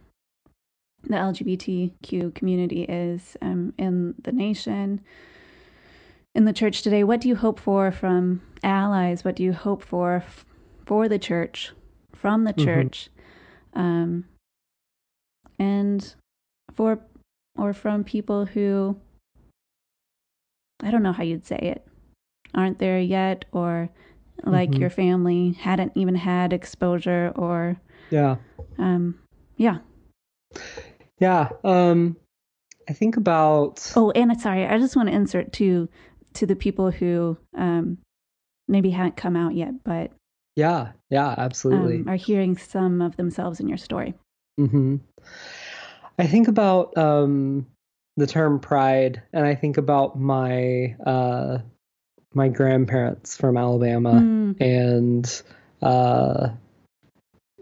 the 1.02 1.16
LGBTQ 1.16 2.34
community 2.34 2.82
is 2.84 3.36
um, 3.42 3.72
in 3.78 4.14
the 4.22 4.32
nation, 4.32 5.00
in 6.34 6.44
the 6.44 6.52
church 6.52 6.82
today, 6.82 7.02
what 7.02 7.20
do 7.20 7.28
you 7.28 7.36
hope 7.36 7.58
for 7.58 7.90
from 7.90 8.42
allies? 8.62 9.24
What 9.24 9.34
do 9.34 9.42
you 9.42 9.52
hope 9.52 9.82
for 9.82 10.16
f- 10.16 10.44
for 10.86 11.08
the 11.08 11.18
church, 11.18 11.72
from 12.12 12.44
the 12.44 12.52
Mhm. 12.52 12.64
church, 12.64 13.10
um, 13.74 14.24
and 15.58 16.14
for 16.74 17.00
or 17.56 17.72
from 17.72 18.04
people 18.04 18.46
who 18.46 18.96
I 20.82 20.90
don't 20.90 21.02
know 21.02 21.12
how 21.12 21.22
you'd 21.22 21.46
say 21.46 21.58
it, 21.58 21.86
aren't 22.54 22.78
there 22.78 23.00
yet, 23.00 23.44
or 23.52 23.90
like 24.44 24.70
Mhm. 24.70 24.78
your 24.80 24.90
family 24.90 25.52
hadn't 25.52 25.92
even 25.94 26.14
had 26.14 26.52
exposure, 26.52 27.32
or 27.36 27.80
Yeah. 28.10 28.36
um, 28.78 29.18
yeah. 29.56 29.78
Yeah. 31.18 31.50
Um, 31.64 32.16
I 32.88 32.92
think 32.94 33.16
about. 33.16 33.92
Oh, 33.94 34.10
and 34.12 34.40
sorry, 34.40 34.66
I 34.66 34.78
just 34.78 34.96
want 34.96 35.08
to 35.08 35.14
insert 35.14 35.52
to 35.54 35.88
to 36.34 36.46
the 36.46 36.56
people 36.56 36.90
who 36.90 37.36
um, 37.54 37.98
maybe 38.68 38.90
haven't 38.90 39.16
come 39.16 39.36
out 39.36 39.54
yet, 39.54 39.82
but 39.84 40.12
Yeah. 40.56 40.92
Yeah. 41.10 41.34
Absolutely. 41.36 42.00
um, 42.00 42.08
are 42.08 42.16
hearing 42.16 42.56
some 42.56 43.02
of 43.02 43.16
themselves 43.16 43.60
in 43.60 43.68
your 43.68 43.78
story. 43.78 44.14
hmm 44.56 44.96
I 46.18 46.26
think 46.26 46.48
about 46.48 46.96
um, 46.98 47.66
the 48.20 48.26
term 48.26 48.60
pride, 48.60 49.22
and 49.32 49.46
I 49.46 49.54
think 49.54 49.78
about 49.78 50.18
my 50.18 50.94
uh, 51.04 51.58
my 52.34 52.48
grandparents 52.48 53.36
from 53.36 53.56
Alabama, 53.56 54.10
Mm, 54.12 54.60
and 54.60 55.42
uh, 55.82 56.50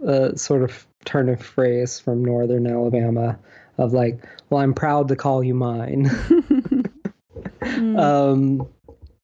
a 0.04 0.36
sort 0.36 0.62
of 0.62 0.86
turn 1.04 1.28
of 1.28 1.40
phrase 1.40 2.00
from 2.00 2.24
Northern 2.24 2.66
Alabama 2.66 3.38
of 3.78 3.92
like, 3.92 4.24
"Well, 4.50 4.60
I'm 4.60 4.74
proud 4.74 5.08
to 5.08 5.16
call 5.16 5.42
you 5.42 5.54
mine," 5.54 6.10
Mm, 7.62 7.98
um, 7.98 8.68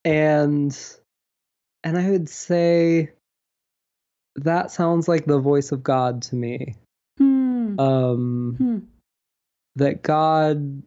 and 0.05 0.97
and 1.83 1.99
I 1.99 2.11
would 2.11 2.29
say 2.29 3.11
that 4.37 4.71
sounds 4.71 5.09
like 5.09 5.25
the 5.27 5.39
voice 5.39 5.73
of 5.73 5.83
God 5.83 6.23
to 6.23 6.37
me. 6.37 6.77
mm, 7.21 7.79
Um, 7.79 8.57
mm, 8.61 8.83
that 9.77 10.03
God 10.03 10.83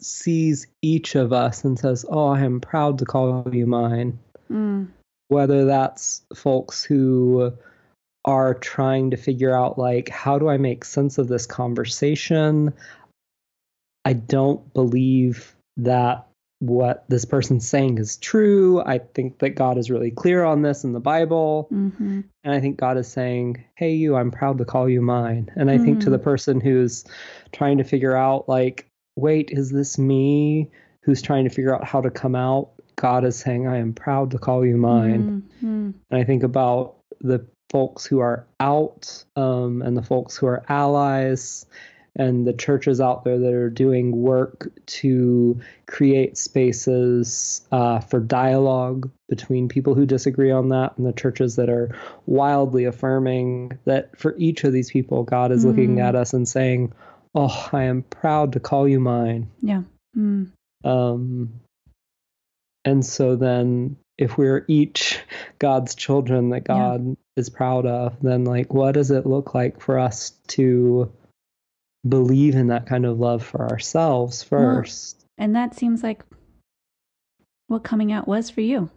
sees 0.00 0.66
each 0.82 1.14
of 1.14 1.32
us 1.32 1.64
and 1.64 1.78
says, 1.78 2.04
Oh, 2.08 2.28
I 2.28 2.40
am 2.40 2.60
proud 2.60 2.98
to 2.98 3.04
call 3.04 3.48
you 3.52 3.66
mine. 3.66 4.18
mm, 4.50 4.88
Whether 5.28 5.64
that's 5.64 6.22
folks 6.34 6.84
who 6.84 7.52
are 8.24 8.54
trying 8.54 9.10
to 9.10 9.16
figure 9.16 9.54
out, 9.56 9.78
like, 9.78 10.08
how 10.08 10.38
do 10.38 10.48
I 10.48 10.56
make 10.56 10.84
sense 10.84 11.18
of 11.18 11.28
this 11.28 11.46
conversation? 11.46 12.72
I 14.04 14.14
don't 14.14 14.72
believe 14.74 15.54
that 15.76 16.26
what 16.60 17.04
this 17.08 17.24
person's 17.24 17.68
saying 17.68 17.98
is 17.98 18.16
true. 18.16 18.80
I 18.82 18.98
think 18.98 19.38
that 19.40 19.50
God 19.50 19.76
is 19.76 19.90
really 19.90 20.10
clear 20.10 20.44
on 20.44 20.62
this 20.62 20.84
in 20.84 20.92
the 20.92 21.00
Bible. 21.00 21.68
mhm, 21.72 22.24
And 22.44 22.54
I 22.54 22.60
think 22.60 22.76
God 22.78 22.96
is 22.96 23.08
saying, 23.08 23.64
Hey, 23.76 23.94
you, 23.94 24.16
I'm 24.16 24.30
proud 24.30 24.58
to 24.58 24.64
call 24.64 24.88
you 24.88 25.02
mine. 25.02 25.50
And 25.56 25.70
I 25.70 25.78
think 25.78 26.00
to 26.00 26.10
Mm. 26.10 26.12
the 26.12 26.18
person 26.18 26.60
who's 26.60 27.04
trying 27.52 27.78
to 27.78 27.84
figure 27.84 28.16
out, 28.16 28.48
like, 28.48 28.86
wait, 29.16 29.50
is 29.52 29.70
this 29.70 29.98
me 29.98 30.70
who's 31.00 31.22
trying 31.22 31.44
to 31.44 31.50
figure 31.50 31.74
out 31.74 31.84
how 31.84 32.00
to 32.00 32.10
come 32.10 32.34
out? 32.34 32.70
God 32.96 33.24
is 33.24 33.36
saying, 33.36 33.66
I 33.66 33.78
am 33.78 33.92
proud 33.92 34.30
to 34.32 34.38
call 34.38 34.64
you 34.64 34.76
mine. 34.76 35.42
mm, 35.62 35.66
mm, 35.66 35.94
And 36.10 36.20
I 36.20 36.24
think 36.24 36.42
about 36.42 36.96
the 37.20 37.46
folks 37.70 38.06
who 38.06 38.20
are 38.20 38.46
out 38.60 39.24
um, 39.36 39.82
and 39.82 39.96
the 39.96 40.02
folks 40.02 40.36
who 40.36 40.46
are 40.46 40.64
allies 40.68 41.66
and 42.16 42.46
the 42.46 42.52
churches 42.52 43.00
out 43.00 43.24
there 43.24 43.40
that 43.40 43.52
are 43.52 43.68
doing 43.68 44.12
work 44.14 44.70
to 44.86 45.60
create 45.86 46.38
spaces 46.38 47.66
uh, 47.72 47.98
for 47.98 48.20
dialogue 48.20 49.10
between 49.28 49.68
people 49.68 49.96
who 49.96 50.06
disagree 50.06 50.52
on 50.52 50.68
that 50.68 50.96
and 50.96 51.04
the 51.04 51.12
churches 51.12 51.56
that 51.56 51.68
are 51.68 51.92
wildly 52.26 52.84
affirming 52.84 53.76
that 53.84 54.16
for 54.16 54.36
each 54.38 54.62
of 54.62 54.72
these 54.72 54.92
people, 54.92 55.24
God 55.24 55.50
is 55.50 55.64
looking 55.64 55.96
Mm. 55.96 56.04
at 56.04 56.14
us 56.14 56.32
and 56.32 56.48
saying, 56.48 56.92
Oh, 57.34 57.68
I 57.72 57.84
am 57.84 58.02
proud 58.02 58.52
to 58.52 58.60
call 58.60 58.86
you 58.88 59.00
mine. 59.00 59.50
yeah. 59.60 59.82
Mm, 60.16 60.50
Um, 60.84 61.60
and 62.84 63.04
so 63.04 63.34
then, 63.36 63.96
if 64.16 64.38
we're 64.38 64.64
each 64.68 65.18
God's 65.58 65.94
children 65.96 66.50
that 66.50 66.62
Yeah. 66.68 66.76
God 66.98 67.16
is 67.36 67.50
proud 67.50 67.86
of, 67.86 68.20
then 68.22 68.44
like, 68.44 68.72
what 68.72 68.92
does 68.92 69.10
it 69.10 69.26
look 69.26 69.54
like 69.54 69.80
for 69.80 69.98
us 69.98 70.30
to 70.48 71.10
believe 72.08 72.54
in 72.54 72.68
that 72.68 72.86
kind 72.86 73.06
of 73.06 73.18
love 73.18 73.42
for 73.42 73.68
ourselves 73.68 74.48
Well, 74.50 74.60
first? 74.76 75.24
and 75.36 75.56
that 75.56 75.74
seems 75.74 76.02
like 76.04 76.22
what 77.66 77.82
coming 77.82 78.12
out 78.12 78.28
was 78.28 78.50
for 78.50 78.60
you. 78.60 78.90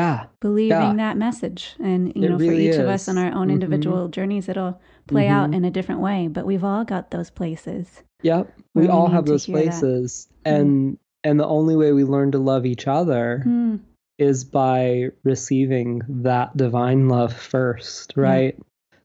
Yeah, 0.00 0.18
believing 0.40 0.70
Yeah. 0.98 1.04
that 1.04 1.16
message 1.26 1.74
and 1.88 2.00
you 2.16 2.24
It 2.24 2.28
know 2.30 2.38
for 2.38 2.42
really 2.44 2.68
each 2.68 2.76
of 2.84 2.88
us 2.96 3.08
on 3.08 3.16
our 3.18 3.32
own 3.38 3.48
Mhm. 3.48 3.52
individual 3.56 4.08
journeys 4.16 4.48
it'll 4.52 4.78
play 5.12 5.26
out 5.28 5.48
Mhm. 5.50 5.56
in 5.56 5.64
a 5.64 5.70
different 5.76 6.00
way 6.08 6.28
but 6.36 6.44
we've 6.50 6.64
all 6.70 6.84
got 6.84 7.04
those 7.10 7.30
places 7.30 8.02
yep. 8.22 8.44
We 8.74 8.82
we 8.82 8.88
all 8.88 9.08
have 9.16 9.24
those 9.26 9.44
hear 9.46 9.56
that. 9.56 9.62
places, 9.80 10.28
and 10.44 10.98
and 11.24 11.40
the 11.40 11.46
only 11.58 11.76
way 11.82 11.90
we 11.92 12.04
learn 12.04 12.30
to 12.32 12.38
love 12.52 12.64
each 12.66 12.86
other 12.86 13.40
Hmm. 13.44 13.76
is 14.18 14.44
by 14.44 15.10
receiving 15.24 16.02
that 16.08 16.56
divine 16.56 17.08
love 17.08 17.32
first, 17.32 18.12
right? 18.16 18.54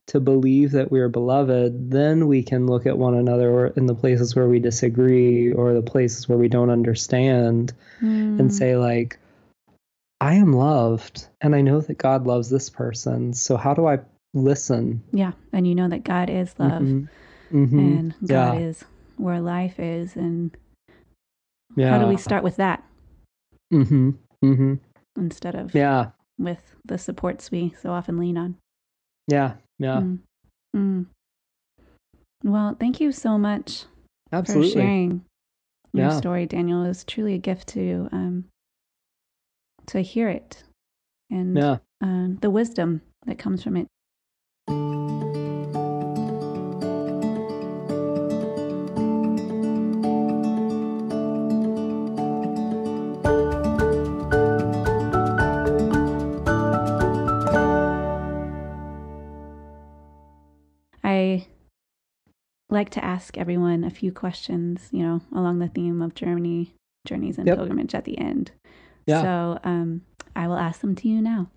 To 0.08 0.20
believe 0.20 0.72
that 0.72 0.90
we 0.92 1.00
are 1.00 1.08
beloved, 1.08 1.90
then 1.90 2.26
we 2.26 2.42
can 2.42 2.66
look 2.66 2.86
at 2.86 2.98
one 2.98 3.14
another 3.14 3.68
in 3.78 3.86
the 3.86 3.94
places 3.94 4.34
where 4.36 4.48
we 4.48 4.58
disagree 4.58 5.52
or 5.52 5.72
the 5.74 5.82
places 5.94 6.28
where 6.28 6.38
we 6.38 6.48
don't 6.48 6.70
understand 6.78 7.72
Hmm. 8.00 8.36
and 8.40 8.52
say, 8.52 8.76
like, 8.76 9.18
I 10.22 10.34
am 10.34 10.52
loved 10.52 11.26
and 11.40 11.52
I 11.54 11.62
know 11.62 11.80
that 11.80 11.98
God 11.98 12.26
loves 12.28 12.48
this 12.48 12.70
person. 12.70 13.34
So 13.34 13.56
how 13.56 13.74
do 13.74 13.86
I 13.86 13.98
listen? 14.34 15.02
yeah 15.12 15.32
and 15.52 15.66
you 15.66 15.74
know 15.74 15.88
that 15.88 16.04
god 16.04 16.30
is 16.30 16.54
love 16.58 16.80
Mhm. 16.80 17.06
Mhm. 17.52 17.78
and 17.78 18.14
god 18.26 18.54
Yeah. 18.54 18.60
is 18.60 18.82
where 19.18 19.40
life 19.42 19.78
is 19.78 20.16
and 20.16 20.56
Yeah. 21.76 21.90
how 21.90 21.98
do 22.02 22.06
we 22.08 22.16
start 22.16 22.42
with 22.42 22.56
that 22.56 22.82
Mm-hmm. 23.70 24.10
Mm-hmm. 24.42 24.74
instead 25.16 25.54
of 25.54 25.74
Yeah. 25.74 26.12
with 26.38 26.76
the 26.86 26.96
supports 26.96 27.50
we 27.50 27.74
so 27.82 27.90
often 27.92 28.16
lean 28.16 28.38
on 28.38 28.56
Yeah. 29.28 29.56
Yeah. 29.78 30.00
Mm. 30.00 30.18
Mm. 30.74 31.06
well 32.42 32.74
thank 32.80 33.00
you 33.00 33.12
so 33.12 33.36
much 33.36 33.84
Absolutely. 34.32 34.70
for 34.70 34.78
sharing 34.78 35.24
your 35.92 36.06
Yeah. 36.06 36.16
story, 36.16 36.46
Daniel. 36.46 36.84
It 36.84 36.88
was 36.88 37.04
truly 37.04 37.34
a 37.34 37.38
gift 37.38 37.68
to 37.76 38.08
um, 38.12 38.44
to 39.86 40.00
hear 40.00 40.28
it 40.28 40.62
and 41.30 41.56
Yeah. 41.56 41.78
uh, 42.02 42.28
the 42.40 42.50
wisdom 42.50 43.02
that 43.26 43.38
comes 43.38 43.62
from 43.62 43.76
it. 43.76 43.88
I 61.04 61.46
like 62.70 62.90
to 62.90 63.04
ask 63.04 63.36
everyone 63.36 63.84
a 63.84 63.90
few 63.90 64.12
questions, 64.12 64.88
you 64.92 65.00
know, 65.02 65.20
along 65.34 65.58
the 65.58 65.68
theme 65.68 66.00
of 66.00 66.14
journey, 66.14 66.74
journeys 67.06 67.38
and 67.38 67.46
Yep. 67.46 67.56
pilgrimage 67.58 67.94
at 67.94 68.04
the 68.04 68.18
end. 68.18 68.52
Yeah. 69.06 69.22
So 69.22 69.58
um, 69.64 70.02
I 70.36 70.46
will 70.48 70.56
ask 70.58 70.80
them 70.80 70.94
to 70.96 71.08
you 71.08 71.20
now. 71.20 71.50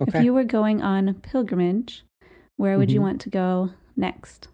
Okay. 0.00 0.18
If 0.18 0.24
you 0.24 0.34
were 0.34 0.44
going 0.44 0.82
on 0.82 1.12
pilgrimage, 1.14 2.04
where 2.56 2.78
would 2.78 2.90
you 2.90 3.00
Mhm. 3.00 3.04
want 3.04 3.20
to 3.22 3.30
go 3.30 3.70
next? 3.96 4.48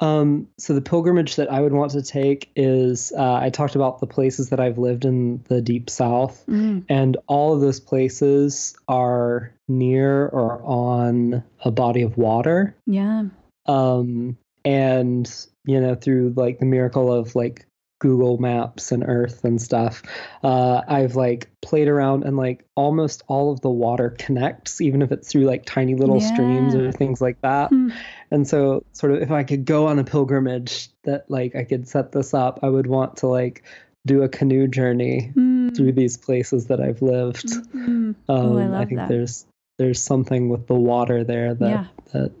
Um, 0.00 0.46
so 0.58 0.74
the 0.74 0.80
pilgrimage 0.80 1.36
that 1.36 1.50
I 1.50 1.60
would 1.60 1.72
want 1.72 1.90
to 1.92 2.02
take 2.02 2.50
is 2.54 3.12
uh, 3.16 3.34
I 3.34 3.50
talked 3.50 3.74
about 3.74 3.98
the 3.98 4.06
places 4.06 4.50
that 4.50 4.60
I've 4.60 4.78
lived 4.78 5.04
in 5.04 5.42
the 5.48 5.60
deep 5.60 5.90
south, 5.90 6.44
Mm, 6.46 6.84
and 6.88 7.16
all 7.26 7.52
of 7.54 7.60
those 7.60 7.80
places 7.80 8.76
are 8.86 9.52
near 9.66 10.28
or 10.28 10.62
on 10.62 11.42
a 11.64 11.72
body 11.72 12.02
of 12.02 12.16
water. 12.16 12.76
yeah. 12.86 13.24
Um, 13.66 14.38
and 14.64 15.28
you 15.64 15.80
know, 15.80 15.94
through 15.96 16.32
like 16.36 16.58
the 16.60 16.64
miracle 16.66 17.12
of 17.12 17.34
like 17.34 17.66
Google 18.00 18.38
Maps 18.38 18.92
and 18.92 19.02
Earth 19.06 19.44
and 19.44 19.60
stuff, 19.60 20.02
uh, 20.42 20.82
I've 20.86 21.16
like 21.16 21.50
played 21.62 21.88
around 21.88 22.24
and 22.24 22.36
like 22.36 22.64
almost 22.76 23.22
all 23.28 23.50
of 23.52 23.60
the 23.60 23.70
water 23.70 24.14
connects, 24.18 24.80
even 24.80 25.02
if 25.02 25.10
it's 25.12 25.28
through 25.30 25.44
like 25.44 25.64
tiny 25.64 25.94
little 25.94 26.20
streams 26.20 26.74
or 26.74 26.92
things 26.92 27.20
like 27.20 27.40
that. 27.42 27.70
Hmm. 27.70 27.90
And 28.30 28.46
so, 28.46 28.84
sort 28.92 29.12
of, 29.12 29.22
if 29.22 29.30
I 29.30 29.42
could 29.42 29.64
go 29.64 29.86
on 29.88 29.98
a 29.98 30.04
pilgrimage 30.04 30.88
that 31.04 31.30
like 31.30 31.56
I 31.56 31.64
could 31.64 31.88
set 31.88 32.12
this 32.12 32.34
up, 32.34 32.60
I 32.62 32.68
would 32.68 32.86
want 32.86 33.16
to 33.18 33.26
like 33.26 33.64
do 34.06 34.22
a 34.22 34.28
canoe 34.28 34.68
journey 34.68 35.32
Mm, 35.34 35.76
through 35.76 35.92
these 35.92 36.16
places 36.16 36.66
that 36.68 36.80
I've 36.80 37.02
lived. 37.02 37.46
mhm. 37.46 38.14
Um, 38.14 38.14
Oh, 38.28 38.58
I 38.58 38.66
love 38.66 38.88
think 38.88 39.00
that. 39.00 39.08
there's 39.08 39.44
there's 39.78 40.02
something 40.02 40.48
with 40.48 40.66
the 40.66 40.74
water 40.74 41.24
there 41.24 41.54
that 41.54 41.68
Yeah. 41.68 41.86
that 42.12 42.32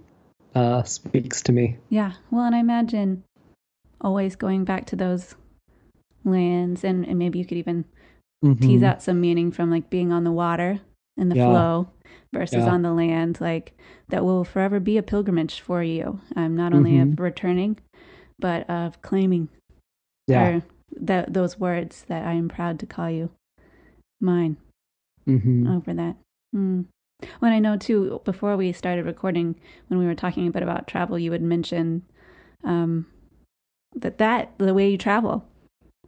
uh, 0.54 0.82
speaks 0.84 1.42
to 1.42 1.52
me. 1.52 1.76
Yeah. 1.88 2.12
Well, 2.30 2.44
and 2.44 2.54
I 2.54 2.58
imagine 2.58 3.22
always 4.00 4.34
going 4.36 4.64
back 4.64 4.86
to 4.86 4.96
those 4.96 5.34
lands, 6.24 6.84
and, 6.84 7.06
and 7.06 7.18
maybe 7.18 7.38
you 7.38 7.44
could 7.44 7.58
even 7.58 7.84
tease 8.60 8.82
Mhm. 8.82 8.84
out 8.84 9.02
some 9.02 9.20
meaning 9.20 9.50
from 9.50 9.70
like 9.70 9.90
being 9.90 10.12
on 10.12 10.24
the 10.24 10.32
water 10.32 10.80
and 11.16 11.30
the 11.30 11.36
Yeah. 11.36 11.46
flow 11.46 11.88
versus 12.32 12.64
Yeah. 12.64 12.72
on 12.72 12.82
the 12.82 12.92
land, 12.92 13.40
like 13.40 13.76
that 14.08 14.24
will 14.24 14.44
forever 14.44 14.78
be 14.80 14.96
a 14.96 15.02
pilgrimage 15.02 15.60
for 15.60 15.82
you. 15.82 16.20
Um, 16.36 16.56
not 16.56 16.72
only 16.72 16.98
of 16.98 17.08
Mhm. 17.10 17.20
returning, 17.20 17.78
but 18.38 18.68
of 18.70 19.00
claiming 19.02 19.48
Yeah. 20.26 20.58
or 20.58 20.62
that 21.00 21.32
those 21.34 21.58
words 21.58 22.04
that 22.08 22.24
I 22.26 22.32
am 22.32 22.48
proud 22.48 22.78
to 22.80 22.86
call 22.86 23.10
you 23.10 23.30
mine 24.20 24.56
hmm 25.26 25.66
over 25.68 25.92
that. 25.94 26.16
Mm. 26.54 26.86
When 27.40 27.52
I 27.52 27.58
know 27.58 27.76
too, 27.76 28.20
before 28.24 28.56
we 28.56 28.72
started 28.72 29.04
recording, 29.04 29.56
when 29.88 29.98
we 29.98 30.06
were 30.06 30.14
talking 30.14 30.46
a 30.46 30.50
bit 30.52 30.62
about 30.62 30.86
travel, 30.86 31.18
you 31.18 31.32
had 31.32 31.42
mentioned 31.42 32.02
um, 32.64 33.06
that 33.94 34.18
that 34.18 34.56
the 34.58 34.72
way 34.74 34.88
you 34.90 34.96
travel 34.98 35.44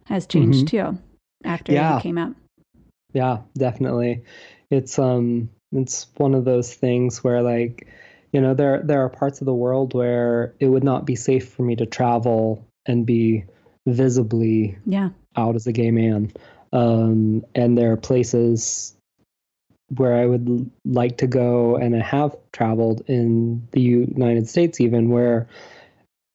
has 0.05 0.25
changed 0.27 0.67
too 0.67 0.97
after 1.43 1.71
Mm-hmm. 1.71 1.81
Yeah. 1.81 1.95
you 1.95 2.01
came 2.01 2.17
out. 2.17 2.35
Yeah, 3.13 3.39
definitely. 3.57 4.23
It's 4.69 4.97
um 4.99 5.49
it's 5.71 6.07
one 6.17 6.33
of 6.33 6.45
those 6.45 6.73
things 6.73 7.23
where 7.23 7.41
like 7.41 7.87
you 8.31 8.41
know 8.41 8.53
there 8.53 8.81
there 8.83 9.03
are 9.03 9.09
parts 9.09 9.41
of 9.41 9.45
the 9.45 9.53
world 9.53 9.93
where 9.93 10.53
it 10.59 10.67
would 10.67 10.83
not 10.83 11.05
be 11.05 11.15
safe 11.15 11.49
for 11.49 11.63
me 11.63 11.75
to 11.77 11.85
travel 11.85 12.65
and 12.85 13.05
be 13.05 13.45
visibly 13.85 14.77
Yeah. 14.85 15.09
out 15.35 15.55
as 15.55 15.67
a 15.67 15.71
gay 15.73 15.91
man. 15.91 16.31
Um, 16.73 17.45
and 17.53 17.77
there 17.77 17.91
are 17.91 17.97
places 17.97 18.95
where 19.95 20.15
I 20.15 20.25
would 20.25 20.71
like 20.85 21.17
to 21.17 21.27
go 21.27 21.75
and 21.75 21.93
I 21.95 21.99
have 22.01 22.35
traveled 22.53 23.01
in 23.07 23.67
the 23.71 23.81
United 23.81 24.47
States, 24.47 24.79
even 24.79 25.09
where 25.09 25.47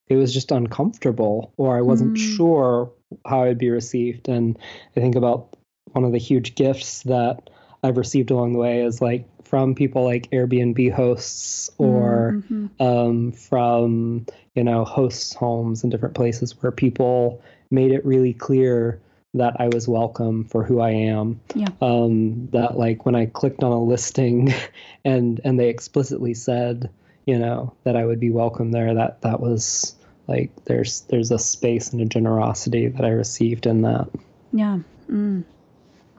it 0.09 0.17
was 0.17 0.33
just 0.35 0.51
uncomfortable 0.53 1.53
or 1.57 1.77
I 1.77 1.81
wasn't 1.81 2.15
Mm. 2.15 2.37
sure 2.37 2.91
how 3.27 3.45
I'd 3.45 3.59
be 3.59 3.71
received. 3.71 4.29
And 4.29 4.59
I 4.97 5.01
think 5.01 5.15
about 5.15 5.57
one 5.93 6.05
of 6.05 6.13
the 6.13 6.19
huge 6.19 6.55
gifts 6.55 7.03
that 7.05 7.51
I've 7.83 7.97
received 7.97 8.31
along 8.31 8.53
the 8.53 8.59
way 8.59 8.83
is 8.83 9.01
like 9.01 9.27
from 9.45 9.75
people 9.75 10.05
like 10.05 10.31
Airbnb 10.31 10.93
hosts 10.93 11.71
or 11.79 12.43
Mhm. 12.51 12.71
um, 12.81 13.33
from 13.33 14.27
you 14.55 14.65
know 14.65 14.85
hosts 14.85 15.35
homes 15.35 15.83
and 15.85 15.91
different 15.91 16.15
places 16.15 16.61
where 16.61 16.73
people 16.73 17.41
made 17.71 17.93
it 17.93 18.05
really 18.05 18.33
clear 18.33 19.01
that 19.35 19.61
I 19.61 19.69
was 19.69 19.87
welcome 19.87 20.45
for 20.45 20.65
who 20.65 20.81
I 20.81 20.91
am. 20.91 21.41
Yeah. 21.55 21.69
Um, 21.81 22.49
that 22.53 22.77
like 22.79 23.05
when 23.05 23.15
I 23.15 23.27
clicked 23.27 23.63
on 23.63 23.73
a 23.73 23.83
listing 23.83 24.53
and 25.05 25.41
and 25.45 25.59
they 25.61 25.69
explicitly 25.69 26.35
said 26.35 26.91
you 27.27 27.39
know 27.39 27.73
that 27.85 27.97
I 27.97 28.05
would 28.05 28.21
be 28.21 28.31
welcome 28.31 28.73
there 28.73 28.95
that 28.95 29.23
that 29.23 29.41
was 29.41 29.95
like 30.29 30.51
there's 30.65 31.03
there's 31.03 31.31
a 31.31 31.39
space 31.39 31.93
and 31.93 32.01
a 32.01 32.07
generosity 32.07 32.89
that 32.89 33.05
I 33.05 33.11
received 33.11 33.67
in 33.67 33.83
that. 33.83 34.09
Yeah. 34.53 34.79
Mm. 35.11 35.45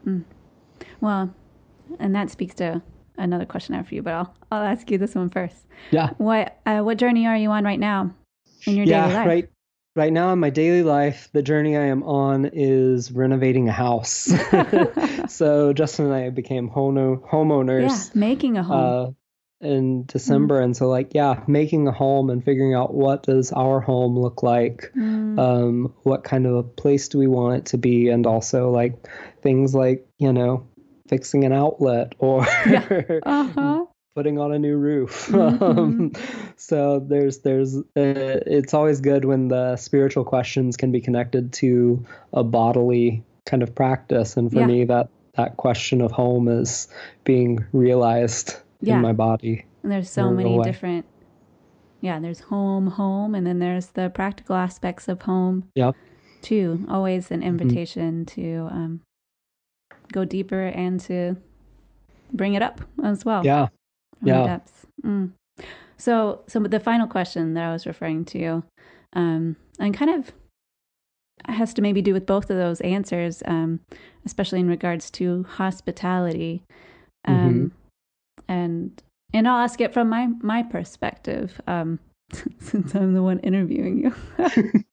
Mm. 0.05 0.23
Well, 1.01 1.33
and 1.99 2.15
that 2.15 2.29
speaks 2.29 2.55
to 2.55 2.81
another 3.17 3.45
question 3.45 3.75
I 3.75 3.77
have 3.77 3.87
for 3.87 3.95
you, 3.95 4.01
but 4.01 4.13
I'll 4.13 4.35
I'll 4.51 4.63
ask 4.63 4.89
you 4.89 4.97
this 4.97 5.15
one 5.15 5.29
first. 5.29 5.57
Yeah. 5.91 6.11
What 6.17 6.57
uh, 6.65 6.79
what 6.79 6.97
journey 6.97 7.27
are 7.27 7.37
you 7.37 7.49
on 7.51 7.63
right 7.63 7.79
now 7.79 8.13
in 8.65 8.75
your 8.75 8.85
yeah, 8.85 9.01
daily 9.03 9.13
life? 9.13 9.25
Yeah. 9.25 9.29
Right. 9.29 9.49
Right 9.95 10.13
now 10.13 10.31
in 10.31 10.37
my 10.37 10.51
daily 10.51 10.83
life, 10.83 11.27
the 11.33 11.41
journey 11.41 11.75
I 11.75 11.85
am 11.85 12.03
on 12.03 12.51
is 12.53 13.11
renovating 13.11 13.67
a 13.67 13.71
house. 13.71 14.31
so 15.27 15.73
Justin 15.73 16.05
and 16.05 16.13
I 16.13 16.29
became 16.29 16.67
home 16.67 16.97
Yeah, 16.97 17.15
homeowners 17.27 18.13
making 18.13 18.57
a 18.57 18.63
home. 18.63 19.07
uh, 19.07 19.11
in 19.59 20.05
December, 20.05 20.61
and 20.61 20.77
so 20.77 20.87
like 20.87 21.13
yeah, 21.13 21.43
making 21.47 21.87
a 21.87 21.91
home 21.91 22.29
and 22.29 22.43
figuring 22.43 22.73
out 22.75 22.93
what 22.93 23.23
does 23.23 23.51
our 23.51 23.79
home 23.79 24.17
look 24.17 24.43
like. 24.43 24.91
Mm. 24.95 25.39
Um, 25.39 25.93
what 26.03 26.23
kind 26.23 26.45
of 26.45 26.55
a 26.55 26.63
place 26.63 27.07
do 27.07 27.17
we 27.17 27.27
want 27.27 27.57
it 27.57 27.65
to 27.67 27.77
be, 27.77 28.09
and 28.09 28.25
also 28.27 28.69
like 28.69 29.07
things 29.41 29.73
like 29.73 30.07
you 30.19 30.31
know 30.33 30.67
fixing 31.09 31.43
an 31.45 31.53
outlet 31.53 32.13
or 32.19 32.41
uh-huh. 33.25 33.85
putting 34.13 34.39
on 34.39 34.51
a 34.51 34.59
new 34.59 34.75
roof. 34.77 35.27
Mhm. 35.31 35.61
Um, 35.61 36.11
so 36.57 36.99
there's 36.99 37.39
there's 37.39 37.77
uh, 37.77 37.81
it's 37.95 38.73
always 38.73 38.99
good 39.01 39.25
when 39.25 39.47
the 39.47 39.77
spiritual 39.77 40.25
questions 40.25 40.75
can 40.77 40.91
be 40.91 41.01
connected 41.01 41.53
to 41.53 42.05
a 42.33 42.43
bodily 42.43 43.23
kind 43.45 43.63
of 43.63 43.73
practice, 43.73 44.37
and 44.37 44.51
for 44.51 44.59
Yeah. 44.59 44.67
me 44.67 44.85
that 44.85 45.09
that 45.35 45.57
question 45.57 46.01
of 46.01 46.11
home 46.11 46.47
is 46.47 46.87
being 47.23 47.65
realized 47.71 48.55
Yeah. 48.81 48.95
in 48.95 49.01
my 49.01 49.13
body. 49.13 49.65
And 49.83 49.91
there's 49.91 50.09
so 50.09 50.29
many 50.31 50.59
different 50.63 51.05
Yeah, 52.01 52.19
there's 52.19 52.41
home, 52.41 52.87
home, 52.87 53.33
and 53.33 53.45
then 53.47 53.57
there's 53.59 53.87
the 53.87 54.09
practical 54.09 54.55
aspects 54.55 55.07
of 55.07 55.23
home. 55.23 55.63
Yep. 55.75 55.95
Too. 56.41 56.85
Always 56.87 57.31
an 57.31 57.41
Mm-hmm. 57.41 57.47
invitation 57.47 58.25
to 58.27 58.67
um 58.71 59.01
go 60.11 60.23
deeper 60.25 60.67
and 60.67 60.99
to 61.01 61.35
bring 62.33 62.53
it 62.53 62.61
up 62.61 62.81
as 63.03 63.25
well. 63.25 63.43
Yeah, 63.45 63.67
Yeah. 64.23 64.59
Mm. 65.03 65.31
So, 65.97 66.41
so 66.47 66.59
the 66.59 66.79
final 66.79 67.07
question 67.07 67.53
that 67.55 67.63
I 67.63 67.71
was 67.73 67.87
referring 67.87 68.25
to, 68.25 68.63
um, 69.13 69.55
and 69.79 69.93
kind 69.97 70.11
of 70.11 70.31
has 71.45 71.73
to 71.75 71.81
maybe 71.81 72.01
do 72.01 72.13
with 72.13 72.25
both 72.25 72.49
of 72.51 72.57
those 72.57 72.79
answers, 72.81 73.41
um, 73.45 73.79
especially 74.25 74.59
in 74.59 74.67
regards 74.69 75.09
to 75.11 75.43
hospitality, 75.49 76.63
um, 77.25 77.71
and 78.47 79.01
and 79.33 79.47
I'll 79.47 79.63
ask 79.63 79.81
it 79.81 79.93
from 79.93 80.09
my 80.09 80.27
my 80.41 80.63
perspective, 80.63 81.59
um, 81.67 81.99
since 82.59 82.95
I'm 82.95 83.13
the 83.13 83.23
one 83.23 83.39
interviewing 83.39 83.97
you. 83.99 84.15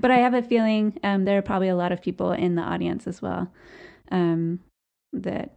but 0.00 0.10
I 0.10 0.18
have 0.18 0.34
a 0.34 0.42
feeling 0.42 0.98
um, 1.02 1.24
there 1.24 1.38
are 1.38 1.42
probably 1.42 1.68
a 1.68 1.76
lot 1.76 1.92
of 1.92 2.02
people 2.02 2.32
in 2.32 2.54
the 2.54 2.62
audience 2.62 3.06
as 3.06 3.20
well 3.20 3.52
um, 4.10 4.60
that 5.12 5.54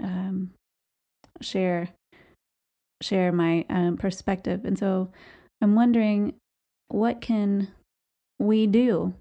um, 0.00 0.50
share 1.40 1.88
share 3.02 3.32
my 3.32 3.64
um, 3.68 3.96
perspective. 3.96 4.64
And 4.64 4.78
so 4.78 5.10
I'm 5.60 5.74
wondering 5.74 6.34
what 6.88 7.20
can 7.20 7.68
we 8.38 8.66
do 8.66 9.14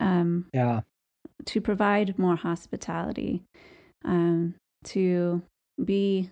um, 0.00 0.46
yeah, 0.52 0.80
to 1.46 1.60
provide 1.60 2.18
more 2.18 2.36
hospitality, 2.36 3.42
um, 4.04 4.54
to 4.84 5.42
be 5.82 6.30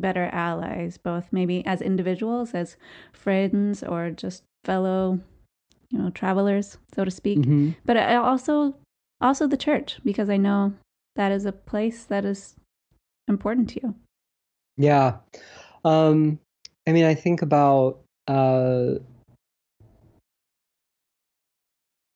better 0.00 0.28
allies, 0.32 0.98
both 0.98 1.28
maybe 1.32 1.64
as 1.66 1.80
individuals, 1.82 2.54
as 2.54 2.76
friends, 3.12 3.82
or 3.82 4.10
just 4.10 4.42
fellow, 4.64 5.20
you 5.90 5.98
know, 5.98 6.10
travelers, 6.10 6.78
so 6.94 7.04
to 7.04 7.10
speak. 7.10 7.44
hmm 7.44 7.70
But 7.84 7.96
I 7.96 8.16
also, 8.16 8.76
also 9.20 9.46
the 9.46 9.56
church, 9.56 9.98
because 10.04 10.28
I 10.30 10.36
know 10.36 10.74
that 11.16 11.32
is 11.32 11.44
a 11.44 11.52
place 11.52 12.04
that 12.04 12.24
is 12.24 12.56
important 13.28 13.70
to 13.70 13.80
you. 13.82 13.94
yeah. 14.76 15.16
Um, 15.84 16.38
I 16.86 16.92
mean, 16.92 17.04
I 17.04 17.14
think 17.14 17.42
about 17.42 18.00
uh, 18.28 18.94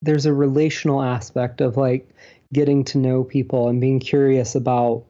there's 0.03 0.27
a 0.27 0.35
relational 0.35 1.03
aspect 1.03 1.61
of 1.61 1.77
like 1.77 2.09
getting 2.53 2.85
to 2.85 2.99
know 2.99 3.23
people 3.25 3.69
and 3.69 3.81
being 3.81 4.01
curious 4.01 4.55
about 4.55 5.05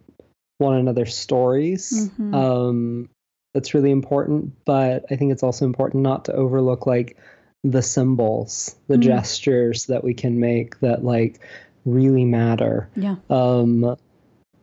one 0.61 0.77
another's 0.77 1.17
stories. 1.17 2.11
Mhm. 2.19 2.35
Um, 2.35 3.09
that's 3.55 3.75
really 3.75 3.91
important, 3.91 4.53
but 4.65 5.05
I 5.11 5.17
think 5.17 5.33
it's 5.33 5.43
also 5.43 5.65
important 5.65 6.03
not 6.03 6.25
to 6.27 6.33
overlook 6.35 6.87
like 6.87 7.17
the 7.65 7.83
symbols, 7.83 8.77
the 8.87 8.97
Mm. 8.97 9.03
gestures 9.03 9.87
that 9.87 10.05
we 10.05 10.15
can 10.15 10.39
make 10.39 10.79
that 10.81 11.05
like 11.05 11.41
really 11.85 12.25
matter. 12.25 12.89
Yeah. 12.97 13.17
Um, 13.29 13.97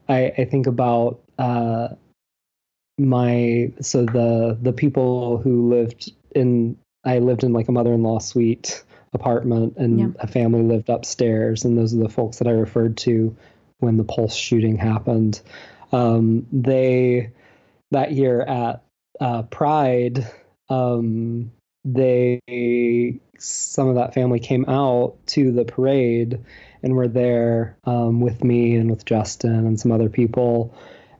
I, 0.08 0.32
I 0.38 0.46
think 0.46 0.68
about 0.68 1.20
uh, 1.38 1.90
my 2.98 3.72
so 3.82 4.06
the 4.06 4.58
the 4.62 4.74
people 4.74 5.38
who 5.38 5.70
lived 5.70 6.12
in 6.34 6.78
I 7.04 7.20
lived 7.20 7.44
in 7.44 7.54
like 7.54 7.68
a 7.68 7.72
mother-in-law 7.72 8.20
suite 8.20 8.84
apartment 9.14 9.76
and 9.78 10.00
Yeah. 10.00 10.08
a 10.20 10.28
family 10.28 10.62
lived 10.64 10.90
upstairs 10.90 11.64
and 11.64 11.78
those 11.78 11.94
are 11.94 12.00
the 12.00 12.10
folks 12.10 12.40
that 12.40 12.48
I 12.48 12.52
referred 12.52 12.98
to 12.98 13.36
when 13.80 13.98
the 13.98 14.04
Pulse 14.04 14.36
shooting 14.36 14.78
happened. 14.78 15.42
Um, 15.92 16.46
they 16.52 17.32
that 17.92 18.12
year 18.12 18.42
at 18.42 18.84
uh, 19.20 19.44
Pride, 19.44 20.28
um, 20.70 21.52
they 21.86 22.40
some 23.40 23.88
of 23.88 23.96
that 23.96 24.14
family 24.14 24.40
came 24.40 24.66
out 24.68 25.16
to 25.28 25.52
the 25.52 25.64
parade 25.64 26.40
and 26.84 26.96
were 26.96 27.08
there 27.08 27.78
um, 27.86 28.20
with 28.20 28.44
me 28.44 28.76
and 28.76 28.90
with 28.90 29.06
Justin 29.06 29.66
and 29.66 29.80
some 29.80 29.92
other 29.92 30.10
people 30.10 30.74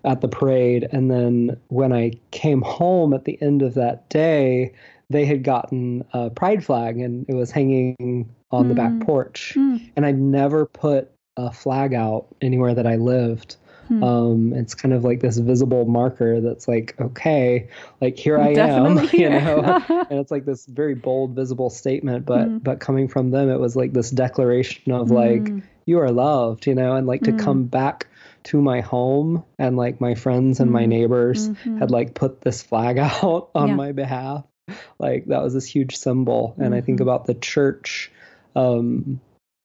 at 0.04 0.22
the 0.22 0.28
parade. 0.28 0.88
And 0.92 1.12
then 1.12 1.58
when 1.68 1.94
I 1.94 2.14
came 2.32 2.62
home 2.62 3.14
at 3.14 3.26
the 3.26 3.40
end 3.42 3.62
of 3.62 3.76
that 3.76 4.10
day, 4.10 4.74
they 5.10 5.26
had 5.26 5.44
gotten 5.44 6.04
a 6.14 6.30
pride 6.30 6.64
flag 6.64 6.98
and 6.98 7.26
it 7.30 7.34
was 7.34 7.52
hanging 7.52 8.30
on 8.52 8.68
the 8.68 8.76
back 8.76 8.92
Mm. 8.92 9.06
porch. 9.06 9.54
Mm. 9.56 9.92
And 9.96 10.06
I'd 10.06 10.20
never 10.20 10.66
put 10.66 11.12
a 11.36 11.52
flag 11.52 11.94
out 11.94 12.28
anywhere 12.42 12.74
that 12.74 12.88
I 12.88 12.96
lived. 12.96 13.58
Hmm. 13.88 14.04
Um, 14.04 14.54
it's 14.54 14.76
kind 14.76 14.94
of 14.94 15.04
like 15.04 15.20
this 15.22 15.38
visible 15.38 15.86
marker 15.86 16.42
that's 16.42 16.68
like, 16.68 16.96
okay, 17.00 17.70
like 18.02 18.18
here 18.18 18.38
I 18.38 18.50
am, 18.50 18.56
Definitely 18.96 19.20
you 19.20 19.30
know. 19.30 19.78
and 20.10 20.20
it's 20.20 20.32
like 20.32 20.46
this 20.46 20.66
very 20.66 20.96
bold, 20.96 21.36
visible 21.36 21.70
statement, 21.70 22.26
but 22.26 22.50
Mm. 22.50 22.64
but 22.64 22.80
coming 22.80 23.08
from 23.08 23.32
them, 23.32 23.50
it 23.50 23.60
was 23.60 23.76
like 23.76 23.94
this 23.94 24.12
declaration 24.12 24.92
of 24.92 25.10
like 25.12 25.50
Mm. 25.50 25.62
you 25.86 26.00
are 26.00 26.12
loved, 26.12 26.68
you 26.68 26.76
know, 26.76 26.96
and 26.96 27.08
like 27.08 27.24
to 27.24 27.32
Mm. 27.32 27.38
come 27.40 27.64
back 27.66 28.08
to 28.44 28.62
my 28.62 28.82
home 28.82 29.44
and 29.60 29.78
like 29.78 30.00
my 30.02 30.16
friends 30.16 30.60
and 30.60 30.72
my 30.72 30.86
Mm. 30.86 30.90
neighbors 30.90 31.50
Mhm. 31.66 31.80
had 31.80 31.92
like 31.92 32.14
put 32.14 32.42
this 32.42 32.62
flag 32.62 32.98
out 33.24 33.50
on 33.56 33.70
Yeah. 33.70 33.76
my 33.76 33.92
behalf. 33.94 34.46
Like 35.00 35.26
that 35.28 35.42
was 35.44 35.54
this 35.54 35.66
huge 35.66 35.96
symbol. 35.98 36.56
And 36.60 36.74
I 36.76 36.82
think 36.82 37.00
Mhm. 37.00 37.04
about 37.04 37.26
the 37.26 37.36
church 37.36 38.12
um, 38.56 39.22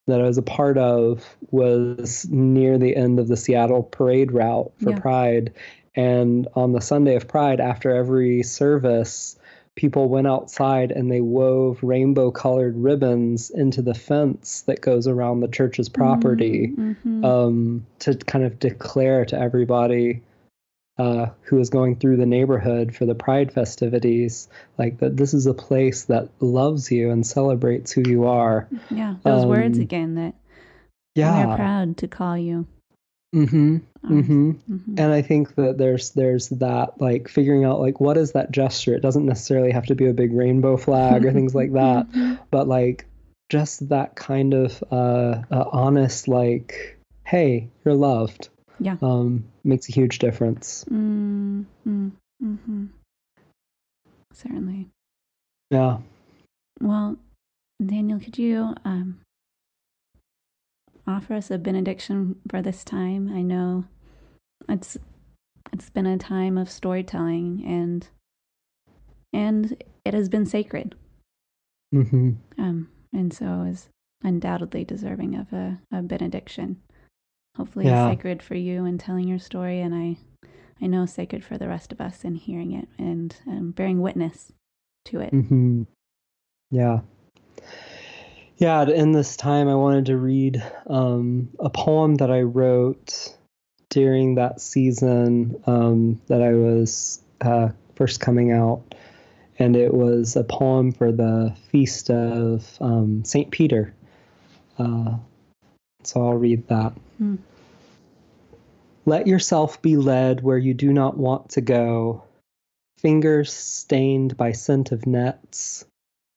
that 0.07 0.20
I 0.20 0.24
was 0.24 0.39
a 0.39 0.43
part 0.43 0.79
of 0.79 1.37
was 1.51 2.27
near 2.31 2.79
the 2.79 2.97
end 2.97 3.19
of 3.19 3.29
the 3.29 3.37
Seattle 3.37 3.83
parade 3.85 4.33
route 4.33 4.73
for 4.83 4.91
Yeah. 4.91 4.99
Pride. 4.99 5.53
And 5.95 6.49
on 6.55 6.73
the 6.73 6.81
Sunday 6.81 7.16
of 7.16 7.29
Pride, 7.29 7.61
after 7.61 7.91
every 7.95 8.43
service, 8.43 9.37
people 9.74 10.09
went 10.09 10.27
outside 10.27 10.91
and 10.91 11.11
they 11.11 11.20
wove 11.20 11.79
rainbow 11.83 12.31
colored 12.31 12.77
ribbons 12.77 13.51
into 13.51 13.81
the 13.81 13.95
fence 13.95 14.62
that 14.62 14.81
goes 14.81 15.07
around 15.07 15.41
the 15.41 15.49
church's 15.49 15.89
property 15.89 16.73
Mm, 16.77 16.97
mhm. 17.07 17.24
um, 17.24 17.87
to 18.01 18.15
kind 18.16 18.45
of 18.45 18.59
declare 18.59 19.24
to 19.27 19.39
everybody 19.39 20.20
uh, 21.03 21.31
who 21.43 21.59
is 21.59 21.70
going 21.70 21.97
through 21.97 22.16
the 22.16 22.27
neighborhood 22.27 22.95
for 22.95 23.05
the 23.07 23.15
Pride 23.15 23.53
festivities, 23.53 24.49
like 24.79 24.99
that 24.99 25.16
this 25.16 25.35
is 25.35 25.47
a 25.47 25.55
place 25.55 26.05
that 26.05 26.29
loves 26.41 26.91
you 26.91 27.11
and 27.11 27.27
celebrates 27.27 27.93
who 27.93 28.03
you 28.07 28.27
are. 28.27 28.69
yeah, 28.91 29.16
those 29.24 29.45
words 29.47 29.79
um, 29.79 29.83
again 29.83 30.15
that 30.15 30.35
Yeah. 31.15 31.57
proud 31.57 31.97
to 31.99 32.09
call 32.09 32.37
you. 32.39 32.66
Mm-hmm. 33.35 33.77
ours. 34.05 34.12
Mm-hmm. 34.12 34.51
Mhm. 34.51 34.99
And 34.99 35.12
I 35.12 35.23
think 35.23 35.55
that 35.55 35.79
there's 35.79 36.11
there's 36.11 36.49
that 36.51 37.01
like 37.01 37.29
figuring 37.29 37.65
out 37.65 37.81
like 37.81 37.99
what 38.01 38.16
is 38.19 38.33
that 38.33 38.51
gesture? 38.53 38.95
It 38.95 39.01
doesn't 39.03 39.24
necessarily 39.27 39.70
have 39.73 39.87
to 39.87 39.95
be 39.95 40.07
a 40.07 40.12
big 40.12 40.33
rainbow 40.33 40.77
flag 40.77 41.24
or 41.24 41.33
things 41.33 41.55
like 41.55 41.73
that, 41.73 42.11
Mhm. 42.12 42.39
but 42.51 42.69
like 42.69 43.07
just 43.49 43.89
that 43.89 44.15
kind 44.16 44.55
of 44.55 44.83
uh, 44.91 45.43
uh, 45.51 45.65
honest 45.73 46.29
like, 46.29 46.99
hey, 47.24 47.69
you're 47.85 47.95
loved. 47.95 48.49
Yeah. 48.83 48.97
Um, 49.01 49.45
makes 49.63 49.89
a 49.89 49.93
huge 49.93 50.19
difference. 50.19 50.85
Mm, 50.91 51.65
mm, 51.87 52.11
mhm. 52.43 52.89
Certainly. 54.33 54.89
Yeah. 55.71 55.99
Well, 56.81 57.17
Daniel, 57.85 58.19
could 58.19 58.39
you 58.39 58.75
um, 58.85 59.21
offer 61.07 61.35
us 61.35 61.51
a 61.51 61.59
benediction 61.59 62.37
for 62.51 62.61
this 62.61 62.83
time? 62.83 63.31
I 63.33 63.43
know 63.43 63.85
it's 64.69 64.97
it's 65.73 65.91
been 65.91 66.07
a 66.07 66.19
time 66.19 66.59
of 66.59 66.69
storytelling 66.71 67.63
and 67.65 68.09
and 69.33 69.83
it 70.05 70.13
has 70.15 70.29
been 70.29 70.45
sacred, 70.45 70.95
Mm-hmm. 71.95 72.33
um, 72.59 72.89
and 73.13 73.33
so 73.33 73.63
is 73.63 73.89
undoubtedly 74.25 74.85
deserving 74.85 75.37
of 75.37 75.53
a, 75.53 75.79
a 75.93 76.03
benediction. 76.03 76.81
Hopefully, 77.57 77.87
Yeah. 77.87 78.11
sacred 78.11 78.43
for 78.43 78.55
you 78.55 78.85
in 78.85 78.99
telling 78.99 79.29
your 79.29 79.39
story, 79.39 79.81
and 79.81 79.95
I 79.95 80.16
I 80.81 80.87
know 80.87 81.07
sacred 81.07 81.45
for 81.45 81.59
the 81.59 81.69
rest 81.69 81.93
of 81.93 82.01
us 82.01 82.24
in 82.24 82.35
hearing 82.35 82.73
it 82.73 82.89
and 82.99 83.35
um, 83.47 83.70
bearing 83.70 84.01
witness 84.01 84.53
to 85.05 85.20
it. 85.20 85.33
Mm-hmm. 85.33 85.83
Yeah. 86.70 87.01
Yeah, 88.57 88.85
to 88.85 88.97
end 88.97 89.15
this 89.15 89.37
time, 89.37 89.69
I 89.69 89.74
wanted 89.74 90.07
to 90.07 90.16
read 90.16 90.62
um, 90.89 91.51
a 91.61 91.70
poem 91.70 92.16
that 92.16 92.31
I 92.31 92.43
wrote 92.43 93.37
during 93.91 94.37
that 94.37 94.61
season 94.61 95.62
um, 95.66 96.20
that 96.29 96.43
I 96.43 96.53
was 96.55 97.20
uh, 97.41 97.69
first 97.95 98.20
coming 98.20 98.53
out. 98.53 98.95
And 99.59 99.77
it 99.77 99.93
was 99.95 100.35
a 100.35 100.43
poem 100.45 100.93
for 100.93 101.12
the 101.12 101.55
feast 101.70 102.11
of 102.11 102.66
um, 102.81 103.24
St. 103.24 103.51
Peter. 103.51 103.95
Uh, 104.79 105.16
so 106.03 106.27
I'll 106.27 106.35
read 106.35 106.66
that. 106.69 106.93
Hmm. 107.23 107.36
Let 109.07 109.28
yourself 109.28 109.81
be 109.81 109.97
led 109.97 110.40
where 110.40 110.59
you 110.59 110.74
do 110.74 110.93
not 110.93 111.16
want 111.16 111.51
to 111.51 111.61
go, 111.61 112.24
fingers 112.99 113.53
stained 113.53 114.36
by 114.36 114.51
scent 114.51 114.90
of 114.90 115.07
nets, 115.07 115.85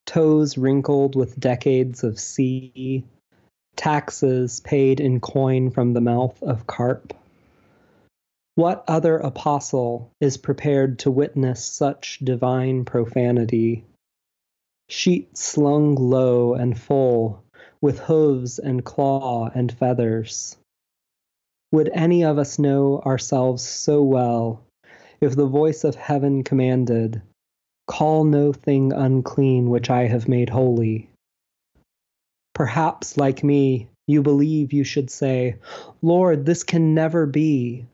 toes 0.06 0.60
wrinkled 0.60 1.16
with 1.16 1.40
decades 1.40 2.04
of 2.04 2.20
sea, 2.20 3.04
taxes 3.76 4.60
paid 4.60 5.00
in 5.00 5.22
coin 5.22 5.72
from 5.72 5.94
the 5.94 6.02
mouth 6.02 6.40
of 6.44 6.68
carp. 6.68 7.16
What 8.54 8.84
other 8.88 9.18
apostle 9.18 10.12
is 10.22 10.38
prepared 10.38 11.00
to 11.00 11.10
witness 11.10 11.66
such 11.66 12.20
divine 12.20 12.86
profanity? 12.86 13.86
Sheet 14.88 15.36
slung 15.36 15.96
low 15.96 16.54
and 16.54 16.78
full, 16.78 17.44
with 17.82 18.02
hooves 18.02 18.60
and 18.60 18.86
claw 18.86 19.50
and 19.56 19.72
feathers. 19.72 20.58
Would 21.72 21.90
any 21.94 22.24
of 22.24 22.38
us 22.38 22.60
know 22.60 23.02
ourselves 23.06 23.64
so 23.64 24.02
well 24.02 24.62
if 25.20 25.36
the 25.36 25.48
voice 25.48 25.84
of 25.84 25.96
heaven 25.96 26.44
commanded, 26.44 27.22
Call 27.88 28.24
no 28.24 28.52
thing 28.52 28.92
unclean 28.94 29.70
which 29.70 29.90
I 29.90 30.08
have 30.08 30.28
made 30.28 30.50
holy? 30.50 31.10
Perhaps, 32.54 33.18
like 33.18 33.44
me, 33.44 33.88
you 34.08 34.24
believe 34.24 34.74
you 34.74 34.84
should 34.84 35.10
say, 35.10 35.56
Lord, 36.02 36.46
this 36.46 36.64
can 36.64 36.94
never 36.94 37.26
be. 37.26 37.86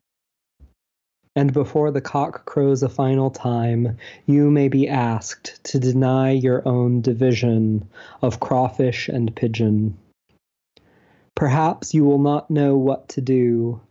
And 1.36 1.54
before 1.54 1.92
the 1.92 2.02
cock 2.02 2.46
crows 2.46 2.84
a 2.84 2.90
final 2.90 3.32
time, 3.32 3.98
you 4.26 4.52
may 4.52 4.68
be 4.68 4.88
asked 4.88 5.64
to 5.66 5.80
deny 5.80 6.32
your 6.32 6.68
own 6.68 7.02
division 7.02 7.88
of 8.22 8.40
crawfish 8.40 9.08
and 9.08 9.34
pigeon. 9.36 9.98
Perhaps 11.42 11.96
you 11.96 12.04
will 12.04 12.20
not 12.20 12.52
know 12.52 12.78
what 12.78 13.10
to 13.10 13.20
do, 13.20 13.82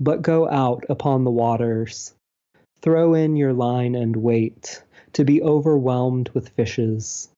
but 0.00 0.22
go 0.22 0.48
out 0.48 0.84
upon 0.88 1.22
the 1.22 1.30
waters, 1.30 2.16
throw 2.82 3.14
in 3.14 3.36
your 3.36 3.52
line 3.52 3.94
and 3.94 4.16
wait 4.16 4.82
to 5.12 5.24
be 5.24 5.40
overwhelmed 5.40 6.30
with 6.30 6.48
fishes. 6.48 7.28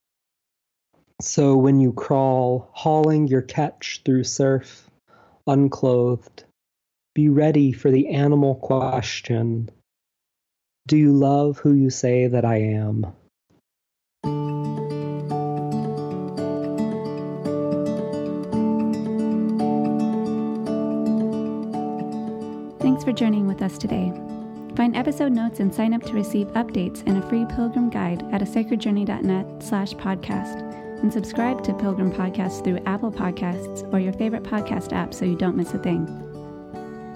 So 1.21 1.59
when 1.59 1.81
you 1.81 1.93
crawl, 1.93 2.71
hauling 2.73 3.29
your 3.29 3.43
catch 3.43 4.01
through 4.07 4.25
surf, 4.25 4.89
unclothed, 5.47 6.45
be 7.15 7.29
ready 7.29 7.73
for 7.73 7.91
the 7.91 8.09
animal 8.09 8.55
question 8.55 9.69
Do 10.87 10.97
you 10.97 11.13
love 11.13 11.59
who 11.59 11.75
you 11.75 11.91
say 11.91 12.27
that 12.29 12.47
I 12.47 12.57
am? 12.63 13.07
For 23.11 23.17
journeying 23.17 23.49
with 23.49 23.61
us 23.61 23.77
today. 23.77 24.13
Find 24.77 24.97
episode 24.97 25.33
notes 25.33 25.59
and 25.59 25.75
sign 25.75 25.95
up 25.95 26.03
to 26.05 26.13
receive 26.13 26.47
updates 26.49 27.03
and 27.07 27.19
a 27.19 27.29
free 27.29 27.45
pilgrim 27.45 27.91
guide 27.91 28.23
at 28.33 28.41
a 28.41 28.45
sacredjourney.net 28.45 29.63
slash 29.65 29.95
podcast. 29.95 30.63
And 31.03 31.13
subscribe 31.13 31.65
to 31.65 31.75
Pilgrim 31.75 32.13
Podcasts 32.13 32.63
through 32.63 32.79
Apple 32.87 33.11
Podcasts 33.11 33.93
or 33.93 33.99
your 33.99 34.13
favorite 34.13 34.45
podcast 34.45 34.93
app 34.93 35.13
so 35.13 35.25
you 35.25 35.35
don't 35.35 35.57
miss 35.57 35.75
a 35.75 35.79
thing. 35.79 36.07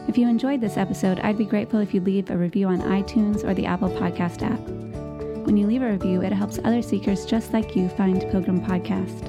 If 0.09 0.19
you 0.19 0.27
enjoyed 0.27 0.61
this 0.61 0.77
episode, 0.77 1.21
I'd 1.21 1.39
be 1.39 1.45
grateful 1.45 1.79
if 1.79 1.95
you'd 1.95 2.07
leave 2.07 2.29
a 2.29 2.37
review 2.37 2.67
on 2.67 2.81
iTunes 2.81 3.45
or 3.45 3.55
the 3.55 3.67
Apple 3.67 3.91
Podcast 3.91 4.43
app. 4.43 4.61
When 5.47 5.57
you 5.57 5.69
leave 5.69 5.83
a 5.83 5.93
review, 5.93 6.23
it 6.23 6.33
helps 6.33 6.59
other 6.65 6.83
seekers 6.83 7.25
just 7.25 7.53
like 7.53 7.77
you 7.77 7.89
find 7.91 8.21
Pilgrim 8.33 8.61
Podcast. 8.61 9.29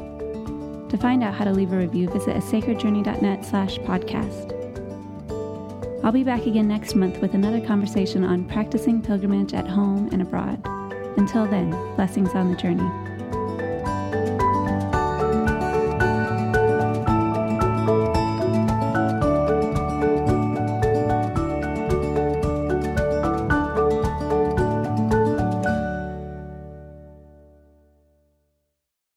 To 0.90 0.98
find 0.98 1.24
out 1.24 1.36
how 1.36 1.44
to 1.44 1.52
leave 1.52 1.74
a 1.74 1.78
review, 1.78 2.10
visit 2.10 2.36
a 2.36 2.40
sacredjourney.net 2.40 3.46
slash 3.46 3.78
podcast. 3.80 4.55
I'll 6.06 6.12
be 6.12 6.24
back 6.24 6.46
again 6.46 6.68
next 6.68 6.94
month 6.94 7.20
with 7.20 7.34
another 7.34 7.60
conversation 7.60 8.24
on 8.24 8.46
practicing 8.46 9.02
pilgrimage 9.02 9.56
at 9.56 9.68
home 9.68 10.08
and 10.12 10.22
abroad. 10.22 10.64
Until 11.18 11.48
then, 11.48 11.72
blessings 11.96 12.30
on 12.36 12.52
the 12.52 12.56
journey. 12.56 13.15